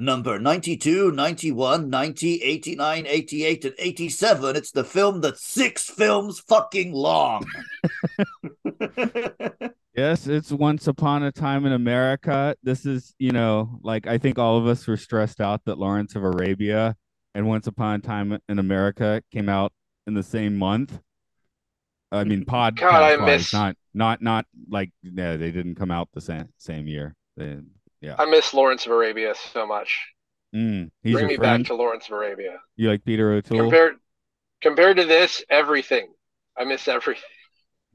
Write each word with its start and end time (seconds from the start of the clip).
Number 0.00 0.38
92, 0.38 1.12
91, 1.12 1.90
90, 1.90 2.42
89, 2.42 3.06
88, 3.06 3.64
and 3.64 3.74
87, 3.78 4.56
it's 4.56 4.70
the 4.70 4.84
film 4.84 5.20
that's 5.20 5.44
six 5.44 5.88
films 5.88 6.40
fucking 6.40 6.92
long. 6.92 7.46
Yes, 9.96 10.28
it's 10.28 10.52
Once 10.52 10.86
Upon 10.86 11.24
a 11.24 11.32
Time 11.32 11.66
in 11.66 11.72
America. 11.72 12.56
This 12.62 12.86
is, 12.86 13.12
you 13.18 13.32
know, 13.32 13.80
like 13.82 14.06
I 14.06 14.18
think 14.18 14.38
all 14.38 14.56
of 14.56 14.66
us 14.66 14.86
were 14.86 14.96
stressed 14.96 15.40
out 15.40 15.64
that 15.64 15.78
Lawrence 15.78 16.14
of 16.14 16.22
Arabia 16.22 16.96
and 17.34 17.46
Once 17.48 17.66
Upon 17.66 17.96
a 17.96 17.98
Time 17.98 18.38
in 18.48 18.58
America 18.60 19.20
came 19.32 19.48
out 19.48 19.72
in 20.06 20.14
the 20.14 20.22
same 20.22 20.56
month. 20.56 21.00
I 22.12 22.24
mean, 22.24 22.44
podcast 22.44 22.76
God, 22.76 23.02
I 23.02 23.16
wise, 23.16 23.26
miss- 23.26 23.52
not 23.52 23.76
not 23.92 24.22
not 24.22 24.46
like 24.70 24.90
yeah, 25.02 25.36
they 25.36 25.50
didn't 25.50 25.74
come 25.74 25.90
out 25.90 26.08
the 26.14 26.20
same 26.20 26.48
same 26.56 26.86
year. 26.86 27.14
They, 27.36 27.58
yeah, 28.00 28.14
I 28.18 28.24
miss 28.26 28.52
Lawrence 28.54 28.86
of 28.86 28.92
Arabia 28.92 29.34
so 29.52 29.66
much. 29.66 29.98
Mm, 30.54 30.90
he's 31.02 31.14
Bring 31.14 31.28
me 31.28 31.36
friend. 31.36 31.62
back 31.64 31.68
to 31.68 31.74
Lawrence 31.76 32.06
of 32.06 32.12
Arabia. 32.12 32.58
You 32.76 32.88
like 32.90 33.04
Peter 33.04 33.32
O'Toole? 33.32 33.58
Compared 33.60 33.96
compared 34.60 34.96
to 34.96 35.04
this, 35.04 35.44
everything. 35.48 36.08
I 36.58 36.64
miss 36.64 36.88
everything. 36.88 37.22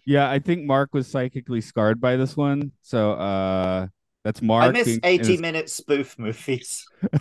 yeah, 0.05 0.29
I 0.29 0.39
think 0.39 0.63
Mark 0.65 0.93
was 0.93 1.07
psychically 1.07 1.61
scarred 1.61 1.99
by 1.99 2.15
this 2.15 2.37
one. 2.37 2.71
So 2.81 3.11
uh 3.13 3.87
that's 4.23 4.41
Mark. 4.41 4.63
I 4.63 4.71
miss 4.71 4.85
being- 4.87 4.99
80 5.03 5.33
is- 5.35 5.41
minute 5.41 5.69
spoof 5.69 6.17
movies. 6.17 6.85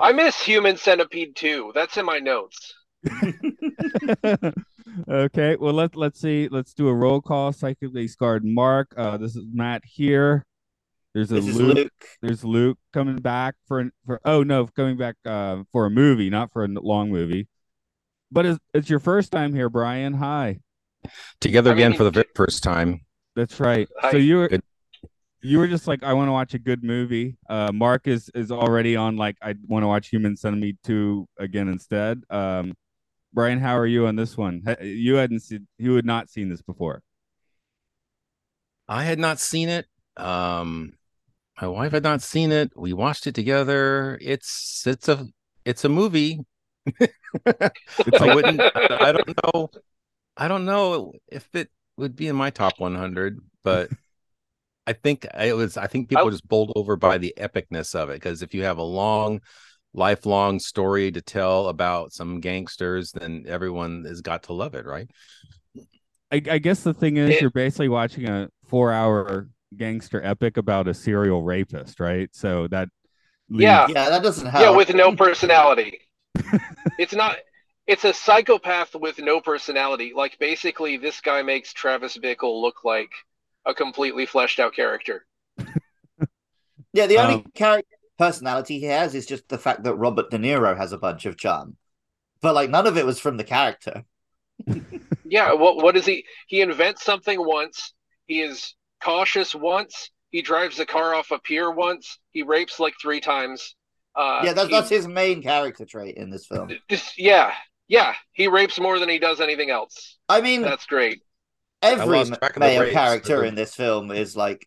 I 0.00 0.12
miss 0.14 0.40
Human 0.42 0.76
Centipede 0.76 1.34
2. 1.36 1.72
That's 1.74 1.96
in 1.98 2.06
my 2.06 2.18
notes. 2.18 2.72
okay, 5.10 5.56
well 5.56 5.72
let 5.74 5.96
let's 5.96 6.20
see. 6.20 6.48
Let's 6.50 6.74
do 6.74 6.88
a 6.88 6.94
roll 6.94 7.20
call. 7.20 7.52
Psychically 7.52 8.08
scarred 8.08 8.44
Mark. 8.44 8.94
Uh, 8.96 9.16
this 9.16 9.36
is 9.36 9.44
Matt 9.52 9.82
here. 9.84 10.44
There's 11.14 11.30
a 11.30 11.34
this 11.36 11.46
is 11.48 11.56
Luke. 11.56 11.76
Luke. 11.76 12.06
There's 12.22 12.44
Luke 12.44 12.78
coming 12.92 13.16
back 13.16 13.54
for 13.68 13.78
an- 13.78 13.92
for. 14.04 14.20
Oh 14.24 14.42
no, 14.42 14.66
coming 14.66 14.96
back 14.96 15.16
uh 15.24 15.62
for 15.72 15.86
a 15.86 15.90
movie, 15.90 16.28
not 16.28 16.52
for 16.52 16.64
a 16.64 16.68
long 16.68 17.10
movie. 17.10 17.48
But 18.32 18.46
it's, 18.46 18.58
it's 18.72 18.90
your 18.90 18.98
first 18.98 19.30
time 19.30 19.54
here, 19.54 19.68
Brian. 19.70 20.14
Hi. 20.14 20.58
Together 21.40 21.70
I 21.70 21.74
again 21.74 21.92
mean, 21.92 21.98
for 21.98 22.04
the 22.04 22.10
very 22.10 22.26
first 22.34 22.64
time. 22.64 23.02
That's 23.36 23.60
right. 23.60 23.88
Hi. 24.00 24.10
So 24.10 24.16
you 24.16 24.36
were 24.38 24.48
Good. 24.48 24.62
you 25.42 25.58
were 25.58 25.68
just 25.68 25.86
like, 25.86 26.02
I 26.02 26.14
want 26.14 26.28
to 26.28 26.32
watch 26.32 26.54
a 26.54 26.58
good 26.58 26.82
movie. 26.82 27.36
Uh, 27.48 27.70
Mark 27.72 28.08
is 28.08 28.28
is 28.34 28.50
already 28.50 28.96
on 28.96 29.16
like, 29.16 29.36
I 29.40 29.54
want 29.68 29.84
to 29.84 29.86
watch 29.86 30.08
Human 30.08 30.36
Centipede 30.36 30.78
two 30.82 31.28
again 31.38 31.68
instead. 31.68 32.22
Um, 32.28 32.74
Brian, 33.32 33.60
how 33.60 33.76
are 33.76 33.86
you 33.86 34.06
on 34.06 34.16
this 34.16 34.36
one? 34.36 34.62
You 34.80 35.14
hadn't 35.16 35.40
seen, 35.40 35.68
you 35.78 35.94
had 35.94 36.04
not 36.06 36.28
seen 36.28 36.48
this 36.48 36.62
before. 36.62 37.02
I 38.88 39.04
had 39.04 39.18
not 39.18 39.38
seen 39.38 39.68
it. 39.68 39.86
Um, 40.16 40.92
my 41.60 41.68
wife 41.68 41.92
had 41.92 42.02
not 42.02 42.22
seen 42.22 42.52
it. 42.52 42.72
We 42.76 42.92
watched 42.92 43.26
it 43.26 43.34
together. 43.34 44.18
It's 44.20 44.86
it's 44.86 45.08
a 45.08 45.26
it's 45.64 45.84
a 45.84 45.88
movie. 45.88 46.40
It's 48.06 48.20
I 48.20 48.34
wouldn't. 48.34 48.60
I 48.74 49.12
don't 49.12 49.36
know. 49.44 49.70
I 50.36 50.48
don't 50.48 50.64
know 50.64 51.12
if 51.28 51.48
it 51.54 51.70
would 51.96 52.16
be 52.16 52.28
in 52.28 52.36
my 52.36 52.50
top 52.50 52.78
100, 52.78 53.38
but 53.62 53.90
I 54.86 54.92
think 54.92 55.26
it 55.38 55.56
was. 55.56 55.76
I 55.76 55.86
think 55.86 56.08
people 56.08 56.24
I- 56.24 56.28
are 56.28 56.32
just 56.32 56.46
bowled 56.48 56.72
over 56.76 56.96
by 56.96 57.18
the 57.18 57.34
epicness 57.38 57.94
of 57.94 58.10
it. 58.10 58.14
Because 58.14 58.42
if 58.42 58.54
you 58.54 58.64
have 58.64 58.78
a 58.78 58.82
long, 58.82 59.40
lifelong 59.94 60.58
story 60.58 61.10
to 61.12 61.22
tell 61.22 61.68
about 61.68 62.12
some 62.12 62.40
gangsters, 62.40 63.12
then 63.12 63.44
everyone 63.46 64.04
has 64.04 64.20
got 64.20 64.44
to 64.44 64.52
love 64.52 64.74
it, 64.74 64.86
right? 64.86 65.08
I, 66.32 66.42
I 66.50 66.58
guess 66.58 66.82
the 66.82 66.94
thing 66.94 67.16
is, 67.16 67.40
you're 67.40 67.50
basically 67.50 67.88
watching 67.88 68.28
a 68.28 68.48
four 68.66 68.92
hour 68.92 69.48
gangster 69.76 70.22
epic 70.24 70.56
about 70.56 70.88
a 70.88 70.94
serial 70.94 71.42
rapist, 71.42 72.00
right? 72.00 72.28
So 72.34 72.68
that 72.68 72.88
leaves- 73.48 73.62
Yeah. 73.62 73.86
Yeah, 73.88 74.10
that 74.10 74.22
doesn't 74.22 74.46
help. 74.46 74.62
Yeah, 74.62 74.70
with 74.70 74.94
no 74.94 75.14
personality. 75.14 76.00
it's 76.98 77.14
not 77.14 77.36
it's 77.86 78.04
a 78.04 78.14
psychopath 78.14 78.94
with 78.94 79.18
no 79.18 79.40
personality. 79.40 80.12
Like 80.16 80.38
basically 80.38 80.96
this 80.96 81.20
guy 81.20 81.42
makes 81.42 81.72
Travis 81.72 82.16
Bickle 82.16 82.60
look 82.62 82.84
like 82.84 83.10
a 83.66 83.74
completely 83.74 84.26
fleshed 84.26 84.58
out 84.60 84.74
character. 84.74 85.26
Yeah, 86.92 87.06
the 87.08 87.16
only 87.18 87.34
Um, 87.34 87.44
character 87.54 87.96
personality 88.18 88.78
he 88.78 88.86
has 88.86 89.16
is 89.16 89.26
just 89.26 89.48
the 89.48 89.58
fact 89.58 89.82
that 89.82 89.96
Robert 89.96 90.30
De 90.30 90.38
Niro 90.38 90.76
has 90.76 90.92
a 90.92 90.98
bunch 90.98 91.26
of 91.26 91.36
charm. 91.36 91.76
But 92.40 92.54
like 92.54 92.70
none 92.70 92.86
of 92.86 92.96
it 92.96 93.04
was 93.04 93.18
from 93.18 93.36
the 93.36 93.44
character. 93.44 94.04
Yeah, 95.26 95.54
what 95.54 95.76
what 95.78 95.96
is 95.96 96.06
he? 96.06 96.24
He 96.46 96.60
invents 96.60 97.02
something 97.02 97.44
once. 97.44 97.92
He 98.28 98.40
is 98.42 98.74
cautious 99.04 99.54
once. 99.54 100.10
He 100.30 100.42
drives 100.42 100.76
the 100.78 100.86
car 100.86 101.14
off 101.14 101.30
a 101.30 101.38
pier 101.38 101.70
once. 101.70 102.18
He 102.30 102.42
rapes 102.42 102.80
like 102.80 102.94
three 103.00 103.20
times. 103.20 103.74
Uh, 104.16 104.40
yeah, 104.44 104.52
that's 104.52 104.68
he- 104.68 104.74
that's 104.74 104.88
his 104.90 105.06
main 105.08 105.42
character 105.42 105.84
trait 105.84 106.16
in 106.16 106.30
this 106.30 106.46
film. 106.46 106.70
just- 106.88 107.18
yeah, 107.18 107.52
yeah. 107.88 108.14
He 108.32 108.48
rapes 108.48 108.78
more 108.80 108.98
than 108.98 109.08
he 109.08 109.18
does 109.18 109.40
anything 109.40 109.70
else. 109.70 110.18
I 110.28 110.40
mean, 110.40 110.62
That's 110.62 110.86
great. 110.86 111.20
every 111.82 112.18
lost 112.18 112.34
track 112.34 112.50
of 112.50 112.54
the 112.54 112.60
male 112.60 112.80
rapes. 112.82 112.92
character 112.94 113.44
in 113.44 113.54
this 113.54 113.74
film 113.74 114.10
is 114.10 114.36
like. 114.36 114.66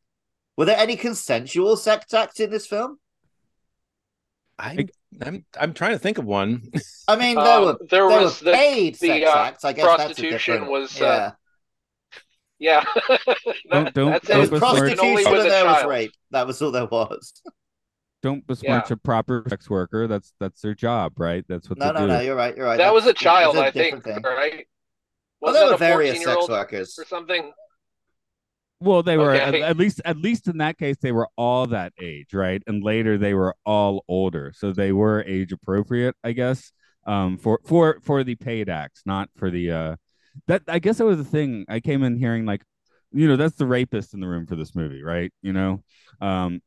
Were 0.58 0.66
there 0.66 0.78
any 0.78 0.96
consensual 0.96 1.78
sex 1.78 2.14
acts 2.16 2.40
in 2.40 2.50
this 2.50 2.66
film? 2.66 2.97
I 4.59 4.88
I'm 5.22 5.46
I'm 5.59 5.74
trying 5.74 5.92
to 5.92 6.00
think 6.00 6.18
of 6.18 6.26
one. 6.26 6.72
I 7.08 7.16
mean, 7.16 7.36
there 7.36 7.46
Uh, 7.46 7.66
were 7.66 7.78
there 7.90 8.09
there 8.09 8.22
was 8.22 8.42
were 8.42 8.52
the 8.52 8.58
paid 8.58 8.96
the, 8.96 9.08
sex 9.08 9.26
uh, 9.28 9.38
acts. 9.38 9.64
I 9.66 9.74
guess 9.74 9.86
that's 9.86 10.02
a 10.02 10.06
prostitution 10.08 10.53
different. 10.56 10.72
was, 10.72 11.00
uh, 11.02 11.06
yeah. 11.06 11.31
Yeah, 12.59 12.84
Don't- 13.72 13.94
don't- 13.94 14.12
that's 14.12 14.28
don't 14.28 14.40
was 14.40 14.47
it. 14.50 14.51
besmirch- 14.51 14.59
prostitution 14.59 15.00
only 15.06 15.23
and 15.25 15.35
there 15.51 15.66
was 15.66 15.85
rape. 15.85 16.12
That 16.31 16.47
was 16.47 16.62
all 16.62 16.72
there 16.72 16.85
was. 16.85 17.34
don't 18.23 18.45
besmirch 18.47 18.90
a 18.91 18.97
proper 18.97 19.44
sex 19.47 19.69
worker. 19.69 20.07
That's 20.07 20.34
that's 20.40 20.62
their 20.62 20.73
job, 20.73 21.13
right? 21.19 21.46
That's 21.47 21.69
what 21.69 21.78
No, 21.78 21.88
they 21.88 21.94
no, 21.94 22.07
do. 22.07 22.13
no. 22.13 22.19
You're 22.22 22.35
right. 22.35 22.57
You're 22.57 22.66
right. 22.66 22.78
That 22.78 22.94
was 22.94 23.06
a 23.06 23.13
child, 23.13 23.56
it's 23.57 23.63
a 23.63 23.67
I 23.67 23.72
think, 23.72 24.03
thing. 24.03 24.22
right? 24.23 24.66
Well, 25.40 25.53
Wasn't 25.53 25.62
there 25.62 25.67
were 25.69 25.75
a 25.75 25.78
various 25.78 26.16
sex 26.17 26.25
14-year-old 26.29 26.50
workers. 26.50 26.97
or 27.00 27.06
something? 27.06 27.51
Well, 28.79 29.01
they 29.03 29.17
were 29.17 29.34
at, 29.34 29.53
at 29.56 29.78
least 29.78 30.01
at 30.06 30.17
least 30.17 30.47
in 30.47 30.57
that 30.57 30.78
case 30.78 30.97
they 31.01 31.12
were 31.12 31.28
all 31.35 31.67
that 31.67 31.94
age, 32.01 32.34
right? 32.34 32.62
And 32.67 32.84
later 32.84 33.17
they 33.17 33.34
were 33.35 33.56
all 33.66 34.03
older, 34.07 34.51
so 34.56 34.72
they 34.72 34.91
were 34.91 35.23
age 35.28 35.51
appropriate, 35.51 36.16
I 36.23 36.31
guess. 36.34 36.72
Um, 37.06 37.38
for 37.38 37.59
for 37.66 38.00
for 38.03 38.23
the 38.23 38.35
paid 38.35 38.67
acts, 38.69 39.01
not 39.06 39.29
for 39.38 39.50
the 39.50 39.72
uh, 39.72 39.96
that 40.48 40.64
I 40.68 40.80
guess 40.80 40.98
that 41.00 41.06
was 41.06 41.18
the 41.18 41.24
thing. 41.24 41.66
I 41.70 41.80
came 41.80 42.03
in 42.03 42.18
hearing 42.18 42.46
like, 42.46 42.64
you 43.12 43.28
know, 43.28 43.36
that's 43.36 43.56
the 43.56 43.66
rapist 43.66 44.14
in 44.14 44.20
the 44.20 44.28
room 44.28 44.46
for 44.46 44.56
this 44.56 44.75
movie, 44.75 45.03
right? 45.03 45.31
You 45.42 45.53
know, 45.53 45.84
um, 46.22 46.62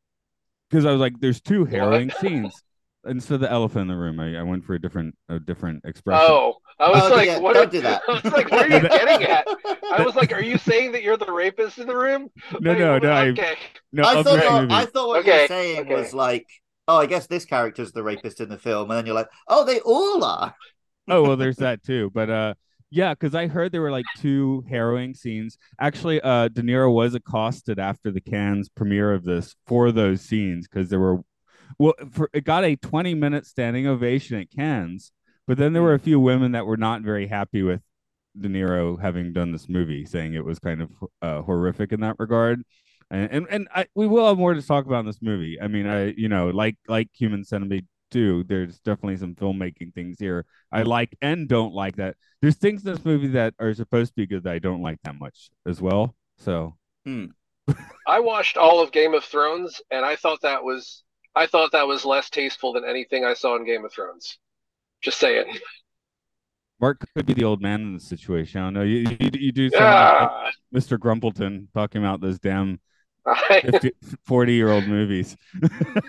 because 0.69 0.85
I 0.85 0.91
was 0.91 0.99
like, 1.01 1.19
there's 1.19 1.41
two 1.41 1.65
harrowing 1.65 2.11
scenes. 2.11 2.63
Instead 3.05 3.35
of 3.35 3.41
the 3.41 3.51
elephant 3.51 3.83
in 3.83 3.87
the 3.87 3.95
room, 3.95 4.19
I, 4.19 4.37
I 4.37 4.43
went 4.43 4.63
for 4.63 4.75
a 4.75 4.81
different 4.81 5.15
a 5.29 5.39
different 5.39 5.85
expression. 5.85 6.25
Oh, 6.27 6.57
I 6.79 6.89
was 6.91 7.03
Oh, 7.03 7.09
like, 7.09 7.27
yeah, 7.27 7.37
what? 7.39 7.53
don't 7.55 7.67
are- 7.67 7.71
do 7.71 7.81
that. 7.81 8.03
I 8.07 8.13
was 8.13 8.31
like, 8.31 8.51
where 8.51 8.63
are 8.65 8.67
you 8.67 8.81
getting 8.89 9.23
at? 9.23 9.47
I 9.89 10.03
was 10.05 10.15
like, 10.15 10.31
are 10.33 10.41
you 10.41 10.57
saying 10.59 10.91
that 10.93 11.03
you're 11.03 11.17
the 11.17 11.31
rapist 11.31 11.79
in 11.79 11.87
the 11.87 11.95
room? 11.97 12.29
no, 12.59 12.73
Like, 12.73 12.79
no, 12.79 12.99
no, 12.99 13.11
I, 13.11 13.29
Okay. 13.29 13.55
no. 13.91 14.03
I 14.03 14.15
thought, 14.17 14.23
this 14.39 14.49
what- 14.49 14.65
I 14.69 14.85
thought 14.85 15.07
what 15.07 15.23
you 15.23 15.31
Okay, 15.31 15.41
were 15.43 15.47
saying 15.47 15.81
okay. 15.81 15.93
was 15.93 16.13
like, 16.13 16.47
oh, 16.87 16.97
I 16.97 17.05
guess 17.05 17.27
this 17.27 17.45
character's 17.45 17.91
the 17.91 18.03
rapist 18.03 18.41
in 18.41 18.49
the 18.49 18.57
film, 18.57 18.89
and 18.91 18.97
then 18.97 19.05
you're 19.05 19.15
like, 19.15 19.29
oh, 19.47 19.65
they 19.65 19.79
all 19.79 20.23
are. 20.23 20.55
oh 21.07 21.23
well 21.23 21.37
there's 21.37 21.57
that 21.57 21.83
too 21.83 22.09
but 22.13 22.29
uh 22.29 22.53
yeah 22.91 23.13
because 23.13 23.33
i 23.33 23.47
heard 23.47 23.71
there 23.71 23.81
were 23.81 23.91
like 23.91 24.05
two 24.17 24.63
harrowing 24.69 25.13
scenes. 25.13 25.57
Actually 25.79 26.21
uh 26.21 26.47
de 26.49 26.61
niro 26.61 26.93
was 26.93 27.15
accosted 27.15 27.79
after 27.79 28.11
the 28.11 28.21
cannes 28.21 28.69
premiere 28.69 29.13
of 29.13 29.23
this 29.23 29.55
for 29.65 29.91
those 29.91 30.21
scenes 30.21 30.67
because 30.67 30.89
there 30.89 30.99
were 30.99 31.21
well 31.79 31.93
for 32.11 32.29
it 32.33 32.43
got 32.43 32.63
a 32.63 32.75
20 32.75 33.15
minute 33.15 33.45
standing 33.47 33.87
ovation 33.87 34.39
at 34.39 34.51
cannes 34.51 35.11
but 35.47 35.57
then 35.57 35.73
there 35.73 35.81
were 35.81 35.93
a 35.93 35.99
few 35.99 36.19
women 36.19 36.51
that 36.51 36.65
were 36.65 36.77
not 36.77 37.01
very 37.01 37.27
happy 37.27 37.63
with 37.63 37.81
de 38.39 38.47
niro 38.47 38.99
having 39.01 39.33
done 39.33 39.51
this 39.51 39.67
movie 39.67 40.05
saying 40.05 40.33
it 40.33 40.45
was 40.45 40.59
kind 40.59 40.81
of 40.81 40.89
uh, 41.21 41.41
horrific 41.41 41.91
in 41.91 41.99
that 42.01 42.15
regard. 42.19 42.63
And 43.09 43.29
and, 43.31 43.47
and 43.49 43.67
I, 43.75 43.87
we 43.95 44.07
will 44.07 44.27
have 44.27 44.37
more 44.37 44.53
to 44.53 44.61
talk 44.61 44.85
about 44.85 45.01
in 45.01 45.05
this 45.05 45.21
movie. 45.21 45.59
I 45.61 45.67
mean 45.67 45.87
i 45.87 46.13
you 46.15 46.29
know 46.29 46.49
like 46.49 46.77
like 46.87 47.09
human 47.13 47.43
centipede 47.43 47.87
too 48.11 48.43
there's 48.47 48.79
definitely 48.79 49.17
some 49.17 49.33
filmmaking 49.35 49.93
things 49.93 50.19
here 50.19 50.45
I 50.71 50.83
like 50.83 51.17
and 51.21 51.47
don't 51.47 51.73
like 51.73 51.95
that. 51.97 52.15
There's 52.41 52.55
things 52.55 52.85
in 52.85 52.91
this 52.91 53.05
movie 53.05 53.27
that 53.29 53.53
are 53.59 53.73
supposed 53.73 54.11
to 54.11 54.15
be 54.15 54.27
good 54.27 54.43
that 54.43 54.53
I 54.53 54.59
don't 54.59 54.81
like 54.81 54.99
that 55.03 55.15
much 55.19 55.49
as 55.67 55.81
well. 55.81 56.15
So, 56.37 56.75
Hmm. 57.05 57.25
I 58.07 58.19
watched 58.19 58.57
all 58.57 58.81
of 58.81 58.91
Game 58.91 59.13
of 59.13 59.23
Thrones, 59.23 59.81
and 59.91 60.05
I 60.05 60.15
thought 60.15 60.41
that 60.41 60.63
was 60.63 61.03
I 61.35 61.45
thought 61.47 61.71
that 61.71 61.87
was 61.87 62.05
less 62.05 62.29
tasteful 62.29 62.73
than 62.73 62.83
anything 62.85 63.23
I 63.25 63.33
saw 63.33 63.55
in 63.55 63.65
Game 63.65 63.85
of 63.85 63.93
Thrones. 63.93 64.37
Just 65.01 65.19
saying. 65.19 65.57
Mark 66.79 67.05
could 67.15 67.25
be 67.25 67.33
the 67.33 67.43
old 67.43 67.61
man 67.61 67.81
in 67.81 67.93
the 67.93 67.99
situation. 67.99 68.59
I 68.59 68.65
don't 68.65 68.73
know. 68.73 68.81
You 68.83 69.15
you, 69.19 69.29
you 69.33 69.51
do 69.51 69.69
sound 69.69 70.31
like 70.31 70.53
Mr. 70.75 70.99
Grumpleton 70.99 71.69
talking 71.73 72.01
about 72.03 72.21
those 72.21 72.39
damn 72.39 72.73
I, 72.73 72.79
50, 73.61 73.91
40 74.25 74.53
year 74.53 74.71
old 74.71 74.87
movies. 74.87 75.37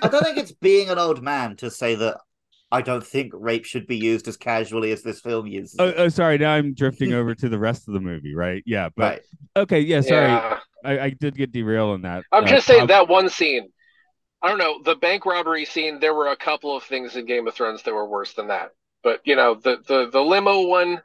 I 0.02 0.08
don't 0.08 0.24
think 0.24 0.38
it's 0.38 0.52
being 0.52 0.90
an 0.90 0.98
old 0.98 1.22
man 1.22 1.56
to 1.56 1.70
say 1.70 1.94
that 1.96 2.18
I 2.70 2.80
don't 2.80 3.06
think 3.06 3.32
rape 3.34 3.66
should 3.66 3.86
be 3.86 3.96
used 3.96 4.28
as 4.28 4.36
casually 4.38 4.92
as 4.92 5.02
this 5.02 5.20
film 5.20 5.46
uses. 5.46 5.76
oh, 5.78 5.92
oh, 5.96 6.08
sorry. 6.08 6.38
Now 6.38 6.52
I'm 6.52 6.72
drifting 6.74 7.12
over 7.14 7.34
to 7.34 7.48
the 7.48 7.58
rest 7.58 7.86
of 7.86 7.94
the 7.94 8.00
movie, 8.00 8.34
right? 8.34 8.62
Yeah, 8.64 8.88
but 8.96 9.02
right. 9.02 9.22
okay. 9.56 9.80
Yeah, 9.80 10.00
sorry. 10.00 10.28
yeah. 10.28 10.58
I, 10.84 10.98
I 11.00 11.10
did 11.10 11.36
get 11.36 11.52
derailed 11.52 11.90
on 11.94 12.02
that. 12.02 12.24
I'm 12.32 12.44
Uh, 12.44 12.48
just 12.48 12.66
saying 12.66 12.86
that 12.88 13.08
one 13.08 13.28
scene. 13.28 13.68
I 14.40 14.48
don't 14.48 14.58
know 14.58 14.82
the 14.82 14.96
bank 14.96 15.24
robbery 15.26 15.64
scene. 15.64 16.00
There 16.00 16.14
were 16.14 16.28
a 16.28 16.36
couple 16.36 16.76
of 16.76 16.82
things 16.82 17.14
in 17.14 17.26
Game 17.26 17.46
of 17.46 17.54
Thrones 17.54 17.82
that 17.84 17.94
were 17.94 18.08
worse 18.08 18.32
than 18.32 18.48
that. 18.48 18.70
But 19.04 19.20
you 19.24 19.36
know 19.36 19.54
the 19.54 19.82
the 19.86 20.08
the 20.10 20.20
limo 20.20 20.62
one. 20.66 21.02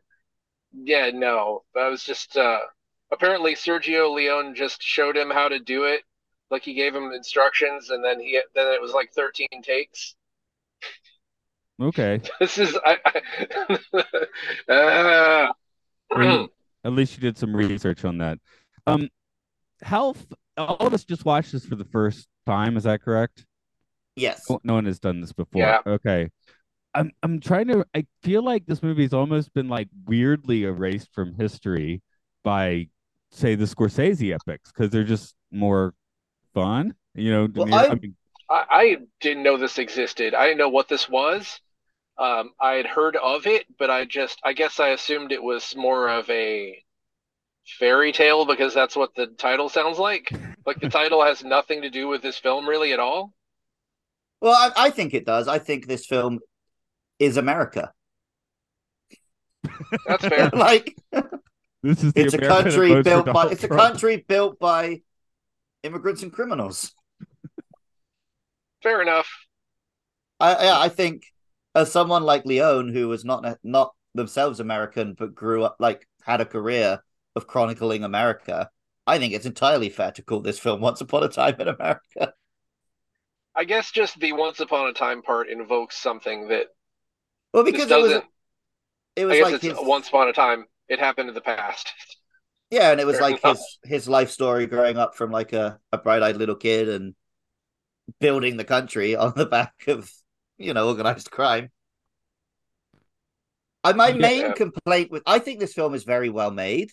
Yeah, 0.74 1.12
no, 1.13 1.63
that 1.75 1.88
was 1.88 2.04
just 2.04 2.38
uh, 2.38 2.59
apparently 3.12 3.54
Sergio 3.56 4.13
Leone 4.13 4.56
just 4.56 4.81
showed 4.81 5.15
him 5.18 5.30
how 5.30 5.48
to 5.48 5.59
do 5.59 5.86
it. 5.86 6.01
Like 6.50 6.63
he 6.63 6.74
gave 6.74 6.95
him 6.95 7.12
instructions, 7.12 7.89
and 7.89 8.04
then 8.04 8.19
he 8.19 8.39
then 8.56 8.68
it 8.74 8.81
was 8.81 8.94
like 8.94 9.12
13 9.13 9.48
takes. 9.63 10.15
Okay. 11.81 12.21
This 12.39 12.57
is 12.57 12.77
I. 12.86 12.98
I 14.69 15.51
uh, 16.13 16.48
At 16.83 16.94
least 16.94 17.15
you 17.15 17.21
did 17.21 17.38
some 17.38 17.56
research 17.56 18.06
on 18.06 18.19
that. 18.19 18.39
Um, 18.86 19.09
health. 19.81 20.25
f- 20.31 20.38
all 20.57 20.88
of 20.88 20.94
us 20.94 21.04
just 21.04 21.25
watched 21.25 21.51
this 21.51 21.65
for 21.65 21.75
the 21.75 21.86
first 21.86 22.27
time? 22.45 22.77
Is 22.77 22.83
that 22.83 23.01
correct? 23.01 23.45
Yes. 24.15 24.50
No- 24.50 24.59
No 24.63 24.74
one 24.75 24.86
has 24.86 25.00
done 25.00 25.21
this 25.21 25.33
before. 25.33 25.62
Yeah. 25.62 25.80
Okay. 25.86 26.30
I'm 26.94 27.12
I'm 27.21 27.39
trying 27.39 27.68
to. 27.68 27.86
I 27.94 28.06
feel 28.24 28.42
like 28.44 28.65
this 28.65 28.81
movie's 28.81 29.13
almost 29.13 29.54
been 29.54 29.68
like 29.68 29.89
weirdly 30.06 30.63
erased 30.63 31.09
from 31.13 31.36
history 31.36 32.01
by, 32.44 32.88
say, 33.32 33.56
the 33.56 33.66
Scorsese 33.66 34.34
epics 34.34 34.72
because 34.72 34.90
they're 34.92 35.04
just 35.04 35.36
more 35.52 35.94
fun. 36.54 36.94
You 37.14 37.32
know. 37.32 37.48
Well, 37.54 37.74
I- 37.74 37.88
I 37.88 37.96
mean, 37.96 38.16
I, 38.50 38.66
I 38.70 38.98
didn't 39.20 39.44
know 39.44 39.58
this 39.58 39.78
existed. 39.78 40.34
I 40.34 40.46
didn't 40.46 40.60
know 40.60 40.70
what 40.70 40.88
this 40.88 41.10
was. 41.10 41.60
Um, 42.18 42.52
I 42.60 42.74
had 42.74 42.88
heard 42.88 43.16
of 43.16 43.46
it, 43.46 43.66
but 43.78 43.90
I 43.92 44.06
just, 44.06 44.40
I 44.44 44.54
guess 44.54 44.80
I 44.80 44.90
assumed 44.90 45.32
it 45.32 45.44
was 45.44 45.76
more 45.76 46.08
of 46.10 46.28
a 46.32 46.82
fairy 47.78 48.12
tale 48.12 48.46
because 48.46 48.74
that's 48.74 48.96
what 48.96 49.14
the 49.16 49.28
title 49.28 49.70
sounds 49.70 50.00
like. 50.00 50.32
Like 50.66 50.80
the 50.80 50.90
title 50.90 51.24
has 51.24 51.44
nothing 51.44 51.84
to 51.84 51.90
do 51.90 52.08
with 52.08 52.22
this 52.22 52.38
film 52.40 52.68
really 52.68 52.94
at 52.94 53.00
all. 53.00 53.34
Well, 54.42 54.54
I, 54.54 54.88
I 54.88 54.90
think 54.90 55.14
it 55.14 55.26
does. 55.26 55.48
I 55.48 55.60
think 55.60 55.86
this 55.88 56.06
film 56.06 56.40
is 57.20 57.38
America. 57.38 57.92
That's 60.08 60.26
fair. 60.26 60.50
like 60.54 60.96
this 61.84 62.04
is 62.04 62.14
the 62.14 62.24
it's 62.24 62.34
a 62.34 62.40
country 62.40 62.96
built 62.96 63.32
by 63.32 63.46
Donald 63.46 63.52
it's 63.52 63.64
a 63.64 63.70
country 63.70 64.18
built 64.28 64.60
by 64.60 65.02
immigrants 65.84 66.24
and 66.24 66.34
criminals. 66.34 66.94
Fair 68.82 69.02
enough. 69.04 69.30
I 70.40 70.64
yeah, 70.66 70.80
I 70.80 70.90
think 70.90 71.24
as 71.76 71.92
someone 71.92 72.24
like 72.24 72.46
Leone 72.46 72.90
who 72.90 73.08
was 73.08 73.26
not 73.26 73.60
not 73.64 73.94
themselves 74.14 74.60
American 74.60 75.14
but 75.14 75.36
grew 75.36 75.64
up 75.64 75.78
like 75.80 76.08
had 76.24 76.42
a 76.42 76.46
career 76.46 77.04
of 77.36 77.48
chronicling 77.48 78.04
America, 78.04 78.70
I 79.06 79.20
think 79.20 79.34
it's 79.34 79.46
entirely 79.46 79.90
fair 79.90 80.12
to 80.14 80.24
call 80.24 80.42
this 80.42 80.60
film 80.60 80.82
Once 80.82 81.02
Upon 81.02 81.24
a 81.24 81.30
Time 81.30 81.56
in 81.60 81.68
America. 81.68 82.34
I 83.56 83.66
guess 83.66 83.92
just 83.92 84.22
the 84.22 84.32
once 84.32 84.62
upon 84.62 84.88
a 84.88 84.94
time 84.94 85.22
part 85.22 85.50
invokes 85.50 85.98
something 85.98 86.48
that 86.48 86.68
Well, 87.54 87.64
because 87.64 87.92
it 87.92 88.00
was 88.00 88.12
doesn't. 88.12 88.26
it 89.16 89.26
I 89.30 89.36
was 89.36 89.38
guess 89.38 89.52
like 89.52 89.54
it's 89.54 89.64
his 89.64 89.78
once 89.82 90.10
upon 90.10 90.28
a 90.28 90.34
time. 90.34 90.68
It 90.89 91.00
happened 91.00 91.30
in 91.30 91.36
the 91.36 91.42
past. 91.42 91.92
yeah, 92.69 92.92
and 92.92 93.00
it 93.00 93.07
was 93.07 93.19
like 93.19 93.42
his 93.42 93.60
his 93.84 94.07
life 94.10 94.30
story 94.31 94.68
growing 94.68 94.98
up 94.98 95.16
from 95.16 95.31
like 95.31 95.54
a, 95.54 95.80
a 95.92 95.98
bright 95.98 96.24
eyed 96.24 96.38
little 96.38 96.56
kid 96.56 96.89
and 96.89 97.16
building 98.19 98.57
the 98.57 98.63
country 98.66 99.16
on 99.24 99.34
the 99.36 99.45
back 99.45 99.74
of 99.88 100.10
you 100.57 100.74
know 100.74 100.88
organized 100.88 101.31
crime. 101.31 101.69
Uh, 103.84 103.94
my 103.94 104.12
main 104.12 104.42
Yeah. 104.42 104.54
complaint 104.54 105.12
with 105.12 105.24
I 105.25 105.39
think 105.39 105.60
this 105.60 105.74
film 105.74 105.94
is 105.94 106.04
very 106.04 106.30
well 106.30 106.51
made. 106.51 106.92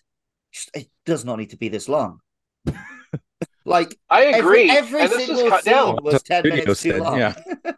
It 0.75 0.89
does 1.05 1.25
not 1.25 1.39
need 1.39 1.51
to 1.51 1.57
be 1.57 1.69
this 1.69 1.89
long. 1.89 2.21
like 3.65 3.97
I 4.11 4.25
agree. 4.25 4.71
Every, 4.71 5.01
every 5.01 5.01
and 5.01 5.11
this 5.11 5.27
single 5.27 5.45
was 5.45 5.51
cut 5.51 5.65
scene 5.65 5.97
down. 5.97 6.03
was 6.03 6.23
ten 6.23 6.45
Studio 6.45 6.57
minutes 6.65 6.81
too 6.83 6.93
said, 6.93 7.01
long. 7.01 7.19
yeah. 7.19 7.35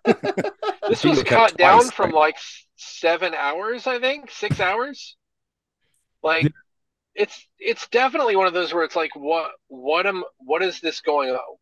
This 0.89 1.05
was 1.05 1.23
cut 1.23 1.51
cut 1.51 1.57
down 1.57 1.81
twice, 1.83 1.91
from 1.91 2.11
right? 2.11 2.15
like 2.15 2.37
seven 2.77 3.35
hours, 3.35 3.87
I 3.87 3.99
think, 3.99 4.31
six 4.31 4.61
hours. 4.61 5.17
Like 6.23 6.53
it's 7.15 7.47
it's 7.59 7.89
definitely 7.89 8.37
one 8.37 8.47
of 8.47 8.55
those 8.55 8.75
where 8.75 8.85
it's 8.85 8.97
like, 8.97 9.17
what 9.17 9.53
what 9.69 10.07
am 10.07 10.25
what 10.39 10.63
is 10.63 10.81
this 10.81 11.01
going 11.01 11.31
on? 11.31 11.57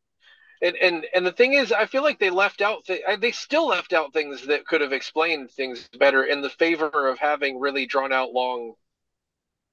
And 0.62 0.76
and 0.76 1.06
and 1.14 1.26
the 1.26 1.32
thing 1.32 1.54
is, 1.54 1.72
I 1.72 1.86
feel 1.86 2.02
like 2.02 2.18
they 2.18 2.30
left 2.30 2.62
out 2.62 2.84
th- 2.86 3.02
they 3.20 3.32
still 3.32 3.68
left 3.68 3.92
out 3.92 4.12
things 4.12 4.46
that 4.46 4.66
could 4.66 4.80
have 4.82 4.92
explained 4.92 5.50
things 5.52 5.88
better 5.98 6.24
in 6.24 6.42
the 6.42 6.50
favor 6.50 7.08
of 7.08 7.18
having 7.18 7.60
really 7.60 7.86
drawn 7.86 8.12
out 8.12 8.32
long 8.32 8.74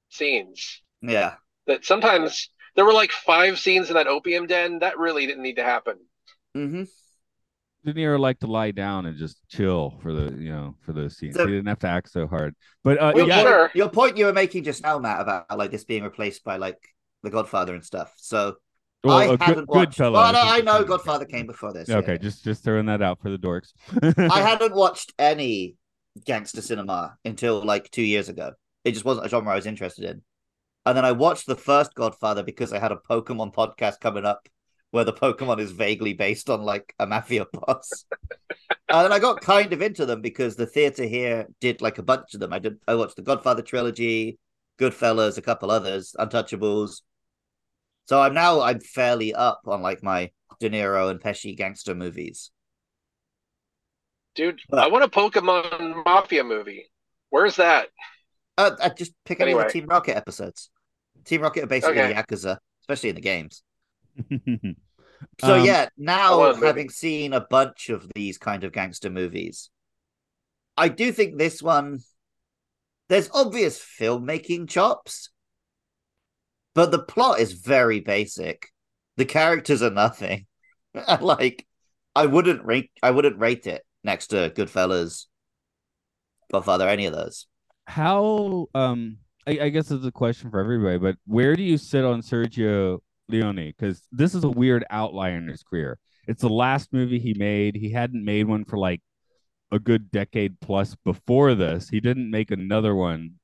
scenes. 0.10 0.82
yeah. 1.02 1.36
That 1.68 1.86
sometimes 1.86 2.50
there 2.76 2.86
were 2.86 2.94
like 2.94 3.12
five 3.12 3.60
scenes 3.60 3.90
in 3.90 3.96
that 3.96 4.08
opium 4.08 4.48
den 4.48 4.80
that 4.80 5.00
really 5.00 5.28
didn't 5.28 5.44
need 5.44 5.58
to 5.58 5.64
happen. 5.64 6.00
hmm 6.56 6.84
De 7.84 7.94
Niro 7.94 8.20
liked 8.20 8.42
to 8.42 8.48
lie 8.48 8.72
down 8.72 9.06
and 9.06 9.18
just 9.18 9.40
chill 9.48 9.98
for 10.02 10.14
the 10.14 10.36
you 10.38 10.52
know 10.52 10.76
for 10.82 10.94
those 10.94 11.18
scenes. 11.18 11.36
So- 11.36 11.46
he 11.46 11.52
didn't 11.52 11.68
have 11.68 11.80
to 11.80 11.88
act 11.88 12.12
so 12.12 12.28
hard. 12.28 12.56
But 12.84 12.98
uh, 13.00 13.12
Well, 13.16 13.26
your, 13.26 13.28
yeah, 13.28 13.36
point, 13.36 13.48
sure. 13.48 13.72
your 13.74 13.90
point 13.90 14.18
you 14.18 14.26
were 14.26 14.34
making 14.34 14.64
just 14.64 14.84
now, 14.84 15.00
Matt, 15.00 15.22
about 15.22 15.58
like 15.58 15.72
this 15.72 15.84
being 15.84 16.04
replaced 16.04 16.44
by 16.44 16.58
like 16.58 16.78
The 17.24 17.30
Godfather 17.30 17.74
and 17.74 17.84
stuff. 17.84 18.14
So 18.18 18.56
well, 19.04 19.18
I 19.18 19.26
a 19.26 19.30
good, 19.30 19.42
haven't 19.42 19.70
watched. 19.70 20.00
Well, 20.00 20.12
no, 20.12 20.42
I 20.42 20.62
know. 20.62 20.84
Godfather 20.84 21.26
came 21.26 21.48
before 21.48 21.74
this. 21.74 21.90
Okay, 21.90 22.14
yeah. 22.14 22.18
just 22.18 22.44
just 22.44 22.64
throwing 22.64 22.86
that 22.86 23.02
out 23.02 23.20
for 23.22 23.30
the 23.30 23.38
dorks. 23.38 23.74
I 24.32 24.42
hadn't 24.48 24.76
watched 24.76 25.14
any 25.18 25.76
gangster 26.26 26.62
cinema 26.62 27.16
until 27.26 27.64
like 27.64 27.90
two 27.90 28.04
years 28.04 28.30
ago. 28.30 28.54
It 28.84 28.92
just 28.92 29.06
wasn't 29.06 29.26
a 29.26 29.30
genre 29.30 29.54
I 29.54 29.56
was 29.56 29.66
interested 29.66 30.06
in. 30.06 30.22
And 30.86 30.98
then 30.98 31.06
I 31.06 31.12
watched 31.12 31.46
the 31.48 31.56
first 31.56 31.94
Godfather 31.94 32.44
because 32.44 32.74
I 32.74 32.80
had 32.80 32.92
a 32.92 33.00
Pokemon 33.10 33.54
podcast 33.54 34.00
coming 34.00 34.26
up 34.26 34.48
where 34.92 35.06
the 35.06 35.14
Pokemon 35.14 35.60
is 35.60 35.72
vaguely 35.72 36.14
based 36.14 36.50
on 36.50 36.62
like 36.62 36.94
a 37.00 37.08
mafia 37.08 37.46
boss. 37.54 38.06
and 38.90 39.06
then 39.06 39.12
I 39.12 39.20
got 39.20 39.42
kind 39.42 39.72
of 39.74 39.82
into 39.82 40.06
them 40.06 40.22
because 40.22 40.56
the 40.56 40.66
theater 40.66 41.06
here 41.06 41.48
did 41.60 41.82
like 41.82 41.98
a 41.98 42.04
bunch 42.04 42.34
of 42.34 42.40
them. 42.42 42.54
I 42.54 42.60
did 42.60 42.78
I 42.88 42.96
watched 42.96 43.16
the 43.16 43.22
Godfather 43.22 43.62
trilogy, 43.62 44.38
Goodfellas, 44.78 45.38
a 45.38 45.42
couple 45.42 45.72
others, 45.72 46.14
Untouchables. 46.20 47.02
So 48.08 48.22
I'm 48.22 48.34
now 48.34 48.62
I'm 48.62 48.82
fairly 48.82 49.34
up 49.34 49.62
on 49.66 49.82
like 49.82 50.04
my 50.04 50.32
De 50.60 50.70
Niro 50.70 51.10
and 51.10 51.20
Pesci 51.22 51.56
gangster 51.56 51.96
movies. 51.96 52.52
Dude, 54.36 54.60
But- 54.70 54.80
I 54.80 54.88
want 54.88 55.04
a 55.04 55.08
Pokemon 55.08 56.06
Mafia 56.06 56.44
movie. 56.44 56.92
Where's 57.30 57.56
that? 57.56 57.88
Uh, 58.58 58.72
uh, 58.80 58.90
just 58.90 59.14
pick 59.26 59.40
any 59.40 59.54
of 59.54 59.60
the 59.60 59.70
Team 59.70 59.86
Rocket 59.86 60.16
episodes. 60.18 60.70
Team 61.24 61.42
Rocket 61.42 61.64
are 61.64 61.68
basically 61.68 62.02
Okay. 62.02 62.14
Yakuza, 62.14 62.58
especially 62.82 63.10
in 63.10 63.16
the 63.16 63.22
games. 63.22 63.64
So 65.40 65.56
Um, 65.56 65.66
yeah, 65.66 65.90
now 65.98 66.40
want 66.40 66.56
movie. 66.56 66.68
having 66.68 66.90
seen 66.90 67.34
a 67.34 67.42
bunch 67.42 67.90
of 67.90 68.08
these 68.16 68.38
kind 68.38 68.64
of 68.64 68.72
gangster 68.72 69.10
movies, 69.10 69.70
I 70.78 70.88
do 70.90 71.12
think 71.12 71.38
this 71.38 71.62
one 71.62 72.00
there's 73.10 73.30
obvious 73.34 73.78
filmmaking 73.78 74.70
chops, 74.70 75.30
but 76.74 76.92
the 76.92 77.04
plot 77.04 77.40
is 77.40 77.54
very 77.54 78.00
basic. 78.00 78.70
The 79.18 79.26
characters 79.26 79.82
are 79.82 79.92
nothing. 79.92 80.48
like 81.22 81.68
I 82.16 82.26
wouldn't 82.26 82.66
rate 82.66 82.92
I 83.04 83.12
wouldn't 83.12 83.38
rate 83.38 83.68
it 83.68 83.86
next 84.04 84.28
to 84.28 84.50
Goodfellas, 84.50 85.26
Godfather, 86.52 86.88
any 86.88 87.06
of 87.06 87.14
those. 87.14 87.48
How 87.86 88.68
um 88.74 89.18
I, 89.46 89.60
I 89.64 89.70
guess 89.70 89.92
it's 89.92 90.06
a 90.06 90.12
question 90.12 90.50
for 90.50 90.60
everybody, 90.60 90.98
but 90.98 91.16
where 91.26 91.56
do 91.56 91.64
you 91.64 91.78
sit 91.78 92.06
on 92.06 92.22
Sergio 92.22 93.00
Leone? 93.32 93.56
Because 93.78 94.02
this 94.12 94.36
is 94.36 94.44
a 94.44 94.50
weird 94.50 94.86
outlier 94.90 95.38
in 95.38 95.48
his 95.48 95.64
career. 95.64 96.00
It's 96.28 96.42
the 96.42 96.50
last 96.50 96.94
movie 96.94 97.20
he 97.20 97.34
made. 97.34 97.76
He 97.76 97.92
hadn't 97.92 98.24
made 98.24 98.48
one 98.48 98.66
for 98.66 98.78
like 98.78 99.02
a 99.72 99.80
good 99.80 100.12
decade 100.12 100.60
plus 100.62 100.96
before 101.06 101.56
this. 101.56 101.90
He 101.90 102.00
didn't 102.00 102.30
make 102.32 102.52
another 102.52 102.96
one 102.96 103.36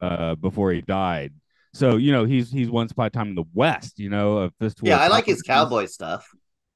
uh 0.00 0.34
before 0.36 0.72
he 0.72 0.82
died. 0.82 1.32
So, 1.74 1.96
you 1.96 2.12
know, 2.12 2.24
he's 2.24 2.50
he's 2.50 2.70
once 2.70 2.92
upon 2.92 3.06
a 3.06 3.10
time 3.10 3.28
in 3.28 3.34
the 3.34 3.44
West, 3.54 3.98
you 3.98 4.10
know, 4.10 4.38
a 4.38 4.50
fistful 4.60 4.88
Yeah, 4.88 4.98
I 4.98 5.08
like 5.08 5.26
his 5.26 5.42
cowboy 5.42 5.86
stuff. 5.86 6.28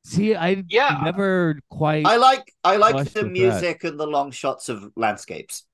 See, 0.04 0.34
I 0.34 0.64
Yeah. 0.68 0.96
never 1.02 1.60
quite 1.70 2.04
I 2.04 2.16
like 2.16 2.52
I 2.64 2.76
like 2.76 3.04
the 3.12 3.22
with 3.22 3.34
that. 3.36 3.64
music 3.64 3.84
and 3.84 3.98
the 3.98 4.06
long 4.06 4.30
shots 4.30 4.68
of 4.68 4.92
landscapes. 4.96 5.64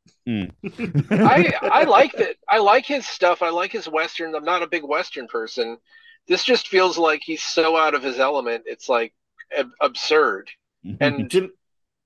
I 1.25 1.55
I 1.71 1.85
like 1.85 2.17
that. 2.17 2.37
I 2.49 2.59
like 2.59 2.87
his 2.87 3.07
stuff. 3.07 3.43
I 3.43 3.51
like 3.51 3.73
his 3.73 3.89
westerns. 3.89 4.35
I'm 4.35 4.45
not 4.45 4.63
a 4.63 4.67
big 4.67 4.85
western 4.85 5.27
person, 5.29 5.79
this 6.29 6.45
just 6.45 6.69
feels 6.69 6.99
like 6.99 7.23
he's 7.23 7.43
so 7.43 7.77
out 7.77 7.95
of 7.95 8.03
his 8.03 8.19
element. 8.19 8.65
It's 8.67 8.89
like 8.89 9.13
ab- 9.57 9.73
absurd. 9.81 10.51
And 11.01 11.29
Jim, 11.29 11.51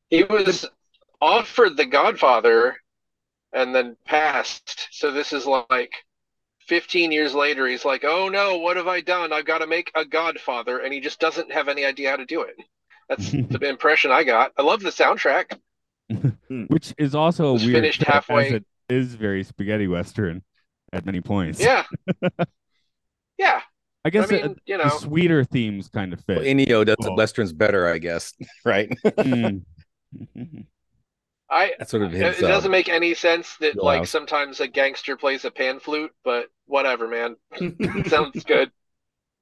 he 0.08 0.24
was 0.24 0.64
offered 1.20 1.76
The 1.76 1.84
Godfather 1.84 2.76
and 3.52 3.74
then 3.74 3.96
passed. 4.06 4.88
So 4.90 5.10
this 5.10 5.34
is 5.34 5.44
like 5.44 5.92
15 6.66 7.12
years 7.12 7.34
later. 7.34 7.66
He's 7.66 7.84
like, 7.84 8.04
oh 8.04 8.30
no, 8.30 8.56
what 8.58 8.78
have 8.78 8.86
I 8.88 9.02
done? 9.02 9.32
I've 9.34 9.44
got 9.44 9.58
to 9.58 9.66
make 9.66 9.90
a 9.94 10.06
Godfather. 10.06 10.78
And 10.78 10.94
he 10.94 11.00
just 11.00 11.20
doesn't 11.20 11.52
have 11.52 11.68
any 11.68 11.84
idea 11.84 12.10
how 12.10 12.16
to 12.16 12.24
do 12.24 12.42
it. 12.42 12.56
That's 13.08 13.30
the 13.32 13.68
impression 13.68 14.10
I 14.10 14.24
got. 14.24 14.52
I 14.56 14.62
love 14.62 14.80
the 14.80 14.90
soundtrack. 14.90 15.58
which 16.68 16.94
is 16.96 17.14
also 17.14 17.48
a 17.48 17.54
weird 17.54 17.72
finished 17.72 18.00
trip, 18.00 18.08
as 18.08 18.14
halfway. 18.14 18.50
it 18.54 18.64
is 18.88 19.14
very 19.14 19.44
spaghetti 19.44 19.86
western 19.86 20.42
at 20.92 21.04
many 21.04 21.20
points. 21.20 21.60
Yeah. 21.60 21.84
yeah. 23.38 23.60
I 24.04 24.08
I 24.08 24.10
guess 24.10 24.30
mean, 24.30 24.42
the, 24.42 24.56
you 24.66 24.78
the 24.78 24.84
know, 24.84 24.90
sweeter 24.90 25.44
themes 25.44 25.88
kind 25.88 26.12
of 26.12 26.20
fit. 26.24 26.38
Well, 26.38 26.46
Ennio 26.46 26.84
does 26.86 26.96
the 27.00 27.10
Oh. 27.10 27.14
westerns 27.16 27.52
better, 27.52 27.86
I 27.88 27.98
guess. 27.98 28.32
Right? 28.64 28.90
Mm. 29.04 29.62
I 31.50 31.72
That's 31.78 31.90
sort 31.90 32.04
of 32.04 32.14
it 32.14 32.20
it 32.20 32.42
uh, 32.44 32.48
doesn't 32.48 32.70
make 32.70 32.88
any 32.88 33.14
sense 33.14 33.56
that 33.58 33.76
like 33.76 33.94
wheelhouse. 33.96 34.10
sometimes 34.10 34.60
a 34.60 34.68
gangster 34.68 35.16
plays 35.16 35.44
a 35.44 35.50
pan 35.50 35.80
flute, 35.80 36.12
but 36.24 36.46
whatever, 36.66 37.08
man. 37.08 37.36
Sounds 38.06 38.44
good. 38.44 38.70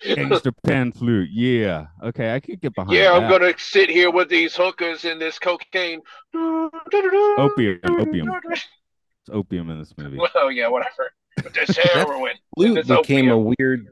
Gangster 0.01 0.53
pan 0.65 0.93
flute, 0.93 1.29
yeah. 1.33 1.87
Okay, 2.03 2.35
I 2.35 2.41
could 2.41 2.61
get 2.61 2.75
behind. 2.75 2.97
Yeah, 2.97 3.13
I'm 3.13 3.29
gonna 3.29 3.53
sit 3.59 3.91
here 3.91 4.11
with 4.11 4.29
these 4.29 4.57
hookers 4.57 5.05
and 5.05 5.21
this 5.21 5.39
cocaine. 5.39 6.01
Opium, 6.35 7.81
opium. 7.85 8.31
It's 8.53 9.31
opium 9.31 9.69
in 9.71 9.79
this 9.79 9.93
movie. 9.99 10.17
Well, 10.17 10.51
yeah, 10.51 10.69
whatever. 10.69 11.11
But 11.37 11.53
this 11.53 11.77
heroin. 11.77 12.35
flute 12.55 12.79
It's 12.79 12.89
became 12.89 13.29
a 13.31 13.39
weird 13.39 13.89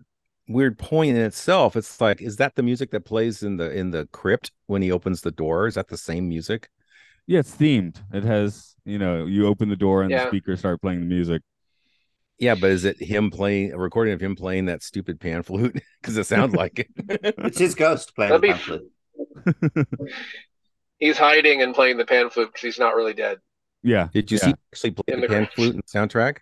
weird 0.49 0.79
point 0.79 1.17
in 1.17 1.23
itself 1.25 1.75
it's 1.76 2.00
like 2.00 2.23
is 2.23 2.37
that 2.37 2.55
the 2.55 2.62
music 2.62 2.91
that 2.93 3.05
plays 3.05 3.43
in 3.43 3.57
the 3.57 3.71
in 3.76 3.91
the 3.91 4.07
crypt 4.12 4.53
when 4.67 4.81
he 4.83 4.93
opens 4.93 5.21
the 5.23 5.33
door 5.33 5.67
is 5.67 5.75
that 5.75 5.88
the 5.88 5.97
same 5.97 6.29
music 6.29 6.69
Yeah, 7.26 7.41
it's 7.41 7.57
themed. 7.57 7.97
It 8.12 8.23
has, 8.25 8.76
you 8.85 8.99
know, 8.99 9.26
you 9.26 9.47
open 9.49 9.69
the 9.69 9.76
door 9.76 10.03
and 10.03 10.15
the 10.15 10.26
speakers 10.29 10.61
start 10.61 10.81
playing 10.81 11.00
the 11.00 11.07
music. 11.07 11.43
yeah 12.38 12.55
but 12.55 12.71
is 12.71 12.85
it 12.85 13.00
him 13.03 13.31
playing 13.31 13.73
a 13.73 13.79
recording 13.79 14.15
of 14.15 14.21
him 14.21 14.37
playing 14.37 14.67
that 14.67 14.83
stupid 14.83 15.19
pan 15.21 15.43
flute 15.43 15.73
because 16.03 16.17
it 16.17 16.26
sounds 16.26 16.55
like 16.62 16.79
it 16.81 17.35
it's 17.38 17.59
his 17.59 17.75
ghost 17.75 18.15
playing 18.15 18.31
That'd 18.31 18.43
the 18.43 18.47
be 18.49 18.53
pamphlet. 18.53 18.83
He's 20.99 21.19
hiding 21.19 21.62
and 21.62 21.75
playing 21.75 21.97
the 21.99 22.07
pan 22.07 22.31
flute 22.31 22.49
because 22.49 22.62
he's 22.62 22.79
not 22.79 22.95
really 22.97 23.15
dead. 23.15 23.38
Yeah. 23.83 24.09
did 24.12 24.31
you 24.31 24.38
yeah. 24.38 24.45
see 24.45 24.55
actually 24.73 24.91
play 24.93 25.05
In 25.09 25.21
the 25.21 25.23
the 25.23 25.29
pan 25.29 25.47
crypt. 25.47 25.55
flute 25.55 25.75
in 25.75 25.76
the 25.79 25.83
soundtrack 25.99 26.38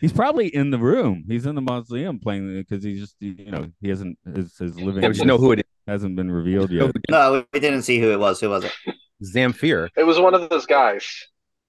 He's 0.00 0.12
probably 0.12 0.48
in 0.48 0.70
the 0.70 0.78
room. 0.78 1.24
He's 1.28 1.46
in 1.46 1.54
the 1.54 1.60
mausoleum 1.60 2.18
playing 2.18 2.54
because 2.56 2.84
he 2.84 2.98
just, 2.98 3.16
you 3.20 3.50
know, 3.50 3.70
he 3.80 3.88
hasn't 3.88 4.18
his, 4.34 4.56
his 4.58 4.78
living 4.80 5.02
yeah, 5.02 5.08
but 5.08 5.18
you 5.18 5.24
know 5.24 5.38
who 5.38 5.52
it 5.52 5.58
is 5.60 5.64
hasn't 5.86 6.16
been 6.16 6.30
revealed 6.30 6.70
yet. 6.70 6.92
No, 7.10 7.44
we 7.52 7.60
didn't 7.60 7.82
see 7.82 7.98
who 7.98 8.10
it 8.12 8.18
was. 8.20 8.40
Who 8.40 8.50
was 8.50 8.64
it? 8.64 8.72
Zamfir 9.24 9.88
It 9.96 10.04
was 10.04 10.18
one 10.20 10.34
of 10.34 10.48
those 10.48 10.66
guys. 10.66 11.04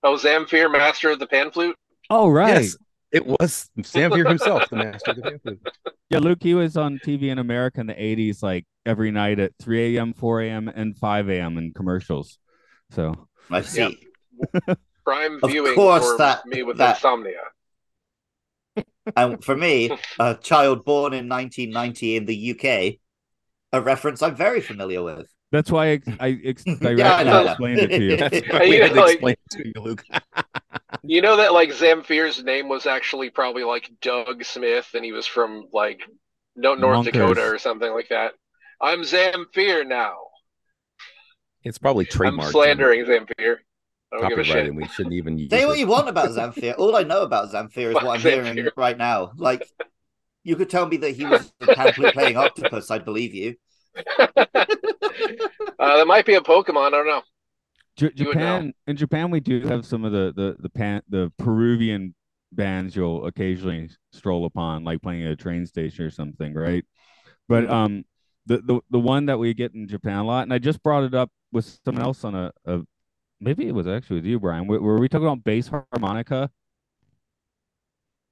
Oh, 0.03 0.15
Zamfir, 0.15 0.71
master 0.71 1.09
of 1.09 1.19
the 1.19 1.27
pan 1.27 1.51
flute. 1.51 1.75
Oh 2.09 2.29
right. 2.29 2.61
yes 2.63 2.77
it 3.11 3.25
was 3.25 3.69
Zamfir 3.79 4.27
himself 4.27 4.69
the 4.69 4.75
master 4.75 5.11
of 5.11 5.17
the 5.17 5.21
pan 5.23 5.39
flute 5.41 5.59
Yeah, 6.11 6.19
Luke, 6.19 6.39
he 6.41 6.53
was 6.53 6.77
on 6.77 6.99
TV 6.99 7.23
in 7.29 7.39
America 7.39 7.81
in 7.81 7.87
the 7.87 7.93
80s, 7.95 8.43
like 8.43 8.65
every 8.85 9.09
night 9.11 9.39
at 9.39 9.53
3 9.61 9.95
a.m., 9.97 10.13
4 10.13 10.41
a.m., 10.41 10.67
and 10.67 10.95
5 10.97 11.29
a.m. 11.29 11.57
in 11.57 11.73
commercials. 11.73 12.37
So, 12.91 13.27
I 13.49 13.61
see. 13.61 13.97
Prime 15.05 15.39
Of 15.41 15.49
viewing 15.51 15.73
course 15.75 16.03
for 16.05 16.17
that- 16.19 16.45
me 16.45 16.61
with 16.63 16.77
that- 16.77 16.97
insomnia. 16.97 17.39
And 19.15 19.43
for 19.43 19.55
me, 19.55 19.89
a 20.19 20.35
child 20.35 20.85
born 20.85 21.13
in 21.13 21.27
1990 21.29 22.15
in 22.17 22.25
the 22.25 22.51
UK, 22.51 22.99
a 23.73 23.81
reference 23.81 24.21
I'm 24.21 24.35
very 24.35 24.61
familiar 24.61 25.01
with. 25.03 25.27
that's 25.51 25.71
why 25.71 25.91
I, 25.93 25.99
I 26.19 26.39
ex- 26.45 26.63
directly 26.65 26.95
Yeah, 26.97 27.13
I 27.15 27.49
explained 27.49 27.79
it 27.79 27.87
to 27.89 28.03
you. 28.03 28.17
that's 28.17 28.47
why 28.51 28.59
we 28.59 28.75
you 28.75 28.81
had 28.81 28.89
to 28.89 28.95
know, 28.95 29.01
like- 29.03 29.13
explain 29.13 29.35
it 29.45 29.51
to 29.51 29.67
you 29.67 29.81
Luke 29.81 30.03
You 31.03 31.21
know 31.21 31.37
that 31.37 31.53
like 31.53 31.69
Zamfir's 31.69 32.43
name 32.43 32.67
was 32.67 32.85
actually 32.85 33.29
probably 33.29 33.63
like 33.63 33.89
Doug 34.01 34.43
Smith, 34.43 34.89
and 34.93 35.03
he 35.05 35.11
was 35.11 35.25
from 35.27 35.65
like 35.73 36.01
no 36.55 36.75
North 36.75 36.99
Monkers. 37.05 37.13
Dakota 37.13 37.41
or 37.49 37.57
something 37.57 37.91
like 37.93 38.09
that. 38.09 38.33
I'm 38.81 39.01
Zamfir 39.01 39.87
now. 39.87 40.15
it's 41.63 41.77
probably 41.77 42.05
trademark. 42.05 42.47
I'm 42.47 42.51
slandering 42.51 43.05
Zamfir. 43.05 43.57
I 44.11 44.17
don't 44.17 44.29
give 44.29 44.39
a 44.39 44.41
copyrighted 44.43 44.45
shit. 44.47 44.67
and 44.69 44.77
we 44.77 44.87
shouldn't 44.87 45.13
even 45.13 45.37
use 45.37 45.49
Say 45.51 45.63
it. 45.63 45.67
what 45.67 45.77
you 45.77 45.87
want 45.87 46.09
about 46.09 46.29
Zamfir. 46.37 46.75
All 46.77 46.95
I 46.95 47.03
know 47.03 47.21
about 47.21 47.51
Zamfir 47.51 47.89
is 47.89 47.95
what 47.95 48.07
I'm 48.07 48.19
hearing 48.21 48.67
right 48.75 48.97
now. 48.97 49.31
Like, 49.37 49.67
you 50.43 50.55
could 50.55 50.69
tell 50.69 50.85
me 50.87 50.97
that 50.97 51.11
he 51.11 51.25
was 51.25 51.51
the 51.59 51.67
pamphlet 51.67 52.13
playing 52.13 52.37
octopus. 52.37 52.89
I'd 52.91 53.05
believe 53.05 53.33
you. 53.35 53.55
Uh, 55.79 55.97
that 55.97 56.07
might 56.07 56.25
be 56.25 56.35
a 56.35 56.41
Pokemon. 56.41 56.87
I 56.87 56.89
don't 56.91 57.07
know. 57.07 57.21
J- 57.95 58.11
You 58.15 58.27
would 58.27 58.37
know. 58.37 58.41
Japan, 58.41 58.73
in 58.87 58.97
Japan, 58.97 59.31
we 59.31 59.39
do 59.39 59.61
have 59.67 59.85
some 59.85 60.03
of 60.05 60.11
the 60.11 60.33
the 60.35 60.55
the 60.59 60.69
pan, 60.69 61.01
the 61.09 61.31
Peruvian 61.37 62.15
bands 62.51 62.95
you'll 62.95 63.25
occasionally 63.25 63.89
stroll 64.11 64.45
upon, 64.45 64.83
like 64.83 65.01
playing 65.01 65.23
at 65.25 65.31
a 65.31 65.35
train 65.35 65.65
station 65.65 66.05
or 66.05 66.09
something, 66.09 66.53
right? 66.53 66.83
But 67.47 67.69
um, 67.69 68.05
the 68.45 68.57
the 68.57 68.79
the 68.89 68.99
one 68.99 69.27
that 69.27 69.39
we 69.39 69.53
get 69.53 69.73
in 69.73 69.87
Japan 69.87 70.19
a 70.19 70.23
lot, 70.23 70.43
and 70.43 70.53
I 70.53 70.57
just 70.59 70.81
brought 70.83 71.03
it 71.03 71.13
up 71.13 71.31
with 71.51 71.79
someone 71.85 72.03
else 72.03 72.23
on 72.23 72.35
a, 72.35 72.51
a 72.65 72.81
maybe 73.39 73.67
it 73.67 73.73
was 73.73 73.87
actually 73.87 74.17
with 74.17 74.25
you, 74.25 74.39
Brian. 74.39 74.67
Were, 74.67 74.79
were 74.81 74.99
we 74.99 75.09
talking 75.09 75.27
about 75.27 75.43
bass 75.43 75.67
harmonica? 75.69 76.49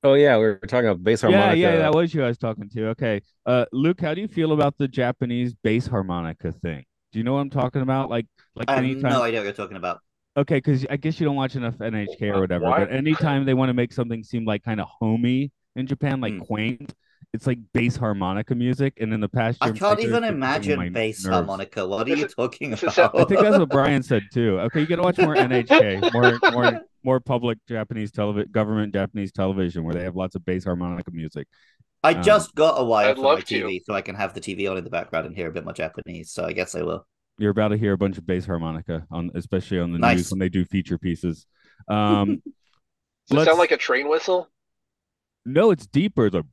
Oh 0.03 0.13
yeah, 0.13 0.37
we 0.37 0.43
were 0.43 0.59
talking 0.67 0.87
about 0.87 1.03
bass 1.03 1.21
harmonica. 1.21 1.57
Yeah, 1.57 1.73
yeah, 1.73 1.77
that 1.77 1.93
was 1.93 2.13
you 2.13 2.23
I 2.23 2.27
was 2.27 2.37
talking 2.37 2.69
to. 2.69 2.89
Okay, 2.89 3.21
uh, 3.45 3.65
Luke, 3.71 3.99
how 3.99 4.13
do 4.13 4.21
you 4.21 4.27
feel 4.27 4.51
about 4.53 4.77
the 4.77 4.87
Japanese 4.87 5.53
bass 5.55 5.87
harmonica 5.87 6.51
thing? 6.51 6.85
Do 7.11 7.19
you 7.19 7.23
know 7.23 7.33
what 7.33 7.39
I'm 7.39 7.49
talking 7.49 7.81
about? 7.81 8.09
Like, 8.09 8.27
like 8.55 8.69
I 8.69 8.75
have 8.75 8.83
anytime. 8.83 9.11
no 9.11 9.23
idea 9.23 9.39
what 9.39 9.45
you're 9.45 9.53
talking 9.53 9.77
about. 9.77 10.01
Okay, 10.35 10.57
because 10.57 10.85
I 10.89 10.97
guess 10.97 11.19
you 11.19 11.25
don't 11.25 11.35
watch 11.35 11.55
enough 11.55 11.81
NHK 11.81 12.29
or 12.29 12.41
whatever. 12.41 12.65
What? 12.65 12.79
But 12.79 12.91
anytime 12.91 13.45
they 13.45 13.55
want 13.55 13.69
to 13.69 13.73
make 13.73 13.91
something 13.91 14.23
seem 14.23 14.45
like 14.45 14.63
kind 14.63 14.79
of 14.79 14.87
homey 14.87 15.51
in 15.75 15.87
Japan, 15.87 16.21
like 16.21 16.33
Hmm. 16.33 16.39
quaint, 16.39 16.93
it's 17.33 17.45
like 17.47 17.59
bass 17.73 17.95
harmonica 17.95 18.55
music. 18.55 18.93
And 18.99 19.13
in 19.13 19.19
the 19.19 19.29
past, 19.29 19.59
I 19.61 19.67
year 19.67 19.73
in 19.73 19.79
can't 19.79 19.99
even 19.99 20.23
it's 20.23 20.37
getting 20.39 20.71
on 20.71 20.77
my 20.77 20.87
imagine 20.87 20.93
bass 20.93 21.23
nerves. 21.23 21.33
harmonica. 21.35 21.87
What 21.87 22.07
are 22.07 22.15
you 22.15 22.27
talking 22.27 22.73
about? 22.73 23.15
I 23.19 23.23
think 23.25 23.41
that's 23.41 23.57
what 23.57 23.69
Brian 23.69 24.01
said 24.03 24.23
too. 24.33 24.59
Okay, 24.61 24.81
you 24.81 24.87
got 24.87 24.97
to 24.97 25.01
watch 25.03 25.17
more 25.17 25.35
NHK, 25.35 26.13
more 26.13 26.39
more 26.51 26.81
more 27.03 27.19
public 27.19 27.57
Japanese 27.67 28.11
television, 28.11 28.51
government 28.51 28.93
Japanese 28.93 29.31
television, 29.31 29.83
where 29.83 29.93
they 29.93 30.03
have 30.03 30.15
lots 30.15 30.35
of 30.35 30.45
bass 30.45 30.63
harmonica 30.65 31.11
music. 31.11 31.47
I 32.03 32.13
Um, 32.13 32.23
just 32.23 32.55
got 32.55 32.79
a 32.79 32.83
wire 32.83 33.09
I'd 33.09 33.15
for 33.15 33.21
my 33.23 33.27
love 33.29 33.45
to. 33.45 33.63
TV 33.63 33.81
so 33.85 33.93
I 33.93 34.01
can 34.01 34.15
have 34.15 34.33
the 34.33 34.41
TV 34.41 34.69
on 34.69 34.77
in 34.77 34.83
the 34.83 34.89
background 34.89 35.25
and 35.25 35.35
hear 35.35 35.47
a 35.47 35.51
bit 35.51 35.63
more 35.63 35.73
Japanese. 35.73 36.31
So 36.31 36.45
I 36.45 36.53
guess 36.53 36.75
I 36.75 36.81
will. 36.83 37.05
You're 37.39 37.51
about 37.51 37.67
to 37.69 37.77
hear 37.77 37.93
a 37.93 37.97
bunch 37.97 38.17
of 38.17 38.25
bass 38.25 38.45
harmonica 38.45 39.05
on, 39.11 39.29
especially 39.35 39.79
on 39.79 39.91
the 39.91 39.99
Nice. 39.99 40.17
news 40.17 40.31
when 40.31 40.39
they 40.39 40.49
do 40.49 40.65
feature 40.65 40.97
pieces. 40.97 41.45
Um, 41.87 42.41
Does 43.29 43.41
it 43.41 43.45
sound 43.45 43.59
like 43.59 43.71
a 43.71 43.77
train 43.77 44.07
whistle? 44.09 44.49
No, 45.45 45.71
it's 45.71 45.85
deeper. 45.85 46.27
It's 46.27 46.35
like 46.35 46.45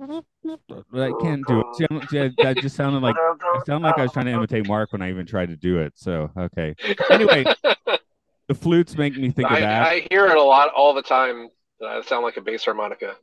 I 0.00 1.12
can't 1.20 1.46
do 1.46 1.60
it. 1.60 1.66
See, 1.76 1.86
I'm- 1.90 2.06
see, 2.08 2.30
that 2.42 2.56
just 2.58 2.76
sounded 2.76 3.02
like 3.02 3.16
I 3.16 3.60
sound 3.66 3.84
like 3.84 3.98
I 3.98 4.02
was 4.02 4.12
trying 4.12 4.26
to 4.26 4.32
imitate 4.32 4.66
Mark 4.66 4.92
when 4.92 5.02
I 5.02 5.10
even 5.10 5.26
tried 5.26 5.48
to 5.50 5.56
do 5.56 5.78
it. 5.78 5.92
So 5.96 6.30
okay. 6.36 6.74
Anyway, 7.10 7.44
the 8.48 8.54
flutes 8.54 8.96
make 8.96 9.16
me 9.16 9.30
think 9.30 9.50
of 9.50 9.56
I, 9.56 9.60
that. 9.60 9.86
I 9.86 10.06
hear 10.10 10.26
it 10.26 10.36
a 10.36 10.42
lot 10.42 10.70
all 10.74 10.94
the 10.94 11.02
time. 11.02 11.48
That 11.80 11.88
I 11.88 12.02
sound 12.02 12.24
like 12.24 12.36
a 12.36 12.40
bass 12.40 12.64
harmonica. 12.64 13.16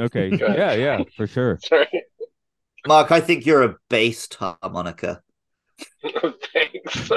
Okay. 0.00 0.30
Yeah, 0.38 0.74
yeah, 0.74 1.02
for 1.16 1.26
sure. 1.26 1.58
Sorry. 1.62 1.88
Mark, 2.86 3.10
I 3.10 3.20
think 3.20 3.46
you're 3.46 3.62
a 3.62 3.76
bass 3.88 4.28
harmonica. 4.32 5.22
Thanks. 6.02 7.10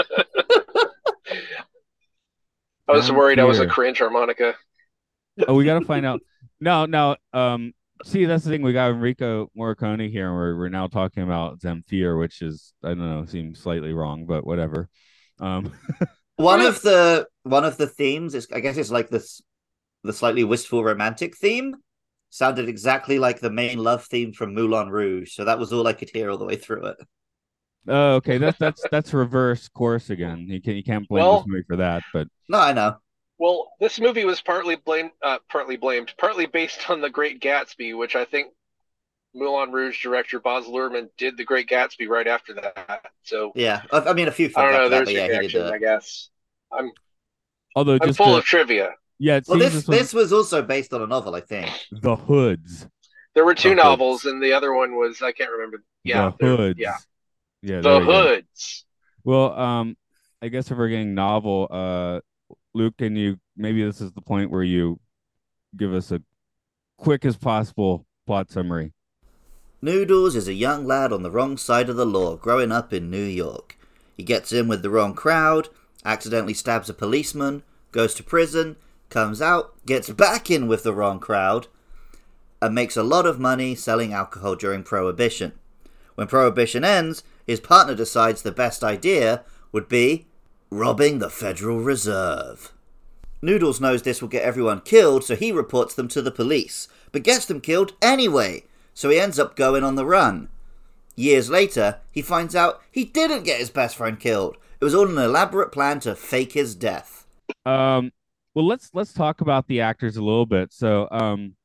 I 2.88 2.94
was 2.94 3.08
Down 3.08 3.18
worried 3.18 3.40
I 3.40 3.44
was 3.44 3.60
a 3.60 3.68
cringe 3.68 4.00
harmonica. 4.00 4.56
Oh, 5.48 5.54
we 5.54 5.64
gotta 5.64 5.86
find 5.86 6.06
out. 6.06 6.22
No, 6.60 6.86
no. 6.86 7.16
Um, 7.34 7.74
see, 8.04 8.26
that's 8.26 8.44
the 8.44 8.50
thing. 8.50 8.62
We 8.62 8.74
got 8.74 8.92
Enrico 8.92 9.50
Morricone 9.58 10.10
here, 10.12 10.28
and 10.28 10.36
we're 10.36 10.56
we're 10.58 10.70
now 10.70 10.88
talking 10.88 11.24
about 11.24 11.60
Zamfir, 11.60 12.20
which 12.20 12.42
is 12.42 12.74
I 12.84 12.90
don't 12.90 13.00
know, 13.00 13.26
seems 13.26 13.60
slightly 13.60 13.94
wrong, 13.94 14.26
but 14.26 14.46
whatever. 14.46 14.90
Um, 15.40 15.72
One 16.38 16.62
of 16.62 16.82
the 16.82 17.28
one 17.44 17.66
of 17.66 17.76
the 17.76 17.88
themes 17.88 18.34
is 18.34 18.48
I 18.54 18.62
guess 18.62 18.78
it's 18.78 18.92
like 18.92 19.10
this 19.10 19.42
the 20.06 20.14
slightly 20.14 20.46
wistful 20.46 20.82
romantic 20.86 21.36
theme 21.36 21.76
sounded 22.30 22.70
exactly 22.70 23.20
like 23.20 23.42
the 23.42 23.50
main 23.50 23.78
love 23.80 24.06
theme 24.06 24.32
from 24.32 24.54
Moulin 24.54 24.88
Rouge. 24.90 25.34
So 25.34 25.44
that 25.44 25.60
was 25.60 25.74
all 25.74 25.86
I 25.86 25.92
could 25.92 26.10
hear 26.10 26.32
all 26.32 26.38
the 26.38 26.46
way 26.46 26.56
through 26.56 26.86
it. 26.86 26.98
oh, 27.90 28.14
okay. 28.16 28.38
That's 28.38 28.58
that's 28.58 28.86
that's 28.90 29.14
reverse 29.14 29.68
course 29.68 30.10
again. 30.10 30.46
You 30.48 30.62
can 30.62 30.76
you 30.78 30.84
can't 30.84 31.06
blame 31.10 31.26
Well- 31.26 31.40
this 31.40 31.48
movie 31.48 31.64
for 31.68 31.76
that, 31.76 32.04
but 32.14 32.28
No, 32.48 32.60
I 32.60 32.72
know. 32.72 32.96
Well, 33.40 33.72
this 33.80 34.00
movie 34.00 34.26
was 34.26 34.42
partly 34.42 34.76
blamed, 34.76 35.12
uh, 35.24 35.38
partly 35.50 35.78
blamed, 35.78 36.14
partly 36.18 36.46
based 36.46 36.90
on 36.90 37.02
The 37.02 37.10
Great 37.10 37.40
Gatsby, 37.42 37.98
which 37.98 38.16
I 38.16 38.26
think 38.26 38.50
Moulin 39.34 39.72
Rouge 39.72 40.02
director 40.04 40.40
Baz 40.40 40.66
Luhrmann 40.66 41.08
did 41.18 41.38
The 41.38 41.46
Great 41.46 41.70
Gatsby 41.70 42.08
right 42.10 42.28
after 42.28 42.54
that. 42.56 43.06
So 43.24 43.52
Yeah, 43.56 43.84
I, 43.92 44.00
I 44.00 44.14
mean 44.14 44.28
a 44.28 44.32
few 44.32 44.48
I 44.48 44.50
things 44.50 44.56
don't 44.56 44.72
know. 44.72 44.78
after 44.78 44.90
that, 44.90 44.96
There's 45.06 45.06
but 45.08 45.14
your 45.14 45.26
yeah, 45.32 45.40
reaction. 45.40 45.62
I 45.74 45.78
guess. 45.78 46.30
I'm 46.72 46.92
although 47.76 47.94
I'm 48.02 48.08
just 48.10 48.18
full 48.18 48.34
to- 48.34 48.38
of 48.40 48.44
trivia. 48.46 48.92
yeah, 49.20 49.40
Well, 49.48 49.60
seems 49.60 49.74
this 49.74 49.86
this, 49.86 50.00
this 50.00 50.14
was 50.14 50.34
also 50.34 50.62
based 50.62 50.94
on 50.94 51.02
a 51.02 51.08
novel, 51.08 51.34
I 51.36 51.42
think. 51.42 51.70
the 51.92 52.16
hoods. 52.18 52.88
There 53.36 53.46
were 53.46 53.56
two 53.56 53.70
The 53.70 53.76
novels, 53.76 54.24
Hoods. 54.24 54.34
and 54.34 54.44
the 54.44 54.52
other 54.54 54.74
one 54.74 54.96
was 54.98 55.22
I 55.22 55.32
can't 55.32 55.52
remember. 55.52 55.82
Yeah, 56.04 56.32
the 56.40 56.58
hoods. 56.58 56.80
Yeah, 56.80 56.96
Yeah. 57.62 57.78
the 57.82 57.90
there 58.00 58.06
go. 58.06 58.28
hoods. 58.28 58.86
Well, 59.24 59.54
um, 59.58 59.96
I 60.42 60.48
guess 60.50 60.70
if 60.72 60.78
we're 60.78 60.90
getting 60.90 61.14
novel, 61.14 61.68
uh, 61.70 62.20
Luke, 62.74 62.98
can 62.98 63.16
you 63.16 63.40
maybe 63.58 63.84
this 63.84 64.02
is 64.02 64.12
the 64.12 64.22
point 64.22 64.52
where 64.52 64.64
you 64.64 65.00
give 65.76 65.94
us 65.94 66.12
a 66.12 66.22
quick 66.98 67.26
as 67.26 67.38
possible 67.38 68.06
plot 68.28 68.52
summary? 68.52 68.94
Noodles 69.82 70.36
is 70.36 70.48
a 70.48 70.54
young 70.54 70.86
lad 70.86 71.14
on 71.14 71.24
the 71.24 71.32
wrong 71.32 71.58
side 71.58 71.90
of 71.90 71.96
the 71.96 72.06
law 72.06 72.36
growing 72.36 72.72
up 72.72 72.94
in 72.94 73.10
New 73.10 73.24
York. 73.24 73.78
He 74.18 74.24
gets 74.24 74.52
in 74.52 74.68
with 74.68 74.82
the 74.82 74.90
wrong 74.90 75.14
crowd, 75.14 75.70
accidentally 76.04 76.54
stabs 76.54 76.90
a 76.90 76.94
policeman, 76.94 77.64
goes 77.92 78.14
to 78.16 78.24
prison, 78.24 78.76
comes 79.10 79.42
out, 79.42 79.74
gets 79.86 80.10
back 80.10 80.52
in 80.52 80.68
with 80.68 80.84
the 80.84 80.94
wrong 80.94 81.20
crowd, 81.20 81.68
and 82.62 82.76
makes 82.76 82.98
a 82.98 83.04
lot 83.04 83.26
of 83.26 83.40
money 83.40 83.74
selling 83.74 84.14
alcohol 84.14 84.56
during 84.56 84.84
Prohibition. 84.84 85.54
When 86.16 86.28
Prohibition 86.28 86.84
ends, 86.84 87.24
his 87.48 87.62
partner 87.62 87.96
decides 87.96 88.42
the 88.42 88.52
best 88.52 88.84
idea 88.84 89.44
would 89.72 89.88
be 89.88 90.28
robbing 90.70 91.20
the 91.20 91.30
Federal 91.30 91.80
Reserve. 91.80 92.74
Noodles 93.42 93.80
knows 93.80 94.02
this 94.02 94.22
will 94.22 94.30
get 94.30 94.44
everyone 94.44 94.82
killed, 94.82 95.24
so 95.24 95.36
he 95.36 95.52
reports 95.52 95.96
them 95.96 96.08
to 96.10 96.22
the 96.22 96.32
police, 96.32 96.88
but 97.12 97.24
gets 97.24 97.46
them 97.46 97.62
killed 97.62 97.94
anyway, 98.02 98.64
so 98.94 99.10
he 99.10 99.20
ends 99.20 99.40
up 99.40 99.56
going 99.56 99.84
on 99.84 99.96
the 99.96 100.06
run. 100.06 100.50
Years 101.16 101.50
later, 101.50 102.00
he 102.12 102.22
finds 102.22 102.56
out 102.56 102.82
he 102.92 103.04
didn't 103.04 103.44
get 103.44 103.60
his 103.60 103.70
best 103.70 103.96
friend 103.96 104.20
killed. 104.20 104.58
It 104.80 104.86
was 104.86 104.96
all 104.96 105.08
an 105.10 105.18
elaborate 105.18 105.72
plan 105.72 106.00
to 106.02 106.16
fake 106.16 106.54
his 106.54 106.76
death. 106.76 107.26
Um, 107.66 108.12
well, 108.54 108.66
let's 108.66 108.90
let's 108.94 109.14
talk 109.14 109.42
about 109.42 109.68
the 109.68 109.82
actors 109.82 110.18
a 110.18 110.24
little 110.24 110.46
bit. 110.46 110.72
So, 110.72 111.08
um, 111.12 111.56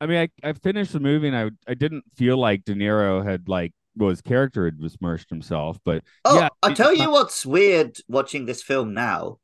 I 0.00 0.06
mean, 0.06 0.18
I, 0.18 0.48
I 0.48 0.52
finished 0.52 0.92
the 0.92 1.00
movie 1.00 1.28
and 1.28 1.36
I 1.36 1.50
I 1.70 1.74
didn't 1.74 2.04
feel 2.14 2.36
like 2.36 2.64
De 2.64 2.74
Niro 2.74 3.24
had 3.24 3.48
like 3.48 3.72
well 4.00 4.10
his 4.10 4.20
character 4.22 4.64
had 4.64 4.80
besmirched 4.80 5.30
himself, 5.30 5.78
but 5.84 6.02
Oh, 6.24 6.36
yeah, 6.40 6.48
I 6.62 6.70
it- 6.72 6.76
tell 6.76 6.94
you 6.94 7.10
what's 7.10 7.44
weird 7.46 7.96
watching 8.08 8.46
this 8.46 8.62
film 8.62 8.94
now. 8.94 9.38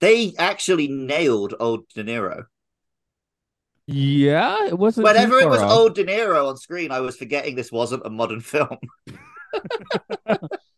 They 0.00 0.34
actually 0.38 0.88
nailed 0.88 1.54
old 1.60 1.88
De 1.94 2.04
Niro. 2.04 2.44
yeah, 3.86 4.66
it 4.66 4.78
wasn't. 4.78 5.06
too 5.06 5.12
Whenever 5.12 5.38
it 5.40 5.48
was 5.48 5.60
off. 5.62 5.70
old 5.70 5.94
De 5.94 6.04
Niro 6.04 6.48
on 6.48 6.56
screen, 6.56 6.90
I 6.90 7.00
was 7.00 7.16
forgetting 7.16 7.54
this 7.54 7.70
wasn't 7.72 8.04
a 8.06 8.10
modern 8.10 8.40
film. 8.40 8.78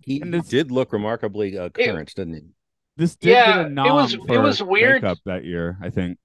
He 0.00 0.20
And 0.20 0.32
it's- 0.34 0.48
did 0.48 0.70
look 0.70 0.92
remarkably 0.92 1.58
uh, 1.58 1.70
Yeah. 1.76 1.86
current, 1.86 2.14
didn't 2.14 2.34
he? 2.34 2.42
This 2.96 3.16
did 3.16 3.30
Yeah, 3.30 3.46
get 3.46 3.58
a 3.58 3.66
it 3.66 3.70
nom 3.72 3.94
was- 3.96 4.14
it 4.14 4.38
was 4.38 4.62
weird. 4.62 5.02
makeup 5.02 5.18
that 5.24 5.44
year, 5.44 5.76
I 5.82 5.90
think. 5.90 6.18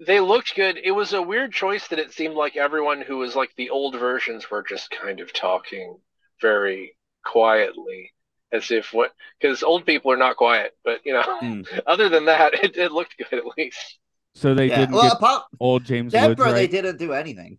They 0.00 0.20
looked 0.20 0.54
good. 0.54 0.78
It 0.82 0.92
was 0.92 1.12
a 1.12 1.22
weird 1.22 1.52
choice 1.52 1.88
that 1.88 1.98
it 1.98 2.12
seemed 2.12 2.34
like 2.34 2.56
everyone 2.56 3.00
who 3.00 3.18
was 3.18 3.34
like 3.34 3.50
the 3.56 3.70
old 3.70 3.98
versions 3.98 4.50
were 4.50 4.62
just 4.62 4.90
kind 4.90 5.20
of 5.20 5.32
talking 5.32 5.98
very 6.40 6.96
quietly, 7.24 8.12
as 8.52 8.70
if 8.70 8.92
what 8.92 9.12
because 9.40 9.62
old 9.62 9.86
people 9.86 10.12
are 10.12 10.16
not 10.16 10.36
quiet. 10.36 10.76
But 10.84 11.00
you 11.04 11.12
know, 11.14 11.24
Mm. 11.42 11.66
other 11.86 12.08
than 12.08 12.26
that, 12.26 12.54
it, 12.54 12.76
it 12.76 12.92
looked 12.92 13.16
good 13.18 13.32
at 13.38 13.44
least. 13.56 13.98
So 14.34 14.54
they 14.54 14.68
yeah. 14.68 14.80
didn't 14.80 14.94
Well, 14.94 15.02
get 15.02 15.12
apart 15.14 15.44
old 15.58 15.84
James 15.84 16.16
Woods 16.18 16.38
Deborah, 16.38 16.52
they 16.52 16.66
didn't 16.68 16.98
do 16.98 17.12
anything. 17.12 17.58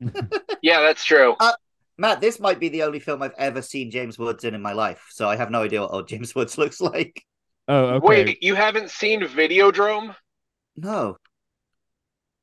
Yeah, 0.62 0.80
that's 0.80 1.04
true. 1.04 1.36
Matt, 1.96 2.20
this 2.20 2.40
might 2.40 2.58
be 2.58 2.68
the 2.68 2.82
only 2.82 2.98
film 3.00 3.22
I've 3.22 3.34
ever 3.38 3.62
seen 3.62 3.90
James 3.90 4.18
Woods 4.18 4.44
in 4.44 4.54
in 4.54 4.62
my 4.62 4.72
life, 4.72 5.06
so 5.10 5.28
I 5.28 5.36
have 5.36 5.50
no 5.50 5.62
idea 5.62 5.80
what 5.82 5.92
old 5.92 6.08
James 6.08 6.34
Woods 6.34 6.58
looks 6.58 6.80
like. 6.80 7.22
Oh, 7.68 7.84
okay. 7.96 8.06
Wait, 8.06 8.42
you 8.42 8.54
haven't 8.54 8.90
seen 8.90 9.22
Videodrome? 9.22 10.14
No. 10.76 11.16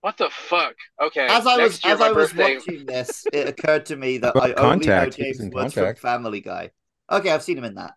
What 0.02 0.18
the 0.18 0.30
fuck? 0.32 0.74
Okay. 1.02 1.28
As 1.30 1.46
I 1.46 1.58
was 1.58 1.80
as 1.86 2.02
I 2.02 2.12
was 2.12 2.34
birthday. 2.34 2.56
watching 2.58 2.86
this, 2.86 3.26
it 3.32 3.48
occurred 3.48 3.86
to 3.88 3.96
me 3.96 4.18
that 4.20 4.34
Well, 4.36 4.46
I 4.46 4.48
only 4.54 4.86
know 4.88 4.94
Contact, 5.00 5.14
he 5.16 5.28
was 5.30 5.38
James 5.38 5.54
Woods 5.54 5.74
Contact. 5.76 6.00
from 6.00 6.10
Family 6.10 6.42
Guy. 6.42 6.72
Okay, 7.12 7.30
I've 7.32 7.44
seen 7.44 7.58
him 7.58 7.64
in 7.66 7.76
that. 7.76 7.94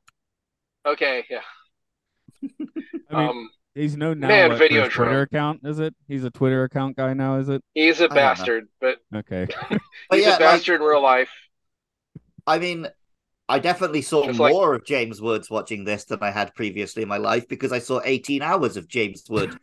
Okay, 0.87 1.25
yeah. 1.31 1.41
I 3.11 3.19
mean, 3.21 3.29
um, 3.29 3.51
he's 3.75 3.97
known 3.97 4.21
now 4.21 4.29
man, 4.29 4.49
what, 4.51 4.59
for 4.59 4.65
his 4.65 4.73
Videodrome. 4.73 4.91
Twitter 4.93 5.21
account. 5.23 5.61
Is 5.65 5.79
it? 5.79 5.95
He's 6.09 6.25
a 6.25 6.31
Twitter 6.31 6.65
account 6.65 6.97
guy 6.97 7.15
now. 7.15 7.37
Is 7.39 7.49
it? 7.49 7.63
he's 7.73 8.01
a 8.01 8.09
bastard, 8.09 8.67
but 8.81 8.99
Okay. 9.15 9.47
But 9.71 9.81
he's 10.19 10.23
yeah, 10.27 10.31
a 10.31 10.33
like, 10.33 10.39
bastard 10.41 10.81
in 10.83 10.87
real 10.87 11.03
life. 11.03 11.31
I 12.47 12.59
mean, 12.59 12.87
I 13.49 13.59
definitely 13.61 14.03
saw 14.03 14.27
Just 14.27 14.39
like- 14.39 14.53
more 14.53 14.75
of 14.75 14.85
James 14.85 15.23
Woods 15.23 15.49
watching 15.49 15.85
this 15.85 16.05
than 16.05 16.19
I 16.23 16.31
had 16.31 16.55
previously 16.55 17.03
in 17.03 17.09
my 17.09 17.17
life 17.17 17.49
because 17.49 17.73
I 17.73 17.79
saw 17.79 18.01
18 18.05 18.43
hours 18.43 18.77
of 18.77 18.89
James 18.89 19.25
Wood 19.31 19.57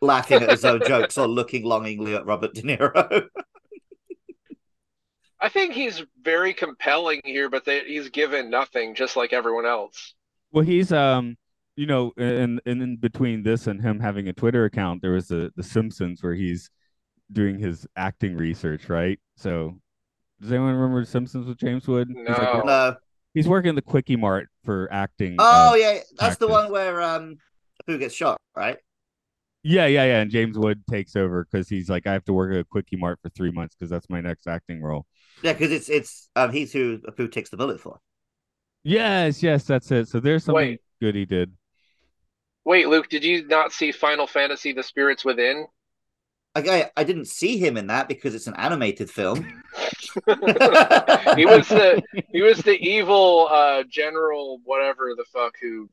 laughing 0.00 0.42
at 0.42 0.50
his 0.50 0.64
own 0.64 0.80
jokes 0.86 1.18
or 1.18 1.26
looking 1.26 1.64
longingly 1.64 2.14
at 2.14 2.26
Robert 2.26 2.54
De 2.54 2.62
Niro. 2.62 3.26
I 5.40 5.48
think 5.48 5.74
he's 5.74 6.02
very 6.22 6.54
compelling 6.54 7.20
here, 7.24 7.50
but 7.50 7.64
they, 7.64 7.80
he's 7.80 8.08
given 8.08 8.48
nothing, 8.50 8.94
just 8.94 9.16
like 9.16 9.32
everyone 9.32 9.66
else. 9.66 10.14
Well, 10.50 10.64
he's 10.64 10.92
um, 10.92 11.36
you 11.76 11.86
know, 11.86 12.12
and 12.16 12.60
and 12.64 12.82
in 12.82 12.96
between 12.96 13.42
this 13.42 13.66
and 13.66 13.80
him 13.80 14.00
having 14.00 14.28
a 14.28 14.32
Twitter 14.32 14.64
account, 14.64 15.02
there 15.02 15.12
was 15.12 15.28
the 15.28 15.52
the 15.54 15.62
Simpsons 15.62 16.22
where 16.22 16.34
he's 16.34 16.70
doing 17.30 17.58
his 17.58 17.86
acting 17.96 18.36
research, 18.36 18.88
right? 18.88 19.18
So, 19.36 19.78
does 20.40 20.52
anyone 20.52 20.74
remember 20.74 21.00
The 21.00 21.10
Simpsons 21.10 21.46
with 21.46 21.58
James 21.58 21.86
Wood? 21.86 22.08
He's, 22.08 22.28
like, 22.28 22.38
No. 22.38 22.62
no. 22.62 22.96
he's 23.34 23.48
working 23.48 23.74
the 23.74 23.82
Kwik-E-Mart 23.82 24.48
for 24.64 24.88
acting. 24.90 25.36
Oh 25.38 25.72
uh, 25.72 25.74
yeah, 25.74 25.98
that's 26.18 26.36
the 26.36 26.48
one 26.48 26.70
where 26.72 27.02
um 27.02 27.36
who 27.86 27.98
gets 27.98 28.14
shot, 28.14 28.40
right? 28.56 28.78
Yeah, 29.68 29.86
yeah, 29.86 30.04
yeah. 30.04 30.20
And 30.20 30.30
James 30.30 30.56
Wood 30.56 30.84
takes 30.88 31.16
over 31.16 31.44
because 31.44 31.68
he's 31.68 31.90
like, 31.90 32.06
I 32.06 32.12
have 32.12 32.24
to 32.26 32.32
work 32.32 32.54
at 32.54 32.60
a 32.60 32.64
Kwik-E-Mart 32.64 33.18
for 33.20 33.30
three 33.30 33.50
months 33.50 33.74
because 33.74 33.90
that's 33.90 34.08
my 34.08 34.20
next 34.20 34.46
acting 34.46 34.80
role. 34.80 35.06
Yeah, 35.42 35.54
because 35.54 35.72
it's 35.72 35.88
it's 35.88 36.30
um 36.36 36.52
he's 36.52 36.72
who 36.72 37.00
who 37.16 37.26
takes 37.26 37.50
the 37.50 37.56
bullet 37.56 37.80
for. 37.80 37.98
Yes, 38.84 39.42
yes, 39.42 39.64
that's 39.64 39.90
it. 39.90 40.06
So 40.06 40.20
there's 40.20 40.44
something 40.44 40.68
Wait. 40.68 40.80
good 41.00 41.16
he 41.16 41.24
did. 41.24 41.52
Wait, 42.64 42.86
Luke, 42.86 43.08
did 43.08 43.24
you 43.24 43.44
not 43.48 43.72
see 43.72 43.90
Final 43.90 44.28
Fantasy: 44.28 44.72
The 44.72 44.84
Spirits 44.84 45.24
Within? 45.24 45.66
I, 46.54 46.90
I 46.96 47.04
didn't 47.04 47.26
see 47.26 47.58
him 47.58 47.76
in 47.76 47.88
that 47.88 48.08
because 48.08 48.34
it's 48.36 48.46
an 48.46 48.54
animated 48.54 49.10
film. 49.10 49.42
he 50.26 51.44
was 51.44 51.68
the 51.68 52.02
he 52.32 52.40
was 52.40 52.58
the 52.58 52.78
evil 52.80 53.48
uh, 53.50 53.82
general, 53.90 54.60
whatever 54.64 55.14
the 55.16 55.24
fuck, 55.24 55.54
who 55.60 55.90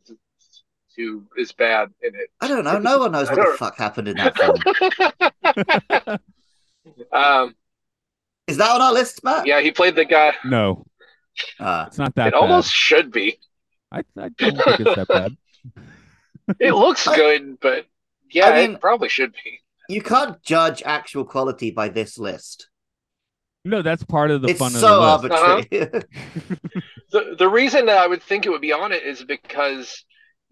who 0.96 1.24
is 1.38 1.52
bad 1.52 1.90
in 2.02 2.14
it. 2.16 2.30
I 2.42 2.48
don't 2.48 2.64
know. 2.64 2.78
No 2.80 3.00
one 3.00 3.12
knows 3.12 3.30
what 3.30 3.38
the 3.38 3.58
fuck 3.58 3.78
happened 3.78 4.08
in 4.08 4.18
that 4.18 4.38
film. 4.38 6.20
um, 7.12 7.56
Is 8.48 8.58
that 8.58 8.70
on 8.72 8.82
our 8.82 8.94
list, 8.94 9.24
Matt? 9.24 9.46
yeah, 9.48 9.62
he 9.62 9.72
played 9.72 9.96
the 9.96 10.06
guy. 10.06 10.34
No, 10.46 10.86
Ah. 11.60 11.88
it's 11.88 11.98
not 11.98 12.14
that 12.16 12.28
It 12.28 12.34
bad. 12.34 12.38
almost 12.40 12.72
should 12.72 13.12
be. 13.12 13.40
I, 13.92 14.00
I 14.18 14.30
don't 14.30 14.38
think 14.38 14.80
it's 14.80 14.96
that 14.96 15.08
bad. 15.08 15.38
It 16.60 16.74
looks 16.74 17.08
I- 17.08 17.16
good, 17.16 17.58
but 17.62 17.86
yeah, 18.30 18.50
I 18.50 18.62
mean- 18.62 18.76
it 18.76 18.82
probably 18.82 19.08
should 19.08 19.32
be. 19.32 19.62
you 19.88 20.02
can't 20.02 20.42
judge 20.44 20.84
actual 20.86 21.24
quality 21.24 21.72
by 21.72 21.88
this 21.88 22.18
list. 22.18 22.68
No, 23.64 23.82
that's 23.82 24.04
part 24.04 24.30
of 24.30 24.42
the 24.42 24.50
it's 24.50 24.60
fun 24.60 24.72
so 24.72 25.02
of 25.02 25.22
the 25.22 25.30
list. 25.30 25.42
arbitrary. 25.42 26.04
The 27.12 27.36
the 27.38 27.48
reason 27.48 27.86
that 27.86 27.98
I 27.98 28.08
would 28.08 28.22
think 28.24 28.46
it 28.46 28.50
would 28.50 28.60
be 28.60 28.74
on 28.74 28.92
it 28.92 29.04
is 29.04 29.24
because 29.24 30.04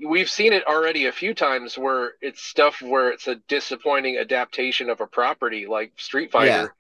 we've 0.07 0.29
seen 0.29 0.53
it 0.53 0.65
already 0.67 1.05
a 1.05 1.11
few 1.11 1.33
times 1.33 1.77
where 1.77 2.13
it's 2.21 2.41
stuff 2.41 2.81
where 2.81 3.09
it's 3.11 3.27
a 3.27 3.35
disappointing 3.47 4.17
adaptation 4.17 4.89
of 4.89 5.01
a 5.01 5.07
property 5.07 5.67
like 5.67 5.93
Street 5.97 6.31
Fighter. 6.31 6.75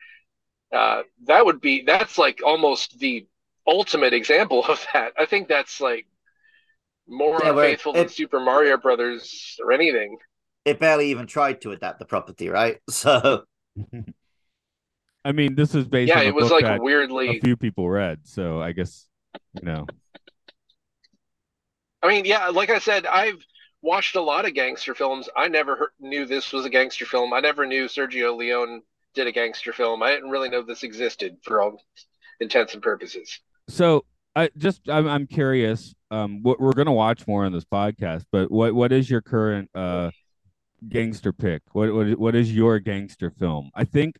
Uh, 0.73 1.03
that 1.25 1.45
would 1.45 1.61
be 1.61 1.83
that's 1.83 2.17
like 2.17 2.41
almost 2.45 2.99
the 2.99 3.27
ultimate 3.67 4.13
example 4.13 4.65
of 4.69 4.85
that. 4.93 5.13
I 5.19 5.25
think 5.25 5.47
that's 5.49 5.81
like 5.81 6.07
more 7.07 7.43
Yeah, 7.43 7.51
where 7.51 7.77
unfaithful 7.77 7.93
than 7.93 8.07
Super 8.09 8.39
Mario 8.39 8.75
Brothers 8.77 9.59
or 9.63 9.71
anything. 9.71 10.17
it 10.65 10.79
barely 10.79 11.09
even 11.09 11.27
tried 11.27 11.61
to 11.61 11.71
adapt 11.71 11.99
the 11.99 12.05
property, 12.05 12.49
right? 12.49 12.79
So 12.89 13.45
I 15.23 15.31
mean, 15.31 15.55
this 15.55 15.75
is 15.75 15.87
based 15.87 16.15
Yeah, 16.15 16.17
on 16.17 16.27
a 16.27 16.31
it 16.31 16.35
was 16.35 16.49
book 16.49 16.59
like 16.61 16.67
weirdly. 16.67 17.27
a 17.27 17.35
few 17.35 17.55
people 17.55 17.89
read, 17.89 18.19
so 18.27 18.61
I 18.61 18.71
guess 18.71 19.07
you 19.53 19.65
know. 19.67 19.91
I 22.03 22.07
mean, 22.07 22.25
yeah, 22.25 22.47
like 22.47 22.69
I 22.69 22.79
said, 22.79 23.05
I've 23.05 23.43
watched 23.81 24.15
a 24.15 24.21
lot 24.21 24.45
of 24.45 24.53
gangster 24.53 24.95
films. 24.95 25.29
I 25.35 25.47
never 25.47 25.75
heard, 25.75 25.89
knew 25.99 26.25
this 26.25 26.51
was 26.51 26.65
a 26.65 26.69
gangster 26.69 27.05
film. 27.05 27.33
I 27.33 27.39
never 27.39 27.65
knew 27.65 27.85
Sergio 27.85 28.35
Leone 28.35 28.81
did 29.13 29.27
a 29.27 29.31
gangster 29.31 29.73
film. 29.73 30.01
I 30.01 30.11
didn't 30.11 30.29
really 30.29 30.49
know 30.49 30.61
this 30.61 30.83
existed 30.83 31.37
for 31.43 31.61
all 31.61 31.81
intents 32.39 32.73
and 32.73 32.81
purposes. 32.81 33.39
So 33.67 34.05
I 34.35 34.49
just 34.57 34.81
I'm 34.89 35.07
I'm 35.07 35.27
curious. 35.27 35.93
Um, 36.09 36.43
what 36.43 36.59
we're 36.59 36.73
gonna 36.73 36.93
watch 36.93 37.27
more 37.27 37.45
on 37.45 37.53
this 37.53 37.65
podcast, 37.65 38.25
but 38.31 38.51
what 38.51 38.73
what 38.73 38.91
is 38.91 39.09
your 39.09 39.21
current 39.21 39.69
uh 39.75 40.11
gangster 40.87 41.33
pick? 41.33 41.61
What 41.73 41.93
what 41.93 42.17
what 42.17 42.35
is 42.35 42.53
your 42.53 42.79
gangster 42.79 43.29
film? 43.29 43.71
I 43.75 43.83
think 43.85 44.17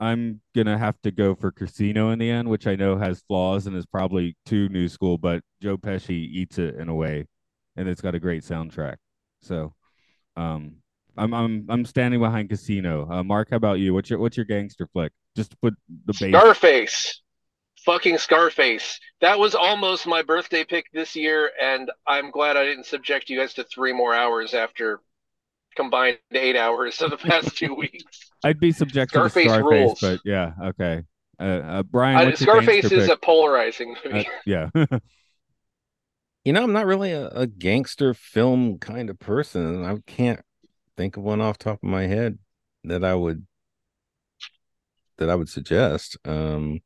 I'm 0.00 0.40
gonna 0.54 0.76
have 0.76 1.00
to 1.02 1.10
go 1.10 1.34
for 1.34 1.52
Casino 1.52 2.10
in 2.10 2.18
the 2.18 2.30
end, 2.30 2.48
which 2.48 2.66
I 2.66 2.74
know 2.74 2.96
has 2.96 3.22
flaws 3.28 3.66
and 3.66 3.76
is 3.76 3.86
probably 3.86 4.36
too 4.44 4.68
new 4.68 4.88
school, 4.88 5.18
but 5.18 5.42
Joe 5.62 5.76
Pesci 5.76 6.10
eats 6.10 6.58
it 6.58 6.74
in 6.76 6.88
a 6.88 6.94
way, 6.94 7.26
and 7.76 7.88
it's 7.88 8.00
got 8.00 8.14
a 8.14 8.20
great 8.20 8.42
soundtrack. 8.42 8.96
So, 9.42 9.74
um, 10.36 10.76
I'm 11.16 11.32
I'm 11.32 11.66
I'm 11.68 11.84
standing 11.84 12.20
behind 12.20 12.48
Casino. 12.48 13.08
Uh, 13.08 13.22
Mark, 13.22 13.48
how 13.50 13.56
about 13.56 13.78
you? 13.78 13.94
What's 13.94 14.10
your 14.10 14.18
what's 14.18 14.36
your 14.36 14.46
gangster 14.46 14.88
flick? 14.92 15.12
Just 15.36 15.58
put 15.60 15.74
the 16.06 16.12
base. 16.12 16.34
Scarface. 16.34 17.20
Fucking 17.84 18.18
Scarface. 18.18 18.98
That 19.20 19.38
was 19.38 19.54
almost 19.54 20.06
my 20.06 20.22
birthday 20.22 20.64
pick 20.64 20.86
this 20.92 21.14
year, 21.14 21.50
and 21.60 21.90
I'm 22.06 22.30
glad 22.30 22.56
I 22.56 22.64
didn't 22.64 22.86
subject 22.86 23.28
you 23.28 23.38
guys 23.38 23.54
to 23.54 23.64
three 23.64 23.92
more 23.92 24.14
hours 24.14 24.54
after 24.54 25.00
combined 25.74 26.18
eight 26.32 26.56
hours 26.56 27.00
of 27.02 27.10
the 27.10 27.16
past 27.16 27.56
two 27.56 27.74
weeks. 27.84 28.30
I'd 28.42 28.60
be 28.60 28.72
subjected 28.72 29.14
Scarface 29.14 29.44
to 29.44 29.48
Scarface, 29.50 29.70
rules. 29.70 30.00
but 30.00 30.20
yeah, 30.24 30.52
okay. 30.62 31.02
Uh, 31.40 31.42
uh 31.42 31.82
Brian, 31.82 32.32
Uh, 32.32 32.36
Scarface 32.36 32.84
is 32.92 33.06
pick? 33.06 33.10
a 33.10 33.16
polarizing 33.16 33.96
Uh, 34.04 34.08
movie. 34.08 34.28
yeah. 34.46 34.68
You 36.44 36.52
know, 36.52 36.62
I'm 36.62 36.72
not 36.72 36.86
really 36.86 37.12
a, 37.12 37.28
a 37.28 37.46
gangster 37.46 38.12
film 38.12 38.78
kind 38.78 39.08
of 39.08 39.18
person. 39.18 39.84
I 39.84 39.96
can't 40.06 40.40
think 40.96 41.16
of 41.16 41.22
one 41.22 41.40
off 41.40 41.58
the 41.58 41.64
top 41.64 41.82
of 41.82 41.88
my 41.88 42.06
head 42.06 42.38
that 42.84 43.02
I 43.02 43.14
would 43.14 43.46
that 45.16 45.30
I 45.30 45.34
would 45.34 45.48
suggest. 45.48 46.16
Um 46.24 46.80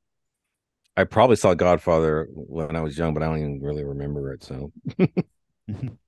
I 0.96 1.05
probably 1.05 1.37
saw 1.37 1.55
Godfather 1.55 2.27
when 2.33 2.74
I 2.74 2.81
was 2.81 2.98
young, 2.98 3.14
but 3.14 3.22
I 3.22 3.27
don't 3.27 3.38
even 3.38 3.61
really 3.62 3.85
remember 3.85 4.33
it. 4.33 4.42
So 4.44 4.72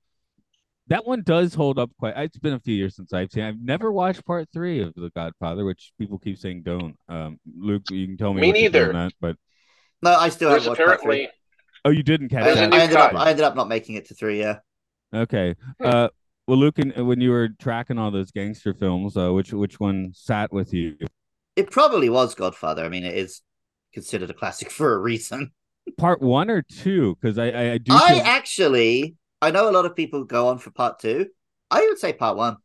that 0.91 1.07
one 1.07 1.23
does 1.23 1.53
hold 1.53 1.79
up 1.79 1.89
quite. 1.97 2.15
It's 2.17 2.37
been 2.37 2.53
a 2.53 2.59
few 2.59 2.75
years 2.75 2.95
since 2.95 3.13
I've 3.13 3.31
seen. 3.31 3.43
I've 3.43 3.61
never 3.61 3.91
watched 3.91 4.25
part 4.25 4.47
three 4.53 4.81
of 4.81 4.93
The 4.93 5.09
Godfather, 5.15 5.63
which 5.65 5.93
people 5.97 6.19
keep 6.19 6.37
saying 6.37 6.63
don't. 6.63 6.95
Um, 7.07 7.39
Luke, 7.57 7.83
you 7.89 8.05
can 8.07 8.17
tell 8.17 8.33
me. 8.33 8.41
Me 8.41 8.47
what 8.49 8.53
neither. 8.55 8.93
That, 8.93 9.13
but 9.21 9.37
No, 10.01 10.11
I 10.13 10.29
still 10.29 10.49
There's 10.49 10.65
haven't 10.65 10.79
watched 10.79 10.85
part 10.85 11.01
three. 11.01 11.23
apparently 11.23 11.29
oh, 11.85 11.89
you 11.91 12.03
didn't 12.03 12.29
catch 12.29 12.43
There's 12.43 12.57
I, 12.57 12.63
a 12.65 12.69
that. 12.69 12.73
I 12.73 12.83
ended 12.83 12.97
up. 12.97 13.13
I 13.15 13.29
ended 13.29 13.45
up 13.45 13.55
not 13.55 13.67
making 13.69 13.95
it 13.95 14.07
to 14.07 14.13
three. 14.13 14.39
Yeah, 14.39 14.59
Okay. 15.13 15.55
Hmm. 15.79 15.85
Uh, 15.87 16.07
well, 16.47 16.57
Luke, 16.57 16.79
in, 16.79 17.05
when 17.05 17.21
you 17.21 17.29
were 17.31 17.49
tracking 17.59 17.97
all 17.97 18.11
those 18.11 18.31
gangster 18.31 18.73
films, 18.73 19.15
uh, 19.15 19.31
which 19.31 19.53
which 19.53 19.79
one 19.79 20.11
sat 20.13 20.51
with 20.51 20.73
you? 20.73 20.97
it 21.55 21.69
probably 21.71 22.09
was 22.09 22.35
Godfather. 22.35 22.83
I 22.85 22.89
mean, 22.89 23.03
it 23.03 23.15
is 23.15 23.41
considered 23.93 24.29
a 24.29 24.33
classic 24.33 24.69
for 24.79 24.93
a 24.93 24.97
reason. 24.99 25.51
Part 25.97 26.21
one 26.21 26.49
or 26.49 26.61
two? 26.61 27.17
Because 27.21 27.37
I, 27.37 27.49
I 27.49 27.71
I 27.73 27.77
do. 27.77 27.93
I 27.93 28.15
feel- 28.15 28.23
actually, 28.25 29.15
I 29.41 29.51
know 29.51 29.69
a 29.69 29.71
lot 29.71 29.85
of 29.85 29.95
people 29.95 30.23
go 30.23 30.47
on 30.49 30.57
for 30.59 30.71
part 30.71 30.99
two. 30.99 31.27
I 31.69 31.81
would 31.81 31.99
say 31.99 32.13
part 32.13 32.37
one. 32.37 32.57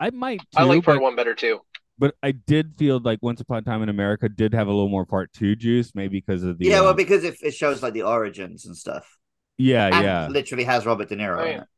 I 0.00 0.10
might 0.10 0.40
too, 0.50 0.56
I 0.56 0.62
like 0.64 0.82
part 0.84 0.96
but, 0.96 1.02
one 1.02 1.16
better 1.16 1.34
too. 1.34 1.60
but 1.98 2.14
I 2.22 2.32
did 2.32 2.74
feel 2.76 2.98
like 3.00 3.20
Once 3.22 3.40
Upon 3.40 3.58
a 3.58 3.62
Time 3.62 3.82
in 3.82 3.88
America 3.88 4.28
did 4.28 4.54
have 4.54 4.66
a 4.66 4.70
little 4.70 4.88
more 4.88 5.06
part 5.06 5.32
two 5.32 5.54
juice, 5.56 5.94
maybe 5.94 6.18
because 6.18 6.42
of 6.42 6.58
the 6.58 6.66
yeah, 6.66 6.80
well, 6.80 6.90
um, 6.90 6.96
because 6.96 7.24
it, 7.24 7.36
it 7.42 7.54
shows 7.54 7.82
like 7.82 7.92
the 7.92 8.02
origins 8.02 8.66
and 8.66 8.76
stuff. 8.76 9.18
yeah 9.58 9.88
and 9.92 10.02
yeah 10.04 10.28
literally 10.28 10.64
has 10.64 10.86
Robert 10.86 11.08
De 11.08 11.16
Niro 11.16 11.40
Oh, 11.40 11.44
in 11.44 11.52
yeah. 11.52 11.62
it. 11.62 11.68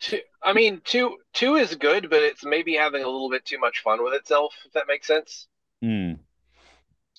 Two, 0.00 0.20
I 0.42 0.52
mean, 0.52 0.80
two 0.84 1.16
two 1.32 1.56
is 1.56 1.74
good, 1.76 2.10
but 2.10 2.22
it's 2.22 2.44
maybe 2.44 2.74
having 2.74 3.02
a 3.02 3.08
little 3.08 3.30
bit 3.30 3.44
too 3.44 3.58
much 3.58 3.80
fun 3.80 4.02
with 4.04 4.14
itself. 4.14 4.54
If 4.66 4.72
that 4.72 4.86
makes 4.86 5.06
sense. 5.06 5.48
Mm. 5.82 6.18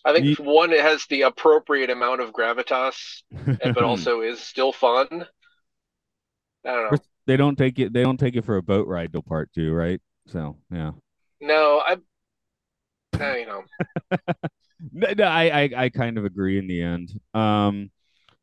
I 0.05 0.13
think 0.13 0.25
Ye- 0.25 0.35
one 0.35 0.71
it 0.71 0.81
has 0.81 1.05
the 1.07 1.23
appropriate 1.23 1.89
amount 1.89 2.21
of 2.21 2.31
gravitas, 2.31 3.23
but 3.73 3.83
also 3.83 4.21
is 4.21 4.39
still 4.39 4.71
fun. 4.71 5.25
I 6.65 6.71
don't 6.71 6.91
know. 6.91 6.97
they 7.27 7.37
don't 7.37 7.57
take 7.57 7.79
it. 7.79 7.93
They 7.93 8.03
don't 8.03 8.19
take 8.19 8.35
it 8.35 8.45
for 8.45 8.57
a 8.57 8.63
boat 8.63 8.87
ride 8.87 9.11
till 9.11 9.21
part 9.21 9.51
two, 9.53 9.73
right? 9.73 10.01
So 10.27 10.57
yeah. 10.71 10.91
No, 11.41 11.81
I, 11.85 11.97
I 13.19 13.37
you 13.37 13.45
know, 13.45 13.63
No, 14.91 15.13
no, 15.17 15.23
I, 15.25 15.61
I 15.61 15.69
I 15.77 15.89
kind 15.89 16.17
of 16.17 16.25
agree 16.25 16.57
in 16.57 16.67
the 16.67 16.81
end. 16.81 17.19
Um, 17.33 17.91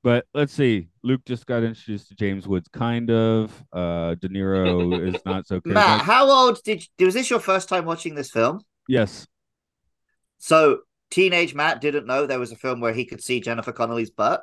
but 0.03 0.27
let's 0.35 0.53
see. 0.53 0.89
Luke 1.05 1.21
just 1.25 1.47
got 1.47 1.63
introduced 1.63 2.09
to 2.09 2.15
James 2.15 2.49
Woods, 2.49 2.69
kind 2.73 3.11
of. 3.11 3.53
Uh, 3.73 4.17
De 4.17 4.29
Niro 4.29 5.09
is 5.15 5.21
not 5.25 5.47
so 5.47 5.61
crazy. 5.61 5.75
Matt, 5.75 6.03
how 6.03 6.29
old 6.29 6.61
did 6.65 6.85
you, 6.99 7.07
was 7.07 7.15
this 7.15 7.31
your 7.31 7.41
first 7.41 7.69
time 7.69 7.85
watching 7.85 8.15
this 8.15 8.31
film? 8.31 8.61
yes. 8.89 9.27
So 10.39 10.81
teenage 11.13 11.55
Matt 11.55 11.81
didn't 11.81 12.07
know 12.07 12.27
there 12.27 12.41
was 12.41 12.51
a 12.51 12.57
film 12.57 12.81
where 12.81 12.93
he 12.93 13.05
could 13.05 13.23
see 13.23 13.41
Jennifer 13.41 13.71
Connelly's 13.71 14.11
butt. 14.11 14.43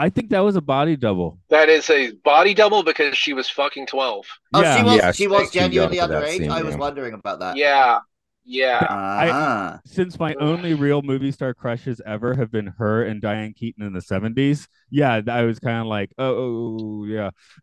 I 0.00 0.08
think 0.08 0.30
that 0.30 0.40
was 0.40 0.56
a 0.56 0.60
body 0.60 0.96
double. 0.96 1.38
that 1.50 1.68
is 1.68 1.88
a 1.90 2.12
body 2.24 2.54
double 2.54 2.82
because 2.82 3.16
she 3.16 3.32
was 3.34 3.48
fucking 3.50 3.86
twelve. 3.86 4.24
Oh, 4.54 4.62
yeah. 4.62 4.76
she 4.76 4.82
was 4.84 4.96
Yeah, 4.96 5.12
she 5.12 5.22
she's 5.24 5.30
was 5.30 5.50
genuinely 5.50 5.98
underage. 5.98 6.38
scene, 6.38 6.50
I 6.50 6.62
was 6.62 6.76
wondering 6.76 7.14
about 7.14 7.38
that. 7.40 7.56
Yeah, 7.56 7.98
yeah. 8.44 8.86
Ah, 8.88 9.78
Since 9.84 10.18
my 10.18 10.34
only 10.40 10.74
real 10.74 11.02
movie 11.02 11.30
star 11.32 11.52
crushes 11.54 12.00
ever 12.06 12.34
have 12.34 12.50
been 12.50 12.68
her 12.78 13.02
and 13.04 13.20
Diane 13.20 13.52
Keaton 13.52 13.84
in 13.84 13.92
the 13.92 14.00
seventies, 14.00 14.66
yeah, 14.90 15.20
I 15.28 15.42
was 15.42 15.58
kind 15.58 15.78
of 15.80 15.86
like, 15.86 16.10
oh, 16.18 16.24
oh, 16.34 16.78
oh, 16.80 17.04
yeah. 17.04 17.30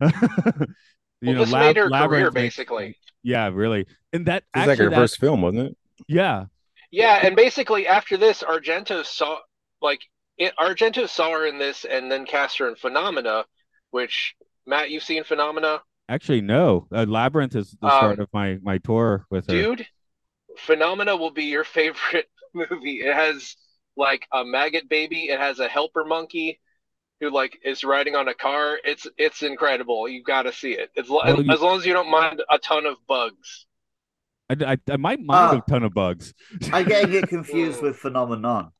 you 1.20 1.32
Well, 1.32 1.38
this 1.44 1.50
Lab- 1.52 1.66
made 1.66 1.76
her 1.76 1.88
career 1.88 2.00
Labyrinth 2.00 2.34
makes- 2.34 2.56
basically. 2.56 2.96
Yeah, 3.22 3.50
really. 3.52 3.86
And 4.12 4.26
that 4.26 4.44
it's 4.54 4.66
like 4.68 4.78
her 4.78 4.90
that- 4.90 4.96
first 4.96 5.18
film, 5.18 5.42
wasn't 5.42 5.70
it? 5.70 5.76
yeah, 6.06 6.44
Yeah, 6.92 7.18
and 7.26 7.34
basically 7.34 7.86
after 7.88 8.16
this, 8.16 8.42
Argento 8.42 9.04
saw 9.04 9.38
like 9.82 10.00
it, 10.38 10.54
Argento 10.58 11.08
saw 11.08 11.32
her 11.32 11.46
in 11.46 11.58
this, 11.58 11.84
and 11.84 12.10
then 12.10 12.24
cast 12.26 12.58
her 12.58 12.68
in 12.68 12.76
Phenomena, 12.76 13.44
which 13.90 14.34
Matt, 14.66 14.90
you've 14.90 15.02
seen 15.02 15.24
Phenomena, 15.24 15.80
actually, 16.08 16.40
no. 16.40 16.86
Uh, 16.92 17.04
Labyrinth 17.08 17.54
is 17.56 17.76
the 17.80 17.86
Um, 17.86 17.90
start 17.98 18.18
of 18.20 18.28
my 18.32 18.58
my 18.62 18.78
tour 18.78 19.26
with 19.30 19.46
her. 19.48 19.52
dude. 19.52 19.86
Phenomena 20.56 21.16
will 21.16 21.30
be 21.30 21.44
your 21.44 21.64
favorite 21.78 22.28
movie. 22.54 23.00
It 23.00 23.14
has 23.14 23.56
like 23.96 24.26
a 24.32 24.44
maggot 24.44 24.88
baby. 24.88 25.28
It 25.28 25.38
has 25.38 25.58
a 25.58 25.68
helper 25.68 26.04
monkey 26.04 26.60
who 27.20 27.30
like 27.30 27.58
is 27.64 27.82
riding 27.84 28.14
on 28.14 28.28
a 28.28 28.34
car. 28.34 28.78
It's 28.84 29.06
it's 29.18 29.42
incredible. 29.42 30.08
You 30.08 30.22
got 30.22 30.42
to 30.42 30.52
see 30.52 30.72
it. 30.72 30.90
As, 30.96 31.08
lo- 31.08 31.20
Well, 31.24 31.42
you- 31.42 31.52
as 31.52 31.60
long 31.60 31.78
as 31.78 31.86
you 31.86 31.92
don't 31.92 32.10
mind 32.10 32.42
a 32.50 32.58
ton 32.58 32.86
of 32.86 32.96
bugs. 33.06 33.66
I, 34.50 34.56
I, 34.72 34.78
I 34.92 34.96
might 34.96 35.20
mind 35.20 35.56
Ah. 35.58 35.62
a 35.66 35.70
ton 35.70 35.82
of 35.82 35.92
bugs. 35.92 36.32
I 36.72 36.82
get, 36.82 37.02
getting 37.10 37.16
it 37.16 37.28
confused 37.28 37.82
with 37.86 37.96
Phenomenon. 37.96 38.70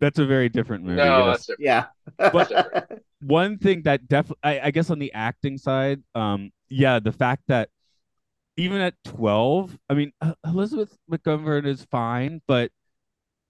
That's 0.00 0.18
a 0.18 0.26
very 0.26 0.48
different 0.48 0.84
movie. 0.84 0.96
No, 0.96 1.26
yes. 1.26 1.46
that's 1.46 1.46
different. 1.46 1.64
Yeah. 1.64 2.30
But- 2.32 3.02
one 3.22 3.56
thing 3.58 3.82
that 3.82 4.06
definitely 4.08 4.40
I, 4.44 4.66
I 4.66 4.70
guess 4.70 4.90
on 4.90 4.98
the 4.98 5.10
acting 5.14 5.56
side 5.56 6.02
um 6.14 6.52
yeah 6.68 6.98
the 7.00 7.10
fact 7.12 7.42
that 7.48 7.70
even 8.58 8.78
at 8.82 8.92
12 9.06 9.76
i 9.88 9.94
mean 9.94 10.12
uh, 10.20 10.34
elizabeth 10.44 10.94
mcgovern 11.10 11.66
is 11.66 11.82
fine 11.90 12.42
but 12.46 12.70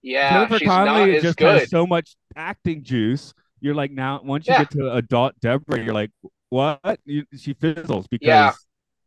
Yeah, 0.01 0.45
jennifer 0.47 0.63
connelly 0.63 1.19
just 1.19 1.37
good. 1.37 1.59
has 1.59 1.69
so 1.69 1.85
much 1.85 2.15
acting 2.35 2.81
juice 2.81 3.33
you're 3.59 3.75
like 3.75 3.91
now 3.91 4.21
once 4.23 4.47
you 4.47 4.53
Yeah. 4.53 4.59
get 4.59 4.71
to 4.71 4.93
adult 4.93 5.37
deborah 5.41 5.83
you're 5.83 5.93
like 5.93 6.11
what 6.49 6.79
you, 7.03 7.25
she 7.37 7.53
fizzles 7.53 8.07
because 8.07 8.25
Yeah. 8.25 8.53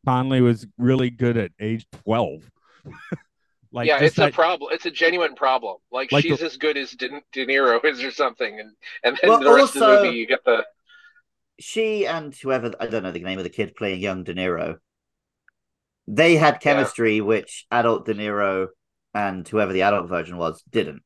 connelly 0.05 0.43
was 0.43 0.67
really 0.77 1.09
good 1.09 1.39
at 1.39 1.53
age 1.59 1.87
12 2.05 2.51
like 3.73 3.87
yeah, 3.87 3.99
just 4.01 4.19
it's 4.19 4.27
a 4.27 4.31
problem. 4.35 4.71
It's 4.73 4.87
a 4.87 4.91
genuine 4.91 5.35
problem. 5.35 5.77
Like, 5.93 6.11
Like 6.13 6.23
she's 6.25 6.39
the- 6.41 6.47
as 6.47 6.57
good 6.57 6.77
as 6.77 6.91
De, 6.93 7.09
De 7.33 7.47
Niro 7.47 7.85
is, 7.85 8.03
or 8.03 8.11
something, 8.11 8.59
and 8.59 8.71
and 9.05 9.19
then 9.21 9.31
Well, 9.31 9.41
the 9.41 9.53
rest 9.53 9.77
of 9.77 9.81
the 9.81 10.03
movie, 10.05 10.17
you 10.17 10.27
get 10.27 10.45
the 10.45 10.65
she 11.59 12.07
and 12.07 12.35
whoever 12.35 12.73
I 12.81 12.87
don't 12.87 13.03
know 13.03 13.13
the 13.13 13.21
name 13.21 13.39
of 13.39 13.45
the 13.45 13.51
kid 13.51 13.75
playing 13.77 14.01
young 14.01 14.25
De 14.25 14.35
Niro. 14.35 14.77
They 16.07 16.37
had 16.37 16.61
chemistry 16.61 17.21
which 17.21 17.67
adult 17.71 18.07
De 18.07 18.15
Niro 18.15 18.69
and 19.15 19.47
whoever 19.47 19.73
the 19.73 19.83
adult 19.83 20.09
version 20.09 20.37
was 20.37 20.63
didn't. 20.71 21.03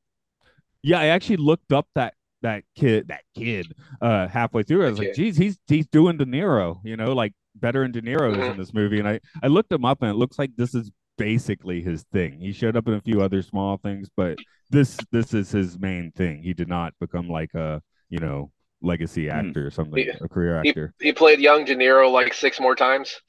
Yeah, 0.82 1.00
I 1.00 1.06
actually 1.06 1.38
looked 1.38 1.72
up 1.72 1.88
that 1.94 2.14
that 2.42 2.62
kid 2.76 3.08
that 3.08 3.22
kid 3.36 3.74
uh 4.00 4.28
halfway 4.28 4.62
through. 4.62 4.86
I 4.86 4.90
was 4.90 4.98
like, 4.98 5.08
Okay. 5.08 5.16
geez, 5.24 5.36
he's 5.36 5.58
he's 5.66 5.86
doing 5.88 6.16
De 6.18 6.24
Niro, 6.26 6.78
you 6.84 6.96
know, 6.96 7.12
like 7.14 7.32
better 7.56 7.82
than 7.82 7.92
De 7.92 8.02
Niro 8.02 8.32
is 8.32 8.38
Mhm. 8.38 8.50
in 8.52 8.56
this 8.58 8.72
movie. 8.74 8.98
And 8.98 9.08
I 9.08 9.20
I 9.42 9.48
looked 9.48 9.72
him 9.72 9.84
up 9.84 10.02
and 10.02 10.10
it 10.10 10.14
looks 10.14 10.38
like 10.38 10.50
this 10.56 10.74
is 10.74 10.90
basically 11.16 11.82
his 11.82 12.04
thing. 12.12 12.38
He 12.40 12.52
showed 12.52 12.76
up 12.76 12.86
in 12.88 12.94
a 12.94 13.00
few 13.00 13.20
other 13.22 13.42
small 13.42 13.76
things, 13.78 14.08
but 14.16 14.38
this 14.70 14.96
this 15.12 15.34
is 15.34 15.50
his 15.50 15.78
main 15.78 16.10
thing. 16.12 16.42
He 16.42 16.54
did 16.54 16.68
not 16.68 16.94
become 17.00 17.28
like 17.28 17.54
a, 17.54 17.82
you 18.08 18.18
know, 18.18 18.50
legacy 18.82 19.30
actor 19.30 19.66
or 19.66 19.70
something, 19.70 20.04
He- 20.04 20.08
a 20.08 20.28
career 20.28 20.60
he, 20.62 20.70
actor. 20.70 20.94
he 21.00 21.12
played 21.12 21.40
young 21.40 21.64
De 21.64 21.74
Niro 21.74 22.10
like 22.12 22.34
six 22.34 22.60
more 22.60 22.74
times. 22.74 23.20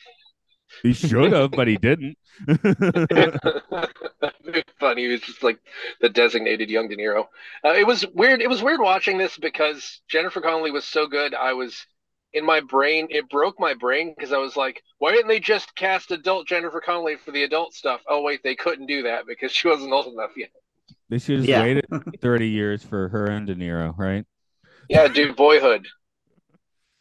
He 0.81 0.93
should 0.93 1.31
have, 1.31 1.51
but 1.51 1.67
he 1.67 1.77
didn't. 1.77 2.17
Funny, 4.79 5.03
he 5.03 5.07
was 5.07 5.21
just 5.21 5.43
like 5.43 5.59
the 6.01 6.09
designated 6.09 6.69
young 6.69 6.89
De 6.89 6.97
Niro. 6.97 7.27
Uh, 7.63 7.73
it 7.73 7.85
was 7.87 8.05
weird. 8.13 8.41
It 8.41 8.49
was 8.49 8.61
weird 8.61 8.81
watching 8.81 9.17
this 9.17 9.37
because 9.37 10.01
Jennifer 10.09 10.41
Connelly 10.41 10.71
was 10.71 10.85
so 10.85 11.07
good. 11.07 11.33
I 11.33 11.53
was 11.53 11.85
in 12.35 12.45
my 12.45 12.59
brain. 12.61 13.07
It 13.09 13.27
broke 13.29 13.59
my 13.59 13.73
brain 13.73 14.13
because 14.15 14.31
I 14.33 14.37
was 14.37 14.55
like, 14.55 14.81
why 14.99 15.11
didn't 15.13 15.27
they 15.29 15.39
just 15.39 15.75
cast 15.75 16.11
adult 16.11 16.47
Jennifer 16.47 16.79
Connelly 16.81 17.15
for 17.17 17.31
the 17.31 17.43
adult 17.43 17.73
stuff? 17.73 18.01
Oh 18.07 18.21
wait, 18.21 18.41
they 18.43 18.55
couldn't 18.55 18.85
do 18.87 19.03
that 19.03 19.25
because 19.27 19.51
she 19.51 19.67
wasn't 19.67 19.91
old 19.93 20.13
enough 20.13 20.31
yet. 20.37 20.49
they 21.09 21.17
should 21.19 21.39
have 21.39 21.49
Yeah. 21.49 21.51
waited 21.51 21.85
30 22.21 22.47
years 22.49 22.83
for 22.83 23.09
her 23.09 23.29
and 23.29 23.47
De 23.47 23.55
Niro, 23.55 23.93
right? 23.97 24.25
Yeah, 24.89 25.07
dude, 25.07 25.35
Boyhood. 25.35 25.87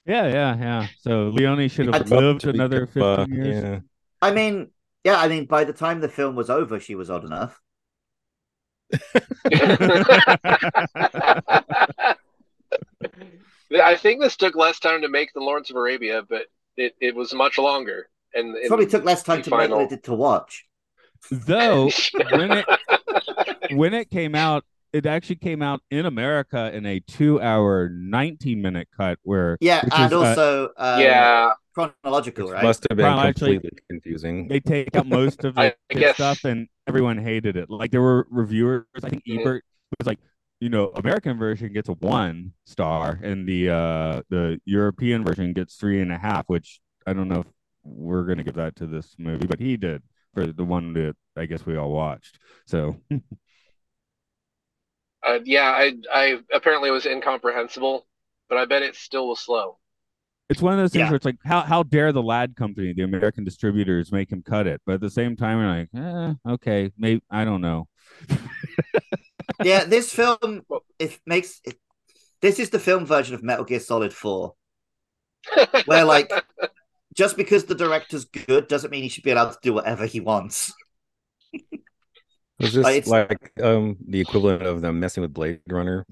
Yeah, 0.07 0.27
yeah, 0.29 0.57
yeah. 0.59 0.89
So 0.99 1.29
Leone 1.29 1.69
should 1.69 1.87
have 1.87 1.99
I'd 1.99 2.11
lived 2.11 2.41
to 2.41 2.53
be 2.53 2.59
another 2.59 2.61
kept, 2.61 3.01
uh, 3.01 3.17
15 3.27 3.33
years. 3.33 3.63
yeah. 3.63 3.81
I 4.23 4.33
mean, 4.33 4.71
yeah, 5.05 5.19
I 5.21 5.29
mean 5.29 5.47
by 5.47 5.65
the 5.65 5.73
time 5.73 6.01
the 6.01 6.09
film 6.09 6.35
was 6.35 6.51
over, 6.51 6.81
she 6.81 6.95
was 6.95 7.11
old 7.11 7.25
enough. 7.25 7.61
I 13.75 13.97
think 13.97 14.21
this 14.21 14.37
took 14.37 14.55
less 14.57 14.79
time 14.79 15.03
to 15.03 15.09
make 15.09 15.33
than 15.33 15.43
Lawrence 15.45 15.71
of 15.71 15.77
Arabia, 15.77 16.23
but 16.29 16.47
it, 16.77 16.95
it 17.01 17.15
was 17.15 17.33
much 17.35 17.59
longer. 17.59 18.09
and, 18.35 18.55
and 18.55 18.69
Probably 18.69 18.87
took 18.87 19.05
less 19.05 19.23
time 19.23 19.39
the 19.39 19.45
to 19.45 19.51
make 19.51 19.61
than 19.61 19.71
final- 19.71 19.93
it 19.93 20.03
to 20.05 20.15
watch. 20.15 20.65
Though 21.31 21.91
when 22.33 22.53
it 22.53 22.67
when 23.73 23.95
it 23.95 24.11
came 24.11 24.35
out, 24.35 24.65
it 24.93 25.07
actually 25.07 25.37
came 25.37 25.63
out 25.63 25.81
in 25.91 26.05
America 26.07 26.71
in 26.75 26.85
a 26.87 27.01
two-hour, 27.01 27.89
nineteen-minute 27.89 28.89
cut. 28.97 29.19
Where 29.23 29.57
Yeah, 29.61 29.81
and 29.83 30.07
is, 30.07 30.13
uh, 30.13 30.19
also 30.21 30.65
um, 30.77 31.01
yeah, 31.01 31.51
chronological, 31.75 32.51
right? 32.51 32.63
must 32.63 32.87
have 32.91 32.97
been 32.99 33.07
actually- 33.07 33.55
completely 33.55 33.79
confusing. 33.89 34.49
they 34.49 34.61
take 34.61 34.95
out 34.95 35.07
most 35.07 35.45
of 35.45 35.55
the 35.55 35.75
good 35.91 35.99
guess- 36.01 36.15
stuff, 36.17 36.45
and 36.45 36.69
everyone 36.87 37.17
hated 37.19 37.57
it. 37.57 37.71
Like 37.71 37.91
there 37.91 38.03
were 38.03 38.27
reviewers. 38.31 38.85
I 39.03 39.09
think 39.09 39.23
Mhm. 39.27 39.41
Ebert 39.41 39.65
was 39.99 40.07
like, 40.07 40.19
you 40.61 40.69
know, 40.71 40.89
American 40.95 41.39
version 41.39 41.73
gets 41.73 41.89
a 41.89 41.93
one 41.95 42.53
star, 42.65 43.19
and 43.23 43.47
the 43.49 43.71
uh 43.71 44.23
the 44.31 44.61
European 44.65 45.25
version 45.25 45.53
gets 45.53 45.77
three 45.77 46.01
and 46.01 46.13
a 46.13 46.19
half. 46.19 46.45
Which 46.49 46.81
I 47.07 47.13
don't 47.13 47.29
know 47.29 47.41
if 47.41 47.47
we're 47.83 48.25
gonna 48.25 48.45
give 48.45 48.55
that 48.55 48.77
to 48.77 48.87
this 48.87 49.15
movie, 49.19 49.47
but 49.47 49.61
he 49.61 49.77
did 49.77 50.03
for 50.33 50.47
the 50.47 50.65
one 50.65 50.93
that 50.95 51.17
I 51.37 51.47
guess 51.47 51.67
we 51.67 51.77
all 51.77 51.91
watched. 51.93 52.39
So 52.67 52.97
uh, 55.23 55.39
yeah. 55.45 55.71
I 55.71 55.93
I 56.13 56.39
apparently 56.53 56.89
it 56.89 56.93
was 56.93 57.07
incomprehensible, 57.07 58.07
but 58.49 58.59
I 58.59 58.65
bet 58.67 58.83
it 58.83 58.97
still 58.97 59.29
was 59.29 59.41
slow. 59.41 59.79
It's 60.51 60.61
one 60.61 60.75
of 60.75 60.79
those 60.79 60.93
things 60.93 61.07
Yeah. 61.07 61.09
where 61.09 61.17
it's 61.17 61.25
like, 61.25 61.39
how 61.45 61.63
how 61.63 61.83
dare 61.83 62.13
the 62.13 62.23
Ladd 62.23 62.55
Company, 62.55 62.93
the 62.93 63.03
American 63.03 63.45
distributors, 63.45 64.13
make 64.13 64.31
him 64.31 64.43
cut 64.43 64.67
it? 64.67 64.83
But 64.85 64.97
at 64.97 65.01
the 65.01 65.11
same 65.11 65.37
time, 65.37 65.59
you're 65.59 65.69
like, 65.69 65.89
eh, 66.47 66.53
okay, 66.55 66.93
maybe 66.99 67.23
I 67.31 67.45
don't 67.45 67.63
know. 67.63 67.89
yeah, 69.63 69.85
this 69.85 70.13
film 70.21 70.63
it 70.99 71.19
makes 71.27 71.61
it, 71.65 71.79
this 72.41 72.59
is 72.59 72.71
the 72.71 72.79
film 72.79 73.07
version 73.07 73.35
of 73.35 73.43
Metal 73.43 73.65
Gear 73.65 73.81
Solid 73.81 74.13
4. 74.13 74.55
Where, 75.87 76.05
like, 76.05 76.31
Just 77.15 77.37
because 77.37 77.65
the 77.65 77.75
director's 77.75 78.25
good 78.25 78.67
doesn't 78.67 78.91
mean 78.91 79.03
he 79.03 79.09
should 79.09 79.25
be 79.25 79.31
allowed 79.31 79.51
to 79.53 79.59
do 79.63 79.73
whatever 79.73 80.05
he 80.05 80.21
wants. 80.21 80.73
Was 82.59 82.73
this 82.73 82.87
Uh, 82.87 82.91
it's- 82.91 83.09
like 83.09 83.53
um 83.63 83.97
the 84.09 84.21
equivalent 84.21 84.63
of 84.63 84.81
them 84.81 85.01
messing 85.01 85.23
with 85.23 85.33
Blade 85.33 85.61
Runner? 85.69 86.07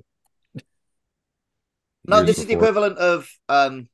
No, 2.07 2.23
this 2.23 2.38
is 2.38 2.47
the 2.47 2.55
equivalent 2.55 2.99
of 2.99 3.29
um 3.49 3.88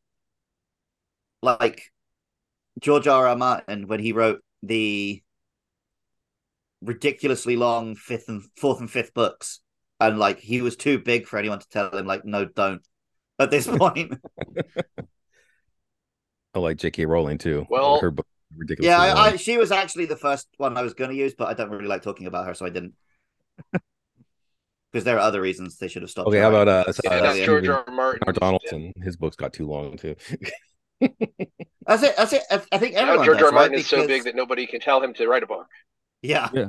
like 1.42 1.82
George 2.80 3.06
R. 3.06 3.26
R. 3.26 3.36
Martin 3.36 3.86
when 3.86 4.00
he 4.00 4.12
wrote 4.12 4.42
the 4.62 5.22
ridiculously 6.82 7.56
long 7.56 7.94
fifth 7.96 8.28
and 8.28 8.42
fourth 8.56 8.80
and 8.80 8.90
fifth 8.90 9.14
books. 9.14 9.60
And 10.00 10.18
like 10.18 10.38
he 10.38 10.62
was 10.62 10.76
too 10.76 10.98
big 10.98 11.26
for 11.26 11.38
anyone 11.38 11.58
to 11.58 11.68
tell 11.68 11.90
him, 11.90 12.06
like, 12.06 12.24
no, 12.24 12.44
don't. 12.44 12.82
At 13.38 13.50
this 13.50 13.66
point. 13.78 14.14
I 16.54 16.58
like 16.58 16.76
J.K. 16.78 17.04
Rowling 17.06 17.38
too. 17.38 17.66
Well- 17.68 18.00
her 18.00 18.10
book 18.10 18.26
ridiculous. 18.56 18.86
yeah, 18.88 18.98
I, 19.00 19.26
I 19.26 19.36
she 19.36 19.58
was 19.58 19.70
actually 19.70 20.06
the 20.06 20.16
first 20.16 20.48
one 20.56 20.76
I 20.76 20.82
was 20.82 20.94
gonna 20.94 21.12
use, 21.12 21.34
but 21.36 21.48
I 21.48 21.54
don't 21.54 21.70
really 21.70 21.86
like 21.86 22.02
talking 22.02 22.26
about 22.26 22.46
her, 22.46 22.54
so 22.54 22.64
I 22.66 22.70
didn't. 22.70 22.94
Because 24.90 25.04
there 25.04 25.16
are 25.16 25.20
other 25.20 25.40
reasons 25.42 25.76
they 25.76 25.88
should 25.88 26.00
have 26.02 26.10
stopped. 26.10 26.28
Okay, 26.28 26.38
her 26.38 26.44
how 26.44 26.48
about 26.54 26.66
writing. 26.66 26.90
uh, 26.90 26.92
yeah, 27.04 27.10
uh, 27.10 27.22
that's 27.22 27.38
yeah. 27.38 27.44
George 27.46 27.68
R. 27.68 27.84
R. 27.86 27.94
Martin. 27.94 28.20
R. 28.26 28.32
Donaldson? 28.32 28.94
His 29.02 29.16
books 29.16 29.36
got 29.36 29.52
too 29.52 29.66
long 29.66 29.98
too. 29.98 30.16
That's 31.00 32.02
it. 32.02 32.16
That's 32.16 32.32
it. 32.32 32.42
I, 32.50 32.62
I 32.72 32.78
think 32.78 32.94
Now 32.94 33.02
everyone 33.02 33.26
George 33.26 33.36
R. 33.36 33.42
does, 33.42 33.48
R. 33.48 33.52
Martin 33.52 33.72
right? 33.72 33.80
is 33.80 33.86
so 33.86 34.06
big 34.06 34.24
that 34.24 34.34
nobody 34.34 34.66
can 34.66 34.80
tell 34.80 35.02
him 35.02 35.12
to 35.14 35.28
write 35.28 35.42
a 35.42 35.46
book. 35.46 35.66
Yeah, 36.22 36.68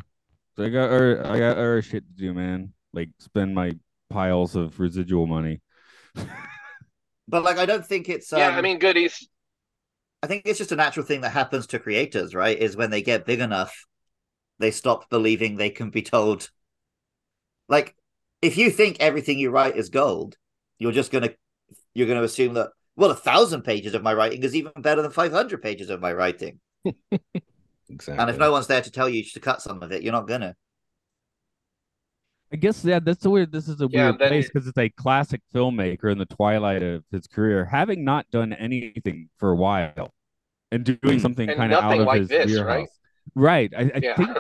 So 0.56 0.64
I 0.64 0.70
got 0.70 0.90
other, 0.90 1.26
I 1.26 1.40
got 1.40 1.58
other 1.58 1.82
shit 1.82 2.04
to 2.06 2.14
do, 2.14 2.34
man. 2.34 2.74
Like 2.94 3.10
spend 3.20 3.54
my 3.54 3.74
piles 4.10 4.56
of 4.56 4.80
residual 4.80 5.28
money. 5.28 5.62
but 7.28 7.44
like 7.44 7.58
I 7.58 7.66
don't 7.66 7.86
think 7.86 8.10
it's. 8.10 8.32
Um, 8.34 8.40
yeah, 8.40 8.50
I 8.50 8.62
mean, 8.62 8.80
goodies. 8.80 9.28
I 10.22 10.28
think 10.28 10.44
it's 10.46 10.58
just 10.58 10.72
a 10.72 10.76
natural 10.76 11.06
thing 11.06 11.22
that 11.22 11.30
happens 11.30 11.68
to 11.68 11.80
creators, 11.80 12.36
right? 12.36 12.58
Is 12.58 12.76
when 12.76 12.90
they 12.90 13.02
get 13.02 13.26
big 13.26 13.40
enough, 13.40 13.86
they 14.60 14.72
stop 14.72 15.10
believing 15.10 15.56
they 15.56 15.70
can 15.70 15.90
be 15.90 16.02
told. 16.02 16.50
Like, 17.70 17.96
if 18.42 18.58
you 18.58 18.70
think 18.70 18.98
everything 19.00 19.40
you 19.40 19.52
write 19.52 19.78
is 19.78 19.90
gold, 19.90 20.36
you're 20.78 20.92
just 20.92 21.12
gonna 21.12 21.32
you're 21.94 22.08
gonna 22.08 22.24
assume 22.24 22.56
that 22.56 22.70
well, 22.96 23.12
a 23.12 23.16
thousand 23.16 23.62
pages 23.62 23.94
of 23.94 24.04
my 24.04 24.14
writing 24.14 24.44
is 24.44 24.56
even 24.56 24.74
better 24.78 25.02
than 25.02 25.12
five 25.12 25.32
hundred 25.32 25.62
pages 25.62 25.90
of 25.90 26.02
my 26.02 26.12
writing. 26.12 26.60
exactly. 27.90 28.22
And 28.22 28.30
if 28.30 28.38
no 28.38 28.52
one's 28.52 28.68
there 28.68 28.82
to 28.82 28.92
tell 28.92 29.10
you 29.10 29.24
to 29.24 29.40
cut 29.40 29.62
some 29.62 29.82
of 29.84 29.92
it, 29.92 30.04
you're 30.04 30.14
not 30.14 30.28
gonna. 30.28 30.56
I 32.52 32.56
guess 32.56 32.84
yeah, 32.84 33.00
that's 33.00 33.24
a 33.26 33.30
weird. 33.30 33.52
This 33.52 33.68
is 33.68 33.80
a 33.82 33.88
Yeah, 33.92 34.06
weird 34.08 34.20
then 34.20 34.30
place 34.30 34.46
it- 34.48 34.54
because 34.54 34.68
it's 34.68 34.78
a 34.78 34.90
classic 34.90 35.42
filmmaker 35.54 36.12
in 36.12 36.18
the 36.18 36.26
twilight 36.26 36.82
of 36.82 37.04
his 37.12 37.28
career, 37.28 37.66
having 37.66 38.04
not 38.04 38.30
done 38.32 38.54
anything 38.54 39.30
for 39.38 39.52
a 39.52 39.56
while, 39.56 40.14
and 40.72 40.84
doing 41.02 41.20
something 41.20 41.48
kind 41.48 41.72
of 41.74 41.84
out 41.84 42.00
of 42.00 42.08
like 42.08 42.22
his 42.22 42.30
this, 42.30 42.46
wheelhouse. 42.48 42.66
right? 42.66 42.88
Right. 43.36 43.74
I, 43.78 43.82
I 43.82 44.00
Yeah. 44.02 44.16
think. 44.16 44.38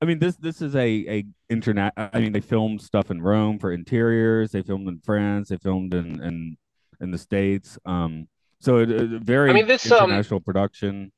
I 0.00 0.04
mean 0.04 0.18
this 0.18 0.34
this 0.36 0.60
is 0.62 0.74
a 0.74 0.88
a 1.08 1.24
internet. 1.48 1.92
I 1.96 2.18
mean 2.20 2.32
they 2.32 2.40
filmed 2.40 2.80
stuff 2.82 3.10
in 3.10 3.22
Rome 3.22 3.58
for 3.60 3.72
interiors. 3.72 4.50
They 4.52 4.62
filmed 4.62 4.88
in 4.88 4.98
France. 4.98 5.48
They 5.48 5.56
filmed 5.58 5.94
in 5.94 6.20
in 6.22 6.56
in 7.00 7.10
the 7.10 7.18
states. 7.18 7.78
Um. 7.84 8.28
So 8.60 8.78
it, 8.78 8.90
it 8.92 9.22
very 9.22 9.50
I 9.50 9.52
mean, 9.54 9.66
this, 9.66 9.90
um, 9.90 10.04
international 10.10 10.38
production. 10.40 11.10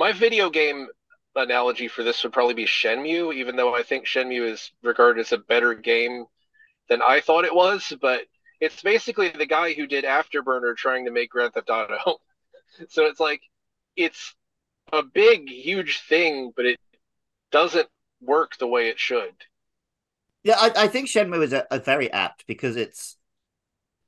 My 0.00 0.12
video 0.12 0.48
game 0.48 0.88
analogy 1.36 1.86
for 1.86 2.02
this 2.02 2.24
would 2.24 2.32
probably 2.32 2.54
be 2.54 2.64
Shenmue, 2.64 3.34
even 3.34 3.54
though 3.54 3.74
I 3.74 3.82
think 3.82 4.06
Shenmue 4.06 4.50
is 4.50 4.72
regarded 4.82 5.20
as 5.20 5.32
a 5.32 5.36
better 5.36 5.74
game 5.74 6.24
than 6.88 7.02
I 7.02 7.20
thought 7.20 7.44
it 7.44 7.54
was. 7.54 7.92
But 8.00 8.22
it's 8.62 8.80
basically 8.80 9.28
the 9.28 9.44
guy 9.44 9.74
who 9.74 9.86
did 9.86 10.04
Afterburner 10.04 10.74
trying 10.74 11.04
to 11.04 11.10
make 11.10 11.28
Grand 11.28 11.52
Theft 11.52 11.68
Auto. 11.68 12.16
so 12.88 13.04
it's 13.04 13.20
like 13.20 13.42
it's 13.94 14.34
a 14.90 15.02
big, 15.02 15.50
huge 15.50 16.00
thing, 16.08 16.54
but 16.56 16.64
it 16.64 16.80
doesn't 17.52 17.90
work 18.22 18.56
the 18.56 18.66
way 18.66 18.88
it 18.88 18.98
should. 18.98 19.34
Yeah, 20.42 20.56
I, 20.58 20.72
I 20.74 20.88
think 20.88 21.08
Shenmue 21.08 21.44
is 21.44 21.52
a, 21.52 21.66
a 21.70 21.78
very 21.78 22.10
apt 22.10 22.46
because 22.46 22.76
it's 22.76 23.18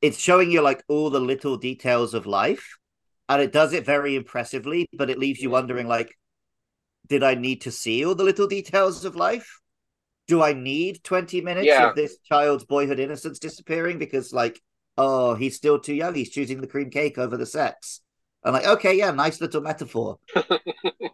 it's 0.01 0.19
showing 0.19 0.51
you 0.51 0.63
like 0.63 0.85
all 0.89 1.11
the 1.11 1.21
little 1.21 1.59
details 1.59 2.15
of 2.15 2.25
life, 2.25 2.79
and 3.35 3.43
it 3.43 3.53
does 3.53 3.73
it 3.73 3.85
very 3.87 4.17
impressively. 4.17 4.89
But 4.93 5.11
it 5.11 5.19
leaves 5.19 5.41
you 5.41 5.51
wondering, 5.51 5.87
like, 5.89 6.17
did 7.09 7.23
I 7.23 7.35
need 7.35 7.63
to 7.63 7.71
see 7.71 8.05
all 8.05 8.15
the 8.15 8.25
little 8.25 8.47
details 8.47 9.05
of 9.05 9.17
life? 9.17 9.61
Do 10.29 10.43
I 10.43 10.53
need 10.53 11.03
twenty 11.03 11.41
minutes 11.41 11.67
Yeah. 11.67 11.91
of 11.91 11.97
this 11.97 12.17
child's 12.25 12.65
boyhood 12.65 13.01
innocence 13.01 13.39
disappearing 13.39 13.99
because, 13.99 14.33
like, 14.33 14.61
oh, 14.97 15.35
he's 15.35 15.57
still 15.57 15.79
too 15.79 15.95
young. 15.95 16.15
He's 16.15 16.31
choosing 16.31 16.61
the 16.61 16.67
cream 16.67 16.91
cake 16.91 17.19
over 17.19 17.37
the 17.37 17.47
sex. 17.47 18.01
I'm 18.45 18.53
like, 18.53 18.67
okay, 18.67 18.95
yeah, 18.97 19.11
nice 19.13 19.41
little 19.41 19.61
metaphor. 19.61 20.19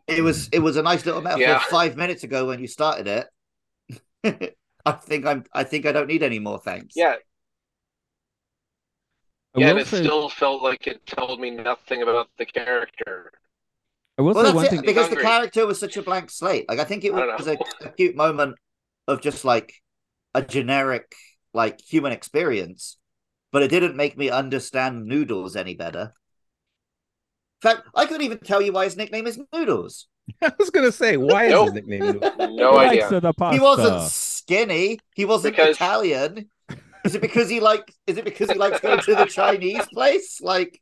it 0.06 0.22
was 0.22 0.48
it 0.52 0.60
was 0.60 0.76
a 0.76 0.82
nice 0.82 1.04
little 1.06 1.20
metaphor 1.22 1.46
Yeah. 1.46 1.58
five 1.70 1.96
minutes 1.96 2.24
ago 2.24 2.46
when 2.46 2.60
you 2.60 2.68
started 2.68 3.26
it. 4.24 4.54
I 4.86 4.92
think 4.92 5.26
I'm. 5.26 5.44
I 5.52 5.64
think 5.64 5.86
I 5.86 5.92
don't 5.92 6.06
need 6.06 6.22
any 6.22 6.38
more 6.38 6.58
thanks. 6.58 6.94
Yeah, 6.96 7.16
I 9.56 9.60
yeah, 9.60 9.70
and 9.70 9.78
it 9.78 9.86
say- 9.86 10.02
still 10.02 10.28
felt 10.28 10.62
like 10.62 10.86
it 10.86 11.04
told 11.06 11.40
me 11.40 11.50
nothing 11.50 12.02
about 12.02 12.28
the 12.38 12.46
character. 12.46 13.32
I 14.18 14.22
will 14.22 14.34
Well, 14.34 14.44
say 14.44 14.48
that's 14.48 14.54
one 14.56 14.64
it 14.66 14.70
thing. 14.70 14.80
because 14.82 15.06
Hungry. 15.06 15.22
the 15.22 15.28
character 15.28 15.66
was 15.66 15.78
such 15.80 15.96
a 15.96 16.02
blank 16.02 16.30
slate. 16.30 16.68
Like 16.68 16.80
I 16.80 16.84
think 16.84 17.04
it 17.04 17.14
was 17.14 17.46
a, 17.46 17.56
a 17.82 17.88
cute 17.90 18.16
moment 18.16 18.56
of 19.06 19.20
just 19.22 19.44
like 19.44 19.72
a 20.34 20.42
generic 20.42 21.14
like 21.54 21.80
human 21.80 22.12
experience, 22.12 22.98
but 23.52 23.62
it 23.62 23.68
didn't 23.68 23.96
make 23.96 24.18
me 24.18 24.28
understand 24.28 25.06
Noodles 25.06 25.56
any 25.56 25.74
better. 25.74 26.12
In 27.62 27.70
fact, 27.70 27.88
I 27.94 28.06
couldn't 28.06 28.22
even 28.22 28.38
tell 28.38 28.60
you 28.60 28.72
why 28.72 28.84
his 28.84 28.96
nickname 28.96 29.26
is 29.26 29.40
Noodles. 29.52 30.06
I 30.42 30.52
was 30.58 30.70
gonna 30.70 30.92
say, 30.92 31.16
why 31.16 31.46
is 31.46 31.62
his 31.64 31.72
nickname? 31.72 32.20
No 32.38 32.72
Likes 32.72 33.04
idea. 33.04 33.08
of 33.18 33.22
the 33.22 33.50
He 33.50 33.60
wasn't 33.60 34.02
skinny. 34.10 34.98
He 35.14 35.24
wasn't 35.24 35.56
Because- 35.56 35.76
Italian. 35.76 36.50
Is 37.08 37.14
it 37.14 37.22
because 37.22 37.48
he 37.48 37.58
like? 37.58 37.90
Is 38.06 38.18
it 38.18 38.24
because 38.26 38.50
he 38.50 38.58
likes 38.58 38.80
going 38.80 39.00
to 39.00 39.14
the 39.14 39.24
Chinese 39.24 39.86
place? 39.86 40.42
Like, 40.42 40.78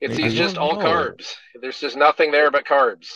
It's 0.00 0.16
he's 0.16 0.32
just 0.32 0.56
all 0.56 0.76
know. 0.78 0.84
carbs. 0.86 1.34
There's 1.60 1.78
just 1.78 1.94
nothing 1.94 2.30
there 2.32 2.50
but 2.50 2.64
carbs. 2.64 3.08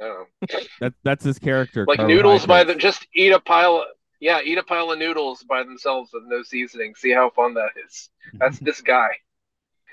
I 0.00 0.04
don't 0.04 0.28
know. 0.50 0.58
That 0.80 0.94
that's 1.04 1.22
his 1.22 1.38
character. 1.38 1.84
Like 1.86 2.00
noodles 2.00 2.46
by 2.46 2.64
the 2.64 2.74
just 2.74 3.06
eat 3.14 3.32
a 3.32 3.40
pile. 3.40 3.76
Of, 3.76 3.88
yeah, 4.20 4.40
eat 4.42 4.56
a 4.56 4.62
pile 4.62 4.90
of 4.90 4.98
noodles 4.98 5.42
by 5.42 5.62
themselves 5.62 6.08
with 6.14 6.22
no 6.26 6.42
seasoning. 6.42 6.94
See 6.94 7.12
how 7.12 7.28
fun 7.28 7.52
that 7.54 7.72
is. 7.86 8.08
That's 8.32 8.58
this 8.58 8.80
guy. 8.80 9.08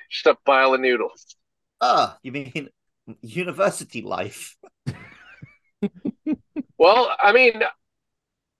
Just 0.09 0.25
a 0.27 0.35
pile 0.45 0.73
of 0.73 0.79
noodles. 0.79 1.35
ah, 1.81 2.17
you 2.23 2.31
mean 2.31 2.69
university 3.21 4.01
life? 4.01 4.55
Well, 6.77 7.13
I 7.21 7.33
mean, 7.33 7.61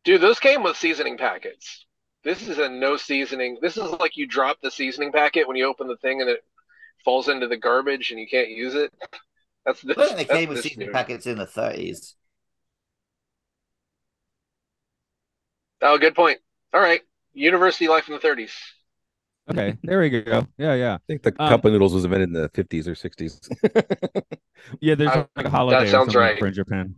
dude, 0.04 0.22
those 0.22 0.40
came 0.40 0.64
with 0.64 0.78
seasoning 0.78 1.18
packets. 1.18 1.86
This 2.24 2.48
is 2.48 2.58
a 2.58 2.70
no 2.70 2.98
seasoning. 2.98 3.58
This 3.62 3.78
is 3.78 3.84
like 4.00 4.16
you 4.18 4.28
drop 4.28 4.58
the 4.62 4.72
seasoning 4.72 5.12
packet 5.12 5.48
when 5.48 5.58
you 5.58 5.68
open 5.68 5.88
the 5.88 5.98
thing 5.98 6.22
and 6.22 6.30
it 6.30 6.44
falls 7.06 7.30
into 7.30 7.48
the 7.48 7.58
garbage 7.58 8.12
and 8.12 8.20
you 8.20 8.28
can't 8.28 8.50
use 8.50 8.76
it. 8.76 8.94
That's 9.66 9.82
this. 9.82 9.98
I 9.98 10.06
think 10.06 10.18
they 10.18 10.26
came 10.26 10.50
with 10.50 10.62
seasoning 10.62 10.88
dude. 10.88 10.94
packets 10.94 11.26
in 11.26 11.38
the 11.38 11.46
thirties. 11.46 12.16
Oh, 15.82 15.98
good 15.98 16.16
point. 16.16 16.40
All 16.74 16.82
right, 16.82 17.02
university 17.34 17.88
life 17.88 18.08
in 18.08 18.14
the 18.16 18.20
30s. 18.20 18.54
Okay, 19.50 19.78
there 19.84 20.00
we 20.00 20.10
go. 20.10 20.48
Yeah, 20.58 20.74
yeah, 20.76 20.94
I 20.96 21.00
think 21.08 21.22
the 21.24 21.36
Um, 21.38 21.50
cup 21.50 21.66
of 21.66 21.74
noodles 21.74 21.94
was 21.94 22.06
invented 22.06 22.30
in 22.30 22.34
the 22.34 22.50
50s 22.50 22.88
or 22.88 22.96
60s. 22.96 23.50
yeah. 24.82 24.96
There's 24.96 25.12
Uh, 25.12 25.26
like 25.36 25.46
a 25.46 25.50
holiday 25.50 25.86
that 25.86 25.88
or 25.88 25.88
sounds 25.88 26.14
something 26.14 26.16
right. 26.16 26.40
for 26.40 26.48
in 26.48 26.54
Japan. 26.54 26.96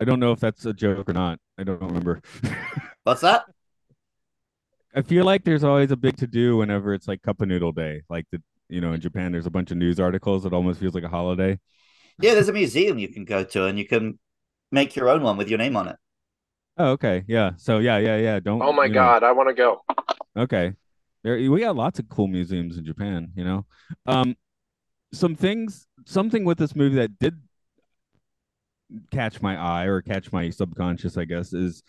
I 0.00 0.04
don't 0.04 0.20
know 0.20 0.32
if 0.32 0.40
that's 0.40 0.64
a 0.64 0.72
joke 0.72 1.08
or 1.08 1.12
not. 1.12 1.38
I 1.58 1.64
don't 1.64 1.82
remember. 1.82 2.20
What's 3.04 3.22
that? 3.22 3.44
I 4.94 5.02
feel 5.02 5.24
like 5.24 5.44
there's 5.44 5.64
always 5.64 5.90
a 5.90 5.96
big 5.96 6.16
to 6.18 6.26
do 6.26 6.56
whenever 6.56 6.94
it's 6.94 7.08
like 7.08 7.22
Cup 7.22 7.40
of 7.40 7.48
Noodle 7.48 7.72
Day. 7.72 8.02
Like 8.08 8.26
the 8.32 8.42
you 8.68 8.80
know 8.80 8.92
in 8.92 9.00
Japan, 9.00 9.32
there's 9.32 9.46
a 9.46 9.50
bunch 9.50 9.70
of 9.70 9.76
news 9.76 10.00
articles. 10.00 10.44
It 10.46 10.52
almost 10.52 10.80
feels 10.80 10.94
like 10.94 11.04
a 11.04 11.08
holiday. 11.08 11.58
Yeah, 12.20 12.34
there's 12.34 12.48
a 12.48 12.52
museum 12.52 12.98
you 12.98 13.08
can 13.08 13.24
go 13.24 13.44
to, 13.44 13.66
and 13.66 13.78
you 13.78 13.86
can 13.86 14.18
make 14.72 14.96
your 14.96 15.08
own 15.08 15.22
one 15.22 15.36
with 15.36 15.48
your 15.48 15.58
name 15.58 15.76
on 15.76 15.88
it. 15.88 15.96
Oh, 16.76 16.90
okay, 16.90 17.24
yeah. 17.26 17.52
So 17.56 17.78
yeah, 17.78 17.98
yeah, 17.98 18.16
yeah. 18.16 18.40
Don't. 18.40 18.62
Oh 18.62 18.72
my 18.72 18.84
you 18.84 18.90
know, 18.90 19.00
god, 19.00 19.22
I 19.24 19.32
want 19.32 19.48
to 19.48 19.54
go. 19.54 19.82
Okay. 20.36 20.72
There 21.24 21.36
we 21.50 21.60
got 21.60 21.74
lots 21.76 21.98
of 21.98 22.08
cool 22.08 22.28
museums 22.28 22.78
in 22.78 22.84
Japan, 22.84 23.32
you 23.34 23.44
know. 23.44 23.66
Um 24.06 24.36
some 25.12 25.34
things 25.34 25.86
something 26.04 26.44
with 26.44 26.58
this 26.58 26.76
movie 26.76 26.96
that 26.96 27.18
did 27.18 27.40
catch 29.10 29.40
my 29.42 29.56
eye 29.56 29.84
or 29.84 30.02
catch 30.02 30.32
my 30.32 30.50
subconscious, 30.50 31.16
I 31.16 31.24
guess, 31.24 31.52
is 31.52 31.82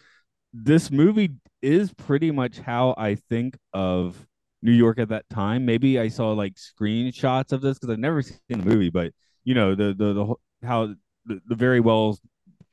this 0.54 0.92
movie 0.92 1.32
is 1.62 1.94
pretty 1.94 2.32
much 2.32 2.60
how 2.60 2.96
I 2.98 3.16
think 3.16 3.58
of 3.74 4.28
New 4.62 4.72
York 4.72 5.00
at 5.00 5.10
that 5.10 5.30
time. 5.30 5.66
Maybe 5.66 6.00
I 6.00 6.10
saw 6.10 6.32
like 6.34 6.56
screenshots 6.56 7.52
of 7.52 7.62
this 7.62 7.78
because 7.78 7.94
I've 7.94 8.00
never 8.00 8.22
seen 8.22 8.38
the 8.50 8.58
movie, 8.58 8.90
but 8.90 9.14
you 9.44 9.54
know, 9.54 9.76
the 9.76 9.94
the 9.94 10.14
the 10.14 10.36
how 10.68 10.96
the, 11.26 11.42
the 11.48 11.56
very 11.56 11.80
well 11.80 12.18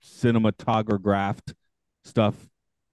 cinematographed 0.03 1.55
stuff 2.05 2.35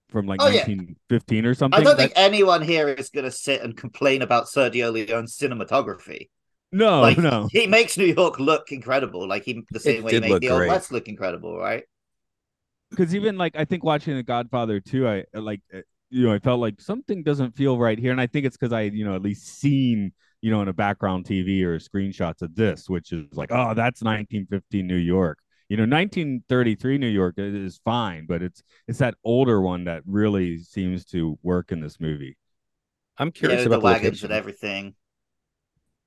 from 0.08 0.26
like 0.26 0.40
Oh, 0.40 0.46
yeah. 0.46 0.60
1915 0.60 1.46
or 1.46 1.54
something. 1.54 1.80
I 1.80 1.82
don't 1.82 1.96
think 1.96 2.12
anyone 2.14 2.62
here 2.62 2.88
is 2.88 3.10
going 3.10 3.24
to 3.24 3.30
sit 3.30 3.62
and 3.62 3.76
complain 3.76 4.22
about 4.22 4.46
Sergio 4.46 4.92
Leone's 4.92 5.36
cinematography. 5.36 6.28
No, 6.74 7.00
like, 7.00 7.18
no. 7.18 7.48
he 7.50 7.66
makes 7.66 7.96
New 7.96 8.06
York 8.06 8.38
look 8.38 8.72
incredible, 8.72 9.26
like 9.28 9.44
he 9.44 9.64
the 9.70 9.80
same 9.80 9.98
It 9.98 10.04
way 10.04 10.14
he 10.14 10.20
did 10.20 10.20
made 10.20 10.30
look 10.30 10.40
the 10.40 10.50
Old 10.50 10.58
great. 10.60 10.68
West 10.68 10.92
look 10.92 11.08
incredible, 11.08 11.56
right? 11.58 11.84
because 12.90 13.14
even 13.14 13.36
like 13.36 13.56
I 13.56 13.64
think 13.64 13.84
watching 13.84 14.16
The 14.16 14.22
Godfather 14.22 14.80
too, 14.80 15.08
I 15.08 15.24
like 15.34 15.60
uh, 15.74 15.80
you 16.10 16.26
know 16.26 16.32
I 16.32 16.38
felt 16.38 16.60
like 16.60 16.80
something 16.80 17.22
doesn't 17.22 17.56
feel 17.56 17.78
right 17.78 17.98
here, 17.98 18.12
and 18.12 18.20
I 18.20 18.26
think 18.26 18.46
it's 18.46 18.56
because 18.56 18.72
I 18.72 18.82
you 18.82 19.04
know 19.04 19.14
at 19.14 19.22
least 19.22 19.60
seen 19.60 20.12
you 20.40 20.50
know 20.50 20.62
in 20.62 20.68
a 20.68 20.72
background 20.72 21.26
TV 21.26 21.62
or 21.62 21.78
screenshots 21.78 22.42
of 22.42 22.54
this, 22.54 22.88
which 22.88 23.12
is 23.12 23.26
like 23.32 23.50
oh 23.52 23.74
that's 23.74 24.02
1915 24.02 24.86
New 24.86 24.96
York. 24.96 25.38
You 25.68 25.78
know, 25.78 25.84
1933 25.84 26.98
New 26.98 27.08
York 27.08 27.36
is 27.38 27.80
fine, 27.84 28.26
but 28.26 28.42
it's 28.42 28.62
it's 28.86 28.98
that 28.98 29.14
older 29.24 29.60
one 29.60 29.84
that 29.84 30.02
really 30.06 30.58
seems 30.58 31.04
to 31.06 31.38
work 31.42 31.72
in 31.72 31.80
this 31.80 31.98
movie. 31.98 32.36
I'm 33.16 33.32
curious 33.32 33.60
yeah, 33.60 33.66
about 33.66 33.80
the 33.80 33.84
wagons 33.84 34.24
and 34.24 34.32
everything. 34.32 34.94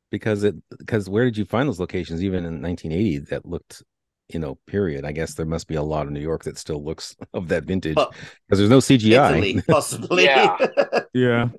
Because 0.10 0.44
it 0.44 0.56
because 0.78 1.10
where 1.10 1.26
did 1.26 1.38
you 1.38 1.46
find 1.46 1.68
those 1.68 1.80
locations 1.80 2.24
even 2.24 2.46
in 2.46 2.62
1980 2.62 3.20
that 3.30 3.46
looked 3.46 3.84
you 4.30 4.40
know 4.40 4.56
period 4.68 5.04
i 5.06 5.12
guess 5.12 5.34
there 5.36 5.46
must 5.46 5.68
be 5.68 5.76
a 5.76 5.82
lot 5.84 6.06
of 6.06 6.12
new 6.12 6.20
york 6.22 6.44
that 6.44 6.58
still 6.58 6.84
looks 6.84 7.16
of 7.34 7.48
that 7.50 7.64
vintage 7.66 7.96
But 7.96 8.14
because 8.48 8.60
there's 8.60 8.70
no 8.70 8.80
cgi 8.80 9.12
Italy, 9.12 9.62
possibly. 9.68 10.24
Yeah. 10.26 10.58
Yeah. 11.14 11.50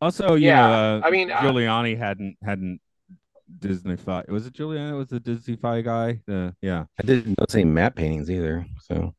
Also, 0.00 0.34
you 0.34 0.48
Yeah, 0.48 0.66
know, 0.66 0.72
uh, 0.72 1.00
I 1.04 1.10
mean, 1.10 1.30
I- 1.32 1.40
Giuliani 1.42 1.96
hadn't 1.98 2.36
hadn't 2.44 2.80
Disney 3.58 3.96
fi 3.96 4.24
Was 4.28 4.46
it 4.46 4.54
Giuliani? 4.54 4.96
Was 4.96 5.08
the 5.08 5.20
Disney 5.20 5.56
fi 5.56 5.80
guy? 5.82 6.20
Uh, 6.28 6.50
yeah, 6.62 6.84
i 6.98 7.02
didn't 7.02 7.38
notice 7.38 7.54
any 7.54 7.64
matte 7.64 7.94
paintings 7.96 8.30
either 8.30 8.66
so 8.82 9.14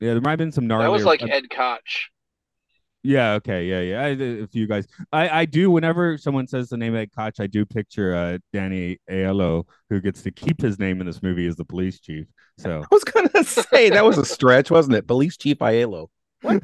yeah. 0.00 0.12
There 0.14 0.20
might 0.20 0.30
have 0.30 0.38
been 0.38 0.50
some 0.52 0.66
gnarly. 0.66 0.84
That 0.86 0.90
was 0.90 1.04
like 1.04 1.22
Ed 1.22 1.48
Koch. 1.48 2.10
Yeah. 3.02 3.32
Okay. 3.34 3.66
Yeah. 3.66 3.80
Yeah. 3.80 4.02
I, 4.02 4.08
a 4.42 4.46
few 4.46 4.66
guys. 4.66 4.86
I 5.12 5.28
I 5.40 5.44
do. 5.44 5.70
Whenever 5.70 6.16
someone 6.18 6.46
says 6.46 6.68
the 6.68 6.76
name 6.76 6.94
Ed 6.94 7.10
Koch, 7.16 7.40
I 7.40 7.46
do 7.46 7.66
picture 7.66 8.14
uh, 8.14 8.38
Danny 8.52 8.98
Aiello, 9.10 9.64
who 9.90 10.00
gets 10.00 10.22
to 10.22 10.30
keep 10.30 10.60
his 10.60 10.78
name 10.78 11.00
in 11.00 11.06
this 11.06 11.22
movie 11.22 11.46
as 11.46 11.56
the 11.56 11.64
police 11.64 12.00
chief. 12.00 12.26
So 12.58 12.80
i 12.82 12.86
was 12.90 13.04
gonna 13.04 13.44
say 13.44 13.90
that 13.90 14.04
was 14.04 14.18
a 14.18 14.24
stretch 14.24 14.70
wasn't 14.70 14.94
it 14.94 15.06
police 15.06 15.38
chief 15.38 15.58
aiello 15.58 16.08
what 16.42 16.62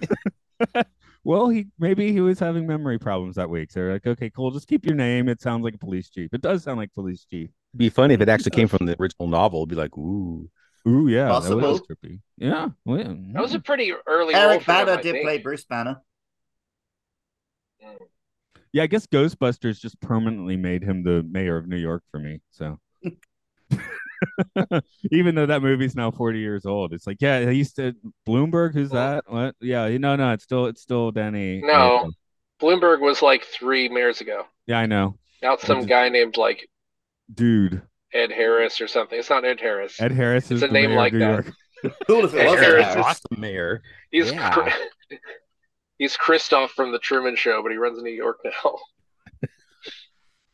well, 1.25 1.49
he 1.49 1.67
maybe 1.79 2.13
he 2.13 2.21
was 2.21 2.39
having 2.39 2.67
memory 2.67 2.99
problems 2.99 3.37
that 3.37 3.49
week. 3.49 3.71
So 3.71 3.81
they're 3.81 3.93
like, 3.93 4.07
okay, 4.07 4.31
cool, 4.31 4.51
just 4.51 4.69
keep 4.69 4.85
your 4.85 4.95
name. 4.95 5.29
It 5.29 5.41
sounds 5.41 5.65
like 5.65 5.75
a 5.75 5.79
police 5.79 6.11
chief. 6.11 6.31
It 6.33 6.41
does 6.41 6.65
sound 6.65 6.79
like 6.79 6.93
police 6.95 7.25
chief. 7.25 7.51
It'd 7.73 7.79
be 7.79 7.91
funny 7.91 8.15
if 8.15 8.21
it 8.21 8.29
actually 8.29 8.51
came 8.51 8.69
from 8.69 8.87
the 8.87 9.01
original 9.01 9.29
novel 9.29 9.61
it'd 9.61 9.71
be 9.71 9.77
like 9.77 9.97
ooh 9.97 10.49
Ooh, 10.87 11.09
yeah, 11.09 11.25
that 11.25 11.33
was 11.33 11.49
Possible. 11.49 11.81
trippy. 11.81 12.21
Yeah, 12.39 12.69
well, 12.85 12.99
yeah. 12.99 13.13
That 13.33 13.43
was 13.43 13.53
a 13.53 13.61
pretty 13.61 13.93
early 14.07 14.33
role 14.33 14.43
Eric 14.43 14.63
for 14.63 14.73
him, 14.73 14.89
I 14.89 15.03
did 15.03 15.23
play 15.23 15.37
Bruce 15.37 15.65
Banner. 15.65 16.01
Yeah. 18.73 18.83
I 18.83 18.87
guess 18.87 19.07
Ghostbusters 19.07 19.81
just 19.81 20.01
permanently 20.01 20.57
made 20.57 20.83
him 20.83 21.03
the 21.03 21.23
mayor 21.23 21.57
of 21.57 21.67
New 21.69 21.77
York 21.77 22.03
for 22.11 22.19
me. 22.21 22.41
So. 22.51 22.79
Even 25.13 25.35
though 25.37 25.47
that 25.47 25.63
movie's 25.63 25.95
now 25.95 26.11
40 26.11 26.39
years 26.41 26.67
old, 26.67 26.93
it's 26.93 27.07
like, 27.07 27.19
yeah, 27.21 27.49
he 27.51 27.59
used 27.59 27.77
to 27.77 27.95
Bloomberg. 28.27 28.75
Who's 28.75 28.91
that? 28.91 29.25
What? 29.29 29.55
Yeah, 29.61 29.89
no, 29.99 30.17
no, 30.17 30.33
it's 30.33 30.43
still, 30.45 30.67
it's 30.67 30.81
still 30.83 31.11
Danny. 31.13 31.61
No. 31.63 32.11
Bloomberg 32.61 33.01
was 33.01 33.23
like 33.23 33.45
three 33.45 33.89
mayors 33.89 34.21
ago. 34.21 34.45
Yeah, 34.67 34.81
I 34.81 34.87
know, 34.87 35.17
Now 35.43 35.55
it's 35.55 35.65
some 35.67 35.79
just- 35.79 35.89
guy 35.89 36.09
named 36.09 36.37
like 36.37 36.69
dude. 37.33 37.83
Ed 38.13 38.33
Harris 38.33 38.81
or 38.81 38.89
something. 38.89 39.19
It's 39.19 39.31
not 39.31 39.45
Ed 39.45 39.61
Harris. 39.61 40.01
Ed 40.01 40.13
Harris 40.13 40.47
is 40.51 40.63
It's 40.63 40.65
a 40.65 40.67
the 40.67 40.73
name 40.73 40.91
mayor 40.91 40.97
like 40.99 41.13
of 41.13 41.19
New 41.21 41.27
that. 41.27 41.45
York. 41.45 41.55
Cool 42.09 42.25
if 42.25 42.35
it 42.35 42.39
Ed 42.39 42.45
Harris 42.59 42.61
Harris. 42.61 42.89
is- 42.89 42.97
awesome 42.97 43.41
mayor 43.41 43.83
He's 44.11 44.33
Yeah. 44.33 44.51
Chri- 44.51 44.73
he's 45.99 46.17
Christof 46.17 46.71
from 46.71 46.93
the 46.93 46.99
Truman 46.99 47.37
Show, 47.37 47.63
but 47.63 47.73
he 47.73 47.79
runs 47.79 47.99
in 47.99 48.05
New 48.05 48.11
York 48.11 48.39
now. 48.45 48.77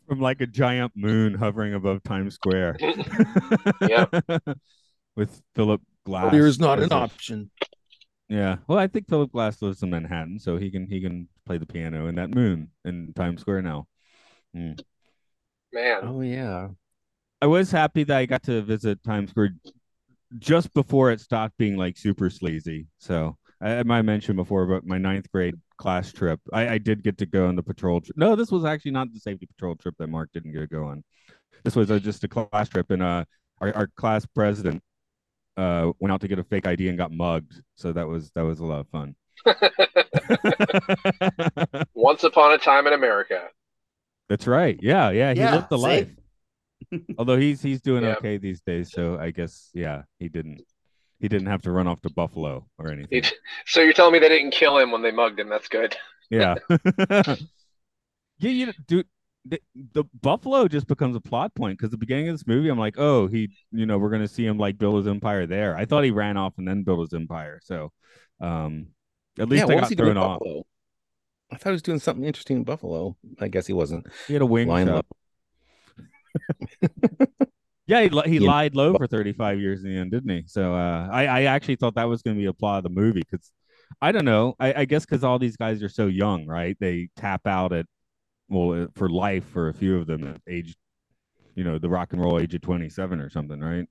from 0.09 0.21
like 0.21 0.41
a 0.41 0.47
giant 0.47 0.93
moon 0.97 1.35
hovering 1.35 1.75
above 1.75 2.03
Times 2.03 2.35
Square. 2.35 2.77
Yep. 3.89 4.15
With 5.17 5.43
Philip 5.55 5.81
Glass. 6.05 6.33
There's 6.33 6.59
not 6.59 6.81
an 6.81 6.93
a- 6.93 6.97
option. 6.97 7.51
Yeah. 8.29 8.57
Well, 8.67 8.79
I 8.79 8.87
think 8.89 9.09
Philip 9.09 9.31
Glass 9.31 9.63
lives 9.63 9.83
in 9.83 9.91
Manhattan, 9.91 10.39
so 10.41 10.57
he 10.57 10.71
can 10.71 10.89
he 10.89 11.01
can 11.01 11.29
play 11.47 11.59
the 11.59 11.67
piano 11.67 12.07
in 12.09 12.17
that 12.17 12.35
moon 12.35 12.71
in 12.85 13.13
Times 13.15 13.43
Square 13.43 13.63
now. 13.63 13.87
Hmm. 14.55 14.73
Man, 15.73 16.01
Oh 16.03 16.21
yeah. 16.23 16.69
I 17.43 17.47
was 17.47 17.71
happy 17.71 18.05
that 18.05 18.17
I 18.17 18.27
got 18.27 18.43
to 18.45 18.63
visit 18.63 19.03
Times 19.05 19.31
Square 19.31 19.57
just 20.39 20.73
before 20.75 21.11
it 21.13 21.21
stopped 21.21 21.57
being 21.59 21.77
like 21.77 21.97
super 21.99 22.31
sleazy. 22.31 22.87
So 22.99 23.37
I, 23.65 23.79
I 23.79 23.85
might 23.85 24.03
mention 24.03 24.37
before 24.37 24.65
about 24.65 24.87
my 24.87 24.99
ninth 24.99 25.31
grade 25.33 25.57
class 25.79 26.13
trip. 26.13 26.41
I, 26.53 26.69
I 26.71 26.79
did 26.79 27.05
get 27.05 27.19
to 27.19 27.27
go 27.27 27.49
on 27.49 27.57
the 27.57 27.65
patrol 27.65 28.03
trip. 28.03 28.17
No, 28.19 28.37
this 28.37 28.53
was 28.53 28.65
actually 28.67 28.93
not 28.93 29.13
the 29.13 29.21
safety 29.21 29.47
patrol 29.47 29.77
trip 29.77 29.97
that 29.99 30.09
Mark 30.09 30.31
didn't 30.35 30.53
get 30.53 30.61
to 30.61 30.69
go 30.69 30.85
on. 30.87 31.05
This 31.65 31.77
was 31.77 31.91
uh, 31.91 31.99
just 32.01 32.25
a 32.25 32.29
class 32.29 32.69
trip, 32.69 32.91
and 32.91 33.03
uh, 33.03 33.25
our, 33.61 33.75
our 33.77 33.89
class 33.97 34.27
president 34.27 34.83
uh 35.57 35.93
went 36.01 36.13
out 36.13 36.21
to 36.21 36.29
get 36.29 36.39
a 36.39 36.45
fake 36.45 36.67
ID 36.67 36.89
and 36.89 36.99
got 36.99 37.13
mugged. 37.13 37.63
So 37.77 37.93
that 37.93 38.09
was 38.09 38.31
that 38.37 38.43
was 38.43 38.61
a 38.61 38.67
lot 38.67 38.81
of 38.81 38.89
fun. 38.89 39.17
once 41.95 42.25
upon 42.25 42.53
a 42.53 42.59
time 42.59 42.87
in 42.87 42.93
America. 42.93 43.49
That's 44.29 44.47
right. 44.47 44.79
Yeah, 44.83 45.11
yeah. 45.11 45.35
He 45.35 45.47
Yeah, 45.47 45.47
lived 45.47 45.69
the 45.69 45.79
see? 45.79 45.79
life. 45.79 46.09
Although 47.19 47.37
he's 47.37 47.63
he's 47.63 47.81
doing 47.81 48.05
Yeah. 48.05 48.15
okay 48.17 48.39
these 48.39 48.61
days, 48.61 48.93
so 48.93 49.19
I 49.19 49.31
guess 49.31 49.71
yeah, 49.75 50.03
he 50.19 50.29
didn't 50.29 50.63
he 51.21 51.29
didn't 51.29 51.47
have 51.47 51.63
to 51.63 51.71
run 51.71 51.87
off 51.87 52.01
to 52.03 52.11
Buffalo 52.11 52.67
or 52.79 52.91
anything. 52.91 53.23
So 53.67 53.81
you're 53.81 53.93
telling 53.93 54.13
me 54.13 54.19
they 54.19 54.29
didn't 54.29 54.53
kill 54.53 54.79
him 54.79 54.91
when 54.91 55.03
they 55.03 55.11
mugged 55.11 55.39
him? 55.39 55.49
That's 55.49 55.69
good. 55.69 55.97
Yeah. 56.31 56.57
yeah, 57.09 57.37
you 58.39 58.67
know, 58.67 58.73
dude. 58.87 59.07
The, 59.47 59.61
the 59.93 60.05
Buffalo 60.23 60.69
just 60.69 60.87
becomes 60.87 61.15
a 61.17 61.21
plot 61.21 61.55
point 61.55 61.77
because 61.77 61.91
the 61.91 61.99
beginning 61.99 62.29
of 62.29 62.35
this 62.35 62.47
movie, 62.47 62.71
I'm 62.71 62.79
like, 62.79 62.95
oh, 62.97 63.27
he, 63.27 63.51
you 63.73 63.85
know, 63.85 63.99
we're 63.99 64.09
gonna 64.09 64.27
see 64.27 64.47
him 64.47 64.57
like 64.57 64.79
build 64.79 64.97
his 64.97 65.07
empire 65.07 65.47
there. 65.47 65.77
I 65.77 65.85
thought 65.85 66.03
he 66.03 66.11
ran 66.11 66.39
off 66.39 66.55
and 66.57 66.67
then 66.67 66.83
built 66.83 67.01
his 67.01 67.13
empire. 67.13 67.61
So, 67.63 67.93
um, 68.41 68.87
at 69.39 69.51
least 69.51 69.69
yeah, 69.69 69.75
I 69.75 69.81
got 69.81 69.91
he 69.91 69.97
doing 69.97 70.15
thrown 70.15 70.17
off. 70.17 70.39
Buffalo? 70.39 70.65
I 71.53 71.57
thought 71.57 71.71
he 71.71 71.73
was 71.73 71.83
doing 71.83 71.99
something 71.99 72.25
interesting 72.25 72.57
in 72.57 72.65
Buffalo. 72.65 73.19
I 73.39 73.49
guess 73.49 73.67
he 73.67 73.75
wasn't. 73.75 74.07
He 74.27 74.33
had 74.33 74.41
a 74.41 74.47
wing 74.47 74.67
Line 74.67 74.87
shop. 74.87 75.07
Yeah, 77.87 78.07
he, 78.07 78.31
he 78.31 78.39
lied 78.39 78.75
low 78.75 78.95
for 78.95 79.07
35 79.07 79.61
years 79.61 79.85
in 79.85 79.91
the 79.91 79.97
end, 79.99 80.11
didn't 80.11 80.31
he? 80.31 80.45
So 80.47 80.75
uh, 80.75 81.09
I, 81.11 81.27
I 81.27 81.43
actually 81.43 81.77
thought 81.77 81.97
that 81.97 82.09
was 82.09 82.23
going 82.23 82.37
to 82.37 82.41
be 82.41 82.47
a 82.47 82.53
plot 82.53 82.79
of 82.79 82.85
the 82.85 82.91
movie 83.01 83.21
because 83.21 83.53
I 84.01 84.11
don't 84.13 84.25
know. 84.25 84.55
I, 84.59 84.73
I 84.73 84.85
guess 84.87 85.05
because 85.05 85.23
all 85.23 85.39
these 85.39 85.57
guys 85.57 85.83
are 85.83 85.89
so 85.91 86.07
young, 86.07 86.47
right? 86.47 86.77
They 86.81 87.11
tap 87.17 87.47
out 87.47 87.73
at, 87.73 87.87
well, 88.49 88.85
uh, 88.85 88.87
for 88.95 89.11
life 89.11 89.45
for 89.45 89.69
a 89.69 89.75
few 89.75 89.99
of 89.99 90.07
them 90.07 90.27
at 90.27 90.41
age, 90.49 90.75
you 91.55 91.65
know, 91.65 91.79
the 91.79 91.89
rock 91.89 92.13
and 92.13 92.23
roll 92.23 92.41
age 92.41 92.55
of 92.55 92.63
27 92.63 93.21
or 93.21 93.29
something, 93.29 93.61
right? 93.61 93.87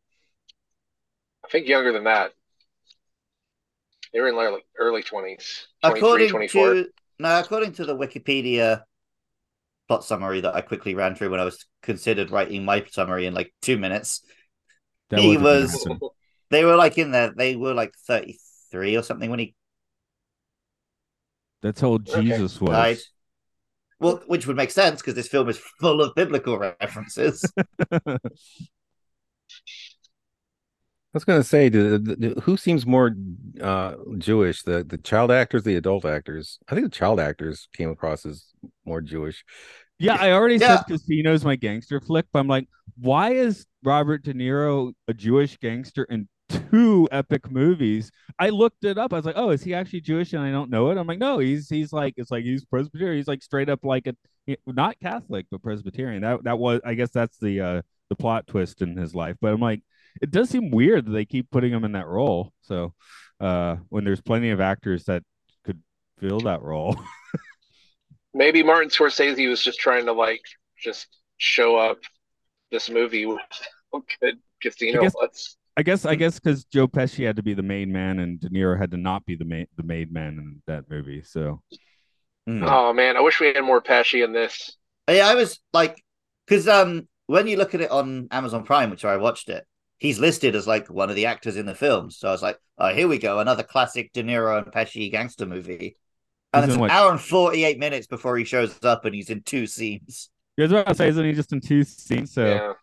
I 1.45 1.47
think 1.49 1.67
younger 1.67 1.91
than 1.91 2.05
that. 2.05 2.31
They 4.11 4.21
were 4.21 4.27
in 4.27 4.35
early 4.35 4.61
early 4.77 5.03
twenties, 5.03 5.67
23, 5.83 5.99
According 5.99 6.29
24. 6.29 6.73
to 6.73 6.89
no, 7.19 7.39
according 7.39 7.73
to 7.73 7.85
the 7.85 7.95
Wikipedia 7.95 8.83
plot 9.93 10.03
summary 10.05 10.41
that 10.41 10.55
I 10.55 10.61
quickly 10.61 10.95
ran 10.95 11.15
through 11.15 11.29
when 11.29 11.39
I 11.39 11.45
was 11.45 11.65
considered 11.81 12.31
writing 12.31 12.65
my 12.65 12.83
summary 12.89 13.25
in 13.25 13.33
like 13.33 13.53
two 13.61 13.77
minutes, 13.77 14.21
That 15.09 15.19
He 15.19 15.37
wasn't 15.37 15.43
gonna 15.43 15.61
was- 15.61 15.83
happen. 15.85 16.09
they 16.49 16.65
were 16.65 16.75
like 16.75 16.97
in 16.97 17.11
there. 17.11 17.31
They 17.35 17.55
were 17.55 17.73
like 17.73 17.93
thirty 18.07 18.39
three 18.71 18.97
or 18.97 19.03
something 19.03 19.29
when 19.29 19.39
he 19.39 19.55
That's 21.61 21.79
how 21.81 21.89
old 21.89 22.09
Okay. 22.09 22.21
Jesus 22.21 22.59
was. 22.59 22.71
died. 22.71 22.97
Well, 23.99 24.21
which 24.27 24.47
would 24.47 24.57
make 24.57 24.71
sense 24.71 25.01
because 25.01 25.13
this 25.15 25.27
film 25.29 25.47
is 25.47 25.57
full 25.79 26.01
of 26.01 26.13
biblical 26.15 26.57
references. 26.57 27.45
I 31.15 31.17
was 31.17 31.25
gonna 31.25 31.43
say, 31.43 31.69
do, 31.69 31.99
do- 31.99 32.33
who 32.43 32.57
seems 32.57 32.87
more 32.87 33.15
uh, 33.61 33.93
Jewish, 34.17 34.63
the 34.63 34.83
the 34.83 34.97
child 34.97 35.29
actors, 35.31 35.63
the 35.63 35.75
adult 35.75 36.05
actors? 36.05 36.57
I 36.67 36.73
think 36.73 36.85
the 36.87 36.97
child 36.97 37.19
actors 37.19 37.69
came 37.71 37.91
across 37.91 38.25
as 38.25 38.47
more 38.83 38.99
Jewish. 38.99 39.45
Yeah, 40.03 40.17
I 40.19 40.31
already 40.31 40.57
Yeah. 40.57 40.77
said 40.77 40.85
Casino's 40.87 41.45
my 41.45 41.55
gangster 41.55 41.99
flick, 42.01 42.25
but 42.33 42.39
I'm 42.39 42.47
like, 42.47 42.67
why 42.99 43.31
is 43.33 43.65
Robert 43.83 44.23
De 44.23 44.33
Niro 44.33 44.93
a 45.07 45.13
Jewish 45.13 45.57
gangster 45.57 46.03
in 46.03 46.27
two 46.49 47.07
epic 47.11 47.49
movies? 47.49 48.11
I 48.37 48.49
looked 48.49 48.83
it 48.83 48.97
up. 48.97 49.13
I 49.13 49.15
was 49.15 49.25
like, 49.25 49.37
oh, 49.37 49.49
is 49.51 49.63
he 49.63 49.73
actually 49.73 50.01
Jewish? 50.01 50.33
And 50.33 50.43
I 50.43 50.51
don't 50.51 50.69
know 50.69 50.91
it. 50.91 50.97
I'm 50.97 51.07
like, 51.07 51.19
no, 51.19 51.39
he's 51.39 51.69
he's 51.69 51.93
like 51.93 52.15
it's 52.17 52.31
like 52.31 52.43
he's 52.43 52.65
Presbyterian. 52.65 53.17
He's 53.17 53.27
like 53.27 53.41
straight 53.41 53.69
up 53.69 53.79
like 53.83 54.07
a 54.07 54.15
not 54.67 54.99
Catholic, 54.99 55.45
but 55.49 55.63
Presbyterian. 55.63 56.21
That 56.21 56.43
that 56.43 56.59
was 56.59 56.81
I 56.83 56.93
guess 56.95 57.11
that's 57.11 57.37
the 57.37 57.61
uh 57.61 57.81
the 58.09 58.15
plot 58.15 58.45
twist 58.47 58.81
in 58.81 58.97
his 58.97 59.15
life. 59.15 59.37
But 59.41 59.53
I'm 59.53 59.61
like, 59.61 59.81
it 60.21 60.31
does 60.31 60.49
seem 60.49 60.69
weird 60.69 61.05
that 61.05 61.11
they 61.11 61.25
keep 61.25 61.49
putting 61.49 61.71
him 61.71 61.85
in 61.85 61.93
that 61.93 62.07
role. 62.07 62.51
So 62.61 62.93
uh 63.39 63.77
when 63.89 64.03
there's 64.03 64.21
plenty 64.21 64.49
of 64.49 64.59
actors 64.59 65.05
that 65.05 65.23
could 65.63 65.81
fill 66.19 66.41
that 66.41 66.61
role. 66.61 66.97
Maybe 68.33 68.63
Martin 68.63 68.89
Scorsese 68.89 69.47
was 69.49 69.63
just 69.63 69.79
trying 69.79 70.05
to 70.05 70.13
like 70.13 70.41
just 70.79 71.07
show 71.37 71.77
up 71.77 71.99
this 72.71 72.89
movie 72.89 73.25
with 73.25 73.39
how 73.91 74.03
good 74.21 74.39
Casino 74.61 74.99
I 74.99 75.03
guess- 75.03 75.13
was. 75.15 75.57
I 75.75 75.81
guess 75.81 76.05
I 76.05 76.13
guess 76.13 76.39
because 76.39 76.65
Joe 76.65 76.87
Pesci 76.87 77.25
had 77.25 77.37
to 77.37 77.43
be 77.43 77.55
the 77.55 77.63
main 77.63 77.91
man 77.91 78.19
and 78.19 78.39
De 78.39 78.47
Niro 78.49 78.77
had 78.77 78.91
to 78.91 78.97
not 78.97 79.25
be 79.25 79.35
the 79.35 79.45
main 79.45 79.65
the 79.75 79.81
made 79.81 80.11
man 80.13 80.37
in 80.37 80.61
that 80.67 80.89
movie. 80.89 81.23
So 81.23 81.61
Hmm. 82.45 82.63
Oh 82.63 82.91
man, 82.93 83.15
I 83.17 83.21
wish 83.21 83.39
we 83.39 83.47
had 83.53 83.63
more 83.63 83.81
Pesci 83.81 84.23
in 84.23 84.33
this. 84.33 84.75
Yeah, 85.09 85.27
I 85.27 85.35
was 85.35 85.59
like, 85.73 86.03
because 86.45 86.67
um, 86.67 87.07
when 87.27 87.47
you 87.47 87.55
look 87.57 87.73
at 87.73 87.81
it 87.81 87.89
on 87.89 88.27
Amazon 88.31 88.63
Prime, 88.65 88.89
which 88.89 89.05
I 89.05 89.15
watched 89.17 89.47
it, 89.49 89.65
he's 89.97 90.19
listed 90.19 90.53
as 90.55 90.67
like 90.67 90.89
one 90.89 91.09
of 91.09 91.15
the 91.15 91.25
actors 91.27 91.55
in 91.55 91.65
the 91.65 91.73
film. 91.73 92.11
So 92.11 92.27
I 92.27 92.31
was 92.31 92.41
like, 92.41 92.59
oh, 92.77 92.93
here 92.93 93.07
we 93.07 93.17
go, 93.17 93.39
another 93.39 93.63
classic 93.63 94.11
De 94.13 94.21
Niro 94.23 94.57
and 94.61 94.71
Pesci 94.73 95.09
gangster 95.09 95.45
movie. 95.45 95.95
And 96.53 96.65
it's 96.65 96.75
an 96.75 96.79
what? 96.81 96.91
hour 96.91 97.11
and 97.11 97.19
forty-eight 97.21 97.79
minutes 97.79 98.07
before 98.07 98.37
he 98.37 98.43
shows 98.45 98.77
up, 98.83 99.05
and 99.05 99.15
he's 99.15 99.29
in 99.29 99.41
two 99.41 99.65
scenes. 99.67 100.29
you 100.57 100.63
guys 100.65 100.71
about 100.71 100.87
to 100.87 100.95
say 100.95 101.07
isn't 101.09 101.25
he 101.25 101.33
just 101.33 101.51
in 101.53 101.61
two 101.61 101.83
scenes? 101.83 102.33
So 102.33 102.45
yeah. 102.45 102.73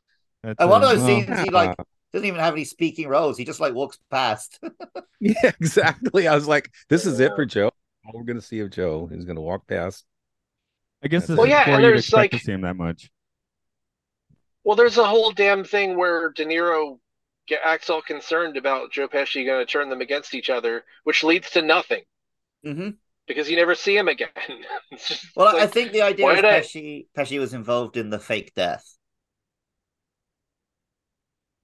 that's, 0.43 0.61
And 0.61 0.71
one 0.71 0.83
uh, 0.83 0.87
of 0.87 0.91
those 0.93 0.99
well, 1.01 1.07
scenes, 1.25 1.41
he 1.41 1.51
like 1.51 1.77
doesn't 2.13 2.27
even 2.27 2.41
have 2.41 2.55
any 2.55 2.65
speaking 2.65 3.09
roles. 3.09 3.39
He 3.39 3.45
just 3.45 3.61
like 3.61 3.75
walks 3.75 3.99
past. 4.11 4.59
Yeah, 5.23 5.35
exactly. 5.61 6.27
I 6.29 6.35
was 6.35 6.49
like, 6.49 6.71
this 6.89 7.05
is 7.05 7.21
it 7.21 7.33
for 7.37 7.45
Joe. 7.45 7.71
All 8.07 8.13
we're 8.15 8.25
gonna 8.25 8.41
see 8.41 8.61
of 8.61 8.71
Joe 8.71 9.11
is 9.13 9.27
gonna 9.27 9.43
walk 9.43 9.67
past. 9.67 10.07
I 11.05 11.09
guess 11.09 11.27
this 11.27 11.37
Well, 11.37 11.45
is 11.45 11.51
yeah, 11.51 11.65
before 11.65 11.75
and 11.75 11.83
you'd 11.85 11.91
there's, 11.91 12.01
expect 12.07 12.31
to 12.31 12.37
like- 12.37 12.43
see 12.43 12.53
him 12.53 12.63
that 12.63 12.77
much. 12.77 13.11
Well, 14.65 14.77
there's 14.77 14.97
a 14.99 15.05
whole 15.05 15.31
damn 15.33 15.63
thing 15.65 15.97
where 15.99 16.31
De 16.31 16.45
Niro 16.47 16.99
get, 17.47 17.61
acts 17.65 17.91
all 17.91 18.01
concerned 18.03 18.57
about 18.57 18.93
Joe 18.93 19.09
Pesci 19.09 19.45
going 19.45 19.65
to 19.65 19.71
turn 19.71 19.89
them 19.91 20.01
against 20.01 20.35
each 20.35 20.49
other, 20.51 20.85
which 21.05 21.23
leads 21.23 21.51
to 21.51 21.63
nothing 21.63 22.03
hmm 22.65 22.91
because 23.31 23.49
you 23.49 23.55
never 23.57 23.77
see 23.77 23.97
him 23.97 24.09
again. 24.09 24.29
Just 25.07 25.27
Well, 25.37 25.57
I 25.57 25.67
think 25.67 25.93
the 25.93 26.03
idea 26.03 26.25
why 26.25 26.33
is 26.35 26.37
did 26.43 26.45
I- 26.47 26.61
Pesci 26.61 27.07
Pesci 27.17 27.39
was 27.39 27.55
involved 27.55 27.97
in 27.97 28.11
the 28.11 28.19
fake 28.19 28.53
death 28.57 28.85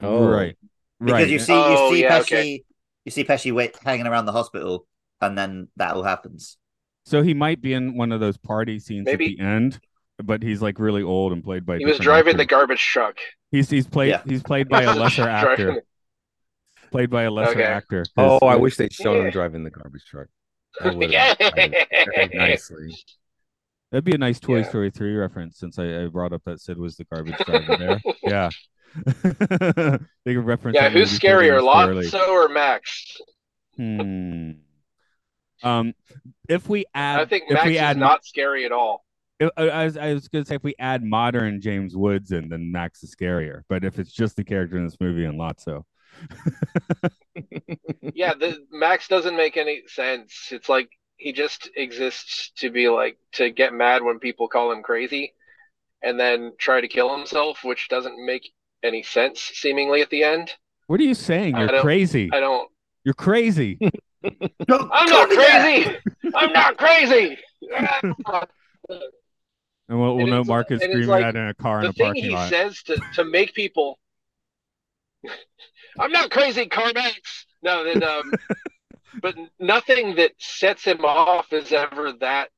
Oh. 0.01 0.27
right, 0.29 0.57
because 1.01 1.13
right. 1.13 1.29
you 1.29 1.39
see 1.39 1.53
Oh, 1.55 1.89
you 1.91 1.97
see 1.97 2.03
yeah, 2.03 2.19
Pesci 2.19 2.23
okay. 2.23 2.65
you 3.05 3.11
see 3.11 3.25
Pesci 3.25 3.53
wait, 3.53 3.77
hanging 3.83 4.07
around 4.07 4.27
the 4.27 4.33
hospital, 4.33 4.87
and 5.21 5.37
then 5.37 5.69
that 5.77 5.95
all 5.95 6.03
happens. 6.03 6.59
So 7.05 7.23
he 7.23 7.35
might 7.35 7.61
be 7.63 7.73
in 7.73 7.97
one 7.97 8.13
of 8.13 8.21
those 8.21 8.37
party 8.37 8.79
scenes 8.79 9.07
Maybe- 9.07 9.33
at 9.33 9.39
the 9.39 9.45
end, 9.45 9.81
but 10.23 10.43
he's 10.43 10.61
like 10.63 10.79
really 10.79 11.03
old 11.03 11.33
and 11.33 11.43
played 11.43 11.65
by. 11.67 11.79
he 11.79 11.85
was 11.85 11.97
different 11.97 12.05
driving 12.05 12.37
the 12.37 12.45
garbage 12.47 12.81
truck. 12.85 13.17
He's 13.51 13.71
he's 13.71 13.87
played 13.87 14.11
Yeah. 14.11 14.23
he's 14.27 14.43
played 14.43 14.69
by 14.69 14.83
a 14.83 14.95
lesser 15.03 15.29
actor. 15.29 15.83
Played 16.93 17.11
by 17.11 17.23
a 17.25 17.31
lesser 17.31 17.53
Okay. 17.53 17.63
actor. 17.65 18.05
'cause 18.17 18.39
Oh, 18.43 18.47
I 18.47 18.57
wish 18.57 18.77
they'd 18.77 18.93
shown 18.93 19.17
Yeah. 19.17 19.25
him 19.25 19.31
driving 19.31 19.65
the 19.65 19.71
garbage 19.71 20.05
truck. 20.05 20.29
That 20.81 20.97
would 20.97 21.11
Yeah. 21.11 21.35
nicely. 22.35 22.97
That'd 23.91 24.05
be 24.05 24.15
a 24.15 24.19
nice 24.19 24.41
Toy 24.41 24.59
Yeah. 24.59 24.69
Story 24.69 24.91
3 24.91 25.15
reference 25.15 25.59
since 25.59 25.79
I, 25.79 26.05
I 26.05 26.07
brought 26.07 26.33
up 26.33 26.43
that 26.45 26.61
Sid 26.61 26.79
was 26.79 26.97
the 26.97 27.05
garbage 27.05 27.39
driver 27.47 27.77
there. 27.77 28.01
Yeah. 28.23 28.51
they 30.25 30.35
could 30.35 30.47
reference 30.47 30.75
Yeah, 30.75 30.89
who's 30.89 31.13
movie 31.13 31.19
30 31.19 31.47
years 31.47 31.61
scarier, 31.61 31.61
too 31.61 31.91
early. 31.91 32.07
Lotso 32.07 32.29
or 32.29 32.49
Max? 32.49 33.17
Hmm. 33.77 34.51
Um, 35.63 35.95
if 36.49 36.69
we 36.69 36.85
add, 36.95 37.21
I 37.21 37.25
think 37.27 37.45
if 37.49 37.55
Max 37.55 37.67
we 37.67 37.75
is 37.77 37.81
add, 37.81 37.97
not 37.97 38.25
scary 38.25 38.65
at 38.65 38.73
all. 38.73 39.05
I, 39.41 39.51
I 39.69 39.85
was, 39.85 39.97
I 39.97 40.15
was 40.15 40.29
gonna 40.29 40.45
say 40.47 40.55
if 40.55 40.65
we 40.65 40.75
add 40.79 41.03
modern 41.03 41.61
James 41.61 41.95
Woods 41.97 42.33
in, 42.33 42.49
then 42.49 42.73
Max 42.73 43.03
is 43.03 43.15
scarier. 43.15 43.63
But 43.69 43.85
if 43.85 43.99
it's 43.99 44.13
just 44.13 44.37
the 44.37 44.45
character 44.45 44.77
in 44.79 44.85
this 44.85 44.97
movie 45.01 45.25
and 45.25 45.39
Lotso, 45.39 45.83
Yeah, 48.15 48.33
the 48.35 48.65
Max 48.73 49.09
doesn't 49.09 49.37
make 49.37 49.57
any 49.59 49.83
sense. 49.89 50.49
It's 50.51 50.69
like 50.71 50.89
he 51.19 51.33
just 51.33 51.69
exists 51.77 52.51
to 52.59 52.71
be 52.71 52.89
like 52.89 53.19
to 53.33 53.51
get 53.51 53.75
mad 53.75 54.03
when 54.03 54.19
people 54.19 54.49
call 54.49 54.73
him 54.73 54.83
crazy 54.83 55.35
and 56.03 56.19
then 56.19 56.53
try 56.59 56.81
to 56.81 56.89
kill 56.89 57.15
himself, 57.15 57.59
which 57.63 57.89
doesn't 57.89 58.25
make 58.25 58.51
any 58.83 59.03
sense 59.03 59.41
seemingly 59.41 60.01
at 60.01 60.09
the 60.11 60.23
end. 60.25 60.51
what 60.87 60.99
are 61.01 61.03
you 61.03 61.15
saying? 61.15 61.57
You're 61.57 61.67
don't- 61.69 61.83
crazy. 61.83 62.31
I 62.33 62.41
don't 62.41 62.71
You're 63.05 63.15
crazy. 63.15 63.79
I'm 64.25 65.09
not 65.11 65.29
crazy. 65.29 65.97
I'm 66.35 66.53
not 66.53 66.79
crazy. 66.79 67.39
And 69.89 70.01
we'll, 70.01 70.17
we'll 70.17 70.25
And 70.25 70.31
know 70.33 70.43
Mark 70.43 70.73
is 70.73 70.81
screaming 70.83 71.07
like 71.07 71.23
that 71.23 71.37
in 71.37 71.47
a 71.47 71.55
car 71.55 71.79
in 71.79 71.85
the 71.85 71.91
a 71.91 71.93
thing 71.93 72.15
he 72.17 72.37
says 72.49 72.83
to, 72.85 73.01
to 73.15 73.25
make 73.25 73.55
people 73.55 74.01
I'm 75.99 76.13
not 76.13 76.31
crazy, 76.31 76.67
Carmax. 76.67 77.45
No, 77.63 77.85
that 77.85 78.03
um 78.03 78.33
but 79.23 79.35
nothing 79.59 80.17
that 80.17 80.33
sets 80.39 80.85
him 80.85 81.05
off 81.05 81.53
is 81.53 81.73
ever 81.73 82.13
that 82.21 82.51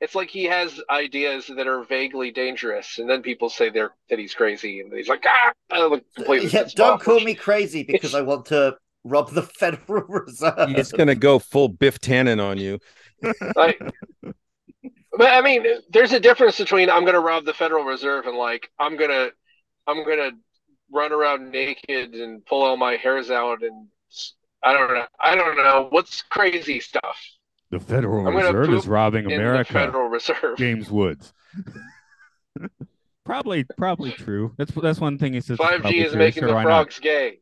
it's 0.00 0.14
like 0.14 0.30
he 0.30 0.44
has 0.44 0.80
ideas 0.88 1.46
that 1.54 1.66
are 1.66 1.84
vaguely 1.84 2.30
dangerous, 2.30 2.98
and 2.98 3.08
then 3.08 3.22
people 3.22 3.50
say 3.50 3.68
they're 3.68 3.92
that 4.08 4.18
he's 4.18 4.34
crazy, 4.34 4.80
and 4.80 4.92
he's 4.92 5.08
like, 5.08 5.24
ah, 5.26 5.52
I 5.70 5.84
look 5.84 6.02
completely 6.14 6.48
Yeah, 6.48 6.64
don't 6.74 6.94
off, 6.94 7.02
call 7.02 7.20
me 7.20 7.34
crazy 7.34 7.82
because 7.82 8.14
I 8.14 8.22
want 8.22 8.46
to 8.46 8.76
rob 9.04 9.30
the 9.30 9.42
Federal 9.42 10.04
Reserve. 10.08 10.70
He's 10.70 10.92
gonna 10.92 11.14
go 11.14 11.38
full 11.38 11.68
Biff 11.68 12.00
Tannen 12.00 12.42
on 12.42 12.56
you. 12.56 12.78
like, 13.56 13.78
but 15.12 15.28
I 15.30 15.42
mean, 15.42 15.66
there's 15.90 16.12
a 16.12 16.20
difference 16.20 16.56
between 16.56 16.88
I'm 16.88 17.04
gonna 17.04 17.20
rob 17.20 17.44
the 17.44 17.52
Federal 17.54 17.84
Reserve 17.84 18.26
and 18.26 18.36
like 18.36 18.70
I'm 18.78 18.96
gonna 18.96 19.28
I'm 19.86 20.04
gonna 20.04 20.30
run 20.92 21.12
around 21.12 21.50
naked 21.50 22.14
and 22.14 22.44
pull 22.46 22.62
all 22.62 22.76
my 22.76 22.96
hairs 22.96 23.30
out 23.30 23.62
and 23.62 23.88
I 24.62 24.72
don't 24.72 24.92
know 24.94 25.06
I 25.20 25.34
don't 25.36 25.56
know 25.56 25.86
what's 25.90 26.22
crazy 26.22 26.80
stuff 26.80 27.18
The 27.70 27.80
Federal 27.80 28.26
I'm 28.26 28.36
Reserve 28.36 28.72
is 28.74 28.86
robbing 28.88 29.24
in 29.24 29.30
the 29.30 29.36
America. 29.36 29.72
Federal 29.72 30.08
Reserve. 30.08 30.56
James 30.58 30.90
Woods. 30.90 31.32
probably, 33.24 33.64
probably 33.76 34.12
true. 34.12 34.54
That's 34.58 34.72
that's 34.72 35.00
one 35.00 35.18
thing 35.18 35.34
he 35.34 35.40
says. 35.40 35.58
Five 35.58 35.80
probably 35.80 36.00
G 36.00 36.04
is 36.04 36.12
true. 36.12 36.18
making 36.18 36.40
Sure, 36.42 36.48
the 36.48 36.54
why 36.54 36.64
not? 36.64 36.68
frogs 36.68 36.98
gay. 36.98 37.38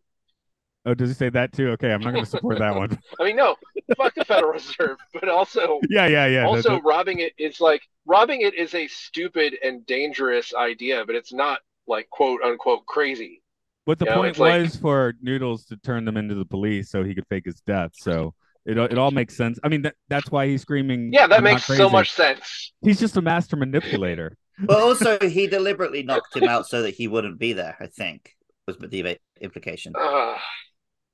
Oh, 0.86 0.94
does 0.94 1.10
he 1.10 1.14
say 1.14 1.28
that 1.30 1.52
too? 1.52 1.70
Okay, 1.70 1.92
I'm 1.92 2.00
not 2.00 2.12
going 2.12 2.24
to 2.24 2.30
support 2.30 2.58
that 2.60 2.74
one. 2.74 2.98
I 3.20 3.24
mean, 3.24 3.36
no, 3.36 3.56
fuck 3.96 4.14
the 4.14 4.24
Federal 4.24 4.52
Reserve, 4.52 4.96
but 5.12 5.28
also 5.28 5.80
yeah, 5.90 6.06
yeah, 6.06 6.26
yeah. 6.26 6.40
that- 6.42 6.46
also 6.46 6.70
that- 6.76 6.84
robbing 6.84 7.18
it 7.18 7.32
is 7.38 7.60
like 7.60 7.82
robbing 8.06 8.42
it 8.42 8.54
is 8.54 8.74
a 8.74 8.86
stupid 8.86 9.56
and 9.62 9.84
dangerous 9.86 10.54
idea, 10.54 11.04
but 11.06 11.14
it's 11.14 11.32
not 11.32 11.60
like 11.88 12.08
quote 12.10 12.40
unquote 12.42 12.86
crazy. 12.86 13.42
But 13.86 13.98
the 13.98 14.04
You 14.04 14.10
know, 14.10 14.16
point 14.18 14.38
like- 14.38 14.62
was 14.62 14.76
for 14.76 15.14
Noodles 15.22 15.64
to 15.66 15.76
turn 15.78 16.04
them 16.04 16.16
into 16.16 16.34
the 16.34 16.44
police 16.44 16.90
so 16.90 17.02
he 17.02 17.14
could 17.14 17.26
fake 17.28 17.46
his 17.46 17.60
death. 17.62 17.92
So 17.94 18.34
it 18.66 18.76
it 18.76 18.98
all 18.98 19.10
makes 19.10 19.34
sense. 19.36 19.58
I 19.64 19.68
mean, 19.68 19.82
that, 19.82 19.94
that's 20.08 20.30
why 20.30 20.46
he's 20.46 20.60
screaming. 20.62 21.10
Yeah, 21.12 21.26
that 21.26 21.38
"I'm 21.38 21.44
makes 21.44 21.64
so 21.64 21.88
much 21.88 22.12
sense. 22.12 22.72
He's 22.82 23.00
just 23.00 23.16
a 23.16 23.22
master 23.22 23.56
manipulator. 23.56 24.36
But 24.60 24.80
also, 24.80 25.20
he 25.20 25.46
deliberately 25.46 26.02
knocked 26.02 26.34
him 26.36 26.48
out 26.48 26.66
so 26.66 26.82
that 26.82 26.92
he 26.94 27.06
wouldn't 27.06 27.38
be 27.38 27.52
there. 27.52 27.76
I 27.78 27.86
think 27.86 28.34
was 28.66 28.76
the 28.76 29.16
implication. 29.40 29.92
Ugh, 29.96 30.36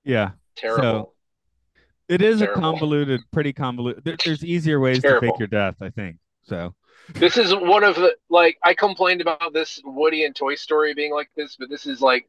Yeah, 0.02 0.30
terrible. 0.56 1.14
it 2.08 2.22
is 2.22 2.38
Terrible. 2.38 2.58
a 2.58 2.62
convoluted, 2.62 3.20
pretty 3.34 3.52
convoluted. 3.52 4.02
There, 4.02 4.16
there's 4.24 4.42
easier 4.42 4.80
ways 4.80 5.02
to 5.02 5.20
fake 5.20 5.38
your 5.38 5.48
death. 5.48 5.74
I 5.82 5.90
think 5.90 6.16
so. 6.44 6.74
This 7.08 7.36
is 7.36 7.54
one 7.54 7.84
of 7.84 7.96
the 7.96 8.16
like 8.30 8.58
I 8.62 8.74
complained 8.74 9.20
about 9.20 9.52
this 9.52 9.80
Woody 9.84 10.24
and 10.24 10.34
Toy 10.34 10.54
Story 10.54 10.94
being 10.94 11.12
like 11.12 11.30
this, 11.36 11.56
but 11.58 11.68
this 11.68 11.86
is 11.86 12.00
like 12.00 12.28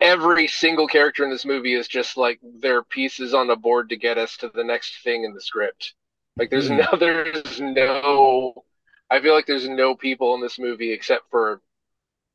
every 0.00 0.48
single 0.48 0.88
character 0.88 1.24
in 1.24 1.30
this 1.30 1.44
movie 1.46 1.74
is 1.74 1.88
just 1.88 2.16
like 2.16 2.40
their 2.60 2.82
pieces 2.82 3.34
on 3.34 3.48
the 3.48 3.56
board 3.56 3.90
to 3.90 3.96
get 3.96 4.18
us 4.18 4.36
to 4.38 4.50
the 4.54 4.64
next 4.64 5.02
thing 5.04 5.24
in 5.24 5.34
the 5.34 5.40
script. 5.40 5.94
Like 6.36 6.50
there's 6.50 6.68
Hmm. 6.68 6.78
no 6.78 6.86
there's 6.98 7.60
no 7.60 8.64
I 9.10 9.20
feel 9.20 9.34
like 9.34 9.46
there's 9.46 9.68
no 9.68 9.94
people 9.94 10.34
in 10.34 10.40
this 10.42 10.58
movie 10.58 10.92
except 10.92 11.30
for 11.30 11.62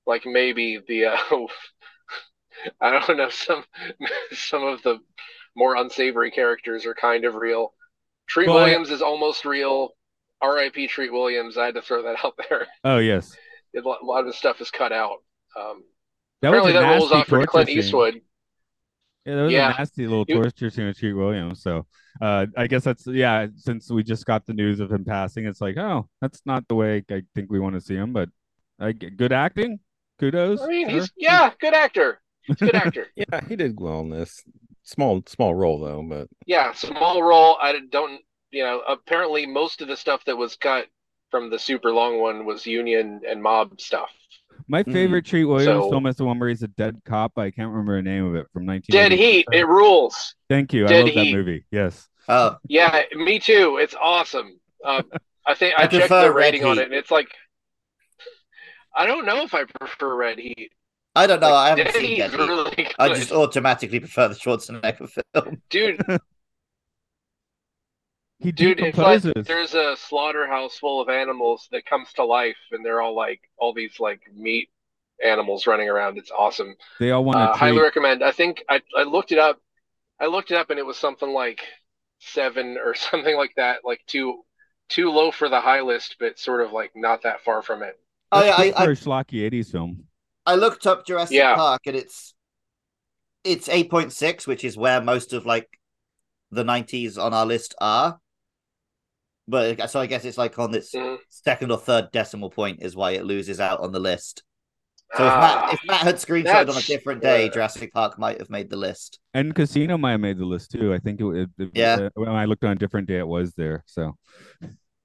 like 0.08 0.26
maybe 0.26 0.80
the 0.88 1.06
uh 1.08 1.18
I 2.82 2.92
don't 2.92 3.18
know 3.18 3.30
some 3.30 3.64
some 4.34 4.64
of 4.64 4.82
the 4.84 5.00
more 5.56 5.76
unsavory 5.76 6.32
characters 6.32 6.86
are 6.86 6.96
kind 6.96 7.26
of 7.26 7.36
real. 7.36 7.74
Tree 8.28 8.48
I- 8.48 8.54
Williams 8.54 8.90
is 8.90 9.02
almost 9.02 9.46
real. 9.46 9.96
R.I.P. 10.44 10.88
Treat 10.88 11.12
Williams. 11.12 11.58
I 11.58 11.66
had 11.66 11.76
to 11.76 11.82
throw 11.82 12.04
that 12.04 12.18
out 12.24 12.38
there. 12.50 12.68
Oh 12.84 12.98
yes, 13.00 13.36
A 13.76 13.80
lot 13.82 14.20
of 14.20 14.28
the 14.28 14.34
stuff 14.34 14.62
is 14.62 14.70
cut 14.70 14.92
out. 14.92 15.18
Um, 15.58 15.84
that 16.42 16.50
was 16.52 16.60
apparently, 16.60 16.72
a 16.72 16.82
that 16.82 17.00
rolls 17.00 17.12
off 17.12 17.26
for 17.28 17.38
torture 17.38 17.48
Clint 17.48 17.70
scene. 17.70 17.78
Eastwood. 17.80 18.22
Yeah, 19.26 19.36
that 19.36 19.42
was 19.44 19.54
Yeah. 19.54 19.74
a 19.74 19.78
nasty 19.78 20.06
little 20.08 20.26
You- 20.28 20.36
torture 20.36 20.70
scene 20.70 20.88
with 20.88 20.98
Treat 21.00 21.14
Williams. 21.14 21.62
So, 21.64 21.86
uh, 22.22 22.48
I 22.58 22.68
guess 22.68 22.84
that's 22.84 23.08
yeah. 23.08 23.48
Since 23.56 23.90
we 23.90 24.04
just 24.04 24.26
got 24.26 24.46
the 24.46 24.54
news 24.54 24.80
of 24.82 24.92
him 24.92 25.06
passing, 25.06 25.46
it's 25.46 25.62
like, 25.62 25.78
oh, 25.78 26.10
that's 26.22 26.42
not 26.46 26.68
the 26.68 26.76
way 26.76 27.04
I 27.10 27.24
think 27.34 27.50
we 27.50 27.60
want 27.60 27.76
to 27.76 27.82
see 27.82 27.96
him. 27.96 28.12
But 28.14 28.30
I 28.80 28.92
g 28.92 29.10
good 29.10 29.32
acting, 29.32 29.80
kudos. 30.20 30.62
I 30.62 30.68
mean, 30.68 30.90
sure. 30.90 31.00
he's 31.00 31.12
yeah, 31.16 31.52
good 31.62 31.74
actor. 31.74 32.20
He's 32.42 32.58
good 32.58 32.76
actor. 32.76 33.08
Yeah, 33.16 33.40
he 33.48 33.56
did 33.56 33.80
well 33.80 34.02
in 34.02 34.10
this. 34.10 34.44
Small, 34.86 35.24
small 35.28 35.56
role 35.56 35.80
though, 35.80 36.04
but 36.04 36.28
yeah, 36.46 36.74
small 36.74 37.24
role. 37.24 37.58
I 37.62 37.80
don't, 37.90 38.20
you 38.54 38.64
know, 38.64 38.82
apparently 38.88 39.46
most 39.46 39.82
of 39.82 39.88
the 39.88 39.98
stuff 39.98 40.24
that 40.26 40.38
was 40.38 40.56
cut 40.56 40.88
from 41.32 41.50
the 41.50 41.60
super 41.60 41.92
long 41.92 42.20
one 42.20 42.46
was 42.46 42.66
union 42.66 43.22
and 43.28 43.42
mob 43.42 43.82
stuff. 43.82 44.10
My 44.68 44.84
Mhm. 44.84 44.94
favorite 44.94 45.26
Treat 45.26 45.46
Williams 45.46 45.84
So- 45.84 45.90
film 45.90 46.06
is 46.06 46.16
the 46.16 46.24
one 46.26 46.40
where 46.40 46.48
he's 46.50 46.64
a 46.64 46.68
dead 46.68 47.02
cop. 47.06 47.38
I 47.38 47.52
can't 47.52 47.70
remember 47.72 47.96
the 47.98 48.04
name 48.04 48.26
of 48.26 48.36
it 48.36 48.48
from 48.54 48.66
19. 48.66 48.94
Dead 48.94 49.12
Heat, 49.12 49.48
it 49.52 49.68
rules. 49.68 50.36
Thank 50.48 50.72
you. 50.74 50.86
I 50.86 50.90
Dead 50.90 51.06
love 51.06 51.16
that 51.16 51.32
movie. 51.32 51.66
Yes. 51.72 52.08
Oh, 52.30 52.56
Yeah, 52.70 53.02
me 53.16 53.40
too. 53.40 53.78
It's 53.82 53.96
awesome. 54.00 54.60
Uh, 54.86 55.02
I 55.46 55.56
think 55.56 55.74
I, 55.78 55.84
I 55.84 55.88
checked 55.88 56.08
prefer 56.08 56.22
the 56.28 56.32
Red 56.34 56.36
rating 56.54 56.66
on 56.66 56.78
it, 56.80 56.86
and 56.86 56.94
it's 56.94 57.12
like 57.12 57.28
I 58.96 59.06
don't 59.08 59.26
know 59.26 59.42
if 59.44 59.54
I 59.54 59.64
prefer 59.66 60.16
Red 60.16 60.38
Heat. 60.40 60.72
I 61.16 61.28
don't 61.28 61.40
know. 61.40 61.54
I 61.54 61.70
haven't 61.70 61.86
Dead 61.86 61.96
seen 61.96 62.20
Dead 62.20 62.32
Heat. 62.32 62.38
really. 62.38 62.88
I 63.00 63.10
just 63.10 63.32
automatically 63.32 64.00
prefer 64.00 64.28
the 64.28 64.36
Schwarzenegger 64.36 65.10
film. 65.34 65.62
dude, 65.70 66.02
He 68.44 68.52
dude, 68.52 68.80
it's 68.80 68.98
like 68.98 69.22
there's 69.46 69.74
a 69.74 69.96
slaughterhouse 69.98 70.78
full 70.78 71.02
of 71.02 71.10
animals 71.10 71.68
that 71.72 71.86
comes 71.86 72.12
to 72.14 72.26
life, 72.26 72.58
and 72.72 72.86
they're 72.86 73.02
all 73.02 73.16
like 73.16 73.42
all 73.58 73.74
these 73.74 74.00
like 74.00 74.22
meat 74.36 74.70
animals 75.24 75.66
running 75.68 75.90
around. 75.90 76.18
It's 76.18 76.32
awesome. 76.32 76.76
they 77.00 77.12
all 77.12 77.24
want 77.24 77.38
to 77.38 77.44
Uh, 77.52 77.56
highly 77.56 77.80
recommend. 77.82 78.24
I 78.24 78.32
think 78.32 78.64
I, 78.70 78.82
I 78.98 79.04
looked 79.04 79.32
it 79.32 79.40
up. 79.40 79.60
I 80.20 80.28
looked 80.28 80.52
it 80.52 80.58
up 80.58 80.70
and 80.70 80.80
it 80.80 80.86
was 80.86 80.98
something 80.98 81.30
like 81.30 81.62
seven 82.20 82.78
or 82.84 82.94
something 83.10 83.36
like 83.36 83.54
that, 83.56 83.80
like 83.86 84.02
too 84.08 84.44
too 84.90 85.10
low 85.12 85.32
for 85.32 85.50
the 85.50 85.62
high 85.62 85.82
list, 85.82 86.18
but 86.20 86.38
sort 86.38 86.62
of 86.62 86.72
like 86.72 86.92
not 86.96 87.24
that 87.24 87.44
far 87.44 87.62
from 87.62 87.82
it. 87.84 87.98
Oh, 88.32 88.42
That's 88.42 88.58
yeah, 88.60 88.74
I, 88.78 88.86
good 88.86 88.98
for 88.98 89.06
schlocky 89.10 89.50
80s 89.50 89.72
film. 89.72 90.04
I 90.46 90.56
looked 90.56 90.86
up 90.86 91.06
Jurassic 91.06 91.38
Yeah. 91.38 91.56
Park 91.56 91.82
and 91.86 91.96
it's 91.96 92.34
it's 93.44 93.70
eight 93.70 93.90
point 93.90 94.12
six, 94.14 94.46
which 94.48 94.64
is 94.64 94.76
where 94.78 95.02
most 95.02 95.34
of 95.34 95.46
like 95.46 95.70
the 96.52 96.64
nineties 96.64 97.18
on 97.18 97.34
our 97.34 97.46
list 97.46 97.76
are. 97.80 98.20
But 99.48 99.90
so 99.90 100.00
I 100.00 100.06
guess 100.08 100.24
it's 100.26 100.38
like 100.38 100.58
on 100.58 100.72
this 100.72 100.92
Mhm. 100.94 101.18
second 101.30 101.72
or 101.72 101.78
third 101.78 102.12
decimal 102.12 102.50
point 102.50 102.82
is 102.82 102.96
why 102.96 103.12
it 103.12 103.26
loses 103.26 103.60
out 103.60 103.82
on 103.82 103.92
the 103.92 104.00
list. 104.00 104.44
So 105.16 105.24
if 105.26 105.32
Ah, 105.32 105.40
Matt 105.66 105.74
if 105.74 105.80
Matt 105.86 106.02
had 106.02 106.16
screenshotted 106.16 106.70
on 106.70 106.78
a 106.78 106.82
different 106.82 107.22
day, 107.22 107.44
yeah. 107.46 107.50
Jurassic 107.52 107.94
Park 107.94 108.18
might 108.18 108.40
have 108.40 108.50
made 108.50 108.70
the 108.70 108.78
list. 108.78 109.20
And 109.34 109.54
Casino 109.54 109.98
might 109.98 110.12
have 110.12 110.22
made 110.22 110.38
the 110.38 110.46
list 110.46 110.72
too. 110.72 110.94
I 110.94 110.98
think 111.00 111.20
it, 111.20 111.26
it, 111.36 111.50
it- 111.60 111.70
Yeah. 111.76 111.96
uh, 112.06 112.10
when 112.16 112.30
I 112.30 112.46
looked 112.46 112.64
on 112.64 112.72
a 112.72 112.76
different 112.76 113.08
day, 113.08 113.18
it 113.20 113.28
was 113.28 113.54
there. 113.54 113.84
So 113.86 114.18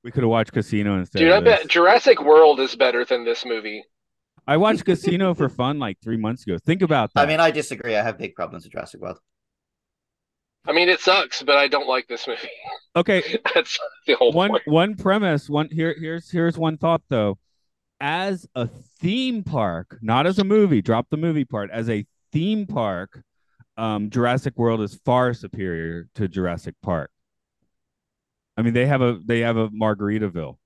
we 0.04 0.10
could 0.12 0.22
have 0.22 0.30
watched 0.30 0.52
Casino 0.52 0.96
instead. 0.98 1.18
dude, 1.18 1.30
of 1.32 1.38
I 1.38 1.40
bet 1.40 1.58
this. 1.64 1.68
Jurassic 1.72 2.22
World 2.22 2.60
is 2.60 2.74
better 2.76 3.04
than 3.04 3.24
this 3.24 3.44
movie. 3.44 3.82
I 4.46 4.56
watched 4.56 4.84
Casino 4.86 5.34
for 5.34 5.48
fun 5.50 5.78
like 5.78 5.98
three 6.02 6.16
months 6.16 6.46
ago. 6.46 6.56
Think 6.64 6.80
about 6.80 7.12
that. 7.14 7.20
I 7.22 7.26
mean, 7.26 7.40
I 7.40 7.50
disagree. 7.50 7.96
I 7.96 8.02
have 8.02 8.16
big 8.16 8.34
problems 8.34 8.64
with 8.64 8.72
Jurassic 8.72 9.00
World. 9.00 9.18
I 10.64 10.72
mean, 10.72 10.88
it 10.88 11.00
sucks, 11.00 11.42
but 11.42 11.56
I 11.56 11.68
don't 11.68 11.88
like 11.88 12.06
this 12.08 12.26
movie. 12.26 12.48
okay, 12.98 13.38
That's 13.54 13.78
the 14.06 14.14
whole 14.14 14.32
one 14.32 14.50
point. 14.50 14.62
one 14.66 14.94
premise. 14.96 15.48
One 15.48 15.68
here 15.70 15.94
here's 15.98 16.30
here's 16.30 16.58
one 16.58 16.76
thought 16.78 17.02
though. 17.08 17.38
As 18.00 18.46
a 18.54 18.66
theme 19.00 19.42
park, 19.42 19.98
not 20.02 20.26
as 20.26 20.38
a 20.38 20.44
movie. 20.44 20.82
Drop 20.82 21.08
the 21.10 21.16
movie 21.16 21.44
part. 21.44 21.70
As 21.70 21.88
a 21.90 22.06
theme 22.32 22.66
park, 22.66 23.22
um, 23.76 24.10
Jurassic 24.10 24.56
World 24.56 24.80
is 24.82 24.94
far 25.04 25.34
superior 25.34 26.08
to 26.14 26.28
Jurassic 26.28 26.74
Park. 26.82 27.10
I 28.56 28.62
mean, 28.62 28.74
they 28.74 28.86
have 28.86 29.02
a 29.02 29.20
they 29.24 29.40
have 29.40 29.56
a 29.56 29.68
Margaritaville. 29.70 30.56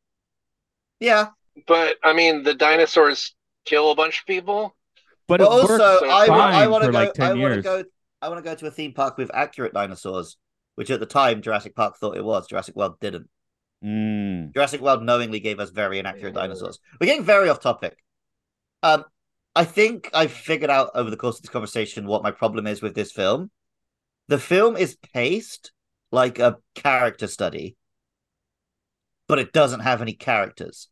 Yeah, 1.00 1.28
But 1.66 1.96
I 2.02 2.12
mean, 2.12 2.42
the 2.42 2.54
dinosaurs 2.54 3.34
kill 3.64 3.90
a 3.90 3.94
bunch 3.94 4.20
of 4.20 4.26
people. 4.26 4.76
But, 5.28 5.38
but 5.40 5.48
also 5.48 6.04
I, 6.06 6.26
I 6.26 6.66
want 6.68 6.84
to 6.84 6.90
go. 6.92 6.98
like 6.98 7.18
I 7.20 7.34
want 7.34 7.54
to 7.54 7.62
go. 7.62 7.84
I 8.20 8.28
want 8.28 8.38
to 8.44 8.48
go 8.48 8.54
to 8.54 8.66
a 8.66 8.70
theme 8.70 8.92
park 8.92 9.18
with 9.18 9.30
accurate 9.34 9.72
dinosaurs, 9.74 10.36
which 10.74 10.90
at 10.90 11.00
the 11.00 11.06
time 11.06 11.42
Jurassic 11.42 11.74
Park 11.74 11.96
thought 11.96 12.16
it 12.16 12.24
was. 12.24 12.46
Jurassic 12.46 12.76
World 12.76 12.98
didn't. 13.00 13.28
Mm. 13.84 14.54
Jurassic 14.54 14.80
World 14.80 15.02
knowingly 15.02 15.40
gave 15.40 15.58
us 15.60 15.70
very 15.70 15.98
inaccurate 15.98 16.34
dinosaurs. 16.34 16.78
We're 17.00 17.06
getting 17.06 17.24
very 17.24 17.48
off 17.48 17.60
topic. 17.60 17.96
Um, 18.82 19.04
I 19.54 19.64
think 19.64 20.08
I've 20.14 20.32
figured 20.32 20.70
out 20.70 20.90
over 20.94 21.10
the 21.10 21.16
course 21.16 21.36
of 21.36 21.42
this 21.42 21.50
conversation 21.50 22.06
what 22.06 22.22
my 22.22 22.30
problem 22.30 22.66
is 22.66 22.80
with 22.80 22.94
this 22.94 23.12
film. 23.12 23.50
The 24.28 24.38
film 24.38 24.76
is 24.76 24.96
paced 25.12 25.72
like 26.10 26.38
a 26.38 26.58
character 26.74 27.26
study, 27.26 27.76
but 29.28 29.38
it 29.38 29.52
doesn't 29.52 29.80
have 29.80 30.00
any 30.00 30.14
characters. 30.14 30.88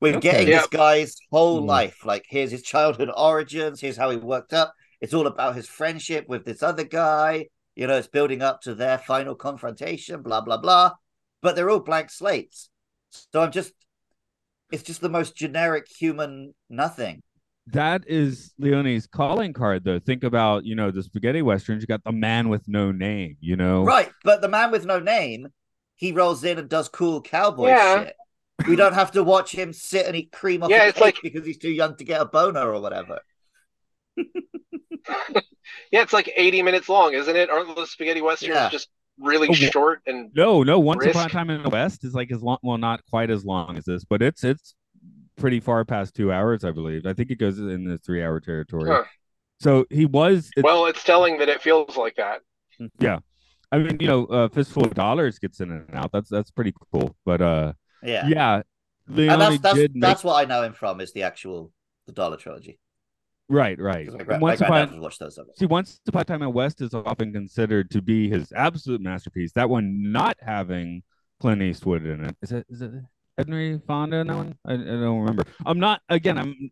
We're 0.00 0.16
Okay. 0.16 0.20
getting 0.20 0.48
Yeah. 0.48 0.58
this 0.60 0.68
guy's 0.68 1.16
whole 1.30 1.60
Hmm. 1.60 1.66
life. 1.66 2.04
Like, 2.04 2.24
here's 2.28 2.50
his 2.50 2.62
childhood 2.62 3.10
origins. 3.16 3.80
Here's 3.80 3.96
how 3.96 4.10
he 4.10 4.16
worked 4.16 4.52
up. 4.52 4.72
It's 5.00 5.14
all 5.14 5.26
about 5.26 5.56
his 5.56 5.68
friendship 5.68 6.28
with 6.28 6.44
this 6.44 6.62
other 6.62 6.84
guy. 6.84 7.48
You 7.78 7.86
know, 7.86 7.96
it's 7.96 8.08
building 8.08 8.42
up 8.42 8.60
to 8.62 8.74
their 8.74 8.98
final 8.98 9.36
confrontation, 9.36 10.20
blah, 10.22 10.40
blah, 10.40 10.56
blah. 10.56 10.94
But 11.42 11.54
they're 11.54 11.70
all 11.70 11.78
blank 11.78 12.10
slates. 12.10 12.70
So 13.32 13.40
I'm 13.40 13.52
just, 13.52 13.72
it's 14.72 14.82
just 14.82 15.00
the 15.00 15.08
most 15.08 15.36
generic 15.36 15.86
human 15.88 16.56
nothing. 16.68 17.22
That 17.68 18.02
is 18.08 18.52
Leone's 18.58 19.06
calling 19.06 19.52
card, 19.52 19.84
though. 19.84 20.00
Think 20.00 20.24
about, 20.24 20.64
you 20.64 20.74
know, 20.74 20.90
the 20.90 21.04
spaghetti 21.04 21.40
westerns. 21.40 21.80
You 21.82 21.86
got 21.86 22.02
the 22.02 22.10
man 22.10 22.48
with 22.48 22.66
no 22.66 22.90
name, 22.90 23.36
you 23.40 23.54
know? 23.54 23.84
Right. 23.84 24.10
But 24.24 24.40
the 24.40 24.48
man 24.48 24.72
with 24.72 24.84
no 24.84 24.98
name, 24.98 25.46
he 25.94 26.10
rolls 26.10 26.42
in 26.42 26.58
and 26.58 26.68
does 26.68 26.88
cool 26.88 27.22
cowboy 27.22 27.68
Yeah. 27.68 28.04
shit. 28.06 28.16
We 28.66 28.74
don't 28.74 28.94
have 28.94 29.12
to 29.12 29.22
watch 29.22 29.52
him 29.52 29.72
sit 29.72 30.06
and 30.06 30.16
eat 30.16 30.32
cream 30.32 30.64
off 30.64 30.70
Yeah, 30.70 30.82
a 30.82 30.88
it's 30.88 30.98
cake 30.98 31.04
like- 31.04 31.18
because 31.22 31.46
he's 31.46 31.58
too 31.58 31.70
young 31.70 31.94
to 31.98 32.04
get 32.04 32.20
a 32.20 32.24
boner 32.24 32.72
or 32.74 32.80
whatever. 32.80 33.20
Yeah, 35.92 36.02
it's 36.02 36.12
like 36.12 36.30
80 36.34 36.62
minutes 36.62 36.88
long, 36.88 37.12
isn't 37.14 37.36
it? 37.36 37.50
Aren't 37.50 37.74
the 37.76 37.86
spaghetti 37.86 38.20
westerns 38.22 38.54
Yeah. 38.54 38.68
just 38.70 38.88
really 39.18 39.48
Oh, 39.48 39.52
short 39.52 40.00
and 40.06 40.30
No, 40.34 40.62
no. 40.62 40.78
Once 40.78 41.04
upon 41.04 41.26
a 41.26 41.28
time 41.28 41.50
in 41.50 41.62
the 41.62 41.68
West 41.68 42.04
is 42.04 42.14
like 42.14 42.30
as 42.32 42.42
long, 42.42 42.58
well, 42.62 42.78
not 42.78 43.00
quite 43.10 43.30
as 43.30 43.44
long 43.44 43.76
as 43.76 43.84
this, 43.84 44.04
but 44.04 44.22
it's 44.22 44.44
it's 44.44 44.74
pretty 45.36 45.60
far 45.60 45.84
past 45.84 46.14
two 46.14 46.32
hours, 46.32 46.64
I 46.64 46.70
believe. 46.70 47.06
I 47.06 47.12
think 47.12 47.30
it 47.30 47.36
goes 47.38 47.58
in 47.58 47.84
the 47.84 47.98
three 47.98 48.22
hour 48.22 48.40
territory. 48.40 48.90
Huh. 48.90 49.04
So 49.60 49.86
he 49.90 50.06
was. 50.06 50.50
It's, 50.56 50.64
well, 50.64 50.86
it's 50.86 51.02
telling 51.04 51.38
that 51.38 51.48
it 51.48 51.60
feels 51.62 51.96
like 51.96 52.16
that. 52.16 52.40
yeah. 53.00 53.18
I 53.70 53.78
mean, 53.78 53.98
you 54.00 54.06
know, 54.06 54.24
uh, 54.26 54.48
fistful 54.48 54.84
of 54.84 54.94
dollars 54.94 55.38
gets 55.38 55.60
in 55.60 55.70
and 55.70 55.94
out. 55.94 56.10
That's 56.12 56.30
that's 56.30 56.50
pretty 56.50 56.72
cool. 56.92 57.14
But 57.26 57.40
uh, 57.42 57.72
Yeah. 58.02 58.26
yeah, 58.26 58.62
Leone 59.08 59.32
and 59.32 59.40
that's 59.42 59.58
that's 59.58 59.74
did 59.74 59.94
make 59.94 60.02
that's 60.02 60.24
what 60.24 60.34
I 60.42 60.44
know 60.46 60.62
him 60.62 60.72
from 60.72 61.00
is 61.00 61.12
the 61.12 61.24
actual 61.24 61.72
the 62.06 62.12
Dollar 62.12 62.36
trilogy. 62.38 62.78
Right, 63.48 63.78
right. 63.80 64.06
Because 64.06 64.14
my, 64.14 64.18
And 64.20 64.26
gra- 64.26 64.38
my 64.38 64.42
Once 64.42 64.60
upon 64.60 65.00
those. 65.00 65.38
See, 65.56 65.66
Once 65.66 66.00
Upon 66.06 66.22
a 66.22 66.24
Time 66.24 66.42
in 66.42 66.52
West 66.52 66.80
is 66.80 66.94
often 66.94 67.32
considered 67.32 67.90
to 67.92 68.02
be 68.02 68.28
his 68.28 68.52
absolute 68.52 69.00
masterpiece. 69.00 69.52
That 69.52 69.68
one 69.68 70.12
not 70.12 70.36
having 70.40 71.02
Clint 71.40 71.62
Eastwood 71.62 72.04
in 72.06 72.24
it. 72.24 72.36
Is 72.42 72.52
it 72.52 72.66
is 72.68 72.82
it 72.82 72.90
Henry 73.36 73.80
Fonda 73.86 74.18
in 74.18 74.26
that 74.26 74.36
one? 74.36 74.58
I, 74.64 74.74
I 74.74 74.76
don't 74.76 75.20
remember. 75.20 75.44
I'm 75.64 75.78
not 75.78 76.02
again, 76.08 76.38
I'm 76.38 76.70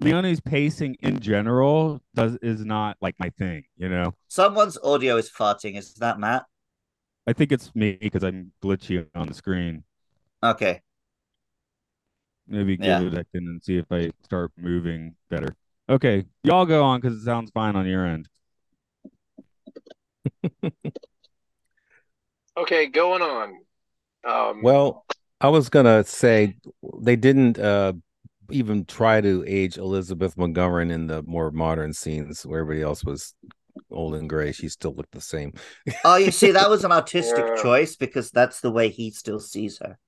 Leone's 0.00 0.40
pacing 0.40 0.96
in 1.00 1.20
general 1.20 2.02
does 2.14 2.36
is 2.42 2.64
not 2.64 2.96
like 3.00 3.14
my 3.18 3.30
thing, 3.30 3.64
you 3.76 3.88
know. 3.88 4.14
Someone's 4.28 4.76
audio 4.82 5.16
is 5.16 5.30
farting. 5.30 5.76
Is 5.78 5.94
that 5.94 6.18
Matt? 6.20 6.44
I 7.26 7.32
think 7.32 7.50
it's 7.50 7.74
me 7.74 7.96
because 8.00 8.22
I'm 8.22 8.52
glitchy 8.62 9.06
on 9.14 9.26
the 9.26 9.34
screen. 9.34 9.84
Okay. 10.42 10.82
Maybe 12.46 12.76
give 12.76 12.86
Yeah. 12.86 13.00
it 13.00 13.12
a 13.12 13.16
second 13.16 13.48
and 13.48 13.62
see 13.64 13.78
if 13.78 13.86
I 13.90 14.10
start 14.22 14.52
moving 14.56 15.16
better. 15.30 15.56
Okay, 15.88 16.24
y'all 16.42 16.66
go 16.66 16.82
on 16.82 17.00
because 17.00 17.18
it 17.18 17.24
sounds 17.24 17.50
fine 17.52 17.76
on 17.76 17.86
your 17.86 18.04
end. 18.06 18.28
Okay, 22.56 22.86
going 22.86 23.22
on. 23.22 23.58
Um, 24.24 24.62
Well, 24.62 25.04
I 25.40 25.48
was 25.48 25.68
gonna 25.68 26.04
say 26.04 26.56
they 27.00 27.16
didn't 27.16 27.58
uh 27.58 27.92
even 28.50 28.84
try 28.86 29.20
to 29.20 29.44
age 29.46 29.76
Elizabeth 29.76 30.36
Montgomery 30.36 30.90
in 30.90 31.06
the 31.08 31.22
more 31.24 31.50
modern 31.50 31.92
scenes 31.92 32.46
where 32.46 32.60
everybody 32.60 32.82
else 32.82 33.04
was 33.04 33.34
old 33.90 34.14
and 34.14 34.28
gray. 34.28 34.52
She 34.52 34.68
still 34.68 34.94
looked 34.94 35.12
the 35.12 35.20
same. 35.20 35.52
Oh, 36.04 36.16
you 36.16 36.30
see, 36.30 36.52
that 36.52 36.70
was 36.70 36.84
an 36.84 36.92
artistic 36.92 37.46
Yeah. 37.46 37.62
choice 37.62 37.96
because 37.96 38.30
that's 38.30 38.60
the 38.60 38.70
way 38.70 38.88
he 38.88 39.10
still 39.10 39.40
sees 39.40 39.78
her. 39.78 39.98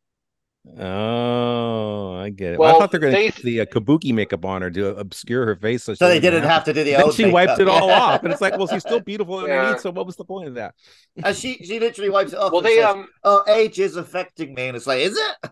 Oh, 0.77 2.15
I 2.15 2.31
get 2.31 2.55
it. 2.55 2.59
Well, 2.59 2.75
I 2.75 2.79
thought 2.79 2.91
they're 2.91 3.01
going 3.01 3.17
to 3.17 3.33
put 3.33 3.43
the 3.43 3.61
uh, 3.63 3.67
kabuki 3.67 4.13
makeup 4.13 4.45
on 4.45 4.63
her 4.63 4.71
to 4.71 4.97
obscure 4.97 5.47
her 5.47 5.57
face, 5.57 5.85
so, 5.85 5.95
she 5.95 5.99
So 5.99 6.09
they 6.09 6.21
didn't 6.21 6.45
have 6.45 6.65
to 6.65 6.73
do 6.73 6.85
the 6.85 6.91
Then 6.97 7.11
she 7.13 7.25
wiped 7.27 7.53
makeup. 7.53 7.61
it 7.61 7.69
all 7.69 7.91
off, 7.91 8.23
and 8.23 8.33
it's 8.33 8.41
like, 8.41 8.57
well, 8.57 8.67
she's 8.67 8.83
still 8.83 9.01
beautiful 9.01 9.41
Yeah. 9.45 9.61
underneath. 9.61 9.81
So 9.81 9.91
what 9.91 10.07
was 10.07 10.17
the 10.17 10.25
point 10.25 10.49
of 10.49 10.55
that? 10.55 10.75
And 11.23 11.37
she 11.37 11.55
she 11.65 11.81
literally 11.81 12.11
wipes 12.11 12.33
it 12.33 12.39
off. 12.39 12.53
Well, 12.53 12.63
they 12.63 12.77
says, 12.77 12.91
um, 12.91 13.09
"Oh, 13.25 13.45
age 13.49 13.79
is 13.81 13.97
affecting 13.97 14.55
me," 14.55 14.69
and 14.69 14.77
it's 14.77 14.87
like, 14.87 15.01
is 15.01 15.17
it? 15.17 15.51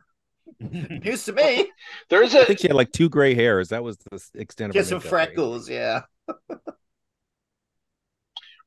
News 1.05 1.25
to 1.25 1.33
me. 1.33 1.71
There's 2.09 2.35
a. 2.35 2.43
I 2.43 2.45
think 2.45 2.61
she 2.61 2.69
had 2.69 2.77
like 2.77 2.93
two 2.93 3.09
gray 3.09 3.35
hairs. 3.35 3.71
That 3.71 3.83
was 3.83 3.97
the 3.99 4.21
extent 4.35 4.71
of 4.71 4.77
her 4.77 4.81
Just 4.81 4.91
some 4.91 4.99
makeup, 4.99 5.05
right? 5.05 5.29
freckles, 5.29 5.69
yeah. 5.69 6.03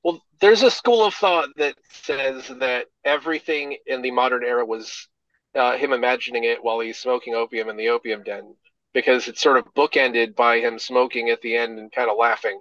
well, 0.03 0.21
there's 0.41 0.63
a 0.63 0.71
school 0.71 1.03
of 1.05 1.13
thought 1.13 1.49
that 1.57 1.75
says 1.91 2.47
that 2.59 2.87
everything 3.03 3.77
in 3.85 4.01
the 4.01 4.11
modern 4.11 4.43
era 4.43 4.65
was 4.65 5.07
uh, 5.55 5.77
him 5.77 5.93
imagining 5.93 6.43
it 6.45 6.63
while 6.63 6.79
he's 6.79 6.97
smoking 6.99 7.35
opium 7.35 7.69
in 7.69 7.77
the 7.77 7.89
opium 7.89 8.23
den, 8.23 8.55
because 8.93 9.27
it's 9.27 9.41
sort 9.41 9.57
of 9.57 9.73
bookended 9.73 10.35
by 10.35 10.59
him 10.59 10.79
smoking 10.79 11.29
at 11.29 11.41
the 11.41 11.55
end 11.57 11.79
and 11.79 11.91
kind 11.91 12.09
of 12.09 12.17
laughing. 12.17 12.59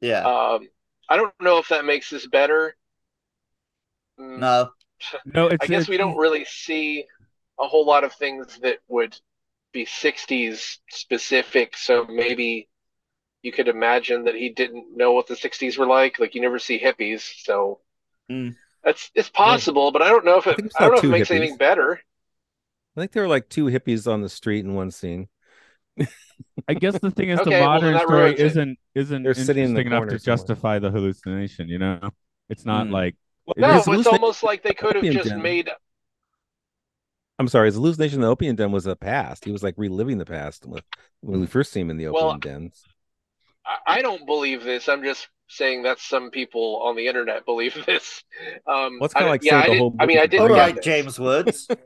Yeah. 0.00 0.22
Um, 0.24 0.68
I 1.08 1.16
don't 1.16 1.34
know 1.40 1.58
if 1.58 1.68
that 1.68 1.84
makes 1.84 2.10
this 2.10 2.26
better. 2.26 2.76
Mm, 4.20 4.48
no. 4.56 4.72
No, 5.24 5.48
it's 5.48 5.64
I 5.64 5.68
guess 5.68 5.88
it's, 5.88 5.88
we 5.88 5.96
don't 5.96 6.16
really 6.16 6.44
see 6.44 7.06
a 7.58 7.68
whole 7.68 7.86
lot 7.86 8.04
of 8.04 8.14
things 8.14 8.58
that 8.60 8.78
would 8.88 9.16
be 9.72 9.84
60s 9.86 10.80
specific. 10.90 11.76
So 11.76 12.06
maybe 12.06 12.68
you 13.42 13.52
could 13.52 13.68
imagine 13.68 14.24
that 14.24 14.36
he 14.36 14.50
didn't 14.50 14.96
know 14.96 15.12
what 15.12 15.28
the 15.28 15.36
60s 15.36 15.78
were 15.78 15.86
like. 15.86 16.18
Like 16.20 16.34
you 16.34 16.40
never 16.42 16.58
see 16.60 16.80
hippies, 16.80 17.22
so 17.44 17.80
Mm. 18.30 18.56
that's 18.84 19.10
it's 19.14 19.28
possible, 19.30 19.90
but 19.92 20.02
I 20.02 20.08
don't 20.08 20.24
know 20.24 20.38
if 20.38 20.46
I 20.48 20.52
it 20.52 20.56
think 20.56 20.66
it's 20.66 20.76
I 20.76 20.82
don't 20.82 20.92
know 20.92 20.98
if 20.98 21.04
it 21.06 21.10
makes 21.10 21.30
hippies. 21.30 21.30
anything 21.30 21.56
better. 21.56 22.00
I 22.98 23.02
think 23.02 23.12
there 23.12 23.22
were 23.22 23.28
like 23.28 23.48
two 23.48 23.66
hippies 23.66 24.10
on 24.10 24.22
the 24.22 24.28
street 24.28 24.64
in 24.64 24.74
one 24.74 24.90
scene. 24.90 25.28
I 26.68 26.74
guess 26.74 26.98
the 26.98 27.10
thing 27.10 27.30
is 27.30 27.40
Okay, 27.40 27.50
the 27.58 27.60
modern 27.64 27.94
that 27.94 28.02
story 28.02 28.24
ruins 28.24 28.40
it. 28.40 28.46
isn't 28.46 28.78
isn't 28.94 29.22
They're 29.22 29.34
sitting 29.34 29.64
in 29.64 29.70
interesting 29.70 29.74
the 29.74 29.80
enough 29.96 29.98
corner 30.00 30.10
to 30.12 30.18
somewhere. 30.18 30.36
justify 30.36 30.78
the 30.78 30.90
hallucination. 30.90 31.68
You 31.68 31.78
know, 31.78 32.10
it's 32.48 32.64
not 32.64 32.86
Hmm. 32.88 32.92
like 32.92 33.16
No, 33.56 33.76
it's 33.76 33.86
hallucination- 33.86 34.12
almost 34.22 34.42
like 34.42 34.62
they 34.62 34.74
could 34.74 34.96
have 34.96 35.04
Opium 35.04 35.14
just 35.14 35.28
den. 35.30 35.42
made 35.42 35.70
I'm 37.40 37.46
sorry, 37.48 37.66
his 37.68 37.76
hallucination 37.76 38.16
in 38.16 38.22
the 38.22 38.28
opium 38.28 38.56
den 38.56 38.72
was 38.72 38.86
a 38.86 38.96
past. 38.96 39.44
He 39.44 39.52
was 39.52 39.62
like 39.62 39.74
reliving 39.76 40.18
the 40.18 40.24
past 40.26 40.66
with, 40.66 40.82
when 41.20 41.38
we 41.40 41.46
first 41.46 41.70
see 41.72 41.80
him 41.80 41.88
in 41.90 41.96
the 41.96 42.08
opium 42.08 42.26
Well, 42.26 42.38
dens. 42.38 42.84
I- 43.68 43.98
I 43.98 44.02
don't 44.02 44.24
believe 44.26 44.64
this. 44.64 44.88
I'm 44.88 45.02
just 45.04 45.28
saying 45.48 45.82
that 45.84 45.98
some 45.98 46.30
people 46.30 46.80
on 46.84 46.96
the 46.96 47.06
internet 47.06 47.44
believe 47.44 47.74
this. 47.86 48.24
Um, 48.66 48.98
Well, 49.00 49.08
kinda 49.10 49.28
like 49.28 49.44
yeah, 49.44 49.50
saying 49.50 49.62
I 49.62 49.66
the 49.66 49.72
didn't- 49.72 49.78
whole 49.80 49.96
I 50.00 50.06
mean, 50.06 50.18
I 50.18 50.22
book 50.22 50.26
is 50.26 50.30
didn't 50.30 50.40
All 50.42 50.46
Bring 50.48 50.56
get 50.58 50.62
right, 50.66 50.74
this. 50.76 50.84
James 50.84 51.18
Woods. 51.20 51.68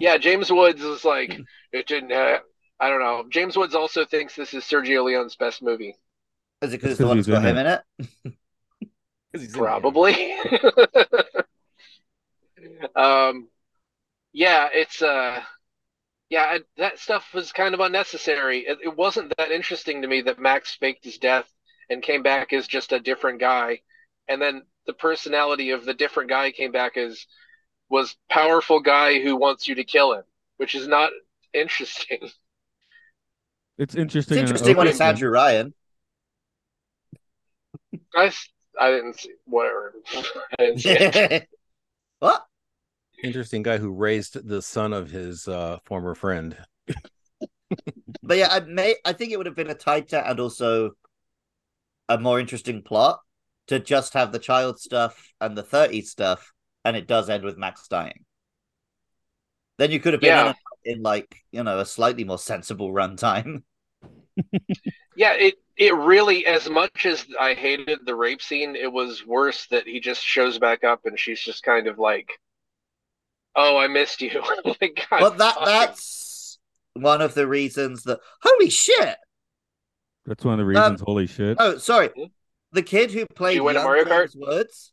Yeah, 0.00 0.16
James 0.16 0.52
Woods 0.52 0.80
is 0.80 1.04
like 1.04 1.36
it 1.72 1.86
didn't. 1.88 2.12
Uh, 2.12 2.38
I 2.78 2.88
don't 2.88 3.00
know. 3.00 3.24
James 3.30 3.56
Woods 3.56 3.74
also 3.74 4.04
thinks 4.04 4.36
this 4.36 4.54
is 4.54 4.62
Sergio 4.62 5.02
Leone's 5.04 5.34
best 5.34 5.60
movie. 5.60 5.96
Is 6.62 6.72
it 6.72 6.76
because 6.80 6.92
It's 6.92 6.92
it's 6.92 6.98
the 6.98 7.04
'cause 7.04 7.08
one 7.08 7.16
he's 7.16 7.26
that's 7.26 7.42
got 7.42 7.48
him 7.50 7.56
in 9.34 9.42
it? 9.42 9.52
Probably. 9.52 10.34
um, 12.94 13.48
yeah, 14.32 14.68
it's 14.72 15.02
uh, 15.02 15.40
yeah, 16.30 16.42
I, 16.42 16.60
that 16.76 16.98
stuff 16.98 17.32
was 17.32 17.52
kind 17.52 17.74
of 17.74 17.80
unnecessary. 17.80 18.60
It, 18.60 18.78
it 18.84 18.96
wasn't 18.96 19.32
that 19.38 19.50
interesting 19.50 20.02
to 20.02 20.08
me 20.08 20.22
that 20.22 20.38
Max 20.38 20.74
faked 20.74 21.04
his 21.04 21.18
death 21.18 21.50
and 21.88 22.02
came 22.02 22.22
back 22.22 22.52
as 22.52 22.66
just 22.66 22.92
a 22.92 23.00
different 23.00 23.40
guy, 23.40 23.80
and 24.28 24.40
then 24.40 24.62
the 24.86 24.92
personality 24.92 25.70
of 25.70 25.84
the 25.84 25.94
different 25.94 26.28
guy 26.28 26.50
came 26.50 26.72
back 26.72 26.96
as 26.96 27.26
was 27.88 28.16
powerful 28.30 28.80
guy 28.80 29.20
who 29.20 29.36
wants 29.36 29.66
you 29.66 29.74
to 29.76 29.84
kill 29.84 30.12
him, 30.12 30.24
which 30.58 30.74
is 30.74 30.86
not 30.86 31.10
interesting. 31.54 32.18
it's 32.20 32.34
It's 33.78 33.94
interesting. 33.94 34.38
in 34.38 34.44
an 34.44 34.46
interesting 34.48 34.76
when 34.76 34.86
open- 34.86 34.92
it's 34.92 35.00
Andrew 35.00 35.30
Ryan. 35.30 35.72
I 38.80 38.90
didn't 38.90 39.18
see 39.18 39.32
whatever. 39.44 39.94
I 40.58 40.64
didn't 40.64 40.80
see 40.80 40.90
it. 40.90 41.48
what? 42.18 42.47
Interesting 43.22 43.62
guy 43.62 43.78
who 43.78 43.92
raised 43.92 44.48
the 44.48 44.60
son 44.60 44.92
of 44.92 45.10
his 45.10 45.46
uh, 45.46 45.78
former 45.84 46.14
friend. 46.16 46.56
But 48.22 48.38
yeah, 48.38 48.48
I 48.50 48.60
may 48.60 48.96
I 49.04 49.12
think 49.12 49.32
it 49.32 49.36
would 49.36 49.46
have 49.46 49.56
been 49.56 49.70
a 49.70 49.74
tighter 49.74 50.16
and 50.18 50.38
also 50.40 50.92
a 52.08 52.18
more 52.18 52.38
interesting 52.40 52.82
plot 52.82 53.20
to 53.66 53.78
just 53.80 54.14
have 54.14 54.32
the 54.32 54.38
child 54.38 54.78
stuff 54.80 55.32
and 55.40 55.56
the 55.56 55.62
30s 55.62 56.10
stuff, 56.10 56.52
and 56.84 56.96
it 56.96 57.06
does 57.06 57.28
end 57.30 57.44
with 57.44 57.58
Max 57.58 57.86
dying. 57.88 58.24
Then 59.78 59.90
you 59.90 60.00
could 60.00 60.12
have 60.12 60.22
been 60.22 60.34
Yeah. 60.34 60.46
in, 60.46 60.54
in 60.84 61.02
like, 61.02 61.36
you 61.52 61.62
know, 61.62 61.78
a 61.80 61.86
slightly 61.86 62.24
more 62.24 62.38
sensible 62.38 62.92
runtime. 62.92 63.62
Yeah, 65.14 65.32
it 65.34 65.56
it 65.76 65.94
really 65.94 66.46
as 66.46 66.68
much 66.68 67.04
as 67.06 67.26
I 67.38 67.54
hated 67.54 68.00
the 68.04 68.14
rape 68.14 68.40
scene, 68.42 68.76
it 68.76 68.92
was 68.92 69.24
worse 69.26 69.66
that 69.66 69.86
he 69.86 70.00
just 70.00 70.24
shows 70.24 70.58
back 70.58 70.84
up 70.84 71.04
and 71.06 71.18
she's 71.18 71.40
just 71.40 71.62
kind 71.62 71.86
of 71.86 71.98
like, 71.98 72.30
"Oh, 73.56 73.76
I 73.78 73.86
missed 73.88 74.20
you." 74.22 74.42
like, 74.64 75.06
God, 75.10 75.20
But 75.20 75.38
that 75.38 75.54
fuck. 75.54 75.64
that's 75.66 76.58
one 76.94 77.20
of 77.20 77.34
the 77.34 77.46
reasons 77.46 78.02
that 78.04 78.20
holy 78.42 78.70
shit. 78.70 79.16
That's 80.26 80.44
one 80.44 80.54
of 80.54 80.58
the 80.58 80.64
reasons. 80.66 81.00
holy 81.00 81.26
shit! 81.26 81.56
Oh, 81.60 81.78
sorry. 81.78 82.08
Hmm? 82.08 82.24
The 82.72 82.82
kid 82.82 83.10
who 83.12 83.24
played 83.26 83.60
win 83.60 83.76
at 83.76 83.80
young 83.80 83.84
Mario 83.86 84.04
James 84.04 84.36
Woods 84.36 84.92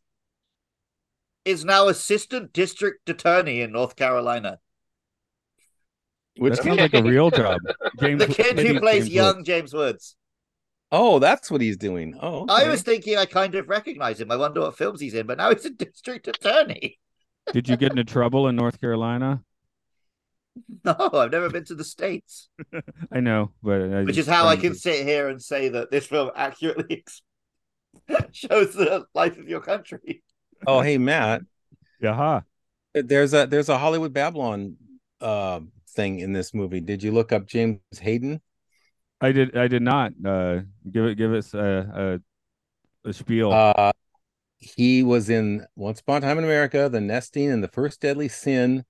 is 1.44 1.66
now 1.66 1.88
assistant 1.90 2.54
district 2.54 3.10
attorney 3.10 3.62
in 3.62 3.72
North 3.74 3.96
Carolina. 3.96 4.60
Which 6.38 6.56
that 6.56 6.64
sounds 6.64 6.80
like 6.80 6.94
a 6.94 7.04
real 7.04 7.32
job. 7.32 7.60
James, 8.00 8.26
The 8.26 8.34
kid 8.34 8.58
who 8.60 8.80
plays 8.80 9.04
James 9.04 9.14
young 9.14 9.36
Woods. 9.38 9.48
James 9.48 9.74
Woods. 9.74 10.16
oh, 10.92 11.20
that's 11.20 11.52
what 11.52 11.62
he's 11.62 11.78
doing. 11.78 12.18
Oh, 12.22 12.46
I 12.50 12.68
was 12.70 12.82
thinking 12.82 13.18
I 13.18 13.26
kind 13.26 13.56
of 13.56 13.68
recognize 13.70 14.20
him. 14.20 14.32
I 14.32 14.38
wonder 14.38 14.62
what 14.62 14.78
films 14.78 15.00
he's 15.02 15.14
in, 15.14 15.28
but 15.28 15.38
now 15.38 15.54
he's 15.54 15.66
a 15.66 15.70
district 15.86 16.28
attorney. 16.28 16.98
Did 17.54 17.70
you 17.70 17.78
get 17.78 17.92
into 17.92 18.04
trouble 18.04 18.48
in 18.48 18.56
North 18.56 18.80
Carolina? 18.82 19.42
No, 20.86 20.96
I've 21.14 21.34
never 21.34 21.50
been 21.50 21.66
to 21.66 21.76
the 21.76 21.84
States, 21.84 22.48
I 23.12 23.20
know, 23.20 23.52
but 23.62 23.82
I 23.82 24.04
which 24.04 24.18
is 24.18 24.26
how 24.26 24.48
I 24.48 24.56
can 24.56 24.72
to- 24.72 24.80
sit 24.80 25.06
here 25.06 25.28
and 25.28 25.42
say 25.44 25.68
that 25.68 25.92
this 25.92 26.06
film 26.06 26.32
accurately 26.34 27.04
shows 28.32 28.74
the 28.74 29.04
life 29.14 29.38
of 29.38 29.50
your 29.50 29.60
country. 29.60 30.24
Oh, 30.66 30.80
hey 30.80 30.98
Matt, 30.98 31.42
Yaha. 32.02 32.44
there's 32.94 33.34
a 33.34 33.48
there's 33.48 33.68
a 33.68 33.78
Hollywood 33.78 34.14
Babylon 34.14 34.78
uh, 35.20 35.60
thing 35.90 36.20
in 36.20 36.32
this 36.32 36.54
movie. 36.54 36.80
Did 36.80 37.04
you 37.04 37.12
look 37.12 37.34
up 37.34 37.48
James 37.48 37.82
Hayden? 38.00 38.40
I 39.20 39.34
did. 39.34 39.58
I 39.58 39.68
did 39.68 39.82
not. 39.82 40.14
Uh, 40.26 40.62
give 40.90 41.04
it. 41.04 41.16
Give 41.16 41.34
us 41.34 41.54
a 41.54 42.22
a, 43.06 43.10
a 43.10 43.12
spiel. 43.14 43.52
Uh, 43.52 43.92
he 44.58 45.04
was 45.04 45.30
in 45.30 45.66
Once 45.76 46.00
Upon 46.00 46.18
a 46.18 46.22
Time 46.22 46.38
in 46.38 46.44
America, 46.44 46.90
The 46.90 47.02
Nesting, 47.02 47.52
and 47.52 47.64
The 47.64 47.68
First 47.68 48.02
Deadly 48.02 48.28
Sin, 48.28 48.86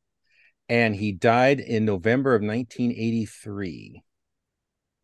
and 0.69 0.95
he 0.95 1.11
died 1.11 1.59
in 1.59 1.85
November 1.85 2.35
of 2.35 2.41
1983. 2.41 4.03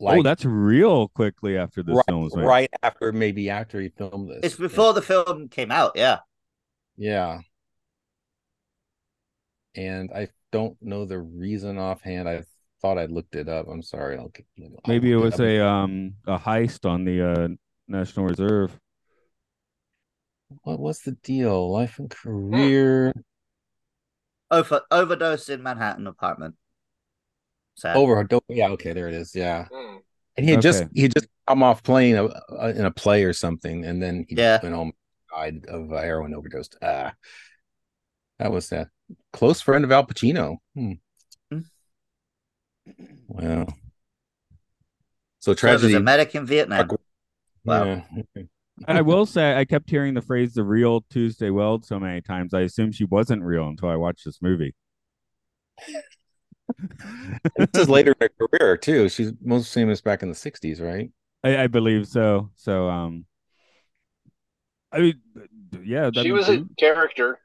oh, 0.02 0.24
that's 0.24 0.46
real 0.46 1.08
quickly 1.10 1.58
after 1.58 1.84
this 1.84 1.96
right, 1.96 2.06
film 2.08 2.24
was 2.24 2.36
made. 2.36 2.46
right 2.46 2.70
after 2.84 3.12
maybe 3.12 3.50
after 3.50 3.80
he 3.80 3.90
filmed 3.90 4.30
this. 4.30 4.40
It's 4.44 4.56
before 4.56 4.94
the 4.94 5.02
film 5.02 5.48
came 5.50 5.72
out, 5.72 5.92
yeah. 5.96 6.20
Yeah. 6.98 7.40
And 9.76 10.12
I 10.14 10.30
don't 10.52 10.78
know 10.82 11.06
the 11.06 11.20
reason 11.20 11.78
offhand. 11.78 12.28
I 12.28 12.44
thought 12.82 12.98
I'd 12.98 13.12
looked 13.12 13.36
it 13.36 13.48
up. 13.48 13.68
I'm 13.68 13.84
sorry. 13.84 14.18
I'll, 14.18 14.32
I'll 14.62 14.72
Maybe 14.88 15.12
it 15.12 15.18
was 15.18 15.36
up. 15.36 15.42
a 15.42 15.66
um 15.66 16.16
a 16.28 16.38
heist 16.38 16.90
on 16.90 17.06
the 17.06 17.32
uh, 17.32 17.48
National 17.88 18.26
Reserve. 18.26 18.78
What 20.64 20.80
was 20.80 21.00
the 21.02 21.12
deal? 21.14 21.72
Life 21.72 22.00
and 22.00 22.10
career. 22.10 23.14
Over- 24.50 24.82
overdose 24.92 25.50
in 25.50 25.64
Manhattan 25.64 26.08
apartment. 26.08 26.56
Sad. 27.76 27.96
Over. 27.96 28.28
Yeah. 28.50 28.70
Okay. 28.70 28.94
There 28.94 29.08
it 29.08 29.14
is. 29.14 29.34
Yeah. 29.34 29.68
Hmm. 29.72 29.98
And 30.38 30.46
he 30.46 30.52
had 30.52 30.62
just 30.62 30.86
he 30.94 31.04
had 31.04 31.14
just 31.14 31.28
come 31.48 31.62
off 31.64 31.84
playing 31.84 32.16
a, 32.16 32.26
a, 32.26 32.70
in 32.70 32.86
a 32.86 32.92
play 32.92 33.24
or 33.24 33.34
something, 33.34 33.86
and 33.86 34.02
then 34.02 34.26
he 34.30 34.36
Yeah. 34.36 34.60
went 34.64 34.76
home, 34.76 34.94
died 35.34 35.66
of 35.68 35.92
uh, 35.92 35.98
heroin 36.02 36.34
overdose. 36.34 36.70
Ah, 36.82 37.14
that 38.40 38.52
was 38.52 38.70
that 38.70 38.88
close 39.34 39.62
friend 39.62 39.84
of 39.84 39.92
Al 39.92 40.06
Pacino. 40.06 40.58
Hmm. 40.76 40.94
Hmm. 41.52 41.60
Wow. 43.28 43.68
So 45.40 45.52
as 45.52 45.58
tragedy. 45.58 45.96
a 45.96 46.00
medic 46.00 46.34
in 46.36 46.46
Vietnam. 46.46 46.90
Wow. 47.66 48.04
Yeah. 48.36 48.44
Okay. 48.88 48.98
I 48.98 49.02
will 49.02 49.26
say 49.26 49.56
I 49.58 49.66
kept 49.66 49.90
hearing 49.90 50.14
the 50.14 50.22
phrase 50.22 50.54
"the 50.54 50.64
real 50.64 51.02
Tuesday 51.10 51.50
Weld" 51.50 51.86
so 51.86 52.00
many 52.00 52.22
times. 52.22 52.54
I 52.54 52.62
assumed 52.62 52.96
she 52.96 53.06
wasn't 53.06 53.44
real 53.44 53.68
until 53.68 53.90
I 53.90 53.96
watched 53.96 54.26
this 54.26 54.42
movie. 54.42 54.76
this 57.58 57.70
is 57.76 57.90
later 57.90 58.16
in 58.20 58.28
her 58.40 58.48
career 58.48 58.78
too. 58.78 59.10
She's 59.10 59.34
most 59.42 59.74
famous 59.74 60.02
back 60.02 60.24
in 60.24 60.30
the 60.30 60.36
'60s, 60.36 60.82
right? 60.82 61.12
I, 61.44 61.64
I 61.64 61.68
believe 61.68 62.08
so. 62.08 62.52
So, 62.56 62.88
um, 62.90 63.26
I 64.92 65.00
mean, 65.00 65.22
yeah, 65.84 66.10
that 66.14 66.26
She 66.26 66.32
was 66.32 66.50
a 66.50 66.64
character. 66.78 67.40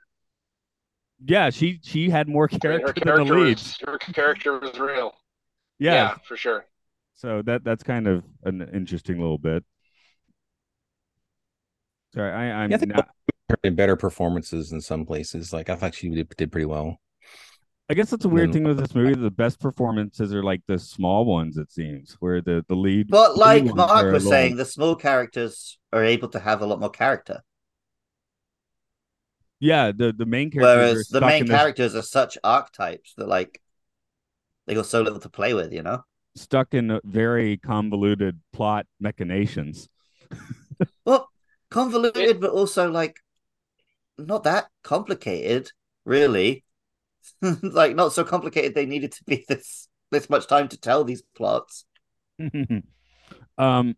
Yeah, 1.25 1.51
she 1.51 1.81
she 1.83 2.11
had 2.11 2.29
more 2.29 2.49
I 2.53 2.57
mean, 2.57 2.61
character 2.61 2.93
her 2.93 2.93
than 2.95 3.05
the 3.15 3.23
character 3.25 3.39
lead. 3.39 3.59
was 3.59 3.77
her 3.87 3.99
character 3.99 4.59
was 4.59 4.79
real. 4.79 5.13
Yeah, 5.79 6.11
yeah, 6.11 6.17
for 6.27 6.37
sure. 6.37 6.67
so 7.15 7.43
that 7.43 7.65
that's 7.65 7.83
kind 7.83 8.07
of 8.07 8.25
an 8.45 8.63
interesting 8.73 9.21
little 9.21 9.39
bit. 9.39 9.65
Sorry, 12.17 12.33
I, 12.33 12.63
I'm 12.65 12.71
Yeah, 12.71 12.79
I 12.81 12.85
not. 12.87 13.09
Her 13.49 13.57
in 13.63 13.75
better 13.77 13.95
performances 13.95 14.73
in 14.73 14.81
some 14.81 15.05
places. 15.07 15.53
Like 15.53 15.69
I 15.71 15.77
thought 15.77 15.95
she 15.95 16.09
did, 16.09 16.29
did 16.37 16.51
pretty 16.51 16.65
well. 16.65 16.99
I 17.89 17.95
guess 17.95 18.11
that's 18.11 18.25
a 18.25 18.29
weird 18.29 18.49
then- 18.49 18.53
thing 18.55 18.65
with 18.65 18.79
this 18.79 18.95
movie. 18.95 19.15
The 19.15 19.31
best 19.31 19.61
performances 19.61 20.35
are 20.35 20.43
like 20.43 20.63
the 20.67 20.79
small 20.79 21.25
ones. 21.25 21.57
It 21.57 21.71
seems 21.71 22.17
where 22.19 22.41
the 22.41 22.65
the 22.69 22.75
lead. 22.75 23.09
But 23.09 23.37
like 23.37 23.63
ones 23.65 23.77
Mark 23.77 23.91
are 23.91 24.09
a 24.09 24.13
was 24.13 24.25
little- 24.25 24.31
saying, 24.37 24.57
the 24.57 24.65
small 24.65 24.97
characters 24.97 25.79
are 25.93 26.03
able 26.03 26.29
to 26.31 26.41
have 26.41 26.61
a 26.63 26.67
lot 26.67 26.81
more 26.81 26.91
character, 26.91 27.43
yeah, 29.61 29.93
the 29.93 30.13
the 30.13 30.27
main 30.27 30.51
characters. 30.51 30.77
whereas 30.95 31.09
the 31.09 31.21
main 31.21 31.43
in 31.43 31.47
this- 31.47 31.57
characters 31.57 31.95
are 31.95 32.03
such 32.03 32.37
archetypes 32.43 33.15
that 33.17 33.29
like 33.29 33.61
they 34.67 34.75
got 34.75 34.87
so 34.87 35.03
little 35.03 35.21
to 35.21 35.29
play 35.31 35.55
with. 35.55 35.73
You 35.73 35.83
know. 35.83 36.03
stuck 36.35 36.75
in 36.75 36.99
very 37.05 37.57
convoluted 37.59 38.41
plot 38.53 38.87
machinations. 39.01 39.89
Well, 41.07 41.31
convoluted, 41.71 42.41
but 42.41 42.51
also 42.51 42.91
like 42.91 43.17
not 44.19 44.45
that 44.45 44.69
complicated, 44.83 45.73
really. 46.05 46.65
like 47.63 47.97
not 47.97 48.13
so 48.13 48.23
complicated 48.23 48.75
they 48.75 48.87
needed 48.87 49.11
to 49.13 49.25
be 49.25 49.45
this 49.49 49.89
this 50.13 50.31
much 50.31 50.47
time 50.47 50.69
to 50.69 50.79
tell 50.79 51.05
these 51.05 51.23
plots. 51.37 51.85
um, 53.59 53.97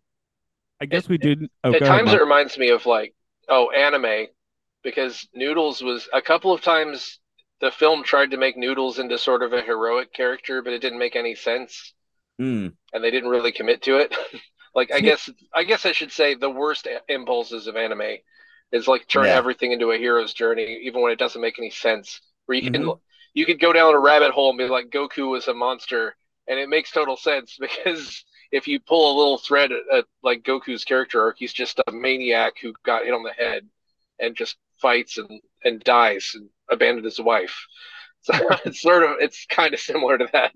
I 0.80 0.86
guess 0.86 1.08
we 1.08 1.18
did. 1.18 1.48
Oh, 1.64 1.72
At 1.72 1.80
go 1.80 1.86
ahead, 1.86 1.98
times 1.98 2.12
it 2.12 2.20
reminds 2.20 2.56
me 2.56 2.70
of 2.70 2.86
like 2.86 3.14
oh 3.48 3.70
anime 3.70 4.28
because 4.82 5.28
Noodles 5.34 5.82
was 5.82 6.08
a 6.12 6.22
couple 6.22 6.52
of 6.52 6.62
times 6.62 7.18
the 7.60 7.70
film 7.70 8.04
tried 8.04 8.30
to 8.30 8.36
make 8.36 8.56
Noodles 8.56 8.98
into 8.98 9.18
sort 9.18 9.42
of 9.42 9.52
a 9.52 9.60
heroic 9.60 10.12
character, 10.12 10.62
but 10.62 10.72
it 10.72 10.80
didn't 10.80 11.00
make 11.00 11.16
any 11.16 11.34
sense. 11.34 11.94
Hmm. 12.38 12.68
and 12.92 13.02
they 13.02 13.10
didn't 13.10 13.30
really 13.30 13.50
commit 13.50 13.82
to 13.82 13.98
it. 13.98 14.14
Like 14.74 14.92
I 14.92 15.00
guess 15.00 15.28
I 15.54 15.64
guess 15.64 15.86
I 15.86 15.92
should 15.92 16.12
say 16.12 16.34
the 16.34 16.50
worst 16.50 16.86
impulses 17.08 17.66
of 17.66 17.76
anime 17.76 18.18
is 18.72 18.88
like 18.88 19.06
turn 19.08 19.30
Yeah. 19.30 19.36
everything 19.36 19.72
into 19.72 19.90
a 19.92 19.98
hero's 19.98 20.34
journey, 20.34 20.80
even 20.84 21.00
when 21.02 21.12
it 21.12 21.18
doesn't 21.18 21.40
make 21.40 21.58
any 21.58 21.70
sense. 21.70 22.20
Where 22.46 22.56
you 22.58 22.70
can 22.70 22.84
Mhm. 22.84 23.00
you 23.34 23.46
could 23.46 23.60
go 23.60 23.72
down 23.72 23.94
a 23.94 23.98
rabbit 23.98 24.30
hole 24.32 24.50
and 24.50 24.58
be 24.58 24.66
like 24.68 24.90
Goku 24.90 25.30
was 25.30 25.48
a 25.48 25.54
monster, 25.54 26.16
and 26.48 26.58
it 26.58 26.68
makes 26.68 26.90
total 26.90 27.16
sense 27.16 27.56
because 27.60 28.24
if 28.50 28.66
you 28.68 28.80
pull 28.80 29.14
a 29.14 29.18
little 29.18 29.38
thread 29.38 29.72
at, 29.72 29.82
at 29.92 30.04
like 30.22 30.42
Goku's 30.42 30.84
character 30.84 31.20
arc, 31.22 31.36
he's 31.38 31.52
just 31.52 31.80
a 31.86 31.92
maniac 31.92 32.54
who 32.60 32.72
got 32.84 33.04
hit 33.04 33.14
on 33.14 33.22
the 33.22 33.32
head 33.32 33.68
and 34.18 34.36
just 34.36 34.56
fights 34.80 35.18
and 35.18 35.40
and 35.64 35.80
dies 35.82 36.32
and 36.34 36.48
abandoned 36.70 37.04
his 37.04 37.20
wife. 37.20 37.66
So 38.22 38.34
it's 38.64 38.82
sort 38.82 39.04
of 39.04 39.18
it's 39.20 39.46
kind 39.46 39.72
of 39.74 39.80
similar 39.80 40.18
to 40.18 40.28
that. 40.32 40.52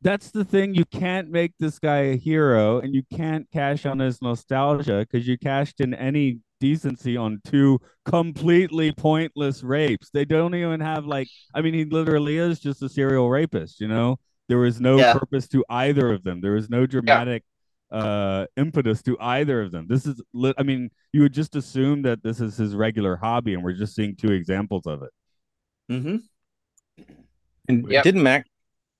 That's 0.00 0.30
the 0.30 0.44
thing. 0.44 0.74
You 0.74 0.84
can't 0.84 1.28
make 1.30 1.52
this 1.58 1.78
guy 1.78 1.98
a 1.98 2.16
hero, 2.16 2.78
and 2.78 2.94
you 2.94 3.02
can't 3.12 3.50
cash 3.52 3.84
on 3.84 3.98
his 3.98 4.22
nostalgia 4.22 5.00
because 5.10 5.26
you 5.26 5.36
cashed 5.36 5.80
in 5.80 5.92
any 5.92 6.38
decency 6.60 7.16
on 7.16 7.40
two 7.44 7.80
completely 8.04 8.92
pointless 8.92 9.62
rapes. 9.64 10.10
They 10.10 10.24
don't 10.24 10.54
even 10.54 10.80
have 10.80 11.04
like. 11.04 11.28
I 11.54 11.62
mean, 11.62 11.74
he 11.74 11.84
literally 11.84 12.38
is 12.38 12.60
just 12.60 12.82
a 12.82 12.88
serial 12.88 13.28
rapist. 13.28 13.80
You 13.80 13.88
know, 13.88 14.18
there 14.48 14.58
was 14.58 14.80
no 14.80 14.98
Yeah. 14.98 15.12
purpose 15.14 15.48
to 15.48 15.64
either 15.68 16.12
of 16.12 16.22
them. 16.22 16.40
There 16.40 16.52
was 16.52 16.70
no 16.70 16.86
dramatic 16.86 17.42
uh 17.90 18.44
impetus 18.58 19.00
to 19.00 19.16
either 19.18 19.62
of 19.62 19.72
them 19.72 19.86
this 19.88 20.04
is 20.04 20.20
li- 20.34 20.52
i 20.58 20.62
mean 20.62 20.90
you 21.14 21.22
would 21.22 21.32
just 21.32 21.56
assume 21.56 22.02
that 22.02 22.22
this 22.22 22.38
is 22.38 22.54
his 22.54 22.74
regular 22.76 23.16
hobby 23.16 23.54
and 23.54 23.64
we're 23.64 23.72
just 23.72 23.94
seeing 23.94 24.14
two 24.14 24.30
examples 24.30 24.86
of 24.86 25.02
it 25.02 25.10
Mm-hmm. 25.90 26.16
And 27.66 27.90
Yep. 27.90 28.04
didn't 28.04 28.22
Mac, 28.22 28.46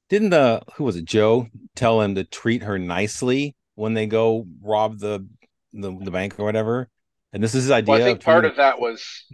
didn't 0.08 0.30
the 0.30 0.62
who 0.74 0.84
was 0.84 0.96
it, 0.96 1.04
Joe, 1.04 1.48
tell 1.74 2.00
him 2.00 2.14
to 2.14 2.24
treat 2.24 2.62
her 2.62 2.78
nicely 2.78 3.54
when 3.74 3.94
they 3.94 4.06
go 4.06 4.46
rob 4.62 4.98
the 4.98 5.26
the, 5.72 5.96
the 6.00 6.10
bank 6.10 6.38
or 6.38 6.44
whatever? 6.44 6.88
And 7.32 7.42
this 7.42 7.54
is 7.54 7.64
his 7.64 7.70
idea. 7.70 7.94
Well, 7.94 8.02
I 8.02 8.04
think 8.04 8.18
of 8.20 8.24
part 8.24 8.44
of 8.44 8.56
that 8.56 8.80
was, 8.80 9.24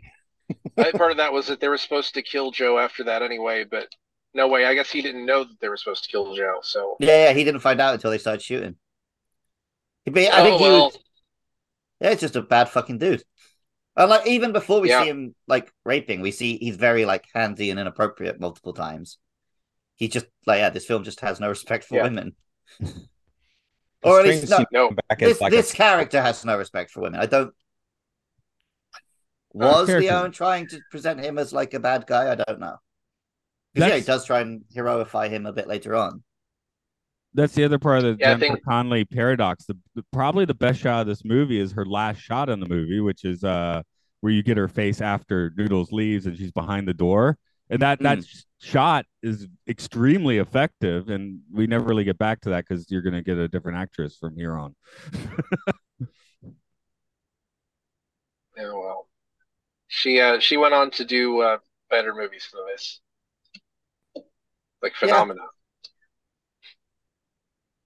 I 0.79 0.85
think 0.85 0.97
part 0.97 1.11
of 1.11 1.17
that 1.19 1.33
was 1.33 1.47
that 1.49 1.61
they 1.61 1.69
were 1.69 1.79
supposed 1.79 2.15
to 2.15 2.23
kill 2.23 2.51
Joe 2.51 2.79
after 2.79 3.05
that 3.05 3.23
anyway. 3.23 3.65
But 3.65 3.89
no 4.35 4.49
way, 4.49 4.67
I 4.67 4.75
guess 4.75 4.91
he 4.91 5.03
didn't 5.03 5.27
know 5.27 5.45
that 5.45 5.61
they 5.61 5.69
were 5.69 5.77
supposed 5.77 6.05
to 6.05 6.11
kill 6.11 6.35
Joe. 6.35 6.61
So 6.63 6.97
Yeah, 6.99 7.29
yeah, 7.29 7.33
he 7.33 7.45
didn't 7.45 7.61
find 7.61 7.81
out 7.81 7.95
until 7.95 8.11
they 8.11 8.19
started 8.19 8.43
shooting. 8.43 8.77
I 10.07 10.11
oh, 10.11 10.21
think 10.43 10.57
oh 10.57 10.59
he 10.59 10.71
well, 10.71 10.93
would, 10.93 10.97
yeah, 12.01 12.11
it's 12.11 12.21
just 12.21 12.37
a 12.37 12.43
bad 12.43 12.69
fucking 12.69 12.99
dude. 12.99 13.23
And 13.97 14.11
like 14.11 14.27
even 14.27 14.53
before 14.53 14.81
we 14.81 14.89
Yeah. 14.89 15.01
see 15.01 15.09
him 15.09 15.35
like 15.47 15.73
raping, 15.85 16.21
we 16.21 16.31
see 16.33 16.59
he's 16.59 16.77
very 16.77 17.05
like 17.05 17.27
handsy 17.35 17.71
and 17.71 17.81
inappropriate 17.81 18.41
multiple 18.41 18.73
times. 18.73 19.19
He 19.97 20.09
just 20.09 20.27
like 20.47 20.59
yeah, 20.59 20.71
this 20.71 20.87
film 20.87 21.05
just 21.05 21.21
has 21.21 21.41
no 21.41 21.49
respect 21.49 21.85
for 21.85 21.97
Yeah. 21.97 22.03
women. 22.05 22.35
or 24.03 24.21
at 24.21 24.27
least 24.27 24.51
no, 24.51 24.65
no. 24.73 24.91
back 25.09 25.19
this 25.19 25.41
like 25.41 25.51
this 25.53 25.73
a- 25.73 25.77
character 25.77 26.21
has 26.21 26.45
no 26.45 26.57
respect 26.59 26.91
for 26.91 27.01
women. 27.01 27.21
I 27.21 27.27
don't. 27.27 27.53
Was 29.53 29.87
character. 29.87 30.01
Leone 30.01 30.33
trying 30.33 30.67
to 30.69 30.81
present 30.91 31.21
him 31.21 31.39
as 31.39 31.53
like 31.53 31.75
a 31.75 31.81
bad 31.81 32.07
guy? 32.07 32.31
I 32.33 32.35
don't 32.35 32.59
know. 32.61 32.77
Yeah, 33.75 33.97
he 33.97 34.03
does 34.03 34.25
try 34.25 34.41
and 34.41 34.63
heroify 34.75 35.29
him 35.31 35.47
a 35.47 35.53
bit 35.53 35.69
later 35.69 35.95
on. 35.95 36.23
That's 37.35 37.55
the 37.55 37.65
other 37.65 37.79
part 37.79 37.99
of 37.99 38.05
the 38.05 38.11
Yeah, 38.21 38.35
Jennifer 38.35 38.55
think- 38.55 38.65
Connelly 38.65 39.05
paradox. 39.05 39.65
The, 39.67 39.77
the- 39.95 40.05
probably 40.13 40.45
the 40.45 40.55
best 40.55 40.81
shot 40.81 41.01
of 41.03 41.07
this 41.07 41.25
movie 41.25 41.59
is 41.59 41.73
her 41.73 41.85
last 41.87 42.19
shot 42.21 42.49
in 42.49 42.61
the 42.61 42.69
movie, 42.69 43.01
which 43.01 43.25
is 43.25 43.43
uh 43.45 43.83
where 44.21 44.33
you 44.33 44.43
get 44.43 44.57
her 44.57 44.69
face 44.69 45.01
after 45.01 45.53
Noodles 45.57 45.93
leaves 45.93 46.27
and 46.27 46.37
she's 46.37 46.51
behind 46.53 46.89
the 46.89 46.95
door, 46.95 47.37
and 47.71 47.81
that 47.83 48.01
that 48.01 48.19
Mm. 48.19 48.27
sh- 48.29 48.43
shot 48.61 49.07
is 49.23 49.47
extremely 49.69 50.39
effective. 50.39 51.09
And 51.09 51.41
we 51.53 51.67
never 51.67 51.85
really 51.85 52.05
get 52.05 52.19
back 52.19 52.41
to 52.43 52.51
that 52.51 52.67
because 52.69 52.91
you're 52.91 53.03
gonna 53.03 53.23
get 53.23 53.39
a 53.39 53.49
different 53.49 53.79
actress 53.79 54.17
from 54.19 54.37
here 54.37 54.57
on. 54.57 54.75
Yeah, 58.57 58.73
well, 58.73 59.09
she 59.89 60.21
uh 60.21 60.39
she 60.39 60.57
went 60.57 60.75
on 60.75 60.91
to 60.93 61.05
do 61.05 61.41
uh, 61.41 61.59
better 61.91 62.15
movies 62.15 62.49
than 62.53 62.65
this, 62.67 63.01
like 64.81 64.93
Yeah. 64.93 65.09
Phenomena. 65.09 65.41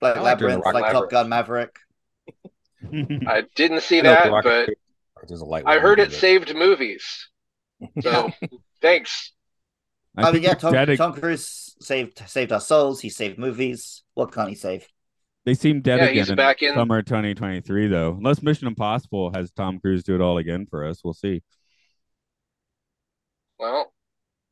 Like 0.00 0.16
I 0.16 0.20
liked 0.20 0.40
her 0.42 0.48
Labyrinth, 0.48 0.74
like 0.74 0.92
Top 0.92 1.10
Gun 1.10 1.28
Maverick. 1.28 1.76
I 2.92 3.44
didn't 3.56 3.80
see 3.80 3.98
I 4.00 4.02
that, 4.02 4.30
but 4.44 4.68
there's 5.26 5.40
a 5.40 5.44
light 5.44 5.64
I 5.66 5.78
heard 5.78 5.98
it 6.00 6.10
there. 6.10 6.18
saved 6.20 6.54
movies. 6.54 7.28
So 8.02 8.30
thanks. 8.82 9.32
I, 10.24 10.32
mean, 10.32 10.42
yeah, 10.42 10.54
Tom, 10.54 10.72
dedic- 10.74 10.96
Tom 10.96 11.12
Cruise 11.14 11.76
saved 11.80 12.22
saved 12.28 12.52
our 12.52 12.60
souls. 12.60 13.00
He 13.00 13.10
saved 13.10 13.38
movies. 13.38 14.02
What 14.14 14.32
can't 14.32 14.48
he 14.48 14.54
save? 14.54 14.86
They 15.44 15.54
seem 15.54 15.80
dead 15.80 15.98
Yeah, 15.98 16.04
again 16.06 16.14
he's 16.16 16.30
in 16.30 16.36
back 16.36 16.62
in. 16.62 16.74
summer 16.74 17.00
2023, 17.02 17.86
though. 17.88 18.14
Unless 18.18 18.42
Mission 18.42 18.66
Impossible 18.66 19.32
has 19.34 19.50
Tom 19.50 19.80
Cruise 19.80 20.02
do 20.02 20.14
it 20.14 20.20
all 20.20 20.36
again 20.38 20.66
for 20.68 20.84
us, 20.84 21.02
we'll 21.02 21.14
see. 21.14 21.42
Well, 23.58 23.92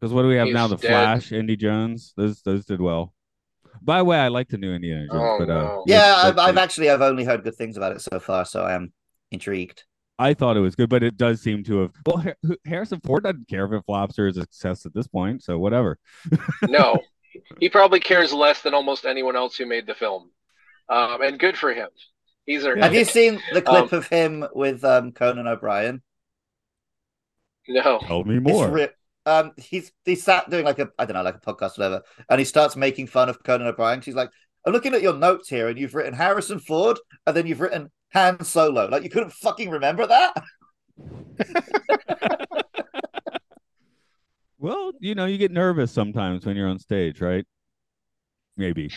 Because 0.00 0.12
what 0.12 0.22
do 0.22 0.28
we 0.28 0.36
have 0.36 0.48
now? 0.48 0.66
The 0.68 0.76
dead. 0.76 0.88
Flash, 0.88 1.32
Indy 1.32 1.56
Jones. 1.56 2.12
Those 2.16 2.42
those 2.42 2.64
did 2.64 2.80
well. 2.80 3.12
By 3.82 3.98
the 3.98 4.04
way, 4.04 4.18
I 4.18 4.28
like 4.28 4.48
the 4.48 4.58
new 4.58 4.72
Indiana 4.72 5.06
Jones, 5.08 5.20
Oh, 5.22 5.36
but 5.38 5.50
uh, 5.50 5.62
no. 5.62 5.84
Yeah, 5.86 6.14
I've, 6.16 6.38
I've 6.38 6.56
actually 6.56 6.90
I've 6.90 7.02
only 7.02 7.24
heard 7.24 7.44
good 7.44 7.56
things 7.56 7.76
about 7.76 7.92
it 7.92 8.00
so 8.00 8.18
far, 8.18 8.44
so 8.44 8.62
I 8.62 8.72
am 8.74 8.92
intrigued. 9.30 9.84
I 10.18 10.34
thought 10.34 10.56
it 10.56 10.60
was 10.60 10.74
good, 10.74 10.88
but 10.88 11.02
it 11.02 11.16
does 11.16 11.42
seem 11.42 11.62
to 11.64 11.80
have. 11.82 11.92
Well, 12.06 12.24
Harrison 12.64 13.00
Ford 13.00 13.24
doesn't 13.24 13.48
care 13.48 13.66
if 13.66 13.72
it 13.72 13.84
flops 13.84 14.18
or 14.18 14.26
is 14.28 14.36
a 14.38 14.42
success 14.42 14.86
at 14.86 14.94
this 14.94 15.06
point, 15.06 15.42
so 15.42 15.58
whatever. 15.58 15.98
no, 16.62 17.00
he 17.60 17.68
probably 17.68 18.00
cares 18.00 18.32
less 18.32 18.62
than 18.62 18.72
almost 18.74 19.04
anyone 19.04 19.36
else 19.36 19.56
who 19.56 19.66
made 19.66 19.86
the 19.86 19.94
film, 19.94 20.30
um, 20.88 21.20
and 21.22 21.38
good 21.38 21.56
for 21.56 21.72
him. 21.72 21.88
He's 22.46 22.64
a 22.64 22.78
Have 22.78 22.94
you 22.94 23.04
seen 23.04 23.40
the 23.52 23.60
clip 23.60 23.92
Um, 23.92 23.98
of 23.98 24.06
him 24.08 24.46
with 24.54 24.84
um, 24.84 25.12
Conan 25.12 25.46
O'Brien? 25.46 26.02
no. 27.68 27.98
Tell 27.98 28.24
me 28.24 28.38
more. 28.38 28.70
re- 28.70 28.88
um, 29.26 29.52
he's 29.56 29.90
he 30.04 30.14
sat 30.14 30.48
doing 30.48 30.64
like 30.64 30.78
a 30.78 30.88
I 30.98 31.04
don't 31.04 31.14
know 31.16 31.22
like 31.22 31.36
a 31.36 31.40
podcast 31.40 31.78
or 31.78 31.82
whatever, 31.82 32.02
and 32.30 32.38
he 32.38 32.44
starts 32.44 32.76
making 32.76 33.08
fun 33.08 33.28
of 33.28 33.42
Conan 33.42 33.66
O'Brien. 33.66 34.00
She's 34.00 34.14
like, 34.14 34.30
"I'm 34.64 34.72
looking 34.72 34.94
at 34.94 35.02
your 35.02 35.14
notes 35.14 35.48
here, 35.48 35.68
and 35.68 35.78
you've 35.78 35.94
written 35.94 36.14
Harrison 36.14 36.60
Ford, 36.60 36.98
and 37.26 37.36
then 37.36 37.46
you've 37.46 37.60
written 37.60 37.90
Han 38.12 38.42
Solo. 38.44 38.88
Like 38.88 39.02
you 39.02 39.10
couldn't 39.10 39.32
fucking 39.32 39.70
remember 39.70 40.06
that." 40.06 40.34
Well, 44.58 44.92
you 45.00 45.14
know, 45.14 45.26
you 45.26 45.38
get 45.38 45.50
nervous 45.52 45.92
sometimes 45.92 46.46
when 46.46 46.56
you're 46.56 46.68
on 46.68 46.78
stage, 46.78 47.20
right? 47.20 47.44
Maybe. 48.56 48.90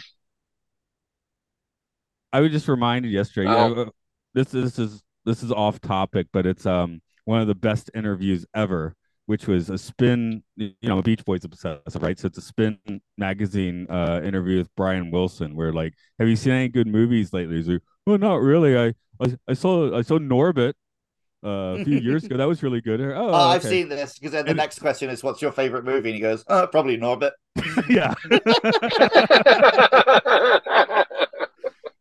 I 2.32 2.40
was 2.40 2.52
just 2.52 2.68
reminded 2.68 3.12
yesterday. 3.12 3.50
Oh. 3.50 3.74
uh, 3.74 3.90
this 4.34 4.50
this 4.50 4.80
is 4.80 5.02
this 5.26 5.44
is 5.44 5.52
off 5.52 5.82
topic, 5.82 6.28
but 6.32 6.46
it's 6.46 6.66
um 6.66 7.02
one 7.26 7.42
of 7.42 7.48
the 7.48 7.56
best 7.56 7.92
interviews 7.94 8.46
ever, 8.56 8.96
which 9.30 9.46
was 9.48 9.70
a 9.70 9.78
spin. 9.78 10.42
You 10.58 10.74
know, 10.82 11.02
Beach 11.04 11.24
Boys 11.24 11.46
obsessive, 11.46 12.02
right? 12.02 12.18
So 12.18 12.26
it's 12.28 12.40
a 12.40 12.42
spin 12.42 12.80
magazine 13.18 13.86
uh 13.90 14.20
interview 14.24 14.58
with 14.58 14.76
Brian 14.76 15.12
Wilson, 15.12 15.56
where 15.56 15.72
like, 15.72 15.94
have 16.20 16.28
you 16.28 16.36
seen 16.36 16.54
any 16.54 16.68
good 16.70 16.88
movies 16.88 17.32
lately? 17.32 17.58
He's 17.58 17.68
like, 17.68 17.82
well, 18.08 18.18
not 18.18 18.42
really. 18.42 18.76
I 18.78 18.88
I, 19.24 19.38
I 19.48 19.54
saw 19.54 19.96
I 19.96 20.02
saw 20.02 20.18
Norbit. 20.18 20.74
uh, 21.46 21.78
a 21.80 21.86
few 21.86 22.00
years 22.08 22.24
ago. 22.26 22.36
That 22.38 22.48
was 22.48 22.64
really 22.64 22.82
good. 22.82 23.00
Oh, 23.02 23.30
Oh, 23.30 23.34
I've 23.34 23.64
seen 23.64 23.88
this 23.88 24.18
because 24.18 24.32
then 24.34 24.46
the 24.46 24.50
And- 24.52 24.58
next 24.58 24.80
question 24.80 25.10
is, 25.12 25.24
"What's 25.24 25.42
your 25.42 25.52
favorite 25.54 25.86
movie?" 25.86 26.10
And 26.10 26.16
he 26.16 26.22
goes, 26.22 26.44
"Oh, 26.48 26.66
probably 26.68 26.98
Norbit." 26.98 27.32
yeah. 27.90 28.14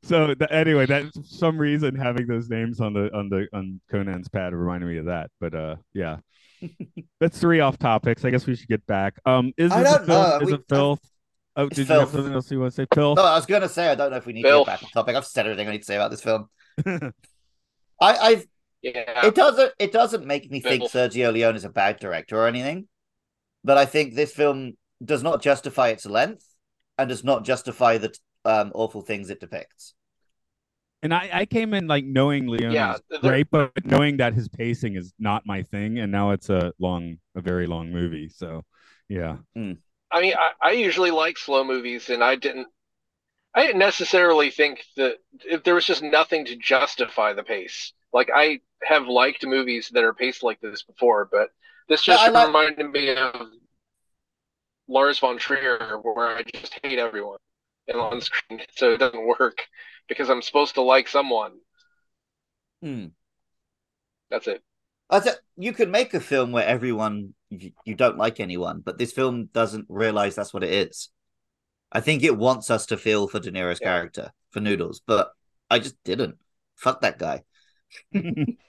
so 0.03 0.35
th- 0.35 0.51
anyway, 0.51 0.87
that 0.87 1.05
some 1.25 1.59
reason 1.59 1.95
having 1.95 2.27
those 2.27 2.49
names 2.49 2.81
on 2.81 2.93
the 2.95 3.15
on 3.15 3.29
the 3.29 3.47
on 3.53 3.81
Conan's 3.91 4.29
pad 4.29 4.55
reminded 4.55 4.89
me 4.89 4.99
of 4.99 5.07
that. 5.07 5.31
But 5.41 5.55
uh, 5.55 5.77
yeah, 5.95 6.17
that's 7.21 7.39
three 7.39 7.61
off 7.61 7.79
topics. 7.79 8.25
I 8.25 8.31
guess 8.31 8.47
we 8.47 8.57
should 8.57 8.69
get 8.69 8.87
back. 8.87 9.15
Um, 9.25 9.53
is 9.57 9.71
I 9.73 9.83
this 9.83 9.93
a 9.93 9.97
don't 9.99 10.07
film? 10.07 10.23
know. 10.23 10.39
Is 10.41 10.47
We- 10.47 10.55
it 10.55 10.65
filth? 10.69 11.01
Oh, 11.57 11.67
It's 11.67 11.75
did 11.77 11.89
you 11.89 11.95
have 11.97 12.09
something 12.11 12.33
else 12.33 12.51
you 12.53 12.61
want 12.61 12.73
to 12.73 12.77
say? 12.83 12.87
Filth. 12.95 13.17
No, 13.17 13.25
I 13.25 13.35
was 13.35 13.45
going 13.47 13.63
to 13.63 13.69
say 13.69 13.89
I 13.89 13.97
don't 13.97 14.11
know 14.13 14.17
if 14.17 14.27
we 14.27 14.33
need 14.33 14.45
Filth. 14.45 14.67
to 14.67 14.71
get 14.71 14.81
back 14.81 14.85
on 14.85 14.91
topic. 14.91 15.17
I've 15.17 15.27
said 15.27 15.47
everything 15.47 15.67
I 15.67 15.73
need 15.73 15.79
to 15.79 15.85
say 15.85 15.97
about 15.97 16.13
this 16.13 16.21
film. 16.21 16.49
I, 16.87 17.13
I've 18.17 18.47
yeah. 18.83 19.27
it 19.27 19.35
doesn't 19.35 19.73
it 19.81 19.91
doesn't 19.91 20.25
make 20.25 20.49
me 20.51 20.61
think 20.61 20.85
Sergio 20.85 21.33
Leone 21.33 21.57
is 21.57 21.65
a 21.65 21.69
bad 21.69 21.99
director 21.99 22.37
or 22.39 22.47
anything, 22.47 22.87
but 23.65 23.77
I 23.77 23.87
think 23.87 24.15
this 24.15 24.33
film 24.33 24.75
does 25.05 25.25
not 25.25 25.43
justify 25.43 25.89
its 25.89 26.07
length 26.07 26.45
and 26.97 27.09
does 27.09 27.25
not 27.25 27.45
justify 27.45 27.99
the 27.99 28.15
um, 28.45 28.71
awful 28.75 29.03
things 29.03 29.29
it 29.31 29.41
depicts. 29.41 29.95
And 31.03 31.15
I, 31.15 31.31
I 31.33 31.47
came 31.47 31.75
in 31.75 31.87
like 31.87 32.05
knowing 32.05 32.49
Leone 32.49 32.73
Yeah, 32.73 32.97
is 33.11 33.19
great, 33.21 33.49
but 33.51 33.71
knowing 33.85 34.17
that 34.17 34.35
his 34.35 34.49
pacing 34.49 34.97
is 34.97 35.13
not 35.19 35.47
my 35.47 35.63
thing, 35.63 35.99
and 36.01 36.11
now 36.11 36.33
it's 36.33 36.51
a 36.51 36.73
long, 36.81 37.19
a 37.37 37.41
very 37.41 37.67
long 37.69 37.93
movie. 37.93 38.29
So, 38.29 38.65
yeah, 39.09 39.37
hmm. 39.55 39.75
I 40.11 40.21
mean, 40.21 40.35
I, 40.35 40.71
I 40.71 40.73
usually 40.73 41.11
like 41.13 41.39
slow 41.39 41.63
movies, 41.65 42.09
and 42.11 42.23
I 42.25 42.35
didn't. 42.35 42.67
I 43.55 43.67
didn't 43.67 43.79
necessarily 43.79 44.51
think 44.51 44.85
that 44.97 45.17
if 45.45 45.65
there 45.65 45.75
was 45.75 45.87
just 45.87 46.03
nothing 46.03 46.45
to 46.47 46.57
justify 46.57 47.33
the 47.33 47.43
pace. 47.43 47.93
Like 48.13 48.31
I 48.35 48.61
have 48.85 49.07
liked 49.07 49.45
movies 49.47 49.91
that 49.95 50.05
are 50.05 50.15
paced 50.15 50.43
like 50.43 50.61
this 50.61 50.83
before, 50.83 51.29
but 51.31 51.51
this 51.89 52.07
Yeah, 52.07 52.15
just 52.15 52.29
I 52.29 52.31
like- 52.31 52.47
reminded 52.47 52.91
me 52.91 53.15
of 53.15 53.49
Lars 54.89 55.19
von 55.19 55.39
Trier, 55.39 55.99
where 56.03 56.29
I 56.37 56.43
just 56.55 56.79
hate 56.83 56.99
everyone 56.99 57.39
and 57.89 57.99
on 57.99 58.21
screen, 58.21 58.61
so 58.77 58.93
it 58.93 58.99
doesn't 58.99 59.27
work 59.27 59.59
because 60.09 60.31
I'm 60.31 60.43
supposed 60.43 60.75
to 60.75 60.83
like 60.83 61.09
someone. 61.09 61.53
Hmm. 62.83 63.09
That's 64.31 64.47
it. 64.47 64.63
I 65.11 65.21
said 65.21 65.37
you 65.57 65.73
could 65.73 65.91
make 65.91 66.13
a 66.15 66.21
film 66.21 66.53
where 66.53 66.67
everyone 66.67 67.35
you, 67.51 67.73
you 67.85 67.95
don't 67.95 68.19
like 68.19 68.41
anyone, 68.41 68.81
but 68.81 68.99
this 68.99 69.13
film 69.13 69.47
doesn't 69.47 69.87
realize 69.89 70.35
that's 70.35 70.53
what 70.53 70.65
it 70.65 70.73
is. 70.73 71.09
I 71.91 72.01
think 72.01 72.23
it 72.23 72.37
wants 72.37 72.71
us 72.71 72.87
to 72.87 72.97
feel 72.99 73.29
for 73.29 73.41
De 73.41 73.51
Niro's 73.51 73.81
Yeah. 73.81 73.95
character 73.95 74.33
for 74.51 74.61
Noodles, 74.61 75.01
but 75.07 75.33
I 75.71 75.79
just 75.79 75.97
didn't. 76.05 76.37
Fuck 76.77 77.01
that 77.01 77.19
guy. 77.19 77.45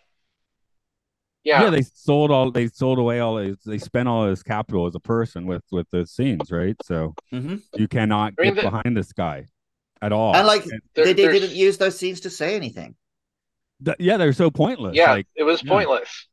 yeah, 1.50 1.64
Yeah, 1.64 1.70
they 1.72 1.82
sold 1.82 2.32
all, 2.32 2.52
they 2.52 2.68
sold 2.68 3.00
away 3.00 3.20
all, 3.20 3.38
his, 3.38 3.58
they 3.66 3.80
spent 3.80 4.08
all 4.08 4.28
his 4.28 4.44
capital 4.44 4.86
as 4.88 4.96
a 4.96 5.00
person 5.00 5.46
with 5.48 5.64
with 5.72 5.90
the 5.92 6.06
scenes, 6.06 6.52
right? 6.52 6.78
So 6.82 7.16
hmm 7.32 7.58
you 7.76 7.88
cannot 7.88 8.40
I 8.40 8.42
mean, 8.42 8.56
get 8.56 8.56
the- 8.56 8.64
behind 8.64 8.96
this 8.98 9.14
guy 9.14 9.48
at 10.02 10.12
all. 10.14 10.34
And 10.34 10.48
like 10.48 10.64
And 10.72 10.82
they, 10.96 11.14
they 11.14 11.28
didn't 11.28 11.52
use 11.52 11.78
those 11.78 11.98
scenes 11.98 12.22
to 12.22 12.30
say 12.30 12.56
anything. 12.56 12.96
th- 13.84 13.98
yeah, 14.00 14.18
they're 14.18 14.34
so 14.34 14.52
pointless. 14.52 14.96
yeah, 14.96 15.08
like 15.08 15.28
it 15.36 15.44
was 15.44 15.62
yeah. 15.62 15.70
pointless. 15.70 16.28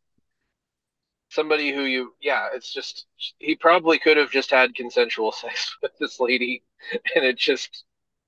Somebody 1.29 1.73
who 1.75 1.83
you, 1.83 2.15
yeah, 2.21 2.49
it's 2.55 2.73
just 2.73 3.07
he 3.39 3.57
probably 3.57 3.99
could 3.99 4.17
have 4.17 4.31
just 4.31 4.51
had 4.51 4.75
consensual 4.75 5.33
sex 5.33 5.77
with 5.83 5.93
this 5.99 6.21
lady, 6.21 6.63
and 7.15 7.25
it 7.25 7.37
just 7.37 7.85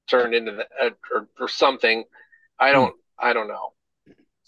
turned 0.09 0.34
into 0.34 0.53
that 0.53 0.68
uh, 0.82 0.91
or, 1.14 1.28
or 1.41 1.49
something. 1.49 2.05
I 2.59 2.72
don't, 2.72 2.95
I 3.18 3.32
don't 3.32 3.49
know. 3.49 3.72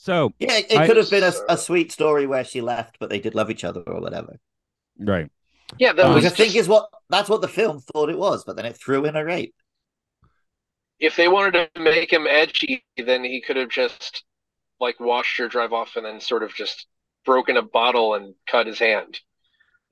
So 0.03 0.33
Yeah, 0.39 0.55
it, 0.57 0.73
it 0.73 0.79
I- 0.79 0.87
could 0.87 0.97
have 0.97 1.11
been 1.11 1.23
a, 1.25 1.33
a 1.51 1.59
sweet 1.59 1.93
story 1.93 2.27
where 2.27 2.45
she 2.45 2.61
left, 2.63 2.97
but 2.99 3.11
they 3.11 3.21
did 3.21 3.35
love 3.35 3.51
each 3.51 3.65
other 3.65 3.83
or 3.83 4.01
whatever. 4.01 4.39
right. 4.99 5.31
Yeah, 5.79 5.93
that 5.93 6.07
Um, 6.07 6.15
was 6.15 6.25
Which 6.25 6.33
I 6.33 6.37
think 6.37 6.57
is 6.57 6.69
what 6.69 6.89
that's 7.11 7.29
what 7.29 7.43
the 7.43 7.49
film 7.49 7.81
thought 7.81 8.09
it 8.11 8.19
was, 8.19 8.45
but 8.45 8.57
then 8.57 8.67
it 8.67 8.77
threw 8.77 9.05
in 9.05 9.15
a 9.15 9.25
rape. 9.25 9.55
if 10.99 11.17
they 11.17 11.29
wanted 11.29 11.71
to 11.75 11.81
make 11.81 12.13
him 12.13 12.27
edgy, 12.27 12.85
then 12.97 13.25
he 13.25 13.41
could 13.41 13.57
have 13.57 13.69
just 13.69 14.25
like 14.81 14.99
washed 14.99 15.39
her, 15.39 15.49
drive 15.49 15.73
off, 15.73 15.97
and 15.97 16.05
then 16.07 16.21
sort 16.21 16.43
of 16.43 16.55
just 16.55 16.87
broken 17.25 17.57
a 17.59 17.63
bottle 17.63 18.15
and 18.15 18.35
cut 18.51 18.67
his 18.67 18.79
hand. 18.79 19.21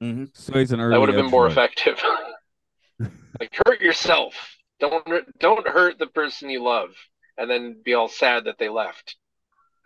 hmm 0.01 0.25
So 0.33 0.59
he's 0.59 0.73
an 0.73 0.81
early. 0.81 0.95
that 0.95 1.01
would 1.01 1.11
have 1.11 1.17
been 1.17 1.31
more 1.31 1.43
lord. 1.43 1.53
effective. 1.53 2.03
like 3.41 3.55
hurt 3.67 3.81
yourself. 3.81 4.35
Don't 4.81 5.05
don't 5.39 5.69
hurt 5.69 5.99
the 5.99 6.07
person 6.07 6.51
you 6.51 6.63
love, 6.63 6.91
and 7.37 7.51
then 7.51 7.81
be 7.85 7.95
all 7.95 8.09
sad 8.09 8.45
that 8.45 8.59
they 8.59 8.69
left. 8.69 9.17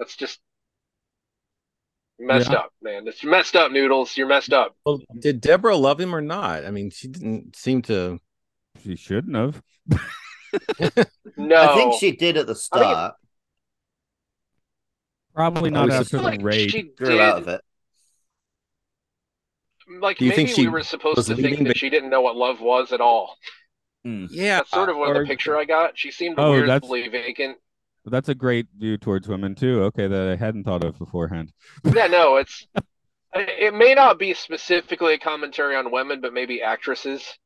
That's 0.03 0.17
just 0.17 0.41
messed 2.19 2.51
Yeah. 2.51 2.57
up, 2.59 2.73
man. 2.83 3.07
It's 3.07 3.23
messed 3.23 3.55
up, 3.55 3.71
noodles. 3.71 4.17
You're 4.17 4.27
messed 4.27 4.53
up. 4.53 4.75
Well, 4.85 5.01
did 5.17 5.41
Deborah 5.41 5.77
love 5.77 6.01
him 6.01 6.13
or 6.13 6.21
not? 6.21 6.65
I 6.65 6.73
mean, 6.73 6.91
she 6.91 7.07
didn't 7.07 7.55
seem 7.55 7.83
to. 7.83 8.19
She 8.83 8.97
shouldn't 8.97 9.37
have. 9.37 9.63
No, 11.37 11.57
I 11.57 11.75
think 11.77 11.95
she 12.01 12.11
did 12.17 12.37
at 12.37 12.47
the 12.49 12.53
I 12.53 12.55
mean- 12.55 12.57
start. 12.57 13.15
Probably 15.37 15.71
I 15.71 15.73
not 15.73 15.87
was 15.87 15.95
after 15.95 16.17
I 16.19 16.21
the 16.23 16.27
like 16.27 16.43
raid. 16.43 16.71
she 16.73 16.83
Grew 16.83 17.07
did. 17.11 17.21
out 17.21 17.39
of 17.39 17.49
it. 17.49 17.61
Like 20.01 20.19
Do 20.19 20.25
you 20.25 20.31
maybe 20.31 20.47
think 20.47 20.57
we 20.59 20.67
were 20.67 20.83
supposed 20.83 21.27
to 21.29 21.35
leading 21.37 21.55
think 21.55 21.69
that 21.69 21.75
the- 21.75 21.79
she 21.79 21.91
didn't 21.91 22.11
know 22.11 22.23
what 22.23 22.35
love 22.35 22.61
was 22.61 22.93
at 22.93 23.01
all. 23.01 23.37
Hmm. 24.05 24.27
Yeah, 24.31 24.59
That's 24.59 24.71
sort 24.73 24.89
of 24.89 24.97
what 24.97 25.11
or- 25.11 25.23
the 25.23 25.27
picture 25.29 25.57
I 25.57 25.65
got. 25.65 25.97
She 25.97 26.11
seemed 26.11 26.35
Oh, 26.39 26.59
that's- 26.67 26.83
weirdly 26.91 27.21
vacant. 28.05 28.13
That's 28.13 28.29
a 28.29 28.35
great 28.35 28.67
view 28.77 28.97
towards 28.99 29.29
women 29.29 29.55
too. 29.55 29.83
Okay, 29.85 30.07
that 30.07 30.29
I 30.29 30.37
hadn't 30.37 30.65
thought 30.65 30.85
of 30.85 30.99
beforehand. 30.99 31.53
Yeah, 31.95 32.07
no, 32.07 32.37
it's 32.37 32.67
it 33.35 33.75
may 33.75 33.95
not 33.95 34.19
be 34.19 34.35
specifically 34.35 35.15
a 35.15 35.19
commentary 35.19 35.77
on 35.77 35.91
women, 35.91 36.21
but 36.21 36.35
maybe 36.35 36.63
actresses, 36.63 37.39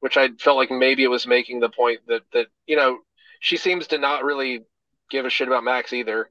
which 0.00 0.16
I 0.16 0.30
felt 0.38 0.56
like 0.56 0.70
maybe 0.70 1.04
it 1.04 1.08
was 1.08 1.26
making 1.26 1.60
the 1.60 1.70
point 1.70 2.00
that 2.08 2.22
that 2.32 2.46
you 2.66 2.76
know 2.76 2.98
she 3.40 3.56
seems 3.56 3.88
to 3.88 3.98
not 3.98 4.24
really 4.24 4.64
give 5.10 5.26
a 5.26 5.30
shit 5.30 5.48
about 5.48 5.64
Max 5.64 5.92
either. 5.92 6.30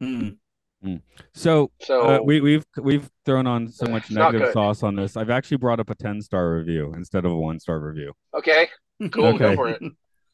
Hmm. 0.00 0.30
So 1.34 1.70
So 1.80 2.02
uh, 2.02 2.18
we, 2.22 2.40
we've 2.40 2.64
we've 2.78 3.10
thrown 3.26 3.46
on 3.46 3.68
so 3.68 3.86
much 3.86 4.10
negative 4.10 4.52
sauce 4.52 4.82
on 4.82 4.96
this. 4.96 5.16
I've 5.16 5.30
actually 5.30 5.58
brought 5.58 5.80
up 5.80 5.90
a 5.90 5.94
ten 5.94 6.22
star 6.22 6.54
review 6.54 6.92
instead 6.96 7.24
of 7.24 7.32
a 7.32 7.36
one 7.36 7.60
star 7.60 7.78
review. 7.78 8.12
okay, 8.34 8.68
cool, 9.10 9.36
go 9.36 9.54
for 9.54 9.68
it. 9.68 9.82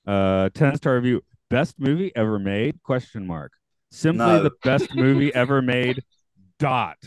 Uh, 0.07 0.51
ten 0.51 0.77
star 0.77 0.95
review. 0.95 1.23
Best 1.49 1.79
movie 1.79 2.13
ever 2.17 2.39
made? 2.39 2.83
Question 2.83 3.27
mark. 3.27 3.53
Simply 3.91 4.27
No. 4.27 4.43
the 4.43 4.51
best 4.65 4.95
movie 4.95 5.33
ever 5.35 5.63
made. 5.63 6.03
Dot. 6.59 6.99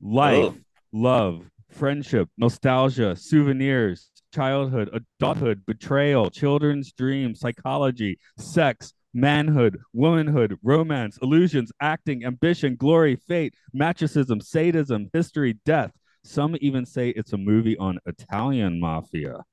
Life, 0.00 0.54
Oh. 0.54 0.56
love, 0.92 1.48
friendship, 1.70 2.28
nostalgia, 2.36 3.14
souvenirs, 3.16 4.10
childhood, 4.34 4.90
adulthood, 4.92 5.64
betrayal, 5.64 6.30
children's 6.30 6.92
dreams, 6.92 7.38
psychology, 7.40 8.18
sex, 8.38 8.92
manhood, 9.14 9.78
womanhood, 9.92 10.58
romance, 10.62 11.18
illusions, 11.22 11.70
acting, 11.80 12.24
ambition, 12.24 12.74
glory, 12.76 13.14
fate, 13.16 13.54
matricism, 13.74 14.42
sadism, 14.42 15.08
history, 15.12 15.58
death. 15.64 15.92
Some 16.24 16.56
even 16.60 16.84
say 16.84 17.10
it's 17.10 17.32
a 17.32 17.38
movie 17.38 17.76
on 17.78 17.98
Italian 18.06 18.80
mafia. 18.80 19.44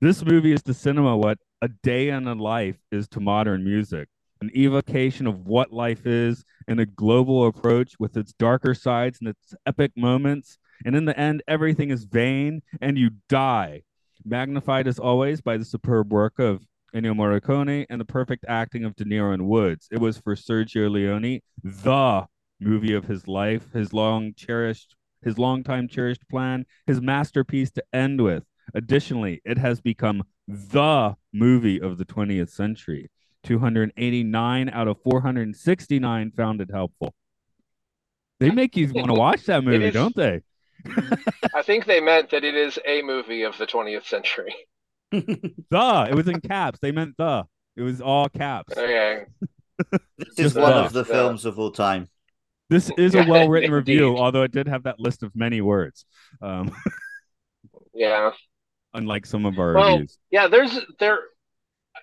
This 0.00 0.24
movie 0.24 0.52
is 0.52 0.62
to 0.64 0.74
cinema 0.74 1.16
what 1.16 1.38
a 1.62 1.68
day 1.68 2.08
in 2.08 2.26
a 2.26 2.34
life 2.34 2.78
is 2.90 3.08
to 3.08 3.20
modern 3.20 3.64
music, 3.64 4.08
an 4.40 4.50
evocation 4.56 5.26
of 5.26 5.46
what 5.46 5.72
life 5.72 6.06
is 6.06 6.44
and 6.68 6.80
a 6.80 6.86
global 6.86 7.46
approach 7.46 7.94
with 7.98 8.16
its 8.16 8.32
darker 8.32 8.74
sides 8.74 9.18
and 9.20 9.28
its 9.28 9.54
epic 9.66 9.92
moments. 9.96 10.58
And 10.84 10.96
in 10.96 11.04
the 11.04 11.18
end, 11.18 11.42
everything 11.46 11.90
is 11.90 12.04
vain 12.04 12.62
and 12.80 12.96
you 12.96 13.10
die. 13.28 13.82
Magnified 14.24 14.86
as 14.86 14.98
always 14.98 15.40
by 15.40 15.56
the 15.56 15.64
superb 15.64 16.12
work 16.12 16.38
of 16.38 16.64
Ennio 16.94 17.14
Morricone 17.14 17.86
and 17.90 18.00
the 18.00 18.06
perfect 18.06 18.44
acting 18.48 18.84
of 18.84 18.96
De 18.96 19.04
Niro 19.04 19.34
and 19.34 19.46
Woods. 19.46 19.88
It 19.90 20.00
was 20.00 20.18
for 20.18 20.34
Sergio 20.34 20.90
Leone, 20.90 21.40
the 21.62 22.26
movie 22.60 22.94
of 22.94 23.04
his 23.04 23.28
life, 23.28 23.72
his 23.72 23.92
long 23.92 24.32
cherished, 24.34 24.96
his 25.22 25.38
long 25.38 25.62
time 25.62 25.88
cherished 25.88 26.26
plan, 26.28 26.64
his 26.86 27.00
masterpiece 27.00 27.70
to 27.72 27.84
end 27.92 28.22
with. 28.22 28.44
Additionally, 28.74 29.40
it 29.44 29.58
has 29.58 29.80
become 29.80 30.22
the 30.48 31.14
movie 31.32 31.80
of 31.80 31.98
the 31.98 32.04
20th 32.04 32.50
century. 32.50 33.10
289 33.44 34.68
out 34.68 34.88
of 34.88 35.00
469 35.02 36.30
found 36.32 36.60
it 36.60 36.70
helpful. 36.70 37.14
They 38.38 38.50
make 38.50 38.76
you 38.76 38.90
want 38.92 39.08
to 39.08 39.14
watch 39.14 39.44
that 39.44 39.64
movie, 39.64 39.86
is- 39.86 39.94
don't 39.94 40.14
they? 40.16 40.40
I 41.54 41.62
think 41.62 41.84
they 41.84 42.00
meant 42.00 42.30
that 42.30 42.42
it 42.42 42.54
is 42.54 42.78
a 42.86 43.02
movie 43.02 43.42
of 43.42 43.56
the 43.58 43.66
20th 43.66 44.06
century. 44.06 44.54
The. 45.12 46.06
It 46.08 46.14
was 46.14 46.28
in 46.28 46.40
caps. 46.40 46.78
They 46.80 46.92
meant 46.92 47.16
the. 47.18 47.44
It 47.76 47.82
was 47.82 48.00
all 48.00 48.28
caps. 48.28 48.76
Okay, 48.76 49.24
This 50.18 50.28
is 50.28 50.36
Just 50.36 50.56
one 50.56 50.70
the- 50.70 50.76
of 50.84 50.92
the 50.92 51.00
the- 51.02 51.12
films 51.12 51.44
of 51.44 51.58
all 51.58 51.70
time. 51.72 52.08
This 52.68 52.90
is 52.96 53.14
a 53.16 53.24
well 53.24 53.48
written 53.48 53.72
review, 53.80 54.16
although 54.16 54.42
it 54.44 54.52
did 54.52 54.68
have 54.68 54.84
that 54.84 55.00
list 55.00 55.24
of 55.24 55.34
many 55.34 55.60
words, 55.60 56.04
um, 56.40 56.70
yeah. 57.92 58.30
Unlike 58.94 59.26
some 59.26 59.46
of 59.46 59.58
our 59.58 59.74
Well, 59.74 59.92
reviews. 59.92 60.18
Yeah, 60.30 60.48
there's 60.48 60.78
there 60.98 61.20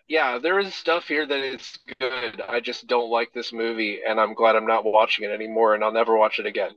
yeah, 0.08 0.38
there 0.40 0.60
is 0.60 0.74
stuff 0.74 1.08
here 1.08 1.26
that 1.26 1.40
is 1.40 1.78
good. 2.00 2.42
I 2.48 2.60
just 2.60 2.88
don't 2.88 3.10
like 3.10 3.34
this 3.34 3.52
movie, 3.54 4.00
and 4.08 4.20
I'm 4.20 4.34
glad 4.34 4.56
I'm 4.56 4.68
not 4.68 4.86
watching 4.86 5.26
it 5.26 5.32
anymore, 5.32 5.76
and 5.76 5.84
I'll 5.84 5.92
never 5.92 6.18
watch 6.18 6.40
it 6.40 6.46
again. 6.46 6.72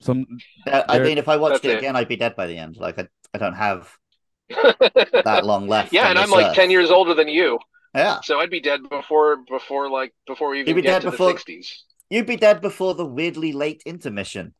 Some 0.00 0.26
Uh, 0.66 0.82
I 0.88 0.98
mean, 1.00 1.18
if 1.18 1.28
I 1.28 1.36
watched 1.36 1.64
it 1.64 1.72
it. 1.72 1.78
again, 1.78 1.94
I'd 1.96 2.08
be 2.08 2.16
dead 2.16 2.34
by 2.36 2.46
the 2.46 2.56
end. 2.56 2.76
Like 2.76 2.98
I, 2.98 3.08
I 3.34 3.38
don't 3.38 3.54
have 3.54 3.92
that 4.48 5.42
long 5.44 5.68
left. 5.68 5.92
yeah, 5.92 6.08
and 6.08 6.18
I'm 6.18 6.26
this 6.28 6.32
like 6.36 6.46
earth. 6.46 6.54
ten 6.54 6.70
years 6.70 6.90
older 6.90 7.14
than 7.14 7.28
you, 7.28 7.58
Yeah, 7.94 8.20
so 8.22 8.40
I'd 8.40 8.50
be 8.50 8.60
dead 8.60 8.80
before 8.88 9.38
before 9.48 9.90
like 9.90 10.12
before 10.26 10.50
we 10.50 10.58
You'd 10.58 10.68
even 10.68 10.76
be 10.76 10.82
get 10.82 11.02
dead 11.02 11.02
to 11.02 11.10
before- 11.10 11.32
the 11.34 11.38
'60s. 11.38 11.82
you'd 12.08 12.26
be 12.26 12.36
dead 12.36 12.60
before 12.60 12.94
the 12.94 13.04
weirdly 13.06 13.52
late 13.52 13.82
intermission. 13.86 14.54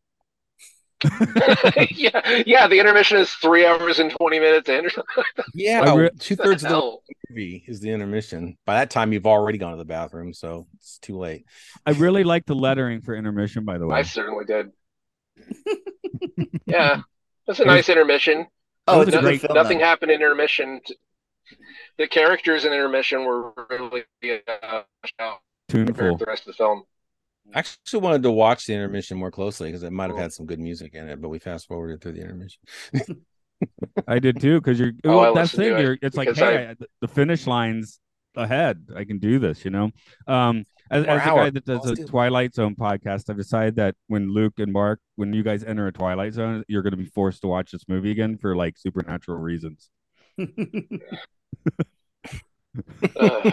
Yeah, 1.91 2.43
yeah. 2.47 2.69
The 2.69 2.79
intermission 2.79 3.19
is 3.19 3.31
three 3.31 3.65
hours 3.65 3.99
and 3.99 4.11
twenty 4.11 4.39
minutes 4.39 4.69
in. 4.69 4.89
Yeah, 5.55 5.95
re- 5.95 6.11
two 6.19 6.37
thirds 6.37 6.65
of 6.65 6.71
the 6.71 6.99
movie 7.31 7.65
is 7.67 7.81
the 7.81 7.91
intermission. 7.91 8.57
By 8.67 8.75
that 8.75 8.91
time, 8.91 9.13
you've 9.13 9.27
already 9.27 9.59
gone 9.59 9.73
to 9.73 9.79
the 9.79 9.85
bathroom, 9.85 10.33
so 10.33 10.67
it's 10.75 10.99
too 10.99 11.19
late. 11.19 11.45
I 11.87 11.93
really 11.93 12.25
like 12.25 12.47
the 12.47 12.55
lettering 12.55 13.01
for 13.01 13.15
intermission, 13.15 13.65
by 13.65 13.79
the 13.79 13.87
way. 13.87 13.99
I 13.99 14.03
certainly 14.03 14.45
did. 14.45 14.71
yeah, 16.67 17.03
that's 17.47 17.61
a 17.61 17.65
nice 17.65 17.89
intermission. 17.89 18.47
Oh, 18.87 18.99
was 18.99 19.09
it's 19.09 19.17
a 19.17 19.21
a 19.21 19.23
great 19.23 19.41
good 19.41 19.49
film. 19.49 19.57
Nothing 19.57 19.81
happened 19.81 20.11
in 20.11 20.17
intermission. 20.17 20.81
The 21.99 22.09
characters 22.09 22.65
in 22.65 22.73
intermission 22.73 23.25
were 23.25 23.53
really 23.69 24.05
uh, 24.49 24.83
out 25.19 25.41
compared 25.69 25.97
Tuneful. 25.97 26.17
the 26.19 26.25
rest 26.27 26.43
of 26.43 26.47
the 26.47 26.53
film. 26.55 26.85
I 27.55 27.59
actually 27.61 28.01
wanted 28.01 28.23
to 28.25 28.31
watch 28.31 28.67
the 28.67 28.75
intermission 28.75 29.19
more 29.19 29.31
closely 29.31 29.69
because 29.69 29.83
it 29.83 29.93
might 29.93 30.05
have 30.05 30.13
Cool. 30.13 30.23
had 30.23 30.33
some 30.33 30.47
good 30.47 30.61
music 30.61 30.95
in 30.95 31.09
it, 31.09 31.21
but 31.21 31.29
we 31.31 31.39
fast 31.39 31.67
forwarded 31.67 32.01
through 32.01 32.13
the 32.13 32.23
intermission. 32.23 32.63
I 34.09 34.19
did 34.21 34.41
too, 34.41 34.61
because 34.61 34.79
you're 34.79 34.93
Oh, 35.05 35.19
well, 35.19 35.35
that's 35.35 35.53
the 35.53 35.59
listened 35.59 35.65
to 35.65 35.71
thing. 35.71 35.79
it 35.79 35.83
You're 35.85 35.99
it's 36.03 36.17
like, 36.17 36.29
because 36.29 36.39
hey, 36.39 36.69
I, 36.71 36.85
the 37.01 37.09
finish 37.09 37.47
line's 37.47 37.99
ahead. 38.37 38.87
I 38.97 39.05
can 39.05 39.19
do 39.19 39.39
this, 39.39 39.65
you 39.65 39.71
know. 39.71 39.91
Um, 40.27 40.65
as, 40.91 41.05
More 41.07 41.17
as 41.19 41.25
the 41.25 41.31
guy 41.35 41.51
that 41.51 41.65
does 41.65 41.85
Let's 41.85 42.01
a 42.01 42.03
do. 42.05 42.09
Twilight 42.09 42.55
Zone 42.55 42.75
podcast, 42.77 43.29
I've 43.29 43.37
decided 43.37 43.77
that 43.77 43.97
when 44.07 44.33
Luke 44.33 44.55
and 44.59 44.73
Mark, 44.73 45.01
when 45.17 45.33
you 45.33 45.43
guys 45.43 45.63
enter 45.65 45.87
a 45.89 45.93
Twilight 45.93 46.33
Zone, 46.35 46.65
you're 46.69 46.83
going 46.83 46.93
to 46.93 46.97
be 46.97 47.05
forced 47.07 47.43
to 47.43 47.49
watch 47.49 47.71
this 47.73 47.85
movie 47.89 48.11
again 48.13 48.39
for 48.39 48.55
like 48.57 48.79
supernatural 48.79 49.39
reasons. 49.39 49.91
Uh, 53.17 53.51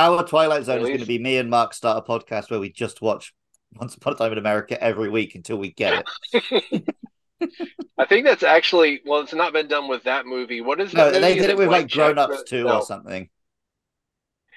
Our 0.00 0.24
Twilight 0.26 0.64
Zone 0.64 0.76
At 0.76 0.82
is 0.82 0.88
going 0.88 1.00
to 1.00 1.06
be 1.06 1.18
me 1.18 1.36
and 1.36 1.50
Mark 1.50 1.74
start 1.74 2.02
a 2.02 2.10
podcast 2.10 2.50
where 2.50 2.58
we 2.58 2.72
just 2.72 3.02
watch 3.02 3.34
Once 3.74 3.94
Upon 3.94 4.14
a 4.14 4.16
Time 4.16 4.32
in 4.32 4.38
America 4.38 4.82
every 4.82 5.10
week 5.10 5.34
until 5.34 5.58
we 5.58 5.72
get 5.72 6.06
it. 6.32 6.94
I 7.98 8.06
think 8.06 8.24
that's 8.24 8.42
actually 8.42 9.02
well, 9.04 9.20
it's 9.20 9.34
not 9.34 9.52
been 9.52 9.68
done 9.68 9.88
with 9.88 10.04
that 10.04 10.24
movie. 10.24 10.62
What 10.62 10.80
is 10.80 10.94
No, 10.94 11.10
that? 11.10 11.20
they 11.20 11.28
movie 11.34 11.40
did 11.40 11.50
it 11.50 11.58
with 11.58 11.68
like 11.68 11.90
Grown 11.90 12.16
Ups 12.16 12.44
too 12.44 12.64
no. 12.64 12.76
or 12.76 12.82
something. 12.82 13.28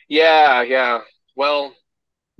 Yeah, 0.08 0.62
yeah. 0.62 1.02
Well, 1.36 1.74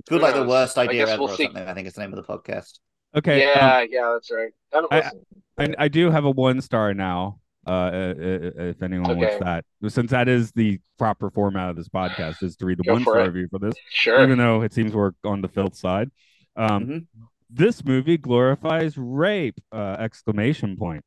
Good, 0.08 0.22
like 0.22 0.34
the 0.34 0.44
worst 0.44 0.78
idea 0.78 1.06
ever 1.06 1.20
we'll 1.22 1.30
or 1.30 1.36
see. 1.36 1.44
something. 1.44 1.62
I 1.66 1.74
think 1.74 1.86
it's 1.86 1.96
the 1.96 2.02
name 2.02 2.14
of 2.14 2.24
the 2.26 2.32
podcast. 2.32 2.78
Okay. 3.14 3.44
um, 3.44 3.58
yeah, 3.58 3.84
yeah, 3.90 4.10
that's 4.14 4.30
right. 4.30 4.50
I 4.72 4.96
haven't 4.96 5.26
I- 5.58 5.64
I, 5.82 5.84
I 5.84 5.88
do 5.88 6.10
have 6.10 6.24
a 6.24 6.30
one 6.30 6.60
star 6.62 6.94
now. 6.94 7.40
Uh, 7.66 7.70
uh, 7.70 8.14
uh, 8.18 8.62
if 8.70 8.82
anyone 8.82 9.16
wants 9.18 9.38
that, 9.40 9.64
since 9.88 10.10
that 10.10 10.28
is 10.28 10.52
the 10.52 10.78
proper 10.98 11.30
format 11.30 11.70
of 11.70 11.76
this 11.76 11.88
podcast, 11.88 12.42
is 12.42 12.56
to 12.56 12.66
read 12.66 12.78
the 12.78 12.82
Go 12.84 12.92
one 12.94 13.04
for 13.04 13.12
star 13.12 13.20
it. 13.22 13.26
review 13.28 13.48
for 13.50 13.58
this. 13.58 13.74
Sure. 13.90 14.22
even 14.22 14.38
though 14.38 14.62
it 14.62 14.72
seems 14.72 14.92
we're 14.94 15.12
on 15.24 15.40
the 15.40 15.48
filth 15.48 15.76
side. 15.76 16.10
Um, 16.56 16.86
Mhm. 16.86 17.06
This 17.50 17.84
movie 17.84 18.16
glorifies 18.18 18.96
rape! 18.98 19.60
Uh, 19.70 19.96
exclamation 20.00 20.76
point. 20.76 21.04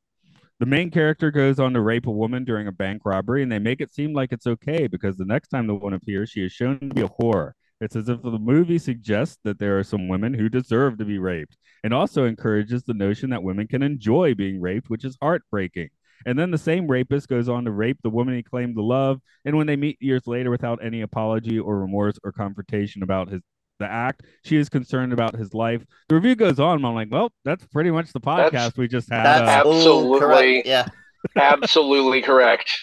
The 0.59 0.65
main 0.65 0.89
character 0.91 1.29
goes 1.29 1.59
on 1.59 1.73
to 1.73 1.81
rape 1.81 2.07
a 2.07 2.11
woman 2.11 2.43
during 2.45 2.67
a 2.67 2.71
bank 2.71 3.01
robbery, 3.05 3.43
and 3.43 3.51
they 3.51 3.59
make 3.59 3.81
it 3.81 3.93
seem 3.93 4.13
like 4.13 4.31
it's 4.31 4.47
okay 4.47 4.87
because 4.87 5.17
the 5.17 5.25
next 5.25 5.49
time 5.49 5.67
the 5.67 5.75
one 5.75 5.93
appears, 5.93 6.29
she 6.29 6.43
is 6.45 6.51
shown 6.51 6.79
to 6.79 6.87
be 6.87 7.01
a 7.01 7.09
whore. 7.09 7.51
It's 7.79 7.95
as 7.95 8.09
if 8.09 8.21
the 8.23 8.39
movie 8.39 8.79
suggests 8.79 9.37
that 9.43 9.59
there 9.59 9.77
are 9.77 9.83
some 9.83 10.07
women 10.07 10.33
who 10.33 10.49
deserve 10.49 10.97
to 10.97 11.05
be 11.05 11.19
raped, 11.19 11.57
and 11.83 11.93
also 11.93 12.25
encourages 12.25 12.83
the 12.83 12.93
notion 12.95 13.29
that 13.31 13.43
women 13.43 13.67
can 13.67 13.83
enjoy 13.83 14.33
being 14.33 14.59
raped, 14.61 14.89
which 14.89 15.05
is 15.05 15.17
heartbreaking. 15.21 15.89
And 16.25 16.37
then 16.37 16.51
the 16.51 16.57
same 16.57 16.87
rapist 16.87 17.27
goes 17.27 17.47
on 17.49 17.65
to 17.65 17.71
rape 17.71 17.97
the 18.03 18.09
woman 18.09 18.35
he 18.35 18.43
claimed 18.43 18.75
to 18.75 18.81
love, 18.83 19.21
and 19.45 19.55
when 19.57 19.67
they 19.67 19.75
meet 19.75 19.97
years 20.01 20.27
later 20.27 20.49
without 20.49 20.83
any 20.83 21.01
apology 21.01 21.59
or 21.59 21.79
remorse 21.79 22.17
or 22.23 22.31
confrontation 22.31 23.03
about 23.03 23.29
his 23.29 23.41
the 23.79 23.85
act, 23.85 24.23
she 24.43 24.57
is 24.57 24.69
concerned 24.69 25.13
about 25.13 25.35
his 25.35 25.53
life. 25.53 25.85
The 26.09 26.15
review 26.15 26.35
goes 26.35 26.59
on. 26.59 26.83
I'm 26.83 26.95
like, 26.95 27.09
well, 27.11 27.31
that's 27.45 27.63
pretty 27.67 27.91
much 27.91 28.11
the 28.11 28.19
podcast 28.19 28.51
That's- 28.51 28.77
we 28.77 28.87
just 28.87 29.07
had. 29.11 29.23
That's 29.23 29.41
uh, 29.41 29.69
Absolutely. 29.69 30.19
correct. 30.19 30.67
Yeah. 30.67 30.87
Absolutely 31.35 32.21
correct. 32.23 32.75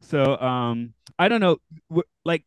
so 0.00 0.36
um 0.38 0.92
i 1.18 1.28
don't 1.28 1.40
know 1.40 1.56
w- 1.88 2.02
like 2.24 2.44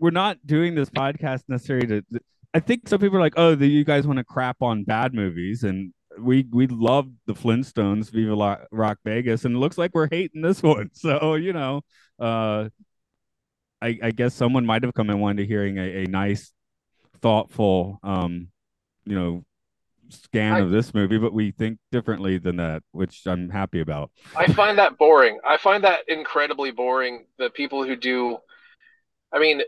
we're 0.00 0.10
not 0.10 0.36
doing 0.46 0.74
this 0.74 0.90
podcast 0.90 1.42
necessarily 1.48 1.86
to 1.86 2.02
i 2.54 2.60
think 2.60 2.88
some 2.88 3.00
people 3.00 3.16
are 3.16 3.20
like 3.20 3.34
oh 3.36 3.54
the, 3.54 3.66
you 3.66 3.84
guys 3.84 4.06
want 4.06 4.18
to 4.18 4.24
crap 4.24 4.60
on 4.62 4.84
bad 4.84 5.14
movies 5.14 5.64
and 5.64 5.92
we 6.18 6.46
we 6.50 6.66
love 6.66 7.08
the 7.26 7.34
flintstones 7.34 8.10
viva 8.10 8.34
La- 8.34 8.58
rock 8.70 8.98
vegas 9.04 9.44
and 9.44 9.54
it 9.56 9.58
looks 9.58 9.78
like 9.78 9.92
we're 9.94 10.08
hating 10.10 10.42
this 10.42 10.62
one 10.62 10.90
so 10.92 11.34
you 11.34 11.52
know 11.52 11.82
uh 12.18 12.68
i 13.80 13.98
i 14.02 14.10
guess 14.10 14.34
someone 14.34 14.66
might 14.66 14.82
have 14.82 14.94
come 14.94 15.10
in 15.10 15.18
wanted 15.20 15.42
to 15.42 15.46
hearing 15.46 15.78
a, 15.78 16.04
a 16.04 16.06
nice 16.06 16.52
thoughtful 17.20 17.98
um 18.02 18.48
you 19.04 19.14
know 19.14 19.44
scan 20.08 20.54
I- 20.54 20.60
of 20.60 20.70
this 20.70 20.92
movie 20.92 21.18
but 21.18 21.32
we 21.32 21.52
think 21.52 21.78
differently 21.90 22.38
than 22.38 22.56
that 22.56 22.82
which 22.92 23.22
i'm 23.26 23.48
happy 23.48 23.80
about 23.80 24.10
I 24.36 24.52
find 24.52 24.78
that 24.78 24.98
boring. 24.98 25.38
I 25.44 25.56
find 25.56 25.84
that 25.84 26.00
incredibly 26.08 26.70
boring. 26.70 27.26
The 27.38 27.50
people 27.50 27.84
who 27.84 27.96
do, 27.96 28.38
I 29.32 29.38
mean, 29.38 29.62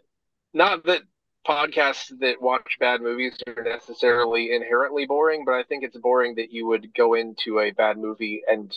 not 0.53 0.85
that 0.85 1.03
podcasts 1.47 2.11
that 2.21 2.41
watch 2.41 2.77
bad 2.81 3.01
movies 3.01 3.37
are 3.47 3.63
necessarily 3.63 4.55
inherently 4.55 5.07
boring, 5.07 5.45
but 5.45 5.55
I 5.55 5.63
think 5.63 5.85
it's 5.85 5.97
boring 5.97 6.35
that 6.37 6.53
you 6.53 6.67
would 6.67 6.95
go 6.95 7.15
into 7.15 7.61
a 7.61 7.71
bad 7.71 7.99
movie 7.99 8.43
and 8.49 8.73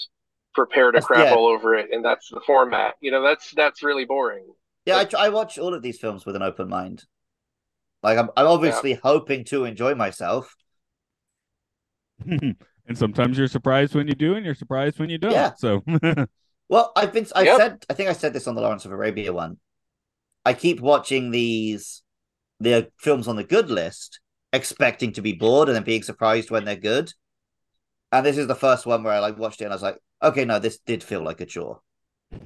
prepare 0.54 0.92
to 0.92 0.96
That's- 0.98 1.06
crap 1.06 1.28
yeah. 1.30 1.36
all 1.36 1.48
over 1.48 1.76
it, 1.76 1.92
and 1.92 2.04
that's 2.04 2.30
the 2.30 2.42
format. 2.46 2.96
You 3.02 3.12
know, 3.12 3.22
that's 3.22 3.52
that's 3.52 3.84
really 3.84 4.06
boring. 4.06 4.46
Yeah, 4.86 4.98
I, 5.14 5.26
I 5.26 5.30
watch 5.30 5.58
all 5.60 5.74
of 5.74 5.82
these 5.82 6.00
films 6.00 6.26
with 6.26 6.36
an 6.36 6.42
open 6.42 6.70
mind. 6.70 7.04
Like 8.04 8.18
I'm, 8.18 8.30
I'm 8.38 8.48
obviously 8.48 8.94
hoping 8.94 9.44
to 9.46 9.66
enjoy 9.66 9.96
myself. 9.96 10.56
and 12.26 12.56
sometimes 12.96 13.38
you're 13.38 13.48
surprised 13.48 13.96
when 13.96 14.08
you 14.08 14.16
do, 14.16 14.36
and 14.36 14.46
you're 14.46 14.56
surprised 14.56 15.00
when 15.00 15.10
you 15.10 15.18
don't. 15.18 15.32
Yeah. 15.32 15.54
So 15.58 15.84
Well, 16.70 16.92
I've 16.96 17.14
been, 17.14 17.26
I 17.36 17.44
Yep. 17.44 17.58
said, 17.58 17.86
I 17.90 17.94
think 17.94 18.10
I 18.10 18.14
said 18.14 18.34
this 18.34 18.48
on 18.48 18.56
the 18.56 18.62
Lawrence 18.62 18.84
of 18.86 18.92
Arabia 18.92 19.32
one. 19.32 19.58
I 20.46 20.54
keep 20.54 20.80
watching 20.82 21.32
these, 21.32 22.04
the 22.60 22.92
films 22.98 23.28
on 23.28 23.36
the 23.36 23.44
good 23.44 23.70
list, 23.70 24.20
expecting 24.54 25.12
to 25.14 25.22
be 25.22 25.34
bored 25.34 25.70
and 25.70 25.76
then 25.76 25.84
being 25.84 26.04
surprised 26.04 26.52
when 26.52 26.66
they're 26.66 26.76
good. 26.76 27.14
And 28.12 28.26
this 28.26 28.38
is 28.38 28.48
the 28.48 28.56
first 28.56 28.86
one 28.86 29.04
where 29.04 29.14
I 29.14 29.20
like 29.20 29.38
watched 29.38 29.62
it 29.62 29.66
and 29.66 29.74
I 29.74 29.76
was 29.76 29.84
like, 29.84 29.98
okay, 30.24 30.46
no, 30.46 30.60
this 30.60 30.80
did 30.80 31.04
feel 31.04 31.22
like 31.22 31.42
a 31.42 31.46
chore, 31.46 31.82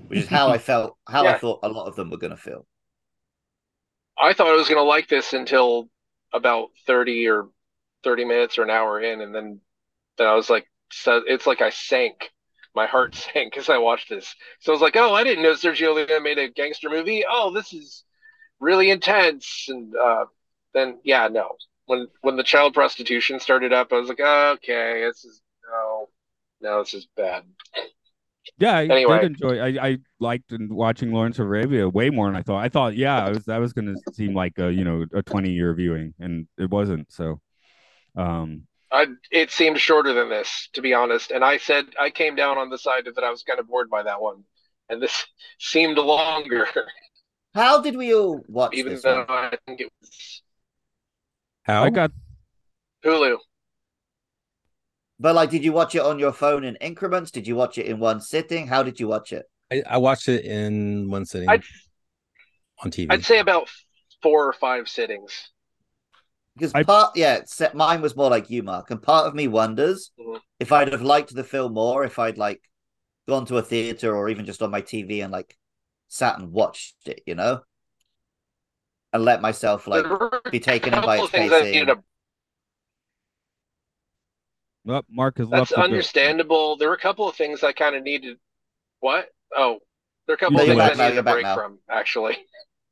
which 0.08 0.20
is 0.20 0.28
how 0.28 0.50
I 0.50 0.58
felt, 0.70 0.98
how 1.08 1.26
I 1.26 1.38
thought 1.38 1.60
a 1.64 1.70
lot 1.70 1.88
of 1.88 1.96
them 1.96 2.10
were 2.10 2.18
going 2.18 2.32
to 2.32 2.38
feel. 2.38 2.66
I 4.18 4.34
thought 4.34 4.48
I 4.48 4.56
was 4.56 4.68
going 4.68 4.80
to 4.80 4.84
like 4.84 5.08
this 5.08 5.34
until 5.34 5.90
about 6.34 6.70
30 6.86 7.28
or 7.28 7.50
30 8.04 8.26
minutes 8.26 8.58
or 8.58 8.64
an 8.64 8.70
hour 8.70 9.00
in, 9.00 9.22
and 9.22 9.34
then 9.34 9.60
then 10.18 10.28
I 10.28 10.36
was 10.36 10.50
like, 10.50 10.68
so 10.92 11.22
it's 11.26 11.48
like 11.48 11.62
I 11.62 11.70
sank. 11.70 12.32
My 12.76 12.86
heart 12.86 13.16
sank 13.34 13.58
as 13.58 13.70
I 13.70 13.78
watched 13.78 14.10
this. 14.10 14.36
So 14.60 14.72
I 14.72 14.76
was 14.76 14.82
like, 14.82 14.96
oh, 14.96 15.14
I 15.14 15.24
didn't 15.24 15.44
know 15.44 15.54
Sergio 15.54 15.96
Leone 15.96 16.24
made 16.24 16.38
a 16.38 16.50
gangster 16.50 16.90
movie. 16.90 17.24
Oh, 17.30 17.52
this 17.54 17.74
is 17.74 18.04
really 18.62 18.92
intense. 18.92 19.68
And 19.70 19.96
uh, 19.96 20.28
then, 20.76 21.00
yeah, 21.04 21.30
no. 21.30 21.58
When 21.88 22.08
when 22.22 22.38
the 22.38 22.44
child 22.44 22.74
prostitution 22.76 23.42
started 23.42 23.74
up, 23.74 23.94
I 23.94 23.98
was 24.00 24.10
like, 24.10 24.22
oh, 24.24 24.52
okay, 24.56 25.04
this 25.06 25.26
is 25.26 25.42
no, 25.70 26.10
no, 26.62 26.80
this 26.84 26.94
is 26.94 27.08
bad. 27.18 27.44
yeah, 28.58 28.78
I 28.78 28.88
Anyway. 28.90 29.20
did 29.20 29.24
enjoy. 29.24 29.60
I, 29.60 29.88
I 29.88 29.98
liked 30.20 30.54
watching 30.70 31.12
Lawrence 31.12 31.40
of 31.40 31.48
Arabia 31.48 31.90
way 31.90 32.10
more 32.10 32.28
than 32.28 32.36
I 32.36 32.44
thought. 32.44 32.64
I 32.64 32.70
thought, 32.70 32.96
yeah, 32.96 33.26
I 33.26 33.30
was 33.30 33.46
that 33.46 33.58
was 33.58 33.74
going 33.74 33.88
to 33.88 34.14
seem 34.14 34.34
like 34.36 34.58
a 34.60 34.72
you 34.72 34.84
know 34.84 35.06
a 35.14 35.22
20 35.24 35.52
year 35.52 35.74
viewing, 35.74 36.14
and 36.20 36.48
it 36.58 36.70
wasn't. 36.70 37.12
So, 37.12 37.42
um, 38.16 38.64
I, 38.92 39.08
it 39.32 39.52
seemed 39.52 39.80
shorter 39.80 40.14
than 40.14 40.30
this, 40.30 40.70
to 40.74 40.82
be 40.82 40.94
honest. 40.94 41.32
And 41.32 41.44
I 41.46 41.58
said 41.58 41.86
I 42.00 42.10
came 42.10 42.36
down 42.36 42.58
on 42.58 42.70
the 42.70 42.78
side 42.78 43.06
that 43.06 43.24
I 43.24 43.30
was 43.32 43.44
kind 43.44 43.60
of 43.60 43.68
bored 43.68 43.90
by 43.90 44.04
that 44.04 44.22
one, 44.22 44.44
and 44.90 45.02
this 45.02 45.26
seemed 45.60 45.98
longer, 45.98 46.68
How 47.54 47.82
did 47.82 47.96
we 47.98 48.14
all 48.14 48.44
watch 48.48 48.76
even 48.76 48.94
this 48.94 49.02
though 49.04 49.26
one? 49.26 49.30
I 49.30 49.58
think 49.68 49.82
it 49.82 49.92
was 50.00 50.42
How? 51.64 51.84
I 51.84 51.90
got 51.90 52.12
Hulu. 53.04 53.38
But 55.20 55.36
like, 55.36 55.50
did 55.50 55.64
you 55.64 55.72
watch 55.72 55.94
it 55.96 56.02
on 56.02 56.18
your 56.18 56.32
phone 56.32 56.64
in 56.64 56.76
increments? 56.78 57.30
Did 57.30 57.48
you 57.48 57.56
watch 57.56 57.78
it 57.78 57.86
in 57.86 58.00
one 58.00 58.22
sitting? 58.22 58.68
How 58.68 58.84
did 58.84 59.00
you 59.00 59.08
watch 59.08 59.34
it? 59.34 59.46
I, 59.72 59.84
I 59.88 59.98
watched 59.98 60.28
it 60.28 60.46
in 60.46 61.10
one 61.10 61.26
sitting 61.26 61.50
I'd 61.50 61.64
on 62.84 62.90
TV. 62.92 63.14
I'd 63.14 63.26
say 63.26 63.40
about 63.40 63.70
four 64.24 64.48
or 64.48 64.54
five 64.54 64.90
sittings. 64.90 65.50
Because 66.56 66.74
I- 66.74 66.84
part, 66.84 67.16
yeah, 67.16 67.42
se- 67.46 67.72
mine 67.74 68.02
was 68.02 68.16
more 68.16 68.30
like 68.30 68.50
you, 68.50 68.64
Mark, 68.64 68.92
and 68.92 69.02
part 69.02 69.28
of 69.28 69.36
me 69.36 69.48
wonders 69.48 70.12
Mhm. 70.20 70.40
if 70.60 70.72
I'd 70.72 70.92
have 70.92 71.02
liked 71.02 71.34
the 71.34 71.44
film 71.44 71.74
more 71.74 72.04
if 72.04 72.18
I'd 72.20 72.38
like 72.38 72.62
gone 73.28 73.46
to 73.46 73.58
a 73.58 73.62
theater 73.62 74.16
or 74.16 74.30
even 74.30 74.46
just 74.46 74.62
on 74.62 74.72
my 74.72 74.82
TV 74.82 75.22
and 75.22 75.32
like 75.32 75.56
sat 76.12 76.38
and 76.40 76.52
watched 76.52 76.96
it, 77.08 77.22
you 77.26 77.36
know, 77.36 77.64
and 79.14 79.24
let 79.26 79.42
myself 79.42 79.88
like 79.88 80.12
be 80.52 80.60
taken 80.60 80.94
in 80.94 81.04
by 81.04 81.18
couple 81.18 81.18
its 81.18 81.28
of 81.28 81.32
things 81.32 81.52
I 81.52 81.60
pacing. 81.64 81.90
a 81.90 81.96
Well, 84.86 85.04
Mark 85.10 85.38
has 85.40 85.50
That's 85.52 85.72
left. 85.72 85.76
bit. 85.90 86.12
understandable. 86.18 86.78
There 86.78 86.90
were 86.90 86.96
a 86.96 87.00
couple 87.00 87.28
of 87.28 87.36
things 87.36 87.64
I 87.64 87.74
kind 87.74 87.96
of 87.96 88.04
needed. 88.04 88.40
What? 89.02 89.30
Oh, 89.56 89.80
there 90.28 90.34
are 90.34 90.38
a 90.38 90.40
couple 90.40 90.60
No, 90.60 90.64
of 90.64 90.68
things 90.68 90.78
back 90.78 90.94
I 90.94 90.96
needed 90.96 91.14
you're 91.14 91.20
a 91.20 91.24
break 91.24 91.44
now. 91.44 91.66
from, 91.66 91.80
actually. 91.90 92.38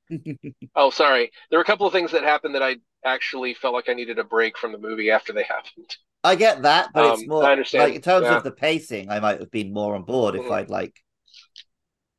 oh, 0.75 0.89
sorry. 0.89 1.31
There 1.49 1.59
were 1.59 1.63
a 1.63 1.65
couple 1.65 1.87
of 1.87 1.93
things 1.93 2.11
that 2.11 2.23
happened 2.23 2.55
that 2.55 2.63
I 2.63 2.77
actually 3.05 3.53
felt 3.53 3.73
like 3.73 3.89
I 3.89 3.93
needed 3.93 4.19
a 4.19 4.23
break 4.23 4.57
from 4.57 4.71
the 4.71 4.77
movie 4.77 5.11
after 5.11 5.33
they 5.33 5.43
happened. 5.49 5.95
I 6.23 6.35
get 6.35 6.63
that, 6.63 6.93
but 6.93 7.05
it's 7.05 7.25
Um, 7.25 7.25
more 7.25 7.43
I 7.43 7.51
understand, 7.51 7.91
like 7.91 7.95
in 7.95 8.01
terms 8.01 8.29
yeah. 8.29 8.31
of 8.31 8.43
the 8.43 8.51
pacing, 8.51 9.09
I 9.09 9.19
might 9.19 9.39
have 9.39 9.51
been 9.51 9.73
more 9.73 9.95
on 9.95 10.03
board 10.03 10.35
if 10.35 10.43
Mhm. 10.43 10.51
I'd 10.51 10.69
like 10.69 10.99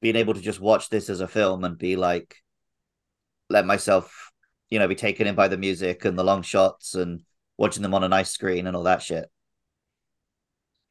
been 0.00 0.16
able 0.16 0.34
to 0.34 0.40
just 0.40 0.60
watch 0.60 0.88
this 0.88 1.10
as 1.10 1.20
a 1.20 1.28
film 1.28 1.64
and 1.64 1.76
be 1.78 1.96
like 1.96 2.36
let 3.48 3.66
myself, 3.66 4.30
you 4.70 4.78
know, 4.78 4.88
be 4.88 4.94
taken 4.94 5.26
in 5.26 5.34
by 5.34 5.48
the 5.48 5.56
music 5.58 6.04
and 6.04 6.18
the 6.18 6.24
long 6.24 6.42
shots 6.42 6.94
and 6.94 7.22
watching 7.58 7.82
them 7.82 7.94
on 7.94 8.04
a 8.04 8.08
nice 8.08 8.30
screen 8.30 8.66
and 8.66 8.76
all 8.76 8.84
that 8.84 9.02
shit. 9.02 9.28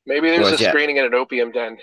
Maybe 0.05 0.29
there's 0.29 0.43
Whereas, 0.43 0.59
a 0.59 0.63
yeah. 0.63 0.69
screening 0.69 0.97
at 0.97 1.05
an 1.05 1.13
opium 1.13 1.51
den. 1.51 1.77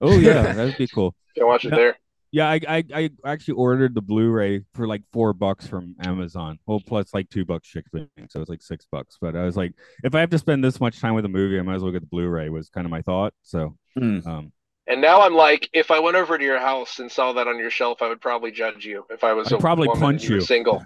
Oh 0.00 0.18
yeah, 0.18 0.52
that'd 0.52 0.76
be 0.76 0.88
cool. 0.88 1.14
You 1.36 1.42
can 1.42 1.48
watch 1.48 1.64
it 1.64 1.70
No. 1.70 1.76
there. 1.76 1.96
Yeah, 2.30 2.48
I, 2.48 2.60
I 2.68 2.84
I 2.92 3.10
actually 3.24 3.54
ordered 3.54 3.94
the 3.94 4.00
Blu-ray 4.02 4.64
for 4.74 4.86
like 4.88 5.02
four 5.12 5.32
bucks 5.32 5.66
from 5.66 5.94
Amazon. 6.00 6.58
Well, 6.66 6.80
plus 6.84 7.12
like 7.14 7.28
two 7.28 7.44
bucks 7.44 7.66
shipping, 7.68 8.08
so 8.28 8.40
it's 8.40 8.48
like 8.50 8.62
six 8.62 8.86
bucks. 8.90 9.18
But 9.20 9.34
I 9.36 9.44
was 9.44 9.56
like, 9.56 9.72
if 10.02 10.14
I 10.14 10.20
have 10.20 10.30
to 10.30 10.38
spend 10.38 10.62
this 10.64 10.80
much 10.80 11.00
time 11.00 11.14
with 11.14 11.24
a 11.24 11.28
movie, 11.28 11.58
I 11.58 11.62
might 11.62 11.74
as 11.76 11.82
well 11.82 11.92
get 11.92 12.02
the 12.02 12.08
Blu-ray. 12.08 12.48
Was 12.50 12.70
kind 12.70 12.84
of 12.84 12.90
my 12.92 13.02
thought. 13.02 13.34
So, 13.42 13.76
um, 13.96 14.52
And 14.86 15.00
now 15.00 15.22
I'm 15.22 15.34
like, 15.34 15.70
if 15.72 15.90
I 15.90 15.98
went 15.98 16.16
over 16.16 16.36
to 16.36 16.44
your 16.44 16.58
house 16.58 16.98
and 16.98 17.10
saw 17.10 17.32
that 17.32 17.48
on 17.48 17.58
your 17.58 17.70
shelf, 17.70 18.02
I 18.02 18.08
would 18.08 18.20
probably 18.20 18.50
judge 18.50 18.84
you 18.84 19.06
if 19.10 19.24
I 19.24 19.32
was 19.32 19.50
I'd 19.50 19.58
a 19.58 19.58
probably 19.58 19.88
woman 19.88 20.02
punch 20.02 20.22
and 20.24 20.30
you. 20.30 20.36
you. 20.36 20.40
Single. 20.42 20.84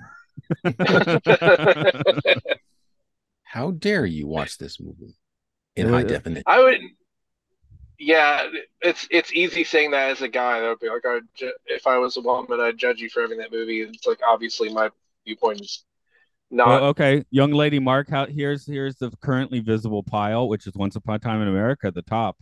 How 3.43 3.71
dare 3.73 4.07
you 4.07 4.27
watch 4.27 4.59
this 4.59 4.79
movie 4.81 5.17
in 5.75 5.89
Uh, 5.89 5.91
high 5.91 6.03
definition? 6.05 6.45
I 6.47 6.61
would. 6.63 6.81
Yeah, 7.99 8.47
it's 8.81 9.09
it's 9.11 9.33
easy 9.33 9.65
saying 9.65 9.91
that 9.91 10.11
as 10.11 10.23
a 10.23 10.29
guy. 10.29 10.61
That 10.61 10.69
would 10.69 10.79
be 10.79 10.89
like, 10.89 11.05
I 11.05 11.15
would 11.15 11.29
ju- 11.35 11.53
if 11.67 11.87
I 11.89 11.99
was 11.99 12.17
a 12.17 12.21
woman, 12.21 12.61
I'd 12.61 12.79
judge 12.79 13.01
you 13.01 13.09
for 13.11 13.23
having 13.23 13.39
that 13.39 13.51
movie. 13.51 13.81
It's 13.81 14.07
like 14.07 14.21
obviously 14.25 14.73
my 14.73 14.91
viewpoint 15.25 15.63
is 15.63 15.83
not. 16.53 16.69
well, 16.69 16.85
okay, 16.91 17.25
young 17.31 17.51
lady 17.51 17.81
Mark, 17.81 18.09
how, 18.09 18.27
here's 18.27 18.65
here's 18.65 18.95
the 18.97 19.11
currently 19.21 19.59
visible 19.59 20.05
pile, 20.05 20.49
which 20.49 20.69
is 20.69 20.75
Once 20.75 20.95
Upon 20.95 21.17
a 21.17 21.19
Time 21.19 21.43
in 21.43 21.49
America 21.49 21.89
at 21.89 21.95
the 21.95 22.03
top. 22.03 22.37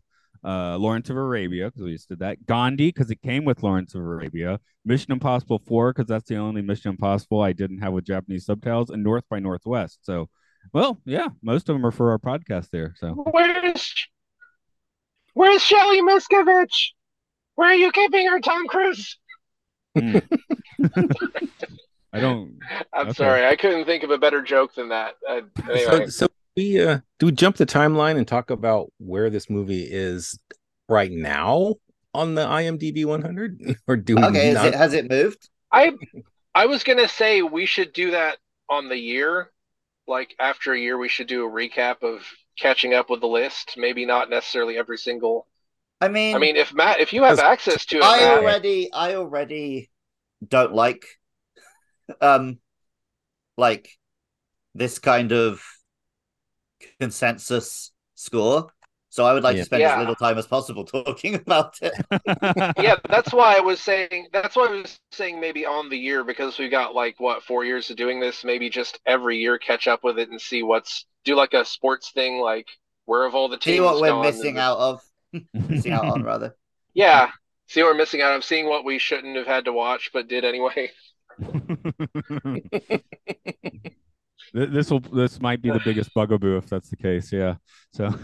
Uh, 0.47 0.78
Lawrence 0.78 1.11
of 1.11 1.16
Arabia, 1.16 1.66
because 1.66 1.82
we 1.82 1.92
just 1.92 2.09
did 2.09 2.20
that. 2.20 2.47
Gandhi, 2.47 2.86
because 2.88 3.11
it 3.11 3.20
came 3.20 3.44
with 3.44 3.64
Lawrence 3.64 3.97
of 3.97 4.01
Arabia. 4.03 4.61
Mission 4.84 5.11
Impossible 5.12 5.61
4, 5.66 5.92
because 5.92 6.07
that's 6.09 6.28
the 6.28 6.36
only 6.36 6.62
Mission 6.62 6.90
Impossible 6.92 7.40
I 7.42 7.53
didn't 7.53 7.78
have 7.80 7.92
with 7.92 8.05
Japanese 8.05 8.47
subtitles, 8.47 8.90
and 8.90 9.03
North 9.03 9.24
by 9.28 9.40
Northwest. 9.40 9.99
So, 10.03 10.28
well, 10.72 11.01
yeah, 11.05 11.28
most 11.42 11.68
of 11.68 11.74
them 11.74 11.84
are 11.84 11.90
for 11.90 12.12
our 12.12 12.18
podcast 12.20 12.70
there. 12.70 12.94
So, 12.97 13.09
Where's 13.11 13.92
Where's 15.34 15.62
Shelly 15.62 16.01
Miscavige? 16.03 16.92
Where 17.57 17.70
are 17.70 17.74
you 17.74 17.90
keeping 17.90 18.28
her, 18.28 18.38
Tom 18.38 18.66
Cruise? 18.68 19.18
I 19.97 20.20
don't. 22.20 22.59
I'm 22.92 23.09
Okay. 23.09 23.12
sorry, 23.14 23.44
I 23.44 23.57
couldn't 23.57 23.84
think 23.84 24.03
of 24.05 24.11
a 24.11 24.18
better 24.18 24.42
joke 24.42 24.74
than 24.74 24.90
that. 24.90 25.14
Uh, 25.28 25.40
anyway, 25.68 26.07
So, 26.07 26.26
so 26.26 26.26
we 26.57 26.80
uh, 26.82 27.00
do 27.18 27.26
we 27.26 27.32
jump 27.32 27.57
the 27.57 27.66
timeline 27.66 28.16
and 28.16 28.26
talk 28.26 28.50
about 28.50 28.92
where 28.98 29.30
this 29.30 29.50
movie 29.50 29.82
is 29.84 30.38
right 30.88 31.11
now 31.11 31.74
on 32.14 32.34
the 32.34 32.46
IMDb 32.46 33.04
100, 33.04 33.76
or 33.86 33.96
do 33.96 34.16
we 34.16 34.22
Okay, 34.28 34.48
is 34.48 34.54
not? 34.54 34.66
it, 34.68 34.74
has 34.74 34.94
it 34.94 35.11
moved? 35.11 35.48
I 35.72 35.92
I 36.54 36.66
was 36.66 36.84
gonna 36.84 37.09
say 37.09 37.42
we 37.42 37.66
should 37.66 37.92
do 37.92 38.12
that 38.12 38.38
on 38.68 38.88
the 38.88 38.98
year. 38.98 39.50
Like 40.07 40.34
after 40.38 40.72
a 40.72 40.78
year, 40.78 40.98
we 40.98 41.09
should 41.09 41.26
do 41.26 41.44
a 41.46 41.50
recap 41.50 42.02
of 42.02 42.22
catching 42.59 42.94
up 42.94 43.11
with 43.11 43.20
the 43.20 43.26
list. 43.28 43.74
Maybe 43.76 44.07
not 44.07 44.30
necessarily 44.30 44.78
every 44.78 44.98
single. 44.98 45.46
I 46.00 46.09
mean, 46.09 46.36
I 46.36 46.38
mean, 46.38 46.57
if 46.57 46.74
Matt, 46.74 47.00
if 47.00 47.12
you 47.12 47.22
have 47.24 47.38
access 47.38 47.86
to 47.86 47.98
it, 47.98 48.02
I 48.04 48.18
Matt, 48.18 48.38
already, 48.38 48.92
I 48.92 49.14
already 49.14 49.90
don't 50.46 50.74
like, 50.74 51.07
um, 52.20 52.59
like 53.57 53.88
this 54.74 54.98
kind 54.98 55.32
of 55.32 55.62
consensus 57.00 57.92
score. 58.14 58.72
So 59.08 59.24
I 59.24 59.32
would 59.32 59.42
like 59.44 59.56
Yeah. 59.56 59.62
to 59.62 59.64
spend 59.66 59.80
Yeah. 59.80 59.94
as 59.94 59.98
little 60.00 60.14
time 60.14 60.36
as 60.36 60.46
possible 60.46 60.84
talking 61.04 61.36
about 61.36 61.76
it. 61.80 61.94
yeah, 62.78 62.96
that's 63.08 63.32
why 63.32 63.56
I 63.56 63.60
was 63.60 63.80
saying. 63.80 64.28
That's 64.32 64.56
why 64.56 64.66
I 64.66 64.70
was 64.82 64.98
saying 65.12 65.40
maybe 65.40 65.64
on 65.64 65.88
the 65.88 65.96
year 65.96 66.22
because 66.24 66.58
we 66.58 66.68
got 66.68 66.94
like 66.94 67.18
what 67.18 67.42
four 67.42 67.64
years 67.64 67.88
of 67.90 67.96
doing 67.96 68.20
this. 68.20 68.44
Maybe 68.44 68.68
just 68.68 69.00
every 69.06 69.38
year 69.38 69.58
catch 69.58 69.86
up 69.88 70.04
with 70.04 70.18
it 70.18 70.28
and 70.30 70.40
see 70.40 70.62
what's 70.62 71.06
do 71.24 71.34
like 71.34 71.54
a 71.54 71.64
sports 71.64 72.10
thing. 72.10 72.40
Like 72.40 72.66
where 73.06 73.24
have 73.24 73.34
all 73.34 73.48
the 73.48 73.56
teams 73.56 73.76
See 73.76 73.80
what 73.80 74.00
we're 74.00 74.08
gone 74.08 74.22
missing 74.26 74.58
out 74.58 74.78
of. 74.78 75.02
missing 75.54 75.92
out 75.92 76.04
on 76.06 76.22
rather. 76.22 76.54
Yeah, 76.92 77.30
see 77.68 77.82
what 77.82 77.92
we're 77.92 77.98
missing 77.98 78.20
out. 78.20 78.32
I'm 78.32 78.42
seeing 78.42 78.66
what 78.66 78.84
we 78.84 78.98
shouldn't 78.98 79.36
have 79.36 79.46
had 79.46 79.64
to 79.66 79.72
watch 79.72 80.10
but 80.12 80.28
did 80.28 80.44
anyway. 80.44 80.90
Th- 84.57 84.70
this 84.70 84.90
will 84.90 85.00
this 85.00 85.40
might 85.40 85.61
be 85.62 85.70
the 85.70 85.80
biggest 85.84 86.12
bugaboo 86.14 86.57
if 86.57 86.66
that's 86.68 86.88
the 86.88 86.96
case. 86.96 87.32
Yeah. 87.32 87.57
So 87.92 88.14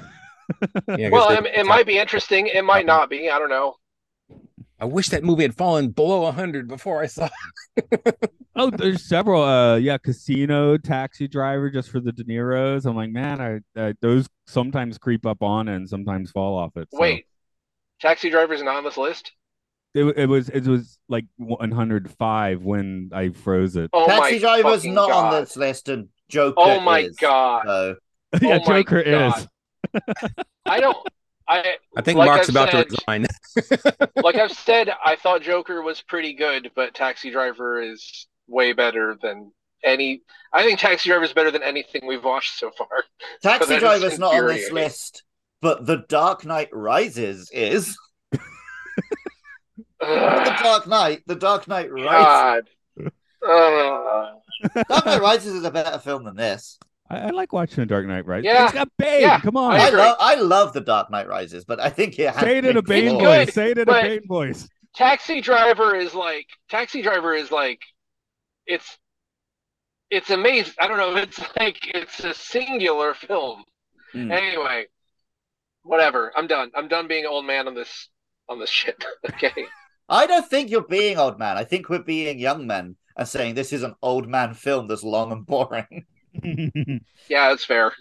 Yeah, 0.97 1.09
Well, 1.13 1.29
they- 1.29 1.51
it, 1.51 1.61
it 1.61 1.67
might 1.67 1.87
be 1.87 1.99
interesting. 1.99 2.47
It 2.49 2.65
might 2.65 2.87
not 2.87 3.09
be. 3.11 3.31
I 3.31 3.39
don't 3.39 3.51
know. 3.51 3.77
I 4.81 4.85
wish 4.87 5.11
that 5.11 5.23
movie 5.23 5.43
had 5.43 5.55
fallen 5.55 5.91
below 5.91 6.23
100 6.23 6.67
before 6.67 7.01
I 7.03 7.07
saw. 7.07 7.29
it. 7.77 8.33
oh, 8.57 8.69
there's 8.71 9.07
several. 9.09 9.41
Uh, 9.43 9.77
yeah, 9.77 9.97
Casino, 9.97 10.77
Taxi 10.77 11.29
Driver, 11.29 11.71
just 11.71 11.89
for 11.91 12.01
the 12.01 12.11
De 12.11 12.25
Niro's. 12.25 12.85
I'm 12.85 12.97
like, 12.97 13.11
man, 13.11 13.41
I, 13.41 13.81
I 13.81 13.95
those 14.01 14.29
sometimes 14.49 14.99
creep 14.99 15.25
up 15.25 15.41
on 15.43 15.69
and 15.69 15.89
sometimes 15.89 16.33
fall 16.33 16.59
off 16.59 16.77
it. 16.77 16.89
so. 16.93 16.99
Wait, 17.01 17.27
Taxi 18.01 18.29
Driver's 18.31 18.61
not 18.63 18.75
on 18.77 18.83
this 18.85 18.97
list. 18.97 19.31
it, 19.95 20.03
it 20.19 20.27
was 20.29 20.49
it 20.49 20.67
was 20.67 20.99
like 21.09 21.27
105 21.37 22.63
when 22.63 23.11
I 23.15 23.29
froze 23.31 23.77
it. 23.77 23.91
Oh 23.93 24.07
Taxi 24.07 24.39
Driver's 24.41 24.85
not 24.85 25.11
god. 25.11 25.35
on 25.35 25.41
this 25.43 25.57
list, 25.57 25.89
and 25.89 26.09
Joker. 26.33 26.55
Oh 26.59 26.81
my 26.81 27.01
is, 27.01 27.17
god. 27.17 27.63
So 27.67 27.97
yeah, 28.41 28.59
oh 28.63 28.67
Joker 28.67 29.05
God. 29.05 29.49
is. 29.95 30.03
I 30.67 30.81
don't. 30.81 30.97
I 31.49 31.75
I 31.97 32.01
think 32.03 32.19
Like 32.19 32.27
Mark's 32.29 32.49
I've 32.49 32.55
about 32.55 32.71
said- 32.71 32.89
to 32.89 32.97
resign. 33.07 33.27
like 34.25 34.37
I've 34.37 34.53
said. 34.57 34.91
I 35.05 35.17
thought 35.17 35.43
Joker 35.43 35.83
was 35.83 36.01
pretty 36.01 36.33
good, 36.35 36.71
but 36.75 36.95
Taxi 36.95 37.31
Driver 37.31 37.83
is 37.83 38.27
way 38.49 38.73
better 38.73 39.17
than 39.21 39.53
any. 39.85 40.23
I 40.53 40.63
think 40.65 40.79
Taxi 40.79 41.11
Driver 41.11 41.25
is 41.25 41.33
better 41.35 41.51
than 41.51 41.63
anything 41.63 42.07
we've 42.07 42.25
watched 42.25 42.59
so 42.59 42.71
far. 42.71 42.89
Taxi 43.43 43.69
that 43.69 43.75
is 43.77 43.81
Driver's 43.81 44.19
not 44.19 44.35
on 44.35 44.47
this 44.47 44.71
list, 44.71 45.25
but 45.61 45.85
The 45.85 46.05
Dark 46.09 46.45
Knight 46.47 46.71
Rises 46.73 47.51
is. 47.53 47.97
the 50.01 50.57
Dark 50.63 50.87
Knight. 50.87 51.23
The 51.27 51.35
Dark 51.37 51.69
Knight 51.69 51.91
Rises. 51.93 52.65
God. 52.99 53.11
Ugh. 53.47 54.35
Dark 54.89 55.07
Knight 55.07 55.21
Rises 55.21 55.55
is 55.55 55.65
a 55.65 55.71
better 55.71 55.99
film 55.99 56.25
than 56.25 56.37
this. 56.37 56.79
I, 57.11 57.19
I 57.21 57.31
like 57.31 57.53
watching 57.53 57.77
The 57.77 57.87
Dark 57.87 58.07
Knight, 58.07 58.27
right? 58.27 58.43
Yeah. 58.43 58.65
It's 58.65 58.73
got 58.73 58.89
Bane. 58.99 59.21
Yeah. 59.23 59.41
Come 59.41 59.57
on. 59.57 59.75
I 59.75 59.85
I, 59.85 59.89
agree. 59.89 59.99
love 60.01 60.17
I 60.21 60.35
love 60.37 60.73
The 60.73 60.81
Dark 60.81 61.11
Knight 61.11 61.29
Rises, 61.29 61.65
but 61.65 61.81
I 61.81 61.91
think 61.91 62.19
it 62.19 62.31
has 62.33 62.41
Say 62.41 62.59
it 62.59 62.65
in 62.65 62.77
a 62.77 62.83
big 62.83 63.05
Bane 63.07 63.19
flaws. 63.19 63.23
good, 63.23 63.47
voice. 63.47 63.55
Say 63.55 63.71
it 63.73 63.79
in 63.79 63.85
but- 63.85 64.05
a 64.05 64.09
Bane 64.09 64.27
voice. 64.27 64.69
Taxi 64.95 65.41
Driver 65.41 65.95
is 65.97 66.15
like 66.15 66.47
Taxi 66.69 67.01
Driver 67.01 67.35
is 67.35 67.51
like 67.51 67.81
it's 68.67 68.99
it's 70.11 70.29
amazing. 70.31 70.75
I 70.79 70.87
don't 70.87 70.99
know. 70.99 71.17
It's 71.23 71.39
like 71.59 71.79
it's 71.95 72.21
a 72.25 72.35
singular 72.35 73.15
film. 73.15 73.65
Hmm. 74.13 74.31
Anyway, 74.31 74.85
whatever. 75.83 76.31
I'm 76.37 76.47
done. 76.47 76.71
I'm 76.75 76.89
done 76.89 77.09
being 77.09 77.25
old 77.25 77.47
man 77.47 77.69
on 77.69 77.75
this 77.75 78.09
on 78.51 78.59
this 78.61 78.69
shit. 78.69 79.03
okay. 79.31 79.65
I 80.09 80.27
don't 80.27 80.47
think 80.47 80.71
you're 80.71 80.83
being 80.83 81.17
old 81.19 81.39
man. 81.39 81.57
I 81.57 81.65
think 81.65 81.89
we're 81.89 82.01
being 82.03 82.39
young 82.39 82.67
men 82.67 82.97
and 83.17 83.29
saying 83.29 83.55
this 83.55 83.73
is 83.73 83.83
an 83.83 83.95
old 84.03 84.29
man 84.29 84.55
film 84.55 84.89
that's 84.89 85.03
long 85.05 85.33
and 85.33 85.47
boring. 85.47 86.07
Yeah, 87.29 87.49
that's 87.49 87.65
fair. 87.65 87.93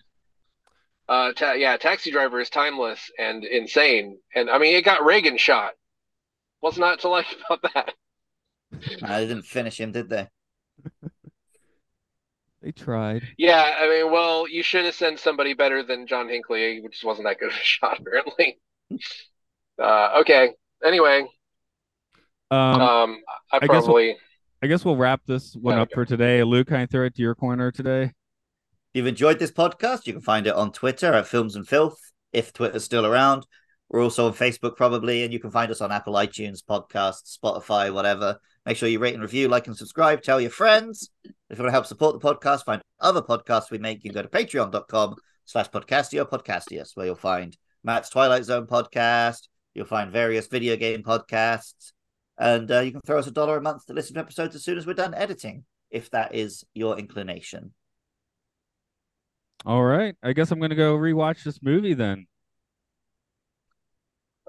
Uh, 1.07 1.33
ta- 1.33 1.53
yeah, 1.53 1.77
Taxi 1.77 2.09
Driver 2.11 2.39
is 2.39 2.49
timeless 2.49 3.11
and 3.19 3.43
insane, 3.43 4.19
and 4.33 4.49
I 4.49 4.57
mean, 4.59 4.75
it 4.75 4.85
got 4.85 5.03
Reagan 5.05 5.37
shot. 5.37 5.73
What's 6.61 6.77
not 6.77 7.01
to 7.01 7.09
like 7.09 7.27
about 7.49 7.73
that? 7.73 7.95
I 9.03 9.21
didn't 9.21 9.43
finish 9.43 9.79
him, 9.79 9.91
did 9.91 10.09
they? 10.09 10.27
they 12.61 12.71
tried. 12.71 13.27
Yeah, 13.37 13.75
I 13.79 13.89
mean, 13.89 14.11
well, 14.11 14.47
you 14.47 14.63
should 14.63 14.85
have 14.85 14.95
sent 14.95 15.19
somebody 15.19 15.53
better 15.53 15.83
than 15.83 16.07
John 16.07 16.29
Hinckley, 16.29 16.81
which 16.81 17.03
wasn't 17.03 17.27
that 17.27 17.39
good 17.39 17.49
of 17.51 17.55
a 17.55 17.59
shot, 17.63 17.99
apparently. 17.99 18.59
Uh, 19.79 20.19
okay. 20.21 20.51
Anyway, 20.83 21.25
Um, 22.49 22.81
um, 22.81 23.21
I 23.51 23.59
I 23.61 23.67
guess 23.67 23.87
probably 23.87 24.17
I 24.61 24.67
guess 24.67 24.85
we'll 24.85 24.95
wrap 24.95 25.21
this 25.25 25.55
one 25.55 25.79
up 25.79 25.89
for 25.91 26.05
today. 26.05 26.43
Luke, 26.43 26.67
can 26.67 26.77
I 26.77 26.85
throw 26.85 27.05
it 27.05 27.15
to 27.15 27.21
your 27.21 27.33
corner 27.35 27.71
today? 27.71 28.03
If 28.03 28.13
you've 28.93 29.07
enjoyed 29.07 29.39
this 29.39 29.51
podcast, 29.51 30.05
you 30.05 30.13
can 30.13 30.21
find 30.21 30.45
it 30.45 30.53
on 30.53 30.71
Twitter 30.71 31.13
at 31.13 31.27
Films 31.27 31.55
and 31.55 31.67
Filth, 31.67 31.97
if 32.31 32.53
Twitter's 32.53 32.83
still 32.83 33.05
around, 33.05 33.45
We're 33.89 34.03
also 34.03 34.27
on 34.27 34.33
Facebook, 34.33 34.77
probably, 34.77 35.23
and 35.23 35.33
you 35.33 35.39
can 35.39 35.51
find 35.51 35.69
us 35.71 35.81
on 35.81 35.91
Apple 35.91 36.13
iTunes, 36.13 36.59
podcasts, 36.63 37.37
Spotify, 37.37 37.93
whatever. 37.93 38.39
Make 38.65 38.77
sure 38.77 38.87
you 38.87 38.99
rate 38.99 39.15
and 39.15 39.23
review, 39.23 39.49
like 39.49 39.67
and 39.67 39.75
subscribe. 39.75 40.21
Tell 40.21 40.39
your 40.39 40.51
friends. 40.51 41.09
If 41.25 41.57
you 41.57 41.63
want 41.63 41.67
to 41.67 41.71
help 41.71 41.85
support 41.85 42.19
the 42.19 42.33
podcast, 42.33 42.63
find 42.63 42.81
other 42.99 43.21
podcasts 43.21 43.71
we 43.71 43.79
make, 43.79 44.03
you 44.03 44.11
can 44.11 44.21
go 44.21 44.21
to 44.21 44.29
patreon.com 44.29 45.15
slash 45.45 45.69
podcastio 45.69 46.29
podcastius, 46.29 46.95
where 46.95 47.07
you'll 47.07 47.15
find 47.15 47.57
Matt's 47.83 48.09
Twilight 48.09 48.45
Zone 48.45 48.67
podcast. 48.67 49.47
You'll 49.73 49.85
find 49.87 50.11
various 50.11 50.47
video 50.47 50.77
game 50.77 51.03
podcasts. 51.03 51.91
And 52.41 52.69
uh, 52.71 52.79
you 52.79 52.91
can 52.91 53.01
throw 53.01 53.19
us 53.19 53.27
a 53.27 53.31
dollar 53.31 53.57
a 53.57 53.61
month 53.61 53.85
to 53.85 53.93
listen 53.93 54.15
to 54.15 54.19
episodes 54.19 54.55
as 54.55 54.63
soon 54.63 54.79
as 54.79 54.87
we're 54.87 54.95
done 54.95 55.13
editing, 55.13 55.63
if 55.91 56.09
that 56.09 56.33
is 56.33 56.65
your 56.73 56.97
inclination. 56.97 57.71
All 59.63 59.83
right. 59.83 60.15
I 60.23 60.33
guess 60.33 60.49
I'm 60.49 60.57
going 60.57 60.71
to 60.71 60.75
go 60.75 60.97
rewatch 60.97 61.43
this 61.43 61.61
movie 61.61 61.93
then. 61.93 62.25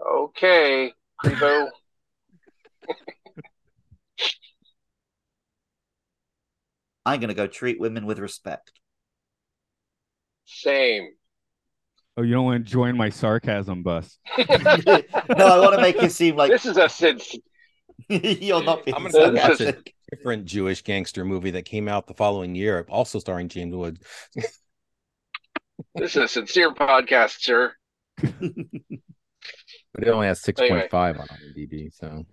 Okay, 0.03 0.95
Grebo. 1.23 1.69
I'm 7.05 7.21
going 7.21 7.29
to 7.29 7.35
go 7.35 7.47
treat 7.47 7.79
women 7.79 8.07
with 8.07 8.19
respect. 8.19 8.73
Same. 10.47 11.11
Oh, 12.17 12.23
you 12.23 12.33
don't 12.33 12.47
want 12.47 12.65
to 12.65 12.73
join 12.73 12.97
my 12.97 13.11
sarcasm 13.11 13.83
bus. 13.83 14.19
no, 14.39 14.45
I 14.49 15.61
want 15.61 15.75
to 15.75 15.81
make 15.83 15.97
it 15.97 16.11
seem 16.11 16.37
like 16.37 16.51
This 16.51 16.65
is 16.65 16.79
a 16.79 16.89
Sid. 16.89 17.23
you're 18.09 18.63
not 18.63 18.85
being 18.85 18.97
I'm 18.97 19.03
gonna 19.05 19.13
go 19.13 19.31
watch 19.33 19.61
it. 19.61 19.77
sarcastic. 19.77 19.95
Different 20.11 20.45
Jewish 20.45 20.83
gangster 20.83 21.25
movie 21.25 21.53
that 21.53 21.65
came 21.65 21.89
out 21.89 22.07
the 22.07 22.15
following 22.15 22.55
year, 22.55 22.85
also 22.89 23.19
starring 23.19 23.49
James 23.49 23.75
Woods. 23.75 24.01
This 25.95 26.17
is 26.17 26.17
a 26.17 26.29
sincere 26.29 26.73
podcast, 26.75 27.41
sir. 27.41 27.75
But 29.95 30.05
it 30.07 30.11
only 30.11 30.27
has 30.29 30.41
six 30.41 30.61
Anyway. 30.61 30.81
point 30.81 30.91
five 30.91 31.19
on 31.19 31.27
IMDb. 31.27 31.93
So 31.93 32.25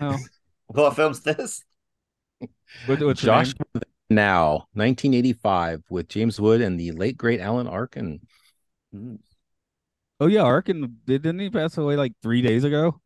Oh, 0.00 0.16
What 0.68 0.96
film's 0.96 1.20
this? 1.20 1.62
what, 2.86 3.00
what's 3.00 3.20
Josh 3.20 3.52
now, 4.08 4.66
1985, 4.74 5.82
with 5.90 6.08
James 6.08 6.40
Wood 6.40 6.60
and 6.60 6.78
the 6.78 6.92
late 6.92 7.16
great 7.16 7.40
Alan 7.40 7.66
Arkin. 7.66 8.20
Mm. 8.94 9.18
Oh 10.20 10.26
yeah, 10.26 10.42
Arkin 10.42 10.98
didn't 11.06 11.38
he 11.38 11.50
pass 11.50 11.76
away 11.76 11.96
like 11.96 12.12
three 12.22 12.40
days 12.42 12.64
ago? 12.64 13.00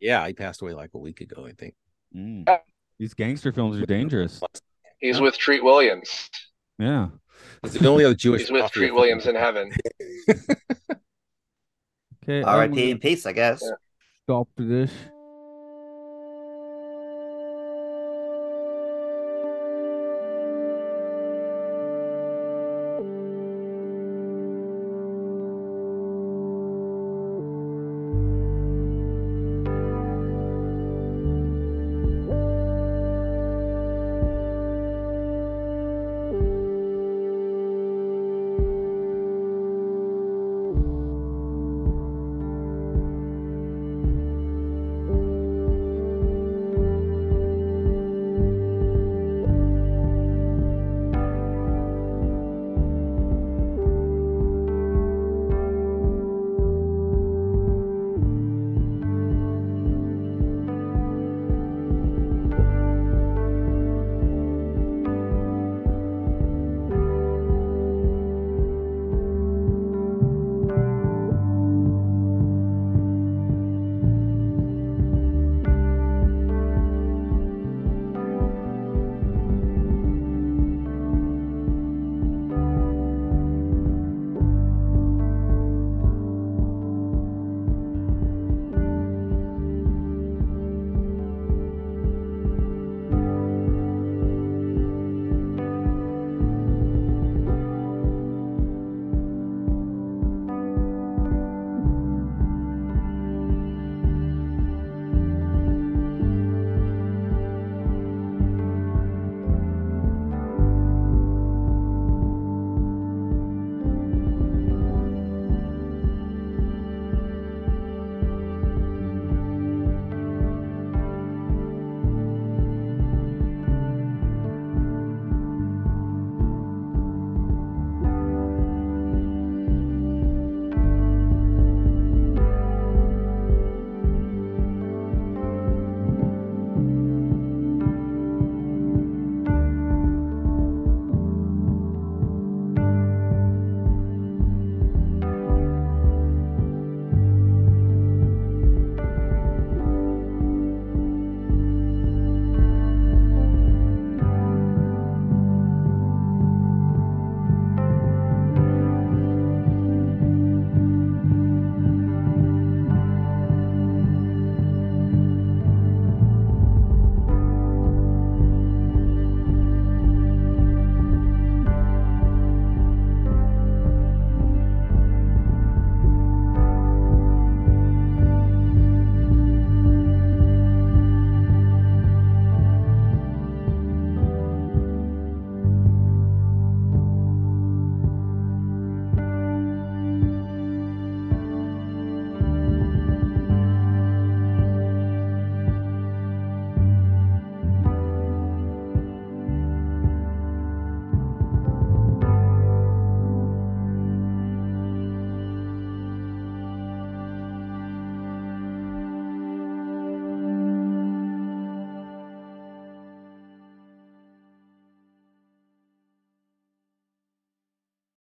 Yeah, 0.00 0.26
he 0.26 0.32
passed 0.32 0.62
away 0.62 0.72
like 0.72 0.90
a 0.94 0.98
week 0.98 1.20
ago, 1.20 1.46
I 1.46 1.52
think. 1.52 1.74
Mm. 2.16 2.58
These 2.98 3.14
gangster 3.14 3.52
films 3.52 3.80
are 3.80 3.86
dangerous. 3.86 4.40
He's 4.98 5.20
with 5.20 5.38
Treat 5.38 5.62
Williams. 5.62 6.28
Yeah. 6.78 7.08
It's 7.62 7.74
the 7.74 7.88
only 7.88 8.04
other 8.04 8.14
Jewish. 8.16 8.42
He's 8.42 8.50
with 8.50 8.70
Treat. 8.72 8.94
Williams 8.94 9.26
in 9.26 9.34
heaven. 9.34 9.72
Okay. 12.22 12.40
I'm 12.46 12.54
R.I.P. 12.56 12.90
in 12.90 12.98
peace, 12.98 13.24
I 13.24 13.32
guess. 13.32 13.62
Yeah. 13.62 13.70
Stop 14.24 14.48
this. 14.58 14.92